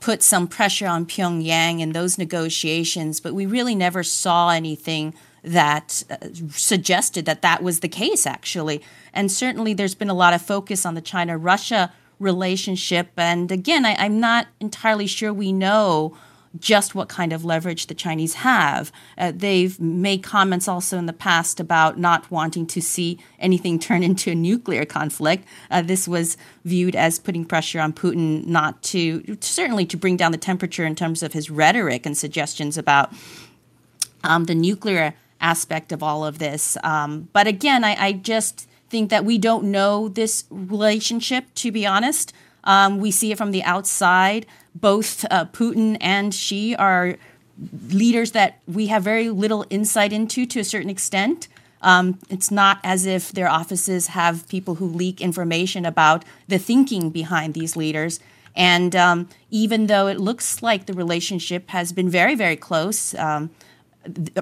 put 0.00 0.22
some 0.22 0.46
pressure 0.46 0.86
on 0.86 1.06
Pyongyang 1.06 1.80
in 1.80 1.92
those 1.92 2.18
negotiations, 2.18 3.20
but 3.20 3.32
we 3.32 3.46
really 3.46 3.74
never 3.74 4.02
saw 4.02 4.50
anything 4.50 5.14
that 5.48 6.04
uh, 6.10 6.16
suggested 6.50 7.24
that 7.24 7.42
that 7.42 7.62
was 7.62 7.80
the 7.80 7.88
case, 7.88 8.26
actually. 8.26 8.82
And 9.12 9.32
certainly 9.32 9.74
there's 9.74 9.94
been 9.94 10.10
a 10.10 10.14
lot 10.14 10.34
of 10.34 10.42
focus 10.42 10.84
on 10.84 10.94
the 10.94 11.00
China 11.00 11.38
Russia 11.38 11.92
relationship. 12.18 13.10
And 13.16 13.50
again, 13.50 13.86
I, 13.86 13.96
I'm 13.98 14.20
not 14.20 14.48
entirely 14.60 15.06
sure 15.06 15.32
we 15.32 15.52
know 15.52 16.16
just 16.58 16.94
what 16.94 17.08
kind 17.08 17.32
of 17.32 17.44
leverage 17.44 17.86
the 17.86 17.94
Chinese 17.94 18.34
have. 18.34 18.90
Uh, 19.16 19.32
they've 19.34 19.78
made 19.78 20.22
comments 20.22 20.66
also 20.66 20.98
in 20.98 21.06
the 21.06 21.12
past 21.12 21.60
about 21.60 21.98
not 21.98 22.30
wanting 22.30 22.66
to 22.66 22.80
see 22.80 23.18
anything 23.38 23.78
turn 23.78 24.02
into 24.02 24.30
a 24.30 24.34
nuclear 24.34 24.84
conflict. 24.84 25.46
Uh, 25.70 25.82
this 25.82 26.08
was 26.08 26.36
viewed 26.64 26.96
as 26.96 27.18
putting 27.18 27.44
pressure 27.44 27.80
on 27.80 27.92
Putin 27.92 28.46
not 28.46 28.82
to, 28.82 29.36
certainly 29.40 29.86
to 29.86 29.96
bring 29.96 30.16
down 30.16 30.32
the 30.32 30.38
temperature 30.38 30.84
in 30.84 30.94
terms 30.94 31.22
of 31.22 31.32
his 31.32 31.50
rhetoric 31.50 32.06
and 32.06 32.16
suggestions 32.16 32.76
about 32.76 33.12
um, 34.24 34.44
the 34.44 34.54
nuclear 34.54 35.14
aspect 35.40 35.92
of 35.92 36.02
all 36.02 36.24
of 36.24 36.38
this. 36.38 36.76
Um, 36.82 37.28
but 37.32 37.46
again, 37.46 37.84
I, 37.84 37.94
I, 37.94 38.12
just 38.12 38.68
think 38.90 39.10
that 39.10 39.24
we 39.24 39.38
don't 39.38 39.64
know 39.64 40.08
this 40.08 40.44
relationship, 40.50 41.44
to 41.56 41.70
be 41.70 41.86
honest. 41.86 42.32
Um, 42.64 42.98
we 42.98 43.10
see 43.10 43.32
it 43.32 43.38
from 43.38 43.52
the 43.52 43.62
outside. 43.62 44.46
Both 44.74 45.24
uh, 45.30 45.44
Putin 45.46 45.96
and 46.00 46.34
Xi 46.34 46.74
are 46.76 47.16
leaders 47.90 48.32
that 48.32 48.60
we 48.66 48.86
have 48.88 49.02
very 49.02 49.30
little 49.30 49.64
insight 49.70 50.12
into 50.12 50.46
to 50.46 50.60
a 50.60 50.64
certain 50.64 50.90
extent. 50.90 51.48
Um, 51.82 52.18
it's 52.28 52.50
not 52.50 52.80
as 52.82 53.06
if 53.06 53.32
their 53.32 53.48
offices 53.48 54.08
have 54.08 54.48
people 54.48 54.76
who 54.76 54.86
leak 54.86 55.20
information 55.20 55.84
about 55.84 56.24
the 56.48 56.58
thinking 56.58 57.10
behind 57.10 57.54
these 57.54 57.76
leaders. 57.76 58.20
And 58.56 58.96
um, 58.96 59.28
even 59.50 59.86
though 59.86 60.08
it 60.08 60.18
looks 60.18 60.62
like 60.62 60.86
the 60.86 60.92
relationship 60.92 61.70
has 61.70 61.92
been 61.92 62.10
very, 62.10 62.34
very 62.34 62.56
close, 62.56 63.14
um, 63.14 63.50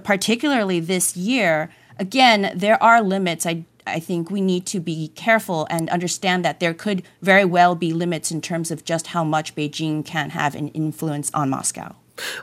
particularly 0.02 0.80
this 0.80 1.16
year, 1.16 1.70
again, 1.98 2.52
there 2.54 2.82
are 2.82 3.02
limits. 3.02 3.46
I 3.46 3.64
I 3.86 4.00
think 4.00 4.30
we 4.30 4.40
need 4.40 4.66
to 4.66 4.80
be 4.80 5.08
careful 5.14 5.66
and 5.70 5.88
understand 5.90 6.44
that 6.44 6.58
there 6.58 6.74
could 6.74 7.04
very 7.22 7.44
well 7.44 7.76
be 7.76 7.92
limits 7.92 8.32
in 8.32 8.40
terms 8.40 8.72
of 8.72 8.84
just 8.84 9.08
how 9.08 9.22
much 9.22 9.54
Beijing 9.54 10.04
can 10.04 10.30
have 10.30 10.56
an 10.56 10.68
influence 10.68 11.30
on 11.32 11.50
Moscow. 11.50 11.94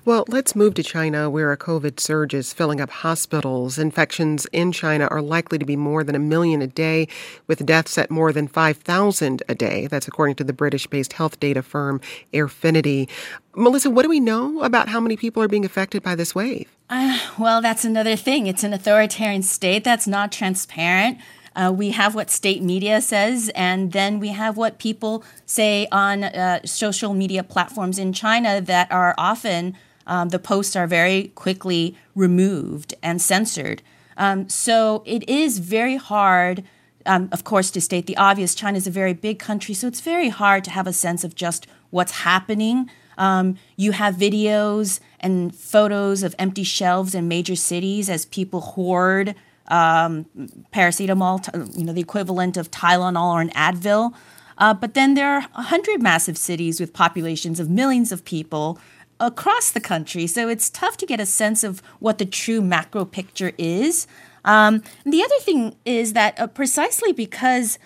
Well, 0.06 0.24
let's 0.28 0.56
move 0.56 0.76
to 0.76 0.84
China, 0.84 1.30
where 1.30 1.52
a 1.52 1.58
COVID 1.58 2.00
surge 2.00 2.34
is 2.34 2.54
filling 2.54 2.80
up 2.80 2.90
hospitals. 2.90 3.80
Infections 3.80 4.46
in 4.54 4.72
China 4.72 5.08
are 5.08 5.22
likely 5.22 5.58
to 5.58 5.66
be 5.66 5.76
more 5.76 6.04
than 6.04 6.16
a 6.16 6.20
million 6.20 6.62
a 6.62 6.68
day, 6.68 7.08
with 7.48 7.66
deaths 7.66 7.98
at 7.98 8.12
more 8.12 8.32
than 8.32 8.48
5,000 8.48 9.44
a 9.50 9.56
day. 9.56 9.88
That's 9.88 10.08
according 10.08 10.36
to 10.36 10.44
the 10.44 10.54
British 10.54 10.88
based 10.88 11.14
health 11.14 11.40
data 11.40 11.64
firm 11.64 12.02
Airfinity. 12.34 13.10
Melissa, 13.56 13.90
what 13.90 14.04
do 14.04 14.10
we 14.10 14.20
know 14.20 14.62
about 14.62 14.90
how 14.90 15.00
many 15.00 15.18
people 15.18 15.42
are 15.42 15.48
being 15.48 15.66
affected 15.66 16.04
by 16.04 16.16
this 16.16 16.36
wave? 16.36 16.73
Uh, 16.90 17.18
well, 17.40 17.62
that's 17.62 17.86
another 17.86 18.16
thing. 18.16 18.48
It's 18.48 18.64
an 18.64 18.74
authoritarian 18.74 19.44
state 19.44 19.84
that's 19.84 20.08
not 20.08 20.32
transparent. 20.32 21.18
Uh, 21.56 21.72
we 21.76 21.92
have 21.92 22.16
what 22.16 22.30
state 22.30 22.64
media 22.64 23.00
says, 23.00 23.50
and 23.56 23.92
then 23.92 24.20
we 24.20 24.30
have 24.30 24.58
what 24.58 24.80
people 24.80 25.24
say 25.46 25.88
on 25.92 26.24
uh, 26.24 26.60
social 26.66 27.14
media 27.14 27.44
platforms 27.44 28.00
in 28.00 28.12
China 28.12 28.60
that 28.60 28.92
are 28.92 29.14
often 29.18 29.78
um, 30.08 30.30
the 30.30 30.40
posts 30.40 30.76
are 30.76 30.88
very 30.88 31.30
quickly 31.36 31.96
removed 32.16 32.94
and 33.02 33.22
censored. 33.22 33.82
Um, 34.18 34.50
so 34.50 35.04
it 35.06 35.28
is 35.30 35.60
very 35.60 35.96
hard. 35.96 36.64
Um, 37.06 37.30
of 37.32 37.44
course, 37.44 37.70
to 37.72 37.82
state 37.82 38.08
the 38.08 38.18
obvious, 38.18 38.56
China 38.56 38.78
is 38.78 38.88
a 38.88 38.92
very 38.92 39.14
big 39.14 39.40
country, 39.40 39.74
so 39.74 39.88
it's 39.88 40.02
very 40.02 40.30
hard 40.30 40.64
to 40.66 40.72
have 40.72 40.88
a 40.88 40.94
sense 40.94 41.24
of 41.24 41.36
just 41.36 41.68
what's 41.92 42.12
happening. 42.24 42.90
Um, 43.18 43.58
you 43.76 43.92
have 43.92 44.16
videos 44.16 45.00
and 45.24 45.56
photos 45.56 46.22
of 46.22 46.36
empty 46.38 46.64
shelves 46.64 47.16
in 47.16 47.28
major 47.28 47.56
cities 47.56 48.10
as 48.10 48.26
people 48.26 48.62
hoard 48.62 49.34
um, 49.70 50.26
paracetamol, 50.74 51.78
you 51.78 51.86
know, 51.86 51.94
the 51.94 52.02
equivalent 52.02 52.58
of 52.58 52.70
Tylenol 52.70 53.34
or 53.34 53.42
an 53.42 53.50
Advil. 53.52 54.14
Uh, 54.58 54.74
but 54.74 54.94
then 54.94 55.14
there 55.16 55.34
are 55.36 55.42
100 55.54 56.02
massive 56.02 56.38
cities 56.38 56.80
with 56.80 56.94
populations 56.94 57.60
of 57.60 57.70
millions 57.70 58.12
of 58.12 58.24
people 58.26 58.78
across 59.20 59.72
the 59.72 59.80
country. 59.80 60.28
So 60.28 60.50
it's 60.50 60.70
tough 60.70 60.98
to 60.98 61.06
get 61.06 61.20
a 61.20 61.26
sense 61.26 61.64
of 61.64 61.82
what 62.00 62.18
the 62.18 62.26
true 62.26 62.62
macro 62.62 63.06
picture 63.06 63.54
is. 63.58 64.06
Um, 64.46 64.84
the 65.06 65.24
other 65.24 65.40
thing 65.40 65.76
is 65.86 66.14
that 66.14 66.40
uh, 66.40 66.48
precisely 66.48 67.14
because 67.14 67.80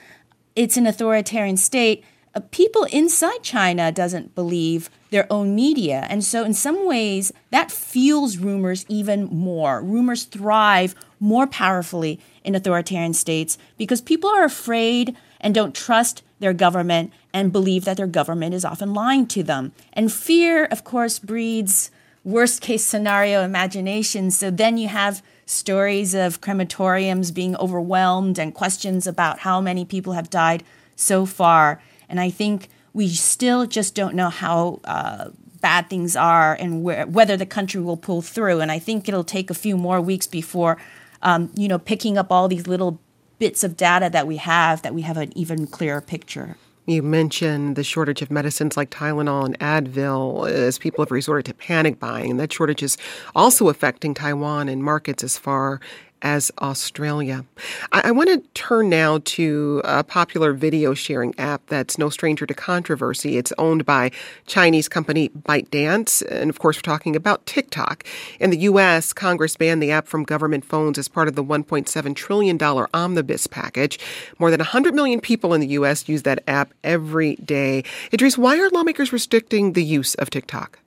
it's 0.55 0.77
an 0.77 0.87
authoritarian 0.87 1.57
state, 1.57 2.03
uh, 2.33 2.41
people 2.51 2.85
inside 2.85 3.43
China 3.43 3.91
doesn't 3.91 4.33
believe 4.33 4.89
their 5.09 5.31
own 5.31 5.55
media. 5.55 6.05
And 6.09 6.23
so 6.23 6.43
in 6.43 6.53
some 6.53 6.85
ways 6.85 7.31
that 7.51 7.71
fuels 7.71 8.37
rumors 8.37 8.85
even 8.87 9.25
more. 9.25 9.81
Rumors 9.81 10.23
thrive 10.23 10.95
more 11.19 11.47
powerfully 11.47 12.19
in 12.43 12.55
authoritarian 12.55 13.13
states 13.13 13.57
because 13.77 14.01
people 14.01 14.29
are 14.29 14.43
afraid 14.43 15.15
and 15.39 15.53
don't 15.53 15.75
trust 15.75 16.23
their 16.39 16.53
government 16.53 17.11
and 17.33 17.51
believe 17.51 17.85
that 17.85 17.97
their 17.97 18.07
government 18.07 18.53
is 18.53 18.65
often 18.65 18.93
lying 18.93 19.27
to 19.27 19.43
them. 19.43 19.71
And 19.93 20.11
fear, 20.11 20.65
of 20.65 20.83
course, 20.83 21.19
breeds 21.19 21.91
worst 22.23 22.61
case 22.61 22.83
scenario 22.83 23.43
imagination. 23.43 24.31
So 24.31 24.51
then 24.51 24.77
you 24.77 24.89
have 24.89 25.23
stories 25.45 26.13
of 26.13 26.41
crematoriums 26.41 27.33
being 27.33 27.55
overwhelmed 27.55 28.37
and 28.37 28.53
questions 28.53 29.07
about 29.07 29.39
how 29.39 29.61
many 29.61 29.85
people 29.85 30.13
have 30.13 30.29
died 30.29 30.63
so 30.95 31.25
far. 31.25 31.81
And 32.09 32.19
I 32.19 32.29
think 32.29 32.67
we 32.97 33.09
still 33.09 33.67
just 33.67 33.93
don't 33.93 34.15
know 34.15 34.29
how 34.29 34.79
uh, 34.83 35.29
bad 35.61 35.87
things 35.87 36.15
are 36.15 36.55
and 36.55 36.83
where, 36.83 37.05
whether 37.05 37.37
the 37.37 37.45
country 37.45 37.79
will 37.79 37.95
pull 37.95 38.23
through. 38.23 38.59
And 38.59 38.71
I 38.71 38.79
think 38.79 39.07
it'll 39.07 39.23
take 39.23 39.51
a 39.51 39.53
few 39.53 39.77
more 39.77 40.01
weeks 40.01 40.25
before 40.25 40.77
um, 41.21 41.51
you 41.55 41.67
know, 41.67 41.79
picking 41.79 42.17
up 42.17 42.31
all 42.31 42.47
these 42.47 42.67
little 42.67 42.99
bits 43.39 43.63
of 43.63 43.77
data 43.77 44.09
that 44.11 44.27
we 44.27 44.37
have, 44.37 44.81
that 44.81 44.93
we 44.93 45.01
have 45.03 45.17
an 45.17 45.35
even 45.37 45.67
clearer 45.67 46.01
picture. 46.01 46.57
You 46.85 47.03
mentioned 47.03 47.75
the 47.75 47.83
shortage 47.83 48.21
of 48.21 48.31
medicines 48.31 48.77
like 48.77 48.89
Tylenol 48.89 49.45
and 49.45 49.59
Advil 49.59 50.49
as 50.49 50.77
people 50.77 51.03
have 51.03 51.11
resorted 51.11 51.45
to 51.45 51.53
panic 51.53 51.99
buying. 51.99 52.37
That 52.37 52.53
shortage 52.53 52.81
is 52.81 52.97
also 53.35 53.67
affecting 53.67 54.13
Taiwan 54.13 54.69
and 54.69 54.81
markets 54.81 55.23
as 55.23 55.37
far 55.37 55.81
as 56.21 56.51
Australia. 56.61 57.45
I, 57.91 58.01
I 58.05 58.11
want 58.11 58.29
to 58.29 58.39
turn 58.53 58.89
now 58.89 59.19
to 59.23 59.81
a 59.83 60.03
popular 60.03 60.53
video 60.53 60.93
sharing 60.93 61.37
app 61.39 61.65
that's 61.67 61.97
no 61.97 62.09
stranger 62.09 62.45
to 62.45 62.53
controversy. 62.53 63.37
It's 63.37 63.53
owned 63.57 63.85
by 63.85 64.11
Chinese 64.45 64.87
company 64.87 65.29
ByteDance, 65.29 66.23
and 66.29 66.49
of 66.49 66.59
course, 66.59 66.77
we're 66.77 66.81
talking 66.81 67.15
about 67.15 67.45
TikTok. 67.45 68.03
In 68.39 68.49
the 68.49 68.59
U.S., 68.59 69.13
Congress 69.13 69.55
banned 69.55 69.81
the 69.81 69.91
app 69.91 70.07
from 70.07 70.23
government 70.23 70.65
phones 70.65 70.97
as 70.97 71.07
part 71.07 71.27
of 71.27 71.35
the 71.35 71.43
$1.7 71.43 72.15
trillion 72.15 72.57
omnibus 72.93 73.47
package. 73.47 73.99
More 74.39 74.51
than 74.51 74.59
100 74.59 74.93
million 74.93 75.21
people 75.21 75.53
in 75.53 75.61
the 75.61 75.67
U.S. 75.67 76.07
use 76.09 76.23
that 76.23 76.43
app 76.47 76.73
every 76.83 77.35
day. 77.37 77.83
Idrees, 78.11 78.37
why 78.37 78.59
are 78.59 78.69
lawmakers 78.69 79.13
restricting 79.13 79.73
the 79.73 79.83
use 79.83 80.15
of 80.15 80.29
TikTok? 80.29 80.79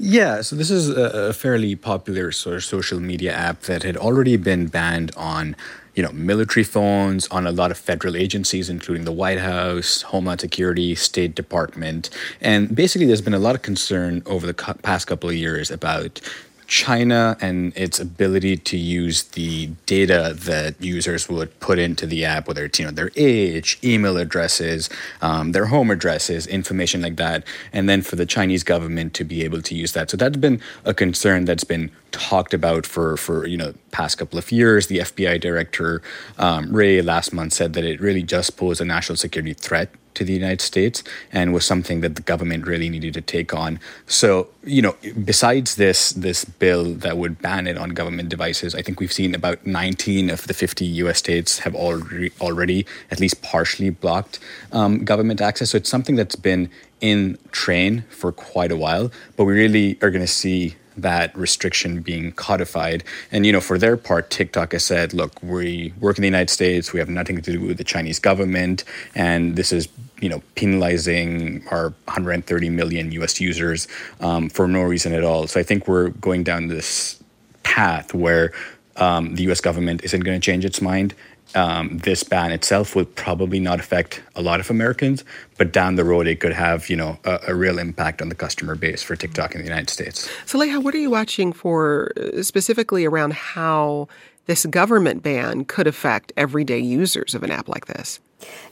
Yeah, 0.00 0.42
so 0.42 0.54
this 0.54 0.70
is 0.70 0.88
a, 0.88 1.32
fairly 1.32 1.74
popular 1.74 2.30
sort 2.30 2.56
of 2.56 2.64
social 2.64 3.00
media 3.00 3.32
app 3.32 3.62
that 3.62 3.82
had 3.82 3.96
already 3.96 4.36
been 4.36 4.68
banned 4.68 5.10
on, 5.16 5.56
you 5.96 6.04
know, 6.04 6.12
military 6.12 6.62
phones, 6.62 7.26
on 7.28 7.48
a 7.48 7.50
lot 7.50 7.72
of 7.72 7.78
federal 7.78 8.16
agencies, 8.16 8.70
including 8.70 9.04
the 9.04 9.12
White 9.12 9.40
House, 9.40 10.02
Homeland 10.02 10.40
Security, 10.40 10.94
State 10.94 11.34
Department. 11.34 12.10
And 12.40 12.74
basically, 12.76 13.06
there's 13.06 13.20
been 13.20 13.34
a 13.34 13.40
lot 13.40 13.56
of 13.56 13.62
concern 13.62 14.22
over 14.24 14.46
the 14.46 14.54
past 14.54 15.08
couple 15.08 15.28
of 15.28 15.34
years 15.34 15.68
about 15.68 16.20
China 16.68 17.34
and 17.40 17.74
its 17.76 17.98
ability 17.98 18.54
to 18.58 18.76
use 18.76 19.24
the 19.24 19.68
data 19.86 20.34
that 20.36 20.80
users 20.80 21.26
would 21.26 21.58
put 21.60 21.78
into 21.78 22.06
the 22.06 22.26
app, 22.26 22.46
whether 22.46 22.66
it's 22.66 22.78
you 22.78 22.84
know 22.84 22.90
their 22.90 23.10
age, 23.16 23.78
email 23.82 24.18
addresses, 24.18 24.90
um, 25.22 25.52
their 25.52 25.66
home 25.66 25.90
addresses, 25.90 26.46
information 26.46 27.00
like 27.00 27.16
that, 27.16 27.42
and 27.72 27.88
then 27.88 28.02
for 28.02 28.16
the 28.16 28.26
Chinese 28.26 28.62
government 28.62 29.14
to 29.14 29.24
be 29.24 29.42
able 29.44 29.62
to 29.62 29.74
use 29.74 29.92
that. 29.92 30.10
So 30.10 30.18
that's 30.18 30.36
been 30.36 30.60
a 30.84 30.92
concern 30.92 31.46
that's 31.46 31.64
been 31.64 31.90
talked 32.12 32.52
about 32.52 32.84
for 32.84 33.16
for 33.16 33.46
you 33.46 33.56
know 33.56 33.72
past 33.90 34.18
couple 34.18 34.38
of 34.38 34.52
years. 34.52 34.88
The 34.88 34.98
FBI 34.98 35.40
director 35.40 36.02
um, 36.38 36.70
Wray 36.70 37.00
last 37.00 37.32
month 37.32 37.54
said 37.54 37.72
that 37.72 37.84
it 37.84 37.98
really 37.98 38.22
just 38.22 38.58
posed 38.58 38.82
a 38.82 38.84
national 38.84 39.16
security 39.16 39.54
threat 39.54 39.90
to 40.18 40.24
the 40.24 40.32
United 40.32 40.60
States 40.60 41.02
and 41.32 41.52
was 41.52 41.64
something 41.64 42.00
that 42.00 42.14
the 42.16 42.22
government 42.22 42.66
really 42.66 42.88
needed 42.88 43.14
to 43.14 43.20
take 43.20 43.54
on. 43.54 43.80
So, 44.06 44.48
you 44.64 44.82
know, 44.82 44.96
besides 45.24 45.76
this 45.76 46.12
this 46.12 46.44
bill 46.44 46.94
that 47.04 47.16
would 47.16 47.40
ban 47.40 47.66
it 47.66 47.78
on 47.78 47.90
government 47.90 48.28
devices, 48.28 48.74
I 48.74 48.82
think 48.82 49.00
we've 49.00 49.12
seen 49.12 49.34
about 49.34 49.64
19 49.66 50.30
of 50.30 50.46
the 50.46 50.54
50 50.54 50.84
US 51.02 51.18
states 51.18 51.60
have 51.60 51.74
already 51.74 52.32
already 52.40 52.86
at 53.10 53.20
least 53.20 53.42
partially 53.42 53.90
blocked 53.90 54.38
um, 54.72 55.04
government 55.04 55.40
access. 55.40 55.70
So 55.70 55.76
it's 55.78 55.90
something 55.90 56.16
that's 56.16 56.36
been 56.36 56.68
in 57.00 57.38
train 57.52 58.04
for 58.10 58.32
quite 58.32 58.72
a 58.72 58.76
while, 58.76 59.10
but 59.36 59.44
we 59.44 59.52
really 59.54 59.98
are 60.02 60.10
going 60.10 60.26
to 60.26 60.36
see 60.42 60.74
that 61.02 61.36
restriction 61.36 62.00
being 62.00 62.32
codified. 62.32 63.04
And 63.30 63.46
you 63.46 63.52
know, 63.52 63.60
for 63.60 63.78
their 63.78 63.96
part, 63.96 64.30
TikTok 64.30 64.72
has 64.72 64.84
said, 64.84 65.14
"Look, 65.14 65.42
we 65.42 65.92
work 66.00 66.18
in 66.18 66.22
the 66.22 66.28
United 66.28 66.50
States. 66.50 66.92
We 66.92 66.98
have 67.00 67.08
nothing 67.08 67.40
to 67.40 67.52
do 67.52 67.60
with 67.60 67.78
the 67.78 67.84
Chinese 67.84 68.18
government, 68.18 68.84
and 69.14 69.56
this 69.56 69.72
is 69.72 69.88
you 70.20 70.28
know 70.28 70.42
penalizing 70.54 71.66
our 71.70 71.90
130 72.04 72.70
million 72.70 73.12
U.S. 73.12 73.40
users 73.40 73.88
um, 74.20 74.48
for 74.48 74.68
no 74.68 74.82
reason 74.82 75.12
at 75.12 75.24
all." 75.24 75.46
So 75.46 75.60
I 75.60 75.62
think 75.62 75.88
we're 75.88 76.10
going 76.10 76.44
down 76.44 76.68
this 76.68 77.22
path 77.62 78.14
where 78.14 78.52
um, 78.96 79.34
the 79.34 79.44
U.S. 79.44 79.60
government 79.60 80.04
isn't 80.04 80.20
going 80.20 80.38
to 80.38 80.44
change 80.44 80.64
its 80.64 80.80
mind. 80.80 81.14
Um, 81.54 81.98
this 81.98 82.22
ban 82.22 82.52
itself 82.52 82.94
will 82.94 83.06
probably 83.06 83.58
not 83.58 83.80
affect 83.80 84.22
a 84.36 84.42
lot 84.42 84.60
of 84.60 84.70
Americans, 84.70 85.24
but 85.56 85.72
down 85.72 85.96
the 85.96 86.04
road 86.04 86.26
it 86.26 86.40
could 86.40 86.52
have, 86.52 86.90
you 86.90 86.96
know, 86.96 87.18
a, 87.24 87.38
a 87.48 87.54
real 87.54 87.78
impact 87.78 88.20
on 88.20 88.28
the 88.28 88.34
customer 88.34 88.74
base 88.74 89.02
for 89.02 89.16
TikTok 89.16 89.54
in 89.54 89.62
the 89.62 89.66
United 89.66 89.88
States. 89.88 90.28
So, 90.44 90.58
Saleha, 90.58 90.82
what 90.82 90.94
are 90.94 90.98
you 90.98 91.10
watching 91.10 91.52
for 91.52 92.12
uh, 92.16 92.42
specifically 92.42 93.06
around 93.06 93.32
how 93.32 94.08
this 94.44 94.66
government 94.66 95.22
ban 95.22 95.64
could 95.64 95.86
affect 95.86 96.32
everyday 96.36 96.78
users 96.78 97.34
of 97.34 97.42
an 97.42 97.50
app 97.50 97.68
like 97.68 97.86
this? 97.86 98.20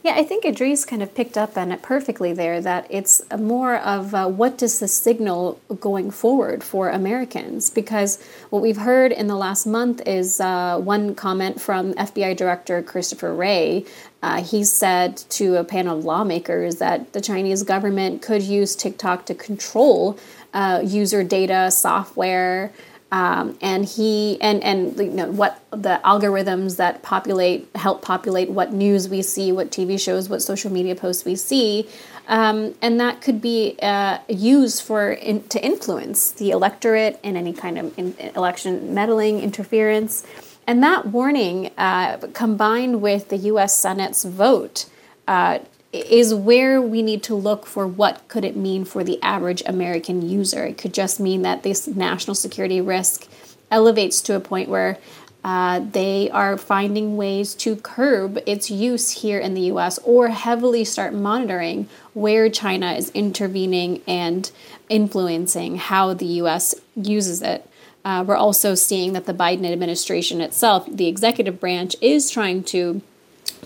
Yeah, 0.01 0.13
I 0.15 0.23
think 0.23 0.45
Idrees 0.45 0.87
kind 0.87 1.03
of 1.03 1.13
picked 1.13 1.37
up 1.37 1.57
on 1.57 1.71
it 1.73 1.81
perfectly 1.81 2.31
there 2.31 2.61
that 2.61 2.87
it's 2.89 3.21
more 3.37 3.75
of 3.75 4.13
uh, 4.13 4.27
what 4.27 4.57
does 4.57 4.79
the 4.79 4.87
signal 4.87 5.59
going 5.81 6.09
forward 6.09 6.63
for 6.63 6.89
Americans? 6.89 7.69
Because 7.69 8.23
what 8.49 8.61
we've 8.61 8.77
heard 8.77 9.11
in 9.11 9.27
the 9.27 9.35
last 9.35 9.65
month 9.65 10.01
is 10.07 10.39
uh, 10.39 10.79
one 10.79 11.15
comment 11.15 11.59
from 11.59 11.93
FBI 11.95 12.37
Director 12.37 12.81
Christopher 12.81 13.33
Wray. 13.33 13.83
Uh, 14.23 14.41
he 14.41 14.63
said 14.63 15.17
to 15.29 15.57
a 15.57 15.63
panel 15.63 15.97
of 15.97 16.05
lawmakers 16.05 16.77
that 16.77 17.11
the 17.11 17.21
Chinese 17.21 17.63
government 17.63 18.21
could 18.21 18.43
use 18.43 18.75
TikTok 18.75 19.25
to 19.25 19.35
control 19.35 20.17
uh, 20.53 20.81
user 20.83 21.23
data, 21.23 21.69
software, 21.71 22.71
um, 23.11 23.57
and 23.61 23.85
he 23.85 24.37
and 24.41 24.61
and 24.63 24.97
you 24.97 25.09
know 25.09 25.31
what 25.31 25.63
the 25.71 26.01
algorithms 26.03 26.77
that 26.77 27.03
populate 27.03 27.69
help 27.75 28.01
populate 28.01 28.49
what 28.49 28.73
news 28.73 29.07
we 29.07 29.21
see, 29.21 29.51
what 29.51 29.71
TV 29.71 29.99
shows, 29.99 30.27
what 30.27 30.41
social 30.41 30.71
media 30.71 30.95
posts 30.95 31.23
we 31.23 31.35
see, 31.35 31.87
um, 32.27 32.75
and 32.81 32.99
that 32.99 33.21
could 33.21 33.41
be 33.41 33.77
uh, 33.81 34.19
used 34.27 34.81
for 34.81 35.11
in, 35.11 35.47
to 35.47 35.63
influence 35.63 36.31
the 36.31 36.51
electorate 36.51 37.17
in 37.23 37.37
any 37.37 37.53
kind 37.53 37.79
of 37.79 37.97
in, 37.97 38.13
election 38.35 38.93
meddling, 38.93 39.39
interference, 39.39 40.25
and 40.65 40.83
that 40.83 41.05
warning 41.05 41.71
uh, 41.77 42.17
combined 42.33 43.01
with 43.01 43.29
the 43.29 43.37
U.S. 43.37 43.77
Senate's 43.77 44.25
vote. 44.25 44.85
Uh, 45.27 45.59
is 45.93 46.33
where 46.33 46.81
we 46.81 47.01
need 47.01 47.23
to 47.23 47.35
look 47.35 47.65
for 47.65 47.87
what 47.87 48.27
could 48.27 48.43
it 48.43 48.55
mean 48.55 48.85
for 48.85 49.03
the 49.03 49.21
average 49.23 49.63
American 49.65 50.27
user. 50.27 50.65
It 50.65 50.77
could 50.77 50.93
just 50.93 51.19
mean 51.19 51.43
that 51.43 51.63
this 51.63 51.87
national 51.87 52.35
security 52.35 52.81
risk 52.81 53.27
elevates 53.71 54.21
to 54.21 54.35
a 54.35 54.39
point 54.39 54.69
where 54.69 54.97
uh, 55.43 55.79
they 55.79 56.29
are 56.31 56.57
finding 56.57 57.15
ways 57.15 57.53
to 57.55 57.77
curb 57.77 58.37
its 58.45 58.69
use 58.69 59.21
here 59.21 59.39
in 59.39 59.53
the 59.53 59.61
US 59.61 59.97
or 59.99 60.27
heavily 60.27 60.83
start 60.83 61.13
monitoring 61.13 61.87
where 62.13 62.49
China 62.49 62.91
is 62.91 63.09
intervening 63.11 64.01
and 64.07 64.51
influencing 64.89 65.77
how 65.77 66.13
the 66.13 66.25
US 66.41 66.75
uses 66.95 67.41
it. 67.41 67.69
Uh, 68.03 68.23
we're 68.27 68.35
also 68.35 68.75
seeing 68.75 69.13
that 69.13 69.25
the 69.25 69.33
Biden 69.33 69.71
administration 69.71 70.41
itself, 70.41 70.85
the 70.89 71.07
executive 71.07 71.59
branch, 71.59 71.95
is 72.01 72.29
trying 72.29 72.63
to 72.63 73.01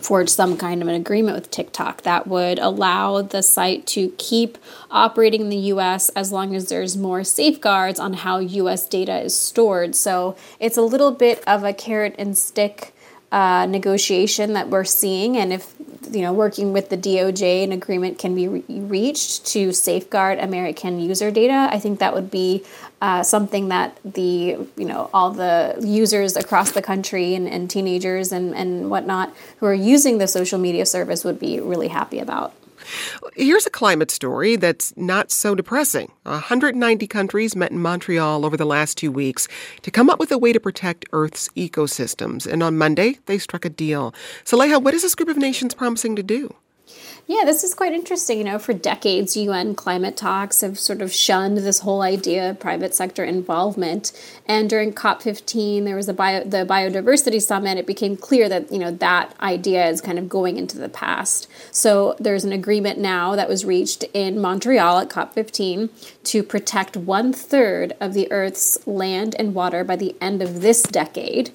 forge 0.02 0.30
some 0.30 0.58
kind 0.58 0.82
of 0.82 0.88
an 0.88 0.96
agreement 0.96 1.36
with 1.36 1.52
TikTok 1.52 2.02
that 2.02 2.28
would 2.28 2.60
allow 2.60 3.22
the 3.22 3.42
site 3.42 3.86
to 3.88 4.14
keep 4.18 4.58
operating 4.90 5.42
in 5.42 5.50
the 5.50 5.58
US 5.58 6.10
as 6.10 6.32
long 6.32 6.56
as 6.56 6.70
there's 6.70 6.98
more 6.98 7.24
safeguards 7.24 8.00
on 8.00 8.14
how 8.14 8.40
US 8.40 8.88
data 8.88 9.20
is 9.20 9.38
stored. 9.38 9.96
So 9.96 10.36
it's 10.60 10.78
a 10.78 10.82
little 10.82 11.12
bit 11.12 11.44
of 11.48 11.64
a 11.64 11.74
carrot 11.74 12.16
and 12.18 12.38
stick 12.38 12.94
uh, 13.32 13.66
negotiation 13.66 14.54
that 14.54 14.70
we're 14.70 14.84
seeing. 14.84 15.38
And 15.38 15.54
if, 15.54 15.74
you 16.12 16.22
know, 16.22 16.34
working 16.34 16.74
with 16.74 16.90
the 16.90 16.98
DOJ, 16.98 17.64
an 17.64 17.72
agreement 17.72 18.20
can 18.20 18.36
be 18.36 18.48
re- 18.48 18.64
reached 18.68 19.46
to 19.48 19.72
safeguard 19.72 20.38
American 20.40 21.00
user 21.00 21.32
data, 21.32 21.70
I 21.72 21.80
think 21.80 22.00
that 22.00 22.14
would 22.14 22.30
be 22.30 22.64
uh, 23.02 23.24
something 23.24 23.70
that 23.70 24.00
the 24.06 24.58
you 24.78 24.86
know 24.86 25.10
all 25.14 25.32
the 25.32 25.76
users 25.82 26.36
across 26.36 26.72
the 26.72 26.82
country 26.82 27.34
and, 27.36 27.48
and 27.48 27.70
teenagers 27.70 28.32
and, 28.32 28.56
and 28.56 28.90
whatnot 28.90 29.34
who 29.58 29.66
are 29.66 29.74
using 29.74 30.20
the 30.20 30.28
social 30.28 30.60
media 30.60 30.86
service 30.86 31.24
would 31.24 31.40
be 31.40 31.60
really 31.60 31.88
happy 31.88 32.20
about. 32.20 32.54
Here's 33.36 33.66
a 33.66 33.70
climate 33.70 34.12
story 34.12 34.56
that's 34.56 34.96
not 34.98 35.32
so 35.32 35.56
depressing. 35.56 36.12
190 36.24 37.08
countries 37.08 37.56
met 37.56 37.72
in 37.72 37.80
Montreal 37.80 38.46
over 38.46 38.58
the 38.58 38.66
last 38.66 38.98
two 38.98 39.12
weeks 39.12 39.48
to 39.84 39.92
come 39.92 40.10
up 40.10 40.20
with 40.20 40.32
a 40.32 40.38
way 40.38 40.52
to 40.52 40.60
protect 40.60 41.06
Earth's 41.12 41.50
ecosystems. 41.50 42.52
And 42.52 42.64
on 42.64 42.78
Monday, 42.78 43.20
they 43.26 43.38
struck 43.38 43.66
a 43.66 43.70
deal. 43.70 44.14
Saleha, 44.44 44.82
what 44.82 44.94
is 44.94 45.04
this 45.04 45.16
group 45.16 45.30
of 45.30 45.38
nations 45.38 45.74
promising 45.74 46.16
to 46.16 46.24
do? 46.24 46.56
Yeah, 47.28 47.46
this 47.46 47.64
is 47.64 47.74
quite 47.74 47.94
interesting. 47.94 48.40
You 48.40 48.44
know, 48.44 48.60
for 48.60 48.74
decades, 48.74 49.38
UN 49.38 49.76
climate 49.76 50.18
talks 50.18 50.62
have 50.62 50.78
sort 50.78 51.02
of 51.02 51.14
shunned 51.14 51.60
this 51.60 51.80
whole 51.80 52.02
idea 52.02 52.50
of 52.50 52.60
private 52.60 52.94
sector 52.96 53.24
involvement. 53.24 54.12
And 54.48 54.70
during 54.70 54.92
COP15, 54.92 55.86
there 55.86 55.96
was 55.96 56.10
a 56.10 56.14
bio, 56.14 56.44
the 56.44 56.66
biodiversity 56.66 57.42
summit. 57.42 57.78
It 57.78 57.86
became 57.88 58.18
clear 58.18 58.50
that 58.50 58.72
you 58.72 58.80
know 58.80 58.92
that 58.92 59.34
idea 59.40 59.88
is 59.88 60.02
kind 60.02 60.18
of 60.18 60.28
going 60.28 60.58
into 60.58 60.78
the 60.78 60.90
past. 60.90 61.48
So 61.72 62.16
there's 62.20 62.44
an 62.44 62.52
agreement 62.52 63.00
now 63.00 63.36
that 63.36 63.48
was 63.48 63.64
reached 63.64 64.04
in 64.14 64.42
Montreal 64.42 65.00
at 65.00 65.10
COP15 65.10 65.90
to 66.24 66.44
protect 66.44 66.98
one 66.98 67.32
third 67.34 67.94
of 68.02 68.14
the 68.14 68.30
Earth's 68.32 68.86
land 68.88 69.36
and 69.38 69.54
water 69.54 69.84
by 69.84 69.96
the 69.96 70.16
end 70.20 70.42
of 70.42 70.62
this 70.62 70.82
decade. 70.84 71.52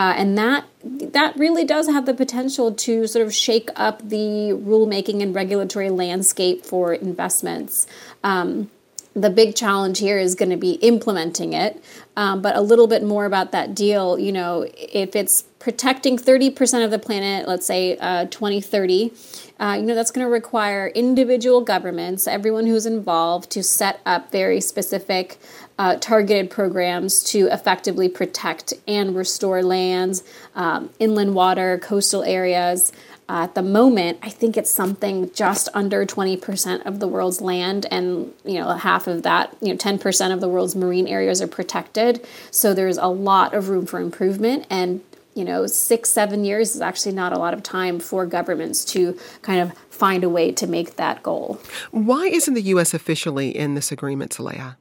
Uh, 0.00 0.14
and 0.16 0.38
that 0.38 0.64
that 0.82 1.36
really 1.36 1.62
does 1.62 1.86
have 1.86 2.06
the 2.06 2.14
potential 2.14 2.72
to 2.72 3.06
sort 3.06 3.26
of 3.26 3.34
shake 3.34 3.68
up 3.76 4.00
the 4.08 4.50
rulemaking 4.54 5.22
and 5.22 5.34
regulatory 5.34 5.90
landscape 5.90 6.64
for 6.64 6.94
investments. 6.94 7.86
Um, 8.24 8.70
the 9.14 9.28
big 9.28 9.54
challenge 9.54 9.98
here 9.98 10.18
is 10.18 10.34
going 10.34 10.48
to 10.50 10.56
be 10.56 10.72
implementing 10.74 11.52
it. 11.52 11.84
Um, 12.16 12.40
but 12.40 12.56
a 12.56 12.60
little 12.60 12.86
bit 12.86 13.02
more 13.02 13.26
about 13.26 13.52
that 13.52 13.74
deal. 13.74 14.18
You 14.18 14.32
know, 14.32 14.66
if 14.74 15.14
it's 15.14 15.42
protecting 15.58 16.16
30% 16.16 16.84
of 16.84 16.90
the 16.90 16.98
planet, 16.98 17.46
let's 17.46 17.66
say 17.66 17.98
uh, 17.98 18.26
2030, 18.26 19.12
uh, 19.58 19.76
you 19.78 19.84
know, 19.84 19.94
that's 19.94 20.10
going 20.10 20.26
to 20.26 20.30
require 20.30 20.88
individual 20.88 21.60
governments, 21.60 22.26
everyone 22.26 22.66
who's 22.66 22.86
involved, 22.86 23.50
to 23.50 23.62
set 23.62 24.00
up 24.06 24.32
very 24.32 24.60
specific 24.60 25.38
uh, 25.80 25.96
targeted 25.98 26.50
programs 26.50 27.24
to 27.24 27.46
effectively 27.46 28.06
protect 28.06 28.74
and 28.86 29.16
restore 29.16 29.62
lands, 29.62 30.22
um, 30.54 30.90
inland 30.98 31.34
water, 31.34 31.78
coastal 31.78 32.22
areas. 32.22 32.92
Uh, 33.30 33.44
at 33.44 33.54
the 33.54 33.62
moment, 33.62 34.18
I 34.22 34.28
think 34.28 34.58
it's 34.58 34.70
something 34.70 35.30
just 35.32 35.70
under 35.72 36.04
20% 36.04 36.84
of 36.84 37.00
the 37.00 37.08
world's 37.08 37.40
land, 37.40 37.86
and 37.90 38.30
you 38.44 38.60
know 38.60 38.72
half 38.72 39.06
of 39.06 39.22
that, 39.22 39.56
you 39.62 39.68
know, 39.68 39.76
10% 39.76 40.34
of 40.34 40.42
the 40.42 40.50
world's 40.50 40.76
marine 40.76 41.08
areas 41.08 41.40
are 41.40 41.46
protected. 41.46 42.26
So 42.50 42.74
there's 42.74 42.98
a 42.98 43.06
lot 43.06 43.54
of 43.54 43.70
room 43.70 43.86
for 43.86 44.00
improvement, 44.00 44.66
and 44.68 45.00
you 45.34 45.46
know, 45.46 45.66
six, 45.66 46.10
seven 46.10 46.44
years 46.44 46.74
is 46.74 46.82
actually 46.82 47.14
not 47.14 47.32
a 47.32 47.38
lot 47.38 47.54
of 47.54 47.62
time 47.62 48.00
for 48.00 48.26
governments 48.26 48.84
to 48.84 49.18
kind 49.40 49.60
of 49.60 49.72
find 49.88 50.24
a 50.24 50.28
way 50.28 50.52
to 50.52 50.66
make 50.66 50.96
that 50.96 51.22
goal. 51.22 51.58
Why 51.90 52.26
isn't 52.26 52.52
the 52.52 52.62
U.S. 52.74 52.92
officially 52.92 53.56
in 53.56 53.76
this 53.76 53.90
agreement, 53.90 54.32
Saleha? 54.32 54.76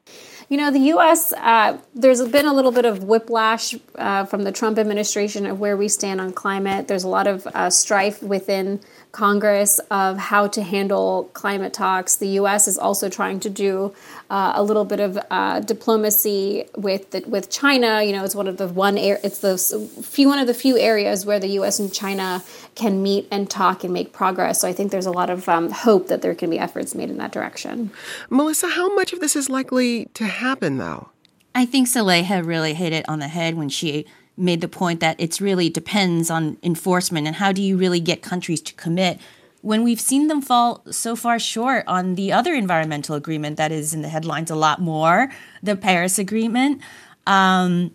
You 0.50 0.58
know, 0.58 0.72
the 0.72 0.80
U.S., 0.80 1.32
uh, 1.34 1.78
there's 1.94 2.28
been 2.28 2.48
a 2.48 2.54
little 2.54 2.72
bit 2.72 2.86
of 2.86 3.04
whiplash 3.04 3.76
uh, 3.96 4.26
from 4.26 4.44
the 4.44 4.52
Trump 4.52 4.80
administration 4.80 5.46
of 5.46 5.60
where 5.60 5.78
we 5.78 5.88
stand 5.88 6.20
on 6.20 6.34
climate. 6.34 6.88
There's 6.88 7.04
a 7.04 7.08
lot 7.08 7.28
of 7.28 7.46
uh, 7.46 7.70
strife 7.70 8.24
within 8.24 8.82
Congress 9.12 9.80
of 9.90 10.18
how 10.18 10.48
to 10.48 10.62
handle 10.62 11.30
climate 11.34 11.74
talks. 11.74 12.16
The 12.16 12.28
U.S. 12.28 12.68
is 12.68 12.78
also 12.78 13.10
trying 13.10 13.40
to 13.42 13.50
do 13.50 13.94
uh, 14.30 14.54
a 14.56 14.62
little 14.62 14.86
bit 14.86 15.00
of 15.00 15.18
uh, 15.32 15.62
diplomacy 15.62 16.66
with 16.76 17.10
the, 17.12 17.24
with 17.28 17.50
China. 17.50 18.04
You 18.04 18.12
know, 18.12 18.24
it's 18.24 18.36
one 18.36 18.48
of 18.48 18.58
the 18.58 18.68
one 18.68 18.98
air, 18.98 19.20
it's 19.24 19.40
the 19.40 19.58
few 19.58 20.28
one 20.28 20.38
of 20.38 20.46
the 20.46 20.54
few 20.54 20.78
areas 20.78 21.26
where 21.26 21.40
the 21.40 21.50
U.S. 21.50 21.80
and 21.80 21.92
China 21.92 22.44
can 22.76 23.02
meet 23.02 23.28
and 23.32 23.50
talk 23.50 23.84
and 23.84 23.92
make 23.92 24.14
progress. 24.14 24.62
So 24.62 24.68
I 24.68 24.74
think 24.74 24.92
there's 24.92 25.08
a 25.08 25.12
lot 25.12 25.30
of 25.30 25.50
um, 25.50 25.72
hope 25.72 26.08
that 26.08 26.22
there 26.22 26.36
can 26.36 26.50
be 26.50 26.60
efforts 26.60 26.94
made 26.94 27.10
in 27.10 27.18
that 27.18 27.32
direction. 27.32 27.92
Melissa, 28.30 28.70
how 28.70 28.94
much 28.94 29.12
of 29.12 29.20
this 29.20 29.36
is 29.36 29.50
likely 29.50 30.06
to 30.14 30.26
happen, 30.26 30.78
though? 30.78 31.10
I 31.56 31.66
think 31.66 31.88
Saleha 31.88 32.46
really 32.46 32.76
hit 32.76 32.94
it 32.94 33.10
on 33.10 33.20
the 33.20 33.28
head 33.28 33.56
when 33.56 33.70
she 33.70 34.06
made 34.40 34.62
the 34.62 34.68
point 34.68 35.00
that 35.02 35.20
it 35.20 35.40
really 35.40 35.70
depends 35.70 36.30
on 36.30 36.58
enforcement 36.64 37.28
and 37.28 37.36
how 37.36 37.52
do 37.52 37.62
you 37.62 37.78
really 37.78 38.00
get 38.00 38.22
countries 38.22 38.62
to 38.62 38.74
commit 38.74 39.20
when 39.62 39.84
we've 39.84 40.00
seen 40.00 40.28
them 40.28 40.42
fall 40.42 40.84
so 40.90 41.16
far 41.16 41.38
short 41.38 41.84
on 41.88 42.16
the 42.16 42.32
other 42.32 42.54
environmental 42.54 43.16
agreement 43.16 43.58
that 43.58 43.72
is 43.72 43.94
in 43.94 44.02
the 44.02 44.10
headlines 44.10 44.50
a 44.50 44.56
lot 44.56 44.80
more, 44.80 45.30
the 45.62 45.76
Paris 45.76 46.18
Agreement. 46.18 46.82
Um, 47.28 47.92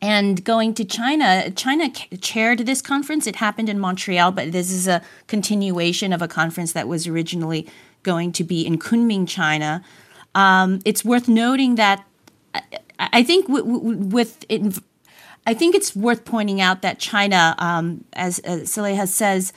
and 0.00 0.44
going 0.44 0.74
to 0.74 0.84
China, 0.84 1.50
China 1.50 1.90
chaired 1.90 2.60
this 2.60 2.82
conference. 2.82 3.26
It 3.26 3.36
happened 3.36 3.68
in 3.68 3.78
Montreal, 3.78 4.32
but 4.32 4.52
this 4.52 4.70
is 4.70 4.86
a 4.86 5.02
continuation 5.26 6.12
of 6.12 6.22
a 6.22 6.28
conference 6.28 6.72
that 6.72 6.86
was 6.86 7.06
originally 7.06 7.66
going 8.02 8.32
to 8.32 8.44
be 8.44 8.66
in 8.66 8.78
Kunming, 8.78 9.26
China. 9.26 9.82
Um, 10.34 10.80
it's 10.84 11.04
worth 11.04 11.28
noting 11.28 11.74
that 11.76 12.04
I 12.98 13.22
think 13.22 13.46
with 13.48 14.44
it, 14.48 14.78
I 15.46 15.54
think 15.54 15.74
it's 15.74 15.94
worth 15.94 16.24
pointing 16.24 16.60
out 16.60 16.82
that 16.82 16.98
China, 16.98 17.54
um, 17.58 18.04
as, 18.12 18.40
as 18.40 18.68
Saleha 18.68 19.06
says, 19.06 19.52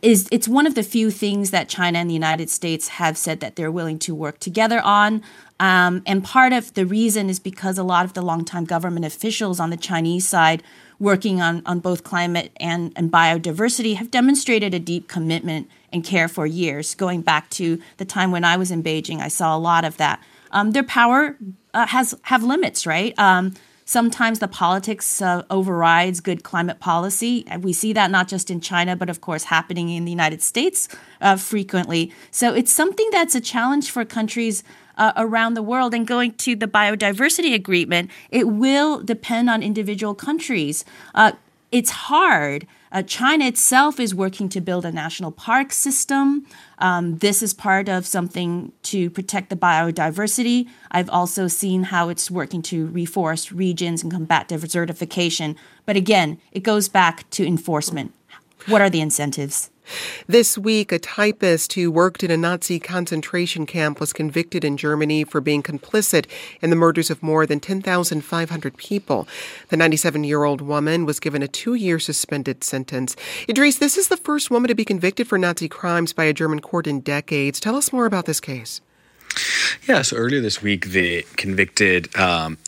is 0.00 0.28
it's 0.30 0.46
one 0.46 0.66
of 0.66 0.76
the 0.76 0.82
few 0.84 1.10
things 1.10 1.50
that 1.50 1.68
China 1.68 1.98
and 1.98 2.08
the 2.08 2.14
United 2.14 2.48
States 2.50 2.88
have 2.88 3.18
said 3.18 3.40
that 3.40 3.56
they're 3.56 3.72
willing 3.72 3.98
to 3.98 4.14
work 4.14 4.38
together 4.38 4.80
on. 4.80 5.22
Um, 5.58 6.02
and 6.06 6.22
part 6.22 6.52
of 6.52 6.74
the 6.74 6.86
reason 6.86 7.28
is 7.28 7.40
because 7.40 7.78
a 7.78 7.82
lot 7.82 8.04
of 8.04 8.12
the 8.12 8.22
longtime 8.22 8.64
government 8.64 9.04
officials 9.04 9.58
on 9.58 9.70
the 9.70 9.76
Chinese 9.76 10.28
side 10.28 10.62
working 11.00 11.40
on, 11.40 11.62
on 11.66 11.80
both 11.80 12.04
climate 12.04 12.52
and, 12.60 12.92
and 12.94 13.10
biodiversity 13.10 13.96
have 13.96 14.10
demonstrated 14.10 14.72
a 14.72 14.78
deep 14.78 15.08
commitment 15.08 15.68
and 15.92 16.04
care 16.04 16.28
for 16.28 16.46
years. 16.46 16.94
Going 16.94 17.22
back 17.22 17.50
to 17.50 17.80
the 17.96 18.04
time 18.04 18.30
when 18.30 18.44
I 18.44 18.56
was 18.56 18.70
in 18.70 18.82
Beijing, 18.84 19.20
I 19.20 19.28
saw 19.28 19.56
a 19.56 19.58
lot 19.58 19.84
of 19.84 19.96
that. 19.96 20.22
Um, 20.52 20.72
their 20.72 20.84
power 20.84 21.36
uh, 21.74 21.86
has 21.86 22.14
have 22.22 22.42
limits, 22.42 22.86
right? 22.86 23.18
Um, 23.18 23.54
sometimes 23.88 24.38
the 24.38 24.46
politics 24.46 25.22
uh, 25.22 25.42
overrides 25.48 26.20
good 26.20 26.44
climate 26.44 26.78
policy. 26.78 27.46
We 27.58 27.72
see 27.72 27.94
that 27.94 28.10
not 28.10 28.28
just 28.28 28.50
in 28.50 28.60
China, 28.60 28.94
but 28.94 29.08
of 29.08 29.22
course 29.22 29.44
happening 29.44 29.88
in 29.88 30.04
the 30.04 30.10
United 30.10 30.42
States 30.42 30.88
uh, 31.22 31.36
frequently. 31.36 32.12
So 32.30 32.52
it's 32.52 32.70
something 32.70 33.08
that's 33.10 33.34
a 33.34 33.40
challenge 33.40 33.90
for 33.90 34.04
countries 34.04 34.62
uh, 34.98 35.12
around 35.16 35.54
the 35.54 35.62
world. 35.62 35.94
And 35.94 36.06
going 36.06 36.34
to 36.34 36.54
the 36.54 36.68
biodiversity 36.68 37.54
agreement, 37.54 38.10
it 38.30 38.48
will 38.48 39.02
depend 39.02 39.48
on 39.48 39.62
individual 39.62 40.14
countries. 40.14 40.84
Uh, 41.14 41.32
it's 41.72 41.90
hard. 41.90 42.66
Uh, 42.92 43.02
China 43.02 43.46
itself 43.46 43.98
is 43.98 44.14
working 44.14 44.50
to 44.50 44.60
build 44.60 44.84
a 44.84 44.92
national 44.92 45.30
park 45.30 45.72
system. 45.72 46.46
Um, 46.78 47.18
this 47.18 47.42
is 47.42 47.52
part 47.52 47.88
of 47.88 48.06
something 48.06 48.72
to 48.84 49.10
protect 49.10 49.50
the 49.50 49.56
biodiversity. 49.56 50.68
I've 50.90 51.10
also 51.10 51.48
seen 51.48 51.84
how 51.84 52.08
it's 52.08 52.30
working 52.30 52.62
to 52.62 52.88
reforest 52.88 53.56
regions 53.56 54.02
and 54.02 54.12
combat 54.12 54.48
desertification. 54.48 55.56
But 55.86 55.96
again, 55.96 56.38
it 56.52 56.62
goes 56.62 56.88
back 56.88 57.28
to 57.30 57.46
enforcement. 57.46 58.12
What 58.66 58.80
are 58.80 58.90
the 58.90 59.00
incentives? 59.00 59.70
This 60.26 60.58
week, 60.58 60.92
a 60.92 60.98
typist 60.98 61.72
who 61.74 61.90
worked 61.90 62.22
in 62.22 62.30
a 62.30 62.36
Nazi 62.36 62.78
concentration 62.78 63.66
camp 63.66 64.00
was 64.00 64.12
convicted 64.12 64.64
in 64.64 64.76
Germany 64.76 65.24
for 65.24 65.40
being 65.40 65.62
complicit 65.62 66.26
in 66.60 66.70
the 66.70 66.76
murders 66.76 67.10
of 67.10 67.22
more 67.22 67.46
than 67.46 67.60
10,500 67.60 68.76
people. 68.76 69.28
The 69.68 69.76
97 69.76 70.24
year 70.24 70.44
old 70.44 70.60
woman 70.60 71.06
was 71.06 71.20
given 71.20 71.42
a 71.42 71.48
two 71.48 71.74
year 71.74 71.98
suspended 71.98 72.64
sentence. 72.64 73.16
Idrees, 73.48 73.78
this 73.78 73.96
is 73.96 74.08
the 74.08 74.16
first 74.16 74.50
woman 74.50 74.68
to 74.68 74.74
be 74.74 74.84
convicted 74.84 75.28
for 75.28 75.38
Nazi 75.38 75.68
crimes 75.68 76.12
by 76.12 76.24
a 76.24 76.32
German 76.32 76.60
court 76.60 76.86
in 76.86 77.00
decades. 77.00 77.60
Tell 77.60 77.76
us 77.76 77.92
more 77.92 78.06
about 78.06 78.26
this 78.26 78.40
case. 78.40 78.80
Yeah, 79.86 80.02
so 80.02 80.16
earlier 80.16 80.40
this 80.40 80.62
week, 80.62 80.86
the 80.86 81.24
convicted 81.36 82.14
um, 82.16 82.58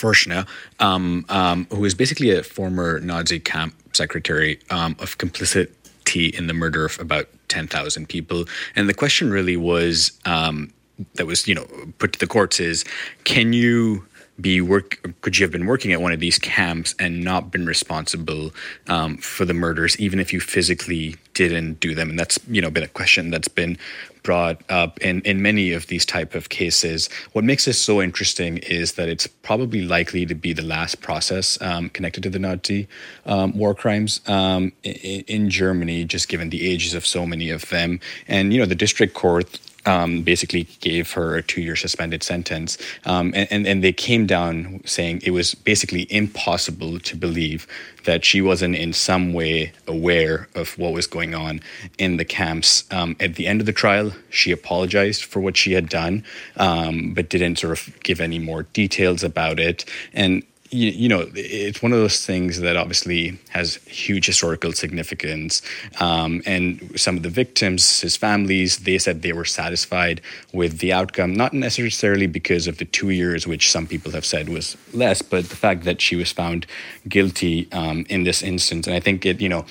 Furchner, 0.00 0.46
um, 0.78 1.26
um, 1.28 1.66
who 1.70 1.84
is 1.84 1.94
basically 1.94 2.30
a 2.30 2.42
former 2.42 3.00
Nazi 3.00 3.38
camp 3.38 3.74
secretary 3.92 4.58
um, 4.70 4.96
of 4.98 5.18
complicity 5.18 5.72
in 6.16 6.46
the 6.46 6.54
murder 6.54 6.84
of 6.84 6.98
about 6.98 7.28
10,000 7.48 8.08
people. 8.08 8.44
And 8.74 8.88
the 8.88 8.94
question 8.94 9.30
really 9.30 9.56
was 9.56 10.12
um, 10.24 10.72
that 11.14 11.26
was, 11.26 11.46
you 11.46 11.54
know, 11.54 11.66
put 11.98 12.12
to 12.14 12.18
the 12.18 12.26
courts 12.26 12.60
is 12.60 12.84
can 13.24 13.52
you 13.52 14.04
be 14.40 14.60
work 14.60 15.14
could 15.20 15.38
you 15.38 15.44
have 15.44 15.52
been 15.52 15.66
working 15.66 15.92
at 15.92 16.00
one 16.00 16.12
of 16.12 16.20
these 16.20 16.38
camps 16.38 16.94
and 16.98 17.22
not 17.22 17.50
been 17.50 17.66
responsible 17.66 18.52
um, 18.88 19.16
for 19.18 19.44
the 19.44 19.52
murders 19.52 19.98
even 20.00 20.18
if 20.18 20.32
you 20.32 20.40
physically 20.40 21.14
didn't 21.34 21.78
do 21.80 21.94
them 21.94 22.08
and 22.08 22.18
that's 22.18 22.38
you 22.48 22.62
know 22.62 22.70
been 22.70 22.82
a 22.82 22.88
question 22.88 23.30
that's 23.30 23.48
been 23.48 23.76
brought 24.22 24.60
up 24.68 24.98
in, 25.00 25.20
in 25.22 25.42
many 25.42 25.72
of 25.72 25.86
these 25.86 26.04
type 26.04 26.34
of 26.34 26.48
cases 26.48 27.08
what 27.32 27.44
makes 27.44 27.64
this 27.64 27.80
so 27.80 28.00
interesting 28.02 28.58
is 28.58 28.92
that 28.92 29.08
it's 29.08 29.26
probably 29.26 29.82
likely 29.82 30.26
to 30.26 30.34
be 30.34 30.52
the 30.52 30.62
last 30.62 31.00
process 31.00 31.60
um, 31.62 31.88
connected 31.90 32.22
to 32.22 32.30
the 32.30 32.38
nazi 32.38 32.88
um, 33.26 33.56
war 33.56 33.74
crimes 33.74 34.20
um, 34.28 34.72
in, 34.82 35.22
in 35.26 35.50
germany 35.50 36.04
just 36.04 36.28
given 36.28 36.50
the 36.50 36.68
ages 36.68 36.94
of 36.94 37.06
so 37.06 37.26
many 37.26 37.50
of 37.50 37.68
them. 37.70 38.00
And 38.28 38.52
you 38.52 38.60
know 38.60 38.66
the 38.66 38.74
district 38.74 39.14
court 39.14 39.58
um, 39.86 40.22
basically 40.22 40.64
gave 40.80 41.12
her 41.12 41.36
a 41.36 41.42
two 41.42 41.60
year 41.62 41.76
suspended 41.76 42.22
sentence. 42.22 42.78
Um, 43.04 43.32
and, 43.34 43.48
and, 43.50 43.66
and, 43.66 43.84
they 43.84 43.92
came 43.92 44.26
down 44.26 44.82
saying 44.84 45.22
it 45.24 45.30
was 45.30 45.54
basically 45.54 46.06
impossible 46.12 47.00
to 47.00 47.16
believe 47.16 47.66
that 48.04 48.24
she 48.24 48.40
wasn't 48.42 48.76
in 48.76 48.92
some 48.92 49.32
way 49.32 49.72
aware 49.86 50.48
of 50.54 50.76
what 50.78 50.92
was 50.92 51.06
going 51.06 51.34
on 51.34 51.60
in 51.98 52.18
the 52.18 52.24
camps. 52.24 52.84
Um, 52.90 53.16
at 53.20 53.36
the 53.36 53.46
end 53.46 53.60
of 53.60 53.66
the 53.66 53.72
trial, 53.72 54.12
she 54.28 54.50
apologized 54.52 55.24
for 55.24 55.40
what 55.40 55.56
she 55.56 55.72
had 55.72 55.88
done, 55.88 56.24
um, 56.56 57.14
but 57.14 57.28
didn't 57.28 57.56
sort 57.56 57.72
of 57.72 58.02
give 58.02 58.20
any 58.20 58.38
more 58.38 58.64
details 58.64 59.24
about 59.24 59.58
it. 59.58 59.84
And 60.12 60.42
you, 60.70 60.90
you, 60.90 61.08
know, 61.08 61.28
it's 61.34 61.82
one 61.82 61.92
of 61.92 61.98
those 61.98 62.24
things 62.24 62.60
that 62.60 62.76
obviously 62.76 63.38
has 63.48 63.76
huge 63.86 64.26
historical 64.26 64.72
significance. 64.72 65.62
Um, 65.98 66.42
and 66.46 66.92
some 66.98 67.16
of 67.16 67.22
the 67.24 67.28
victims, 67.28 68.00
his 68.00 68.16
families, 68.16 68.78
they 68.78 68.98
said 68.98 69.22
they 69.22 69.32
were 69.32 69.44
satisfied 69.44 70.20
with 70.52 70.78
the 70.78 70.92
outcome, 70.92 71.34
not 71.34 71.52
necessarily 71.52 72.28
because 72.28 72.68
of 72.68 72.78
the 72.78 72.84
two 72.84 73.10
years, 73.10 73.46
which 73.46 73.70
some 73.70 73.86
people 73.86 74.12
have 74.12 74.24
said 74.24 74.48
was 74.48 74.76
less, 74.92 75.22
but 75.22 75.48
the 75.48 75.56
fact 75.56 75.84
that 75.84 76.00
she 76.00 76.14
was 76.14 76.30
found 76.30 76.66
guilty 77.08 77.70
um, 77.72 78.06
in 78.08 78.22
this 78.22 78.42
instance. 78.42 78.86
And 78.86 78.94
I 78.94 79.00
think 79.00 79.26
it, 79.26 79.40
you 79.40 79.48
know, 79.48 79.66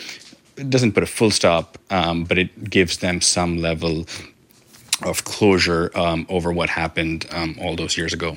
it 0.58 0.70
doesn't 0.70 0.92
put 0.92 1.04
a 1.04 1.08
full 1.08 1.32
stop, 1.32 1.78
um, 1.90 2.26
but 2.26 2.38
it 2.38 2.70
gives 2.70 2.98
them 2.98 3.22
some 3.22 3.58
level 3.58 4.06
of 5.04 5.24
closure 5.24 5.92
um, 5.96 6.26
over 6.28 6.52
what 6.52 6.70
happened 6.70 7.26
um, 7.32 7.56
all 7.62 7.78
those 7.78 7.98
years 7.98 8.12
ago. 8.12 8.36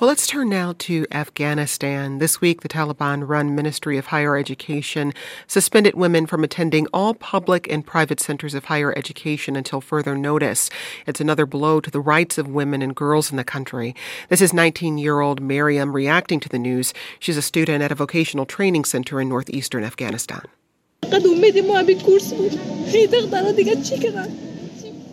Well, 0.00 0.06
let's 0.06 0.28
turn 0.28 0.48
now 0.48 0.76
to 0.78 1.08
Afghanistan. 1.10 2.18
This 2.18 2.40
week, 2.40 2.60
the 2.60 2.68
Taliban 2.68 3.28
run 3.28 3.56
Ministry 3.56 3.98
of 3.98 4.06
Higher 4.06 4.36
Education 4.36 5.12
suspended 5.48 5.96
women 5.96 6.24
from 6.24 6.44
attending 6.44 6.86
all 6.94 7.14
public 7.14 7.68
and 7.68 7.84
private 7.84 8.20
centers 8.20 8.54
of 8.54 8.66
higher 8.66 8.96
education 8.96 9.56
until 9.56 9.80
further 9.80 10.16
notice. 10.16 10.70
It's 11.08 11.20
another 11.20 11.46
blow 11.46 11.80
to 11.80 11.90
the 11.90 11.98
rights 11.98 12.38
of 12.38 12.46
women 12.46 12.80
and 12.80 12.94
girls 12.94 13.32
in 13.32 13.36
the 13.38 13.42
country. 13.42 13.96
This 14.28 14.40
is 14.40 14.52
19 14.52 14.98
year 14.98 15.18
old 15.18 15.40
Mariam 15.40 15.92
reacting 15.92 16.38
to 16.40 16.48
the 16.48 16.60
news. 16.60 16.94
She's 17.18 17.36
a 17.36 17.42
student 17.42 17.82
at 17.82 17.90
a 17.90 17.96
vocational 17.96 18.46
training 18.46 18.84
center 18.84 19.20
in 19.20 19.28
northeastern 19.28 19.82
Afghanistan. 19.82 20.42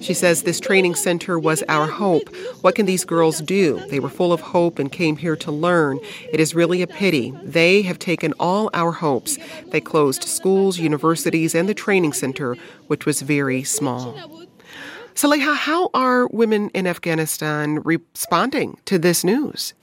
She 0.06 0.14
says 0.14 0.44
this 0.44 0.60
training 0.60 0.94
center 0.94 1.40
was 1.40 1.64
our 1.68 1.88
hope. 1.88 2.30
What 2.62 2.76
can 2.76 2.86
these 2.86 3.04
girls 3.04 3.42
do? 3.42 3.84
They 3.90 4.00
were 4.00 4.08
full 4.08 4.32
of 4.32 4.40
hope 4.40 4.78
and 4.78 4.92
came 4.92 5.18
here 5.18 5.36
to 5.38 5.52
learn. 5.52 6.00
It 6.32 6.40
is 6.40 6.54
really 6.54 6.84
a 6.84 6.88
pity. 6.88 7.34
They 7.44 7.82
have 7.82 7.98
taken 7.98 8.32
all 8.40 8.70
our 8.76 8.92
hopes. 8.92 9.40
They 9.72 9.82
closed 9.82 10.24
schools, 10.26 10.78
universities, 10.78 11.56
and 11.56 11.68
the 11.68 11.74
training 11.74 12.14
center, 12.14 12.56
which 12.86 13.08
was 13.08 13.24
very 13.24 13.64
small. 13.64 14.46
Saleha, 15.16 15.56
how 15.56 15.90
are 15.94 16.28
women 16.28 16.70
in 16.74 16.86
Afghanistan 16.86 17.80
responding 17.84 18.78
to 18.84 19.00
this 19.00 19.24
news? 19.24 19.74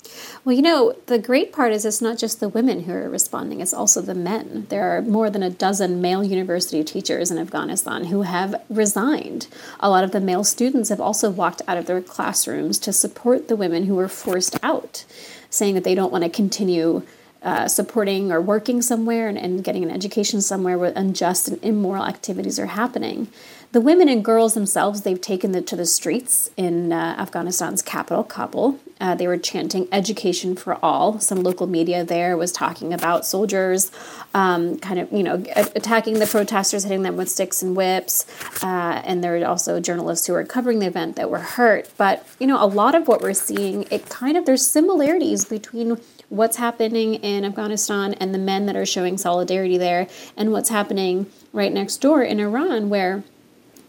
Well, 0.45 0.55
you 0.55 0.61
know, 0.61 0.95
the 1.07 1.19
great 1.19 1.55
part 1.55 1.73
is 1.73 1.87
it's 1.87 2.03
not 2.03 2.19
just 2.19 2.39
the 2.39 2.51
women 2.51 2.83
who 2.83 2.93
are 2.93 3.09
responding, 3.09 3.63
it's 3.63 3.73
also 3.73 4.03
the 4.03 4.15
men. 4.15 4.67
There 4.69 4.95
are 4.95 5.01
more 5.01 5.31
than 5.31 5.43
a 5.43 5.49
dozen 5.49 6.03
male 6.03 6.23
university 6.23 6.85
teachers 6.85 7.31
in 7.31 7.39
Afghanistan 7.39 8.05
who 8.05 8.23
have 8.23 8.63
resigned. 8.69 9.47
A 9.81 9.89
lot 9.89 10.05
of 10.05 10.13
the 10.13 10.21
male 10.21 10.45
students 10.45 10.91
have 10.91 11.01
also 11.01 11.31
walked 11.31 11.63
out 11.67 11.79
of 11.79 11.87
their 11.87 12.03
classrooms 12.03 12.79
to 12.81 12.93
support 12.93 13.49
the 13.49 13.57
women 13.57 13.87
who 13.87 13.95
were 13.95 14.09
forced 14.09 14.63
out, 14.63 15.07
saying 15.49 15.75
that 15.77 15.85
they 15.85 15.95
don't 15.95 16.13
want 16.13 16.25
to 16.25 16.31
continue. 16.31 17.05
Uh, 17.45 17.67
supporting 17.67 18.31
or 18.31 18.41
working 18.41 18.81
somewhere 18.81 19.27
and, 19.27 19.37
and 19.37 19.65
getting 19.65 19.83
an 19.83 19.91
education 19.91 20.41
somewhere 20.41 20.79
where 20.79 20.93
unjust 20.95 21.49
and 21.49 21.59
immoral 21.65 22.05
activities 22.05 22.57
are 22.57 22.67
happening 22.67 23.27
the 23.73 23.81
women 23.81 24.07
and 24.07 24.23
girls 24.23 24.53
themselves, 24.53 25.01
they've 25.01 25.21
taken 25.21 25.55
it 25.55 25.67
to 25.67 25.77
the 25.77 25.87
streets 25.87 26.51
in 26.59 26.93
uh, 26.93 27.17
Afghanistan's 27.19 27.81
capital, 27.81 28.23
Kabul. 28.23 28.79
Uh, 29.01 29.15
they 29.15 29.27
were 29.27 29.39
chanting 29.39 29.89
education 29.91 30.55
for 30.55 30.79
all. 30.85 31.19
Some 31.19 31.43
local 31.43 31.67
media 31.67 32.05
there 32.05 32.37
was 32.37 32.53
talking 32.53 32.93
about 32.93 33.25
soldiers 33.25 33.91
um, 34.35 34.79
kind 34.79 35.01
of, 35.01 35.11
you 35.11 35.23
know, 35.23 35.43
attacking 35.57 36.19
the 36.19 36.27
protesters, 36.27 36.85
hitting 36.85 37.03
them 37.03 37.17
with 37.17 37.31
sticks 37.31 37.63
and 37.63 37.75
whips. 37.75 38.27
Uh, 38.63 39.01
and 39.05 39.25
there 39.25 39.39
were 39.39 39.47
also 39.47 39.81
journalists 39.81 40.27
who 40.27 40.35
were 40.35 40.45
covering 40.45 40.79
the 40.79 40.87
event 40.87 41.17
that 41.17 41.31
were 41.31 41.39
hurt. 41.39 41.91
But, 41.97 42.27
you 42.39 42.47
know, 42.47 42.63
a 42.63 42.67
lot 42.67 42.95
of 42.95 43.09
what 43.09 43.23
we're 43.23 43.33
seeing, 43.33 43.87
it 43.91 44.11
kind 44.11 44.37
of, 44.37 44.45
there's 44.45 44.67
similarities 44.67 45.47
between 45.47 45.99
what's 46.29 46.57
happening 46.57 47.15
in 47.15 47.45
Afghanistan 47.45 48.15
and 48.15 48.35
the 48.35 48.39
men 48.39 48.67
that 48.67 48.77
are 48.77 48.87
showing 48.87 49.17
solidarity 49.17 49.79
there 49.79 50.09
and 50.37 50.53
what's 50.53 50.69
happening 50.69 51.27
right 51.53 51.73
next 51.73 51.99
door 51.99 52.23
in 52.23 52.39
Iran, 52.39 52.89
where 52.89 53.23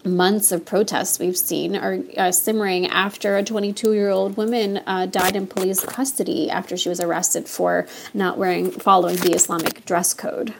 months 0.06 0.52
of 0.52 0.66
protests 0.66 1.20
we've 1.20 1.38
seen 1.38 1.76
are 1.76 2.00
uh, 2.18 2.32
simmering 2.32 2.88
after 2.88 3.38
a 3.38 3.44
22 3.44 3.94
year 3.94 4.10
old 4.10 4.38
woman 4.38 4.78
uh, 4.86 5.06
died 5.06 5.36
in 5.36 5.48
police 5.48 5.84
custody 5.84 6.50
after 6.50 6.78
she 6.78 6.90
was 6.90 7.00
arrested 7.00 7.48
for 7.48 7.88
not 8.14 8.38
wearing 8.38 8.72
following 8.72 9.16
the 9.18 9.34
Islamic 9.34 9.86
dress 9.86 10.14
code. 10.14 10.54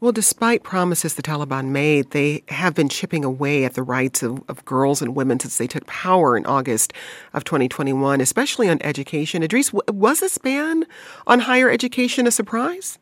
Well, 0.00 0.12
despite 0.12 0.62
promises 0.62 1.14
the 1.14 1.22
Taliban 1.22 1.66
made, 1.68 2.10
they 2.10 2.42
have 2.48 2.74
been 2.74 2.88
chipping 2.88 3.24
away 3.24 3.64
at 3.64 3.74
the 3.74 3.82
rights 3.82 4.22
of, 4.22 4.42
of 4.48 4.64
girls 4.64 5.00
and 5.00 5.14
women 5.14 5.38
since 5.38 5.58
they 5.58 5.66
took 5.66 5.86
power 5.86 6.36
in 6.36 6.44
August 6.46 6.92
of 7.32 7.44
2021, 7.44 8.20
especially 8.20 8.68
on 8.68 8.78
education. 8.82 9.42
Idrees, 9.42 9.72
was 9.92 10.20
this 10.20 10.38
ban 10.38 10.84
on 11.26 11.40
higher 11.40 11.70
education 11.70 12.26
a 12.26 12.30
surprise? 12.30 12.98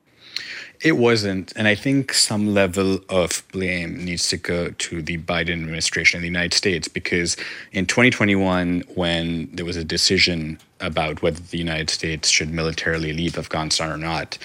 It 0.83 0.97
wasn't. 0.97 1.53
And 1.55 1.69
I 1.69 1.77
think 1.77 2.13
some 2.13 2.53
level 2.53 2.99
of 3.09 3.45
blame 3.53 4.05
needs 4.05 4.29
to 4.31 4.37
go 4.37 4.71
to 4.71 5.01
the 5.01 5.19
Biden 5.19 5.53
administration 5.53 6.19
in 6.19 6.23
the 6.23 6.29
United 6.29 6.55
States 6.55 6.89
because 6.89 7.37
in 7.71 7.87
2021, 7.87 8.83
when 8.95 9.49
there 9.53 9.65
was 9.65 9.77
a 9.77 9.85
decision 9.85 10.59
about 10.81 11.23
whether 11.23 11.41
the 11.41 11.59
United 11.59 11.89
States 11.89 12.29
should 12.29 12.51
militarily 12.51 13.13
leave 13.13 13.39
Afghanistan 13.39 13.93
or 13.93 13.97
not, 13.97 14.39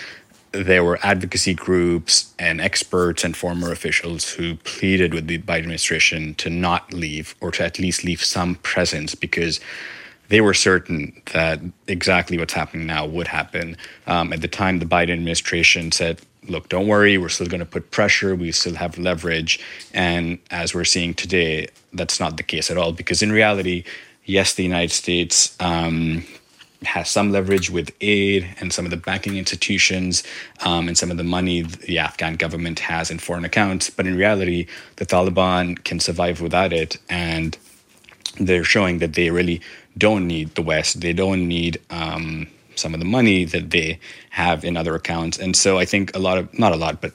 there 0.52 0.84
were 0.84 1.00
advocacy 1.02 1.56
groups 1.56 2.34
and 2.38 2.62
experts 2.62 3.24
and 3.24 3.36
former 3.36 3.72
officials 3.72 4.30
who 4.30 4.56
pleaded 4.58 5.16
with 5.16 5.26
the 5.26 5.40
Biden 5.40 5.62
administration 5.62 6.36
to 6.36 6.52
not 6.52 6.94
leave 6.94 7.34
or 7.42 7.50
to 7.52 7.64
at 7.64 7.80
least 7.80 8.04
leave 8.04 8.24
some 8.24 8.56
presence 8.56 9.16
because 9.16 9.60
they 10.30 10.41
were 10.41 10.54
certain 10.54 11.22
that 11.34 11.60
exactly 11.88 12.38
what's 12.38 12.54
happening 12.54 12.88
now 12.88 13.06
would 13.06 13.28
happen. 13.28 13.78
Um, 14.08 14.34
at 14.34 14.41
the 14.41 14.48
time, 14.48 14.80
the 14.80 14.86
Biden 14.86 15.14
administration 15.14 15.91
said, 15.91 16.22
look, 16.48 16.70
don't 16.70 16.88
worry, 16.88 17.18
we're 17.18 17.30
still 17.30 17.48
going 17.48 17.60
to 17.60 17.66
put 17.66 17.91
pressure, 17.91 18.36
we 18.36 18.52
still 18.52 18.76
have 18.76 18.98
leverage. 18.98 19.60
And 19.94 20.40
as 20.52 20.74
we're 20.74 20.86
seeing 20.86 21.14
today, 21.14 21.68
that's 21.94 22.20
not 22.20 22.38
the 22.38 22.44
case 22.44 22.72
at 22.72 22.78
all, 22.78 22.91
because 22.91 23.22
in 23.22 23.32
reality, 23.32 23.84
yes, 24.26 24.54
the 24.54 24.64
United 24.64 24.91
States 24.91 25.56
um, 25.60 26.26
has 26.84 27.10
some 27.10 27.32
leverage 27.32 27.70
with 27.70 27.91
aid 28.02 28.48
and 28.60 28.72
some 28.72 28.86
of 28.86 28.91
the 28.91 28.98
banking 28.98 29.36
institutions 29.36 30.24
um, 30.66 30.88
and 30.88 30.98
some 30.98 31.12
of 31.12 31.18
the 31.18 31.24
money 31.24 31.64
the 31.64 31.98
Afghan 31.98 32.36
government 32.36 32.80
has 32.80 33.10
in 33.10 33.20
foreign 33.20 33.45
accounts. 33.45 33.90
But 33.90 34.08
in 34.08 34.16
reality, 34.16 34.68
the 34.98 35.06
Taliban 35.06 35.84
can 35.84 35.99
survive 35.99 36.40
without 36.40 36.72
it. 36.72 36.98
And 37.10 37.58
they're 38.40 38.64
showing 38.64 38.99
that 38.99 39.14
they 39.14 39.32
really 39.32 39.62
don't 39.98 40.28
need 40.28 40.56
the 40.56 40.61
West. 40.61 41.02
They 41.02 41.14
don't 41.14 41.48
need 41.48 41.80
um, 41.90 42.48
some 42.76 42.94
of 42.94 42.99
the 42.99 43.06
money 43.06 43.45
that 43.45 43.72
they 43.72 43.99
have 44.30 44.64
in 44.64 44.78
other 44.78 44.95
accounts. 44.95 45.38
And 45.38 45.56
so 45.56 45.78
I 45.78 45.86
think 45.86 46.15
a 46.15 46.19
lot 46.19 46.38
of, 46.38 46.57
not 46.57 46.72
a 46.72 46.76
lot, 46.76 47.02
but 47.02 47.14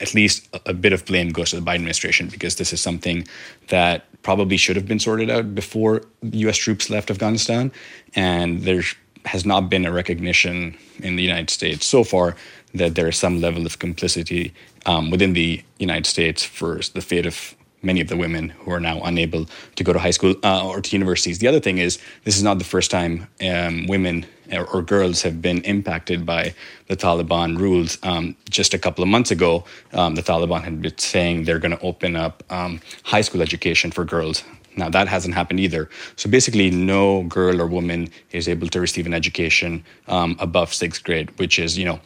at 0.00 0.14
least 0.14 0.48
a, 0.66 0.74
bit 0.74 0.92
of 0.92 1.04
blame 1.04 1.30
goes 1.30 1.50
to 1.50 1.60
the 1.60 1.62
Biden 1.62 1.76
administration 1.76 2.26
because 2.28 2.56
this 2.56 2.72
is 2.72 2.80
something 2.80 3.26
that 3.68 4.04
probably 4.22 4.56
should 4.56 4.74
have 4.74 4.86
been 4.86 4.98
sorted 4.98 5.30
out 5.30 5.54
before 5.54 6.02
US 6.22 6.56
troops 6.56 6.90
left 6.90 7.10
Afghanistan. 7.10 7.70
And 8.14 8.62
there 8.62 8.82
has 9.26 9.46
not 9.46 9.70
been 9.70 9.86
a 9.86 9.92
recognition 9.92 10.76
in 10.98 11.14
the 11.14 11.22
United 11.22 11.50
States 11.50 11.86
so 11.86 12.02
far 12.02 12.34
that 12.74 12.96
there 12.96 13.08
is 13.08 13.16
some 13.16 13.40
level 13.40 13.64
of 13.64 13.78
complicity 13.78 14.52
um, 14.86 15.10
within 15.10 15.34
the 15.34 15.62
United 15.78 16.06
States 16.06 16.42
for 16.44 16.80
the 16.94 17.00
fate 17.00 17.26
of 17.26 17.54
many 17.82 18.00
of 18.00 18.08
the 18.08 18.16
women 18.16 18.50
who 18.50 18.70
are 18.70 18.80
now 18.80 19.00
unable 19.02 19.46
to 19.76 19.84
go 19.84 19.92
to 19.92 19.98
high 19.98 20.10
school 20.10 20.34
uh, 20.42 20.66
or 20.66 20.80
to 20.80 20.96
universities. 20.96 21.38
The 21.38 21.48
other 21.48 21.60
thing 21.60 21.78
is, 21.78 21.98
this 22.24 22.36
is 22.36 22.42
not 22.42 22.58
the 22.58 22.64
first 22.64 22.90
time 22.90 23.26
um, 23.46 23.86
women 23.86 24.26
or, 24.52 24.66
or, 24.66 24.82
girls 24.82 25.22
have 25.22 25.40
been 25.40 25.62
impacted 25.62 26.26
by 26.26 26.54
the 26.88 26.96
Taliban 26.96 27.58
rules. 27.58 27.98
Um, 28.02 28.36
just 28.50 28.74
a 28.74 28.78
couple 28.78 29.02
of 29.02 29.08
months 29.08 29.30
ago, 29.30 29.64
um, 29.92 30.14
the 30.14 30.22
Taliban 30.22 30.62
had 30.62 30.82
been 30.82 30.98
saying 30.98 31.44
they're 31.44 31.58
going 31.58 31.76
to 31.76 31.80
open 31.80 32.16
up 32.16 32.42
um, 32.50 32.80
high 33.02 33.22
school 33.22 33.40
education 33.40 33.90
for 33.90 34.04
girls. 34.04 34.44
Now, 34.76 34.88
that 34.88 35.08
hasn't 35.08 35.34
happened 35.34 35.60
either. 35.60 35.88
So 36.16 36.30
basically, 36.30 36.70
no 36.70 37.24
girl 37.24 37.60
or 37.60 37.66
woman 37.66 38.08
is 38.30 38.48
able 38.48 38.68
to 38.68 38.80
receive 38.80 39.06
an 39.06 39.14
education 39.14 39.84
um, 40.08 40.36
above 40.38 40.72
sixth 40.72 41.04
grade, 41.04 41.30
which 41.38 41.58
is, 41.58 41.78
you 41.78 41.84
know, 41.84 42.00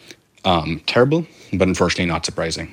um, 0.46 0.80
terrible, 0.86 1.26
but 1.52 1.68
unfortunately 1.68 2.06
not 2.06 2.24
surprising. 2.24 2.72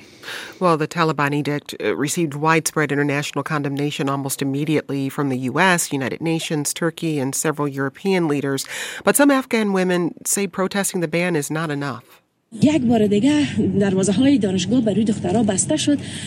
Well, 0.58 0.78
the 0.78 0.88
Taliban 0.88 1.34
edict 1.34 1.74
uh, 1.82 1.94
received 1.96 2.34
widespread 2.34 2.90
international 2.90 3.42
condemnation 3.42 4.08
almost 4.08 4.40
immediately 4.40 5.10
from 5.10 5.28
the 5.28 5.38
U.S., 5.40 5.92
United 5.92 6.22
Nations, 6.22 6.72
Turkey, 6.72 7.18
and 7.18 7.34
several 7.34 7.68
European 7.68 8.26
leaders. 8.28 8.66
But 9.02 9.16
some 9.16 9.30
Afghan 9.30 9.74
women 9.74 10.14
say 10.24 10.46
protesting 10.46 11.00
the 11.00 11.08
ban 11.08 11.36
is 11.36 11.50
not 11.50 11.70
enough. 11.70 12.22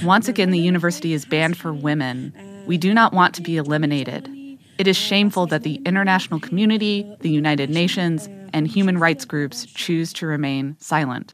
Once 0.03 0.27
again, 0.27 0.51
the 0.51 0.59
university 0.59 1.13
is 1.13 1.25
banned 1.25 1.57
for 1.57 1.73
women. 1.73 2.33
We 2.67 2.77
do 2.77 2.93
not 2.93 3.13
want 3.13 3.33
to 3.35 3.41
be 3.41 3.55
eliminated. 3.55 4.29
It 4.77 4.87
is 4.87 4.95
shameful 4.95 5.47
that 5.47 5.63
the 5.63 5.81
international 5.85 6.39
community, 6.39 7.11
the 7.21 7.31
United 7.31 7.71
Nations, 7.71 8.29
and 8.53 8.67
human 8.67 8.99
rights 8.99 9.25
groups 9.25 9.65
choose 9.65 10.13
to 10.13 10.27
remain 10.27 10.75
silent. 10.79 11.33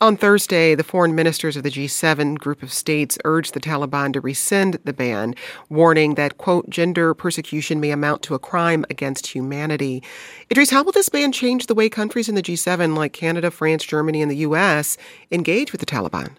On 0.00 0.16
Thursday, 0.16 0.74
the 0.74 0.82
foreign 0.82 1.14
ministers 1.14 1.56
of 1.56 1.62
the 1.62 1.70
G7 1.70 2.38
group 2.38 2.62
of 2.64 2.72
states 2.72 3.16
urged 3.24 3.54
the 3.54 3.60
Taliban 3.60 4.12
to 4.14 4.20
rescind 4.20 4.78
the 4.84 4.92
ban, 4.92 5.34
warning 5.68 6.14
that, 6.14 6.38
quote, 6.38 6.68
gender 6.68 7.14
persecution 7.14 7.80
may 7.80 7.90
amount 7.90 8.22
to 8.22 8.34
a 8.34 8.38
crime 8.38 8.84
against 8.90 9.28
humanity. 9.28 10.02
Idrees, 10.50 10.70
how 10.70 10.82
will 10.82 10.92
this 10.92 11.10
ban 11.10 11.30
change 11.32 11.66
the 11.66 11.74
way 11.74 11.88
countries 11.88 12.28
in 12.28 12.34
the 12.34 12.42
G7, 12.42 12.96
like 12.96 13.12
Canada, 13.12 13.50
France, 13.50 13.84
Germany, 13.84 14.22
and 14.22 14.30
the 14.30 14.38
U.S., 14.38 14.96
engage 15.30 15.70
with 15.70 15.80
the 15.80 15.86
Taliban? 15.86 16.30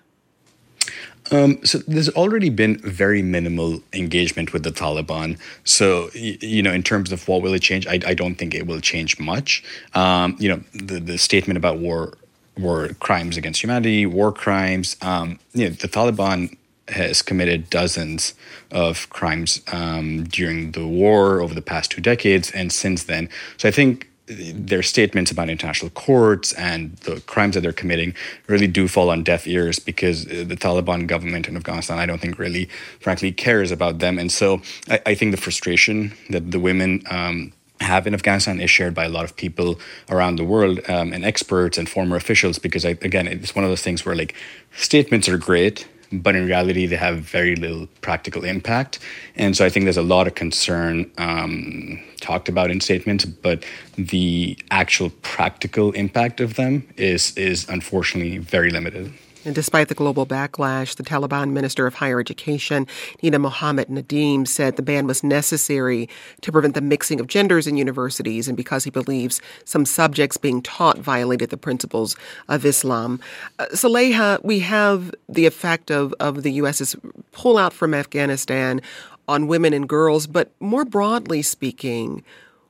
Um, 1.29 1.63
so 1.65 1.77
there's 1.79 2.09
already 2.09 2.49
been 2.49 2.77
very 2.77 3.21
minimal 3.21 3.81
engagement 3.93 4.53
with 4.53 4.63
the 4.63 4.71
Taliban. 4.71 5.39
So 5.63 6.09
you 6.13 6.61
know, 6.63 6.71
in 6.71 6.83
terms 6.83 7.11
of 7.11 7.27
what 7.27 7.41
will 7.41 7.53
it 7.53 7.61
change, 7.61 7.87
I, 7.87 7.99
I 8.05 8.13
don't 8.13 8.35
think 8.35 8.55
it 8.55 8.65
will 8.65 8.81
change 8.81 9.19
much. 9.19 9.63
Um, 9.93 10.35
you 10.39 10.49
know, 10.49 10.61
the 10.73 10.99
the 10.99 11.17
statement 11.17 11.57
about 11.57 11.77
war 11.77 12.17
war 12.57 12.89
crimes 12.99 13.37
against 13.37 13.63
humanity, 13.63 14.05
war 14.05 14.31
crimes. 14.31 14.97
Um, 15.01 15.39
you 15.53 15.69
know, 15.69 15.75
the 15.75 15.87
Taliban 15.87 16.57
has 16.87 17.21
committed 17.21 17.69
dozens 17.69 18.33
of 18.71 19.09
crimes 19.09 19.61
um, 19.71 20.25
during 20.25 20.71
the 20.71 20.85
war 20.85 21.41
over 21.41 21.53
the 21.53 21.61
past 21.61 21.91
two 21.91 22.01
decades 22.01 22.51
and 22.51 22.71
since 22.71 23.03
then. 23.03 23.29
So 23.57 23.69
I 23.69 23.71
think 23.71 24.10
their 24.31 24.83
statements 24.83 25.31
about 25.31 25.49
international 25.49 25.91
courts 25.91 26.53
and 26.53 26.95
the 26.97 27.21
crimes 27.21 27.55
that 27.55 27.61
they're 27.61 27.73
committing 27.73 28.13
really 28.47 28.67
do 28.67 28.87
fall 28.87 29.09
on 29.09 29.23
deaf 29.23 29.47
ears 29.47 29.79
because 29.79 30.25
uh, 30.25 30.43
the 30.47 30.55
Taliban 30.55 31.07
government 31.07 31.47
in 31.47 31.55
Afghanistan, 31.55 31.99
I 31.99 32.05
don't 32.05 32.21
think, 32.21 32.39
really, 32.39 32.65
frankly, 32.99 33.31
cares 33.31 33.71
about 33.71 33.99
them. 33.99 34.17
And 34.17 34.31
so 34.31 34.61
I, 34.89 35.01
I 35.07 35.15
think 35.15 35.31
the 35.31 35.41
frustration 35.41 36.13
that 36.29 36.51
the 36.51 36.59
women 36.59 37.03
um, 37.09 37.53
have 37.79 38.07
in 38.07 38.13
Afghanistan 38.13 38.59
is 38.61 38.69
shared 38.69 38.93
by 38.93 39.05
a 39.05 39.09
lot 39.09 39.25
of 39.25 39.35
people 39.35 39.79
around 40.09 40.37
the 40.37 40.43
world 40.43 40.79
um, 40.87 41.13
and 41.13 41.25
experts 41.25 41.77
and 41.77 41.89
former 41.89 42.15
officials 42.15 42.59
because, 42.59 42.85
I, 42.85 42.91
again, 43.01 43.27
it's 43.27 43.55
one 43.55 43.65
of 43.65 43.71
those 43.71 43.81
things 43.81 44.05
where 44.05 44.15
like 44.15 44.35
statements 44.75 45.27
are 45.27 45.37
great, 45.37 45.87
but 46.11 46.35
in 46.35 46.45
reality, 46.45 46.85
they 46.85 46.95
have 46.95 47.19
very 47.19 47.55
little 47.55 47.87
practical 48.01 48.43
impact. 48.43 48.99
And 49.35 49.55
so 49.55 49.65
I 49.65 49.69
think 49.69 49.85
there's 49.85 49.97
a 49.97 50.01
lot 50.01 50.27
of 50.27 50.35
concern 50.35 51.09
um, 51.17 51.99
talked 52.19 52.49
about 52.49 52.71
in 52.71 52.81
statements, 52.81 53.25
but 53.25 53.63
the 53.97 54.57
actual 54.71 55.09
practical 55.21 55.91
impact 55.93 56.41
of 56.41 56.55
them 56.55 56.87
is 56.97 57.35
is 57.37 57.67
unfortunately 57.69 58.37
very 58.37 58.69
limited. 58.69 59.13
And 59.43 59.55
despite 59.55 59.87
the 59.87 59.95
global 59.95 60.27
backlash, 60.27 60.95
the 60.95 61.03
Taliban 61.03 61.51
Minister 61.51 61.87
of 61.87 61.95
Higher 61.95 62.19
Education, 62.19 62.85
Nida 63.23 63.41
Mohammad 63.41 63.87
Nadeem, 63.87 64.47
said 64.47 64.75
the 64.75 64.83
ban 64.83 65.07
was 65.07 65.23
necessary 65.23 66.07
to 66.41 66.51
prevent 66.51 66.75
the 66.75 66.81
mixing 66.81 67.19
of 67.19 67.25
genders 67.25 67.65
in 67.65 67.75
universities 67.75 68.47
and 68.47 68.55
because 68.55 68.83
he 68.83 68.91
believes 68.91 69.41
some 69.65 69.83
subjects 69.83 70.37
being 70.37 70.61
taught 70.61 70.99
violated 70.99 71.49
the 71.49 71.57
principles 71.57 72.15
of 72.49 72.65
Islam. 72.65 73.19
Uh, 73.57 73.65
Saleha, 73.73 74.43
we 74.43 74.59
have 74.59 75.13
the 75.27 75.47
effect 75.47 75.89
of, 75.89 76.13
of 76.19 76.43
the 76.43 76.51
U.S.'s 76.53 76.95
pullout 77.33 77.73
from 77.73 77.95
Afghanistan 77.95 78.79
on 79.27 79.47
women 79.47 79.73
and 79.73 79.89
girls, 79.89 80.27
but 80.27 80.51
more 80.59 80.85
broadly 80.85 81.41
speaking, 81.41 82.23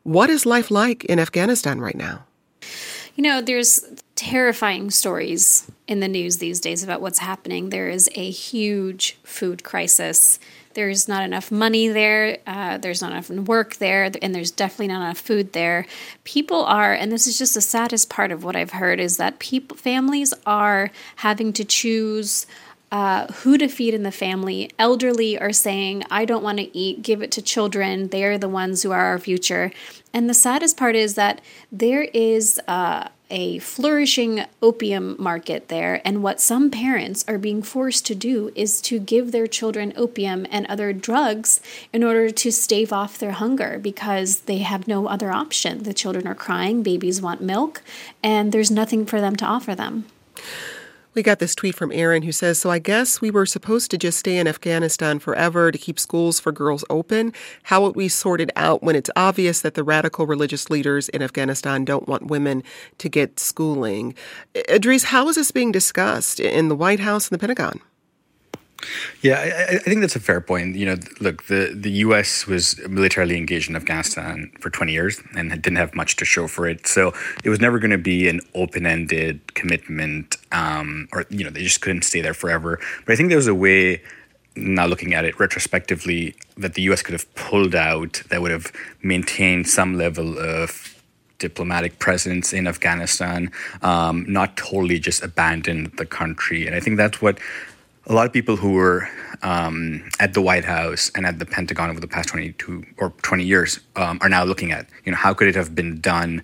what 0.03 0.30
is 0.30 0.45
life 0.45 0.72
like 0.72 1.03
in 1.06 1.19
Afghanistan 1.19 1.81
right 1.81 1.95
now? 1.95 2.23
You 3.22 3.27
know, 3.27 3.41
there's 3.41 3.85
terrifying 4.15 4.89
stories 4.89 5.69
in 5.88 5.99
the 5.99 6.07
news 6.07 6.39
these 6.39 6.60
days 6.60 6.84
about 6.84 7.02
what's 7.02 7.19
happening. 7.19 7.69
There 7.69 7.88
is 7.88 8.10
a 8.15 8.31
huge 8.31 9.19
food 9.23 9.64
crisis. 9.64 10.39
There's 10.73 11.07
not 11.07 11.23
enough 11.23 11.52
money 11.52 11.88
there. 11.88 12.39
Uh, 12.48 12.80
there's 12.80 12.99
not 12.99 13.11
enough 13.11 13.30
work 13.30 13.76
there, 13.76 14.10
and 14.23 14.34
there's 14.34 14.49
definitely 14.49 14.88
not 14.88 15.03
enough 15.03 15.19
food 15.19 15.53
there. 15.53 15.85
People 16.23 16.65
are, 16.65 16.93
and 16.93 17.11
this 17.11 17.27
is 17.27 17.38
just 17.38 17.53
the 17.53 17.61
saddest 17.61 18.10
part 18.10 18.31
of 18.31 18.43
what 18.43 18.56
I've 18.56 18.72
heard, 18.72 18.99
is 18.99 19.18
that 19.18 19.38
people, 19.38 19.77
families 19.77 20.34
are 20.48 20.89
having 21.18 21.53
to 21.53 21.64
choose 21.64 22.48
uh, 22.91 23.27
who 23.27 23.57
to 23.57 23.68
feed 23.68 23.93
in 23.93 24.03
the 24.03 24.11
family. 24.11 24.69
Elderly 24.77 25.39
are 25.39 25.53
saying, 25.53 26.03
I 26.11 26.26
don't 26.26 26.43
want 26.43 26.57
to 26.57 26.77
eat, 26.77 27.01
give 27.01 27.22
it 27.22 27.31
to 27.31 27.41
children. 27.41 28.09
They 28.09 28.26
are 28.26 28.38
the 28.38 28.49
ones 28.49 28.84
who 28.84 28.91
are 28.91 29.05
our 29.05 29.19
future. 29.19 29.72
And 30.13 30.30
the 30.30 30.34
saddest 30.34 30.76
part 30.76 30.95
is 30.95 31.15
that 31.15 31.39
there 31.72 32.03
is 32.13 32.59
uh, 32.68 33.07
a 33.30 33.59
flourishing 33.59 34.43
opium 34.61 35.15
market 35.18 35.69
there. 35.69 36.01
And 36.03 36.22
what 36.22 36.41
some 36.41 36.69
parents 36.69 37.23
are 37.30 37.38
being 37.38 37.63
forced 37.63 38.05
to 38.07 38.15
do 38.15 38.51
is 38.55 38.81
to 38.81 38.99
give 38.99 39.31
their 39.31 39.47
children 39.47 39.93
opium 39.95 40.45
and 40.51 40.68
other 40.68 40.91
drugs 40.91 41.61
in 41.93 42.03
order 42.03 42.30
to 42.30 42.51
stave 42.51 42.91
off 42.91 43.18
their 43.18 43.31
hunger 43.31 43.80
because 43.80 44.41
they 44.41 44.57
have 44.57 44.85
no 44.85 45.07
other 45.07 45.31
option. 45.31 45.84
The 45.84 45.93
children 45.93 46.27
are 46.27 46.35
crying, 46.35 46.84
babies 46.84 47.22
want 47.22 47.41
milk, 47.41 47.81
and 48.22 48.51
there's 48.51 48.69
nothing 48.69 49.05
for 49.05 49.22
them 49.22 49.38
to 49.38 49.45
offer 49.45 49.73
them. 49.76 50.05
We 51.13 51.23
got 51.23 51.39
this 51.39 51.55
tweet 51.55 51.75
from 51.75 51.91
Aaron 51.91 52.23
who 52.23 52.31
says, 52.31 52.57
So 52.57 52.69
I 52.69 52.79
guess 52.79 53.19
we 53.19 53.31
were 53.31 53.45
supposed 53.45 53.91
to 53.91 53.97
just 53.97 54.17
stay 54.17 54.38
in 54.38 54.47
Afghanistan 54.47 55.19
forever 55.19 55.69
to 55.69 55.77
keep 55.77 55.99
schools 55.99 56.39
for 56.39 56.53
girls 56.53 56.85
open. 56.89 57.33
How 57.63 57.81
would 57.81 57.97
we 57.97 58.07
sort 58.07 58.39
it 58.39 58.49
out 58.55 58.81
when 58.81 58.95
it's 58.95 59.09
obvious 59.17 59.59
that 59.61 59.73
the 59.73 59.83
radical 59.83 60.25
religious 60.25 60.69
leaders 60.69 61.09
in 61.09 61.21
Afghanistan 61.21 61.83
don't 61.83 62.07
want 62.07 62.27
women 62.27 62.63
to 62.99 63.09
get 63.09 63.41
schooling? 63.41 64.15
Idrees, 64.55 65.03
how 65.03 65.27
is 65.27 65.35
this 65.35 65.51
being 65.51 65.73
discussed 65.73 66.39
in 66.39 66.69
the 66.69 66.75
White 66.75 67.01
House 67.01 67.27
and 67.27 67.35
the 67.35 67.39
Pentagon? 67.39 67.81
Yeah, 69.21 69.39
I, 69.39 69.75
I, 69.75 69.77
think 69.79 70.01
that's 70.01 70.15
a 70.15 70.19
fair 70.19 70.41
point. 70.41 70.75
You 70.75 70.85
know, 70.87 70.95
look, 71.19 71.43
the, 71.45 71.73
the 71.75 71.91
U.S. 72.05 72.47
was 72.47 72.79
militarily 72.87 73.37
engaged 73.37 73.69
in 73.69 73.75
Afghanistan 73.75 74.51
for 74.59 74.69
20 74.69 74.91
years 74.91 75.21
and 75.35 75.49
didn't 75.49 75.77
have 75.77 75.93
much 75.95 76.15
to 76.17 76.25
show 76.25 76.47
for 76.47 76.67
it. 76.67 76.87
So 76.87 77.13
it 77.43 77.49
was 77.49 77.59
never 77.59 77.79
going 77.79 77.91
to 77.91 77.97
be 77.97 78.27
an 78.27 78.41
open 78.55 78.85
ended 78.85 79.53
commitment, 79.53 80.37
um, 80.51 81.07
or, 81.13 81.25
you 81.29 81.43
know, 81.43 81.49
they 81.49 81.63
just 81.63 81.81
couldn't 81.81 82.03
stay 82.03 82.21
there 82.21 82.33
forever. 82.33 82.79
But 83.05 83.13
I 83.13 83.15
think 83.15 83.29
there 83.29 83.37
was 83.37 83.47
a 83.47 83.55
way, 83.55 84.01
now 84.55 84.85
looking 84.85 85.13
at 85.13 85.25
it 85.25 85.39
retrospectively, 85.39 86.35
that 86.57 86.73
the 86.73 86.81
U.S. 86.83 87.01
could 87.01 87.13
have 87.13 87.33
pulled 87.35 87.75
out 87.75 88.23
that 88.29 88.41
would 88.41 88.51
have 88.51 88.71
maintained 89.03 89.67
some 89.67 89.97
level 89.97 90.39
of 90.39 91.01
diplomatic 91.41 91.97
presence 91.97 92.53
in 92.53 92.67
Afghanistan, 92.67 93.51
um, 93.81 94.25
not 94.27 94.55
totally 94.55 94.99
just 94.99 95.23
abandoned 95.23 95.91
the 95.97 96.05
country. 96.05 96.67
And 96.67 96.75
I 96.75 96.79
think 96.79 96.97
that's 96.97 97.19
what 97.19 97.39
a 98.07 98.13
lot 98.13 98.25
of 98.25 98.33
people 98.33 98.55
who 98.55 98.73
were 98.73 99.07
um, 99.43 100.09
at 100.19 100.33
the 100.33 100.41
White 100.41 100.65
House 100.65 101.11
and 101.15 101.25
at 101.25 101.39
the 101.39 101.45
Pentagon 101.45 101.89
over 101.89 101.99
the 101.99 102.07
past 102.07 102.29
22 102.29 102.83
or 102.97 103.11
20 103.21 103.43
years 103.43 103.79
um, 103.95 104.17
are 104.21 104.29
now 104.29 104.43
looking 104.43 104.71
at, 104.71 104.87
you 105.05 105.11
know, 105.11 105.17
how 105.17 105.33
could 105.33 105.47
it 105.47 105.55
have 105.55 105.75
been 105.75 105.99
done 106.01 106.41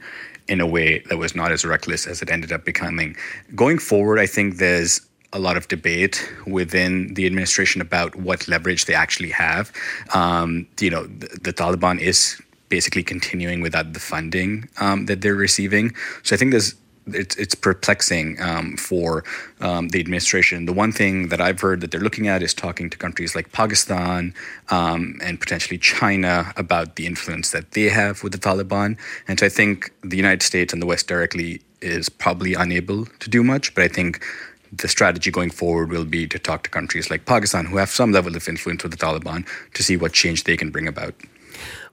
in 0.47 0.61
a 0.61 0.67
way 0.67 0.99
that 1.09 1.17
was 1.17 1.35
not 1.35 1.51
as 1.51 1.65
reckless 1.65 2.07
as 2.07 2.21
it 2.21 2.31
ended 2.31 2.51
up 2.51 2.63
becoming? 2.63 3.15
Going 3.55 3.79
forward, 3.79 4.19
I 4.19 4.27
think 4.27 4.57
there's 4.57 5.01
a 5.33 5.39
lot 5.39 5.57
of 5.57 5.67
debate 5.67 6.31
within 6.45 7.13
the 7.15 7.25
administration 7.25 7.81
about 7.81 8.15
what 8.15 8.47
leverage 8.47 8.85
they 8.85 8.93
actually 8.93 9.31
have. 9.31 9.71
Um, 10.13 10.67
you 10.79 10.89
know, 10.89 11.05
the, 11.07 11.27
the, 11.41 11.53
Taliban 11.53 11.99
is 11.99 12.41
basically 12.69 13.03
continuing 13.03 13.61
without 13.61 13.93
the 13.93 13.99
funding 13.99 14.69
um, 14.79 15.05
that 15.07 15.21
they're 15.21 15.35
receiving. 15.35 15.93
So 16.23 16.33
I 16.33 16.37
think 16.37 16.51
there's 16.51 16.75
it's 17.13 17.35
it's 17.35 17.55
perplexing 17.55 18.41
um, 18.41 18.77
for 18.77 19.23
um, 19.61 19.89
the 19.89 19.99
administration. 19.99 20.65
The 20.65 20.73
one 20.73 20.91
thing 20.91 21.29
that 21.29 21.41
I've 21.41 21.59
heard 21.59 21.81
that 21.81 21.91
they're 21.91 22.01
looking 22.01 22.27
at 22.27 22.43
is 22.43 22.53
talking 22.53 22.89
to 22.89 22.97
countries 22.97 23.35
like 23.35 23.51
Pakistan 23.51 24.33
um, 24.69 25.19
and 25.21 25.39
potentially 25.39 25.77
China 25.77 26.53
about 26.55 26.95
the 26.95 27.05
influence 27.05 27.51
that 27.51 27.71
they 27.71 27.89
have 27.89 28.23
with 28.23 28.31
the 28.31 28.37
Taliban. 28.37 28.97
And 29.27 29.39
so 29.39 29.45
I 29.45 29.49
think 29.49 29.91
the 30.03 30.17
United 30.17 30.43
States 30.43 30.73
and 30.73 30.81
the 30.81 30.85
West 30.85 31.07
directly 31.07 31.61
is 31.81 32.09
probably 32.09 32.53
unable 32.53 33.05
to 33.05 33.29
do 33.29 33.43
much. 33.43 33.73
But 33.75 33.83
I 33.83 33.87
think 33.87 34.23
the 34.71 34.87
strategy 34.87 35.31
going 35.31 35.51
forward 35.51 35.89
will 35.89 36.05
be 36.05 36.27
to 36.27 36.39
talk 36.39 36.63
to 36.63 36.69
countries 36.69 37.09
like 37.09 37.25
Pakistan 37.25 37.65
who 37.65 37.77
have 37.77 37.89
some 37.89 38.11
level 38.11 38.35
of 38.35 38.47
influence 38.47 38.83
with 38.83 38.91
the 38.91 38.97
Taliban 38.97 39.47
to 39.73 39.83
see 39.83 39.95
what 39.95 40.13
change 40.13 40.43
they 40.43 40.57
can 40.57 40.71
bring 40.71 40.87
about. 40.87 41.15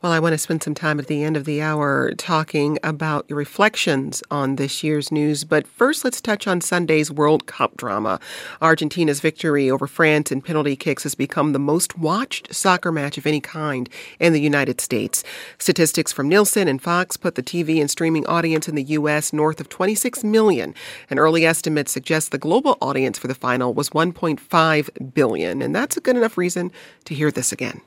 Well, 0.04 0.12
I 0.12 0.18
want 0.18 0.34
to 0.34 0.38
spend 0.38 0.62
some 0.62 0.74
time 0.74 1.00
at 1.00 1.06
the 1.06 1.24
end 1.24 1.34
of 1.34 1.46
the 1.46 1.62
hour 1.62 2.12
talking 2.18 2.78
about 2.82 3.24
your 3.26 3.38
reflections 3.38 4.22
on 4.30 4.56
this 4.56 4.84
year's 4.84 5.10
news. 5.10 5.44
But 5.44 5.66
first, 5.66 6.04
let's 6.04 6.20
touch 6.20 6.46
on 6.46 6.60
Sunday's 6.60 7.10
World 7.10 7.46
Cup 7.46 7.78
drama. 7.78 8.20
Argentina's 8.60 9.20
victory 9.20 9.70
over 9.70 9.86
France 9.86 10.30
in 10.30 10.42
penalty 10.42 10.76
kicks 10.76 11.04
has 11.04 11.14
become 11.14 11.54
the 11.54 11.58
most 11.58 11.96
watched 11.96 12.54
soccer 12.54 12.92
match 12.92 13.16
of 13.16 13.26
any 13.26 13.40
kind 13.40 13.88
in 14.20 14.34
the 14.34 14.42
United 14.42 14.78
States. 14.78 15.24
Statistics 15.56 16.12
from 16.12 16.28
Nielsen 16.28 16.68
and 16.68 16.82
Fox 16.82 17.16
put 17.16 17.34
the 17.34 17.42
TV 17.42 17.80
and 17.80 17.90
streaming 17.90 18.26
audience 18.26 18.68
in 18.68 18.74
the 18.74 18.82
U.S. 18.82 19.32
north 19.32 19.58
of 19.58 19.70
26 19.70 20.22
million. 20.22 20.74
An 21.08 21.18
early 21.18 21.46
estimate 21.46 21.88
suggests 21.88 22.28
the 22.28 22.36
global 22.36 22.76
audience 22.82 23.18
for 23.18 23.28
the 23.28 23.34
final 23.34 23.72
was 23.72 23.88
1.5 23.88 25.14
billion. 25.14 25.62
And 25.62 25.74
that's 25.74 25.96
a 25.96 26.02
good 26.02 26.18
enough 26.18 26.36
reason 26.36 26.72
to 27.06 27.14
hear 27.14 27.30
this 27.30 27.52
again. 27.52 27.80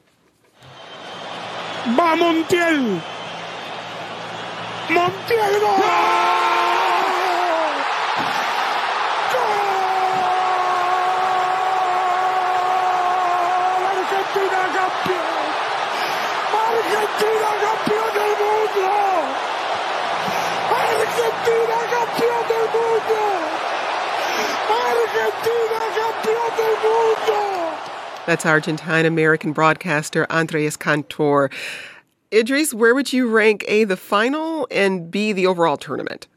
Va 1.96 2.16
Montiel. 2.18 3.02
Montiel 4.90 5.54
¡Gol! 5.62 5.78
Argentina 13.88 14.62
campeón. 14.76 15.46
Argentina 16.68 17.52
campeón 17.64 18.12
del 18.18 18.34
mundo. 18.42 18.88
Argentina 20.76 21.80
campeón 21.94 22.44
del 22.52 22.68
mundo. 22.76 23.20
Argentina 24.88 25.80
campeón 25.96 26.52
del 26.58 26.76
mundo. 26.84 27.67
That's 28.28 28.46
Argentine 28.46 29.06
American 29.06 29.54
broadcaster 29.54 30.28
Andres 30.30 30.76
Cantor. 30.76 31.50
Idrees, 32.30 32.74
where 32.74 32.94
would 32.94 33.14
you 33.14 33.30
rank 33.30 33.64
A, 33.70 33.86
the 33.86 33.96
final, 33.96 34.68
and 34.70 35.10
B, 35.10 35.32
the 35.32 35.48
overall 35.48 35.78
tournament? 35.78 36.28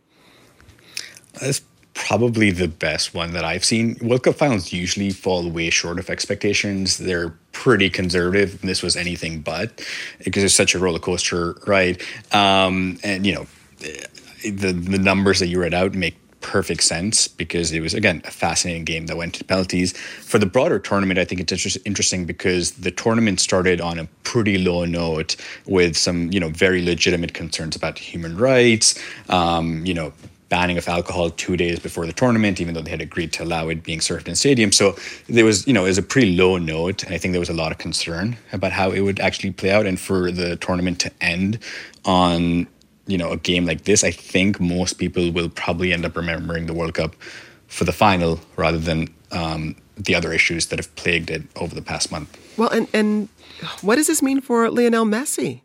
That's 1.40 1.62
probably 1.94 2.52
the 2.52 2.68
best 2.68 3.12
one 3.12 3.32
that 3.32 3.44
I've 3.44 3.64
seen. 3.64 3.98
World 4.00 4.22
Cup 4.22 4.36
finals 4.36 4.72
usually 4.72 5.10
fall 5.10 5.50
way 5.50 5.68
short 5.68 5.98
of 5.98 6.08
expectations. 6.08 6.98
They're 6.98 7.30
pretty 7.50 7.90
conservative. 7.90 8.60
This 8.60 8.84
was 8.84 8.94
anything 8.94 9.40
but 9.40 9.84
because 10.24 10.44
it's 10.44 10.54
such 10.54 10.76
a 10.76 10.78
roller 10.78 11.00
coaster 11.00 11.56
ride. 11.66 12.02
Um, 12.30 13.00
and, 13.02 13.26
you 13.26 13.34
know, 13.34 13.46
the, 13.78 14.70
the 14.70 14.98
numbers 14.98 15.40
that 15.40 15.48
you 15.48 15.60
read 15.60 15.74
out 15.74 15.94
make 15.94 16.16
perfect 16.40 16.82
sense 16.82 17.28
because 17.28 17.72
it 17.72 17.80
was 17.80 17.94
again 17.94 18.22
a 18.24 18.30
fascinating 18.30 18.84
game 18.84 19.06
that 19.06 19.16
went 19.16 19.34
to 19.34 19.44
penalties. 19.44 19.96
For 19.96 20.38
the 20.38 20.46
broader 20.46 20.78
tournament, 20.78 21.18
I 21.18 21.24
think 21.24 21.40
it's 21.40 21.76
interesting 21.84 22.24
because 22.24 22.72
the 22.72 22.90
tournament 22.90 23.40
started 23.40 23.80
on 23.80 23.98
a 23.98 24.06
pretty 24.24 24.58
low 24.58 24.84
note 24.84 25.36
with 25.66 25.96
some 25.96 26.32
you 26.32 26.40
know 26.40 26.48
very 26.48 26.82
legitimate 26.84 27.34
concerns 27.34 27.76
about 27.76 27.98
human 27.98 28.36
rights. 28.36 29.00
Um, 29.28 29.84
you 29.86 29.94
know. 29.94 30.12
Banning 30.48 30.78
of 30.78 30.88
alcohol 30.88 31.30
two 31.30 31.56
days 31.56 31.78
before 31.78 32.06
the 32.06 32.12
tournament, 32.12 32.60
even 32.60 32.74
though 32.74 32.80
they 32.80 32.90
had 32.90 33.00
agreed 33.00 33.32
to 33.34 33.44
allow 33.44 33.68
it 33.68 33.84
being 33.84 34.00
served 34.00 34.26
in 34.26 34.34
stadiums. 34.34 34.74
So 34.74 34.96
there 35.28 35.44
was, 35.44 35.64
you 35.64 35.72
know, 35.72 35.84
it 35.84 35.90
was 35.90 35.98
a 35.98 36.02
pretty 36.02 36.34
low 36.34 36.58
note, 36.58 37.04
and 37.04 37.14
I 37.14 37.18
think 37.18 37.30
there 37.30 37.38
was 37.38 37.50
a 37.50 37.54
lot 37.54 37.70
of 37.70 37.78
concern 37.78 38.36
about 38.52 38.72
how 38.72 38.90
it 38.90 38.98
would 39.02 39.20
actually 39.20 39.52
play 39.52 39.70
out, 39.70 39.86
and 39.86 40.00
for 40.00 40.32
the 40.32 40.56
tournament 40.56 40.98
to 41.02 41.12
end 41.20 41.60
on 42.04 42.66
you 43.10 43.18
know 43.18 43.32
a 43.32 43.36
game 43.36 43.66
like 43.66 43.84
this, 43.84 44.04
I 44.04 44.10
think 44.10 44.60
most 44.60 44.94
people 44.94 45.32
will 45.32 45.48
probably 45.48 45.92
end 45.92 46.04
up 46.04 46.16
remembering 46.16 46.66
the 46.66 46.74
World 46.74 46.94
Cup 46.94 47.16
for 47.66 47.84
the 47.84 47.92
final 47.92 48.40
rather 48.56 48.78
than 48.78 49.08
um, 49.32 49.76
the 49.96 50.14
other 50.14 50.32
issues 50.32 50.66
that 50.66 50.78
have 50.78 50.94
plagued 50.96 51.30
it 51.30 51.42
over 51.56 51.74
the 51.74 51.82
past 51.82 52.10
month. 52.10 52.38
Well, 52.56 52.70
and 52.70 52.88
and 52.94 53.28
what 53.82 53.96
does 53.96 54.06
this 54.06 54.22
mean 54.22 54.40
for 54.40 54.70
Lionel 54.70 55.04
Messi? 55.04 55.60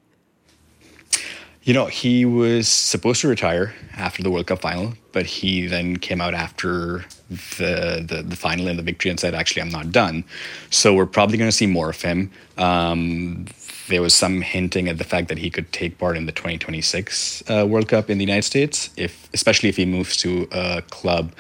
You 1.63 1.73
know, 1.73 1.87
he 1.87 2.25
was 2.25 2.67
supposed 2.67 3.21
to 3.21 3.27
retire 3.27 3.73
after 3.97 4.21
the 4.21 4.29
World 4.29 4.45
Cup 4.45 4.61
final, 4.61 4.93
but 5.13 5.25
he 5.25 5.65
then 5.65 5.97
came 5.97 6.21
out 6.21 6.35
after 6.35 7.05
the 7.29 8.05
the, 8.07 8.23
the 8.23 8.35
final 8.35 8.67
and 8.67 8.77
the 8.77 8.83
victory 8.83 9.09
and 9.09 9.19
said, 9.19 9.33
"Actually, 9.33 9.63
I'm 9.63 9.69
not 9.69 9.91
done." 9.91 10.23
So 10.69 10.93
we're 10.93 11.07
probably 11.07 11.37
going 11.37 11.47
to 11.49 11.55
see 11.55 11.67
more 11.67 11.89
of 11.89 12.01
him. 12.01 12.31
Um, 12.57 13.45
there 13.87 14.01
was 14.01 14.13
some 14.13 14.41
hinting 14.41 14.87
at 14.87 14.97
the 14.97 15.03
fact 15.03 15.27
that 15.27 15.37
he 15.37 15.49
could 15.49 15.71
take 15.71 15.97
part 15.97 16.17
in 16.17 16.25
the 16.25 16.31
2026 16.31 17.43
uh, 17.49 17.65
World 17.67 17.87
Cup 17.87 18.09
in 18.09 18.17
the 18.17 18.23
United 18.23 18.43
States, 18.43 18.89
if 18.97 19.29
especially 19.33 19.69
if 19.69 19.77
he 19.77 19.85
moves 19.85 20.17
to 20.17 20.47
a 20.51 20.81
club 20.89 21.31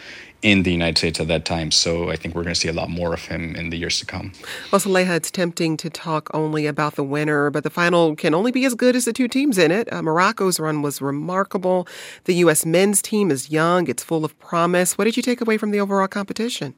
in 0.45 0.61
the 0.61 0.71
United 0.71 0.95
States 0.95 1.19
at 1.19 1.27
that 1.27 1.43
time. 1.43 1.71
So 1.71 2.11
I 2.11 2.15
think 2.15 2.35
we're 2.35 2.43
going 2.43 2.53
to 2.53 2.59
see 2.59 2.67
a 2.67 2.73
lot 2.73 2.87
more 2.87 3.15
of 3.15 3.25
him 3.25 3.55
in 3.55 3.71
the 3.71 3.77
years 3.77 3.97
to 3.99 4.05
come. 4.05 4.31
Well, 4.71 4.79
Saleha, 4.79 5.15
it's 5.15 5.31
tempting 5.31 5.75
to 5.77 5.89
talk 5.89 6.29
only 6.35 6.67
about 6.67 6.95
the 6.95 7.03
winner, 7.03 7.49
but 7.49 7.63
the 7.63 7.71
final 7.71 8.15
can 8.15 8.35
only 8.35 8.51
be 8.51 8.63
as 8.63 8.75
good 8.75 8.95
as 8.95 9.05
the 9.05 9.13
two 9.13 9.27
teams 9.27 9.57
in 9.57 9.71
it. 9.71 9.91
Uh, 9.91 10.03
Morocco's 10.03 10.59
run 10.59 10.83
was 10.83 11.01
remarkable. 11.01 11.87
The 12.25 12.35
U.S. 12.35 12.63
men's 12.63 13.01
team 13.01 13.31
is 13.31 13.49
young, 13.49 13.87
it's 13.87 14.03
full 14.03 14.23
of 14.23 14.37
promise. 14.37 14.99
What 14.99 15.05
did 15.05 15.17
you 15.17 15.23
take 15.23 15.41
away 15.41 15.57
from 15.57 15.71
the 15.71 15.79
overall 15.79 16.07
competition? 16.07 16.75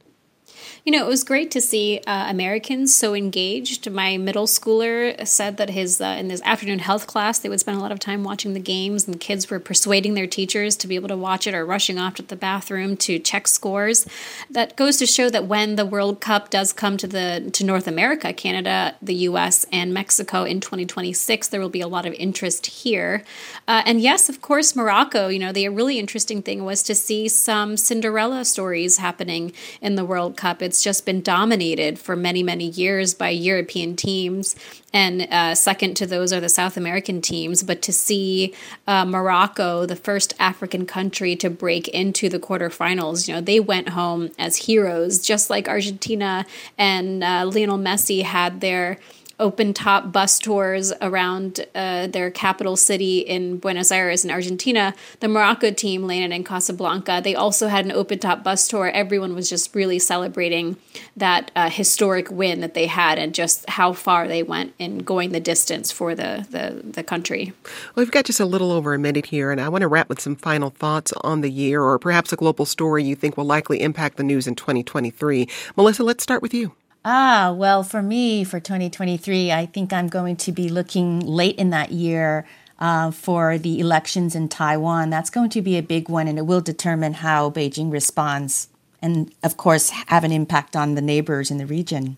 You 0.84 0.92
know, 0.92 1.04
it 1.04 1.08
was 1.08 1.24
great 1.24 1.50
to 1.52 1.60
see 1.60 2.00
uh, 2.06 2.30
Americans 2.30 2.94
so 2.94 3.14
engaged. 3.14 3.90
My 3.90 4.16
middle 4.16 4.46
schooler 4.46 5.26
said 5.26 5.56
that 5.56 5.70
his 5.70 6.00
uh, 6.00 6.16
in 6.18 6.30
his 6.30 6.42
afternoon 6.42 6.78
health 6.78 7.06
class 7.06 7.38
they 7.38 7.48
would 7.48 7.60
spend 7.60 7.78
a 7.78 7.80
lot 7.80 7.92
of 7.92 7.98
time 7.98 8.24
watching 8.24 8.54
the 8.54 8.60
games, 8.60 9.06
and 9.06 9.20
kids 9.20 9.50
were 9.50 9.60
persuading 9.60 10.14
their 10.14 10.26
teachers 10.26 10.76
to 10.76 10.86
be 10.86 10.94
able 10.94 11.08
to 11.08 11.16
watch 11.16 11.46
it 11.46 11.54
or 11.54 11.64
rushing 11.64 11.98
off 11.98 12.14
to 12.14 12.22
the 12.22 12.36
bathroom 12.36 12.96
to 12.98 13.18
check 13.18 13.48
scores. 13.48 14.06
That 14.50 14.76
goes 14.76 14.96
to 14.98 15.06
show 15.06 15.30
that 15.30 15.46
when 15.46 15.76
the 15.76 15.86
World 15.86 16.20
Cup 16.20 16.50
does 16.50 16.72
come 16.72 16.96
to 16.98 17.06
the 17.06 17.50
to 17.52 17.64
North 17.64 17.86
America, 17.86 18.32
Canada, 18.32 18.96
the 19.02 19.14
U.S., 19.14 19.66
and 19.72 19.92
Mexico 19.92 20.44
in 20.44 20.60
2026, 20.60 21.48
there 21.48 21.60
will 21.60 21.68
be 21.68 21.80
a 21.80 21.88
lot 21.88 22.06
of 22.06 22.12
interest 22.14 22.66
here. 22.66 23.24
Uh, 23.66 23.82
and 23.84 24.00
yes, 24.00 24.28
of 24.28 24.40
course, 24.40 24.74
Morocco. 24.74 25.28
You 25.28 25.38
know, 25.38 25.52
the 25.52 25.68
really 25.68 25.98
interesting 25.98 26.42
thing 26.42 26.64
was 26.64 26.82
to 26.84 26.94
see 26.94 27.28
some 27.28 27.76
Cinderella 27.76 28.44
stories 28.44 28.98
happening 28.98 29.52
in 29.80 29.94
the 29.94 30.04
World 30.04 30.36
Cup 30.36 30.57
Cup, 30.58 30.62
it's 30.62 30.82
just 30.82 31.06
been 31.06 31.22
dominated 31.22 31.98
for 31.98 32.16
many, 32.16 32.42
many 32.42 32.66
years 32.66 33.14
by 33.14 33.30
European 33.30 33.94
teams. 33.94 34.56
And 34.92 35.22
uh, 35.30 35.54
second 35.54 35.94
to 35.98 36.06
those 36.06 36.32
are 36.32 36.40
the 36.40 36.48
South 36.48 36.76
American 36.76 37.20
teams. 37.20 37.62
But 37.62 37.80
to 37.82 37.92
see 37.92 38.54
uh, 38.86 39.04
Morocco, 39.04 39.86
the 39.86 39.96
first 39.96 40.34
African 40.38 40.84
country 40.86 41.36
to 41.36 41.50
break 41.50 41.88
into 41.88 42.28
the 42.28 42.40
quarterfinals, 42.40 43.28
you 43.28 43.34
know, 43.34 43.40
they 43.40 43.60
went 43.60 43.90
home 43.90 44.30
as 44.38 44.56
heroes, 44.56 45.20
just 45.20 45.48
like 45.48 45.68
Argentina 45.68 46.44
and 46.76 47.22
uh, 47.22 47.44
Lionel 47.46 47.78
Messi 47.78 48.22
had 48.22 48.60
their 48.60 48.98
open 49.40 49.72
top 49.72 50.12
bus 50.12 50.38
tours 50.38 50.92
around 51.00 51.64
uh, 51.74 52.06
their 52.08 52.30
capital 52.30 52.76
city 52.76 53.18
in 53.20 53.58
Buenos 53.58 53.92
Aires 53.92 54.24
in 54.24 54.30
Argentina. 54.30 54.94
The 55.20 55.28
Morocco 55.28 55.70
team 55.70 56.06
landed 56.06 56.34
in 56.34 56.44
Casablanca. 56.44 57.20
They 57.22 57.34
also 57.34 57.68
had 57.68 57.84
an 57.84 57.92
open 57.92 58.18
top 58.18 58.42
bus 58.42 58.66
tour. 58.66 58.90
Everyone 58.90 59.34
was 59.34 59.48
just 59.48 59.74
really 59.74 59.98
celebrating 59.98 60.76
that 61.16 61.50
uh, 61.54 61.70
historic 61.70 62.30
win 62.30 62.60
that 62.60 62.74
they 62.74 62.86
had 62.86 63.18
and 63.18 63.34
just 63.34 63.68
how 63.70 63.92
far 63.92 64.26
they 64.26 64.42
went 64.42 64.74
in 64.78 64.98
going 64.98 65.30
the 65.30 65.40
distance 65.40 65.92
for 65.92 66.14
the, 66.14 66.46
the, 66.50 66.82
the 66.82 67.02
country. 67.02 67.52
Well, 67.94 68.04
we've 68.04 68.10
got 68.10 68.24
just 68.24 68.40
a 68.40 68.46
little 68.46 68.72
over 68.72 68.94
a 68.94 68.98
minute 68.98 69.26
here, 69.26 69.50
and 69.50 69.60
I 69.60 69.68
want 69.68 69.82
to 69.82 69.88
wrap 69.88 70.08
with 70.08 70.20
some 70.20 70.36
final 70.36 70.70
thoughts 70.70 71.12
on 71.22 71.40
the 71.40 71.50
year 71.50 71.82
or 71.82 71.98
perhaps 71.98 72.32
a 72.32 72.36
global 72.36 72.66
story 72.66 73.04
you 73.04 73.14
think 73.14 73.36
will 73.36 73.44
likely 73.44 73.80
impact 73.80 74.16
the 74.16 74.24
news 74.24 74.46
in 74.46 74.54
2023. 74.54 75.48
Melissa, 75.76 76.02
let's 76.02 76.22
start 76.22 76.42
with 76.42 76.54
you. 76.54 76.72
Ah, 77.04 77.54
well, 77.56 77.82
for 77.82 78.02
me, 78.02 78.44
for 78.44 78.60
2023, 78.60 79.52
I 79.52 79.66
think 79.66 79.92
I'm 79.92 80.08
going 80.08 80.36
to 80.36 80.52
be 80.52 80.68
looking 80.68 81.20
late 81.20 81.56
in 81.56 81.70
that 81.70 81.92
year 81.92 82.46
uh, 82.78 83.10
for 83.10 83.56
the 83.56 83.80
elections 83.80 84.34
in 84.34 84.48
Taiwan. 84.48 85.10
That's 85.10 85.30
going 85.30 85.50
to 85.50 85.62
be 85.62 85.76
a 85.76 85.82
big 85.82 86.08
one, 86.08 86.28
and 86.28 86.38
it 86.38 86.46
will 86.46 86.60
determine 86.60 87.14
how 87.14 87.50
Beijing 87.50 87.92
responds, 87.92 88.68
and 89.00 89.32
of 89.42 89.56
course, 89.56 89.90
have 90.08 90.24
an 90.24 90.32
impact 90.32 90.74
on 90.74 90.94
the 90.96 91.02
neighbors 91.02 91.50
in 91.50 91.58
the 91.58 91.66
region. 91.66 92.16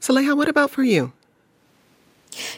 Saleha, 0.00 0.36
what 0.36 0.48
about 0.48 0.70
for 0.70 0.82
you? 0.82 1.12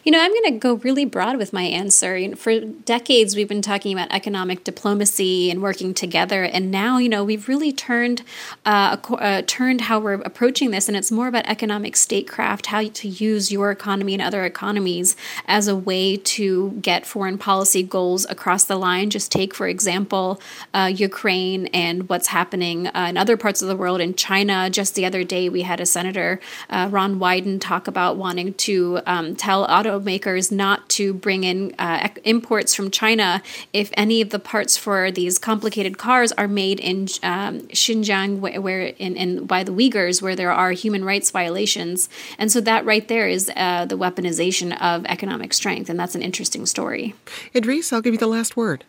You 0.05 0.13
know, 0.13 0.21
I'm 0.21 0.33
going 0.33 0.53
to 0.55 0.59
go 0.59 0.75
really 0.75 1.05
broad 1.05 1.37
with 1.37 1.53
my 1.53 1.63
answer. 1.63 2.35
For 2.37 2.61
decades, 2.61 3.37
we've 3.37 3.49
been 3.49 3.63
talking 3.63 3.93
about 3.93 4.11
economic 4.13 4.65
diplomacy 4.65 5.51
and 5.51 5.63
working 5.63 5.95
together, 5.95 6.45
and 6.45 6.71
now, 6.71 6.99
you 6.99 7.09
know, 7.09 7.25
we've 7.25 7.49
really 7.49 7.73
turned 7.73 8.23
uh, 8.65 8.97
uh, 9.11 9.43
turned 9.47 9.83
how 9.83 9.99
we're 9.99 10.15
approaching 10.15 10.71
this, 10.71 10.89
and 10.89 10.97
it's 10.97 11.11
more 11.11 11.29
about 11.29 11.47
economic 11.47 11.97
statecraft, 11.97 12.67
how 12.67 12.89
to 12.89 13.09
use 13.09 13.53
your 13.53 13.71
economy 13.71 14.15
and 14.15 14.23
other 14.23 14.45
economies 14.45 15.17
as 15.47 15.69
a 15.69 15.77
way 15.77 16.17
to 16.17 16.73
get 16.81 17.07
foreign 17.07 17.39
policy 17.39 17.83
goals 17.83 18.27
across 18.29 18.65
the 18.65 18.77
line. 18.77 19.11
Just 19.11 19.31
take, 19.31 19.55
for 19.55 19.69
example, 19.69 20.41
uh, 20.75 20.91
Ukraine 20.95 21.67
and 21.69 22.09
what's 22.09 22.29
happening 22.29 22.87
uh, 22.89 23.07
in 23.09 23.17
other 23.17 23.37
parts 23.37 23.63
of 23.63 23.69
the 23.69 23.77
world. 23.77 24.01
In 24.01 24.15
China, 24.15 24.71
just 24.71 24.95
the 24.95 25.05
other 25.05 25.25
day, 25.25 25.49
we 25.49 25.63
had 25.63 25.81
a 25.81 25.87
senator, 25.87 26.41
uh, 26.71 26.89
Ron 26.91 27.19
Wyden, 27.19 27.61
talk 27.61 27.89
about 27.89 28.17
wanting 28.17 28.55
to 28.55 29.01
um, 29.07 29.37
tell 29.37 29.66
automakers 29.67 30.51
not 30.53 30.89
to 30.91 31.13
bring 31.15 31.45
in 31.45 31.75
uh, 31.79 32.09
imports 32.25 32.75
from 32.75 32.91
China 32.91 33.43
if 33.73 33.91
any 33.95 34.21
of 34.21 34.31
the 34.31 34.39
parts 34.39 34.77
for 34.77 35.11
these 35.11 35.39
complicated 35.39 35.99
cars 35.99 36.33
are 36.33 36.49
made 36.49 36.81
in 36.81 37.03
um, 37.23 37.61
Xinjiang, 37.69 38.41
where, 38.41 38.61
where 38.61 38.81
in, 38.83 39.17
in, 39.17 39.47
by 39.47 39.63
the 39.63 39.73
Uyghurs, 39.73 40.23
where 40.23 40.37
there 40.37 40.53
are 40.53 40.73
human 40.73 41.05
rights 41.05 41.31
violations. 41.31 42.09
And 42.39 42.51
so 42.51 42.61
that 42.63 42.85
right 42.85 43.07
there 43.09 43.29
is 43.29 43.51
uh, 43.57 43.85
the 43.87 43.99
weaponization 43.99 44.81
of 44.81 45.05
economic 45.07 45.53
strength, 45.53 45.91
and 45.91 45.99
that's 45.99 46.15
an 46.15 46.23
interesting 46.23 46.67
story. 46.67 47.15
Idrees, 47.55 47.93
I'll 47.93 48.03
give 48.03 48.15
you 48.15 48.19
the 48.19 48.27
last 48.27 48.57
word. 48.57 48.85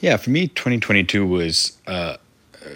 Yeah, 0.00 0.16
for 0.16 0.30
me, 0.30 0.48
2022 0.48 1.26
was. 1.26 1.78
Uh, 1.86 2.16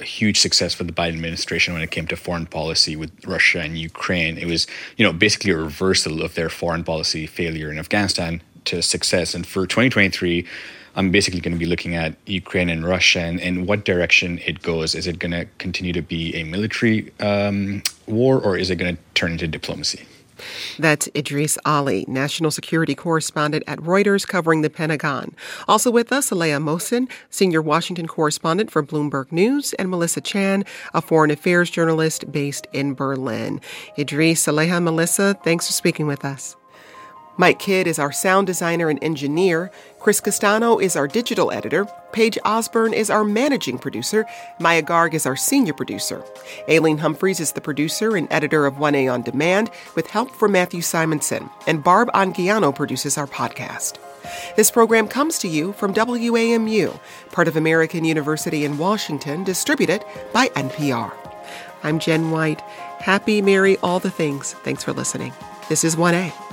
a 0.00 0.04
huge 0.04 0.38
success 0.40 0.74
for 0.74 0.84
the 0.84 0.92
Biden 0.92 1.14
administration 1.14 1.74
when 1.74 1.82
it 1.82 1.90
came 1.90 2.06
to 2.08 2.16
foreign 2.16 2.46
policy 2.46 2.96
with 2.96 3.10
Russia 3.26 3.60
and 3.60 3.78
Ukraine. 3.78 4.38
It 4.38 4.46
was, 4.46 4.66
you 4.96 5.04
know, 5.04 5.12
basically 5.12 5.50
a 5.50 5.56
reversal 5.56 6.22
of 6.22 6.34
their 6.34 6.48
foreign 6.48 6.84
policy 6.84 7.26
failure 7.26 7.70
in 7.70 7.78
Afghanistan 7.78 8.42
to 8.66 8.82
success. 8.82 9.34
And 9.34 9.46
for 9.46 9.66
2023, 9.66 10.46
I'm 10.96 11.10
basically 11.10 11.40
going 11.40 11.54
to 11.54 11.58
be 11.58 11.66
looking 11.66 11.94
at 11.94 12.14
Ukraine 12.26 12.68
and 12.68 12.84
Russia 12.84 13.20
and, 13.20 13.40
and 13.40 13.66
what 13.66 13.84
direction 13.84 14.38
it 14.44 14.62
goes. 14.62 14.94
Is 14.94 15.06
it 15.06 15.18
going 15.18 15.32
to 15.32 15.46
continue 15.58 15.92
to 15.92 16.02
be 16.02 16.34
a 16.34 16.44
military 16.44 17.12
um, 17.20 17.82
war 18.06 18.40
or 18.40 18.56
is 18.56 18.70
it 18.70 18.76
going 18.76 18.96
to 18.96 19.02
turn 19.14 19.32
into 19.32 19.46
diplomacy? 19.46 20.04
That's 20.78 21.08
Idrees 21.08 21.58
Ali, 21.64 22.04
national 22.08 22.50
security 22.50 22.94
correspondent 22.94 23.64
at 23.66 23.78
Reuters 23.80 24.26
covering 24.26 24.62
the 24.62 24.70
Pentagon. 24.70 25.34
Also 25.68 25.90
with 25.90 26.12
us, 26.12 26.30
Saleha 26.30 26.62
Mohsin, 26.62 27.10
senior 27.30 27.62
Washington 27.62 28.06
correspondent 28.06 28.70
for 28.70 28.82
Bloomberg 28.82 29.32
News, 29.32 29.72
and 29.74 29.90
Melissa 29.90 30.20
Chan, 30.20 30.64
a 30.94 31.00
foreign 31.00 31.30
affairs 31.30 31.70
journalist 31.70 32.30
based 32.30 32.66
in 32.72 32.94
Berlin. 32.94 33.60
Idrees, 33.96 34.38
Saleha, 34.38 34.82
Melissa, 34.82 35.36
thanks 35.44 35.66
for 35.66 35.72
speaking 35.72 36.06
with 36.06 36.24
us. 36.24 36.56
Mike 37.40 37.58
Kidd 37.58 37.86
is 37.86 37.98
our 37.98 38.12
sound 38.12 38.46
designer 38.46 38.90
and 38.90 39.02
engineer. 39.02 39.70
Chris 39.98 40.20
Castano 40.20 40.76
is 40.76 40.94
our 40.94 41.08
digital 41.08 41.50
editor. 41.50 41.86
Paige 42.12 42.36
Osborne 42.44 42.92
is 42.92 43.08
our 43.08 43.24
managing 43.24 43.78
producer. 43.78 44.26
Maya 44.58 44.82
Garg 44.82 45.14
is 45.14 45.24
our 45.24 45.36
senior 45.36 45.72
producer. 45.72 46.22
Aileen 46.68 46.98
Humphreys 46.98 47.40
is 47.40 47.52
the 47.52 47.62
producer 47.62 48.14
and 48.14 48.28
editor 48.30 48.66
of 48.66 48.74
1A 48.74 49.10
On 49.10 49.22
Demand, 49.22 49.70
with 49.94 50.06
help 50.08 50.30
from 50.32 50.52
Matthew 50.52 50.82
Simonson. 50.82 51.48
And 51.66 51.82
Barb 51.82 52.10
Anguiano 52.12 52.74
produces 52.74 53.16
our 53.16 53.26
podcast. 53.26 53.96
This 54.56 54.70
program 54.70 55.08
comes 55.08 55.38
to 55.38 55.48
you 55.48 55.72
from 55.72 55.94
WAMU, 55.94 57.00
part 57.32 57.48
of 57.48 57.56
American 57.56 58.04
University 58.04 58.66
in 58.66 58.76
Washington, 58.76 59.44
distributed 59.44 60.04
by 60.34 60.48
NPR. 60.48 61.10
I'm 61.84 62.00
Jen 62.00 62.32
White. 62.32 62.60
Happy, 63.00 63.40
merry, 63.40 63.78
all 63.78 63.98
the 63.98 64.10
things. 64.10 64.52
Thanks 64.62 64.84
for 64.84 64.92
listening. 64.92 65.32
This 65.70 65.84
is 65.84 65.96
1A. 65.96 66.49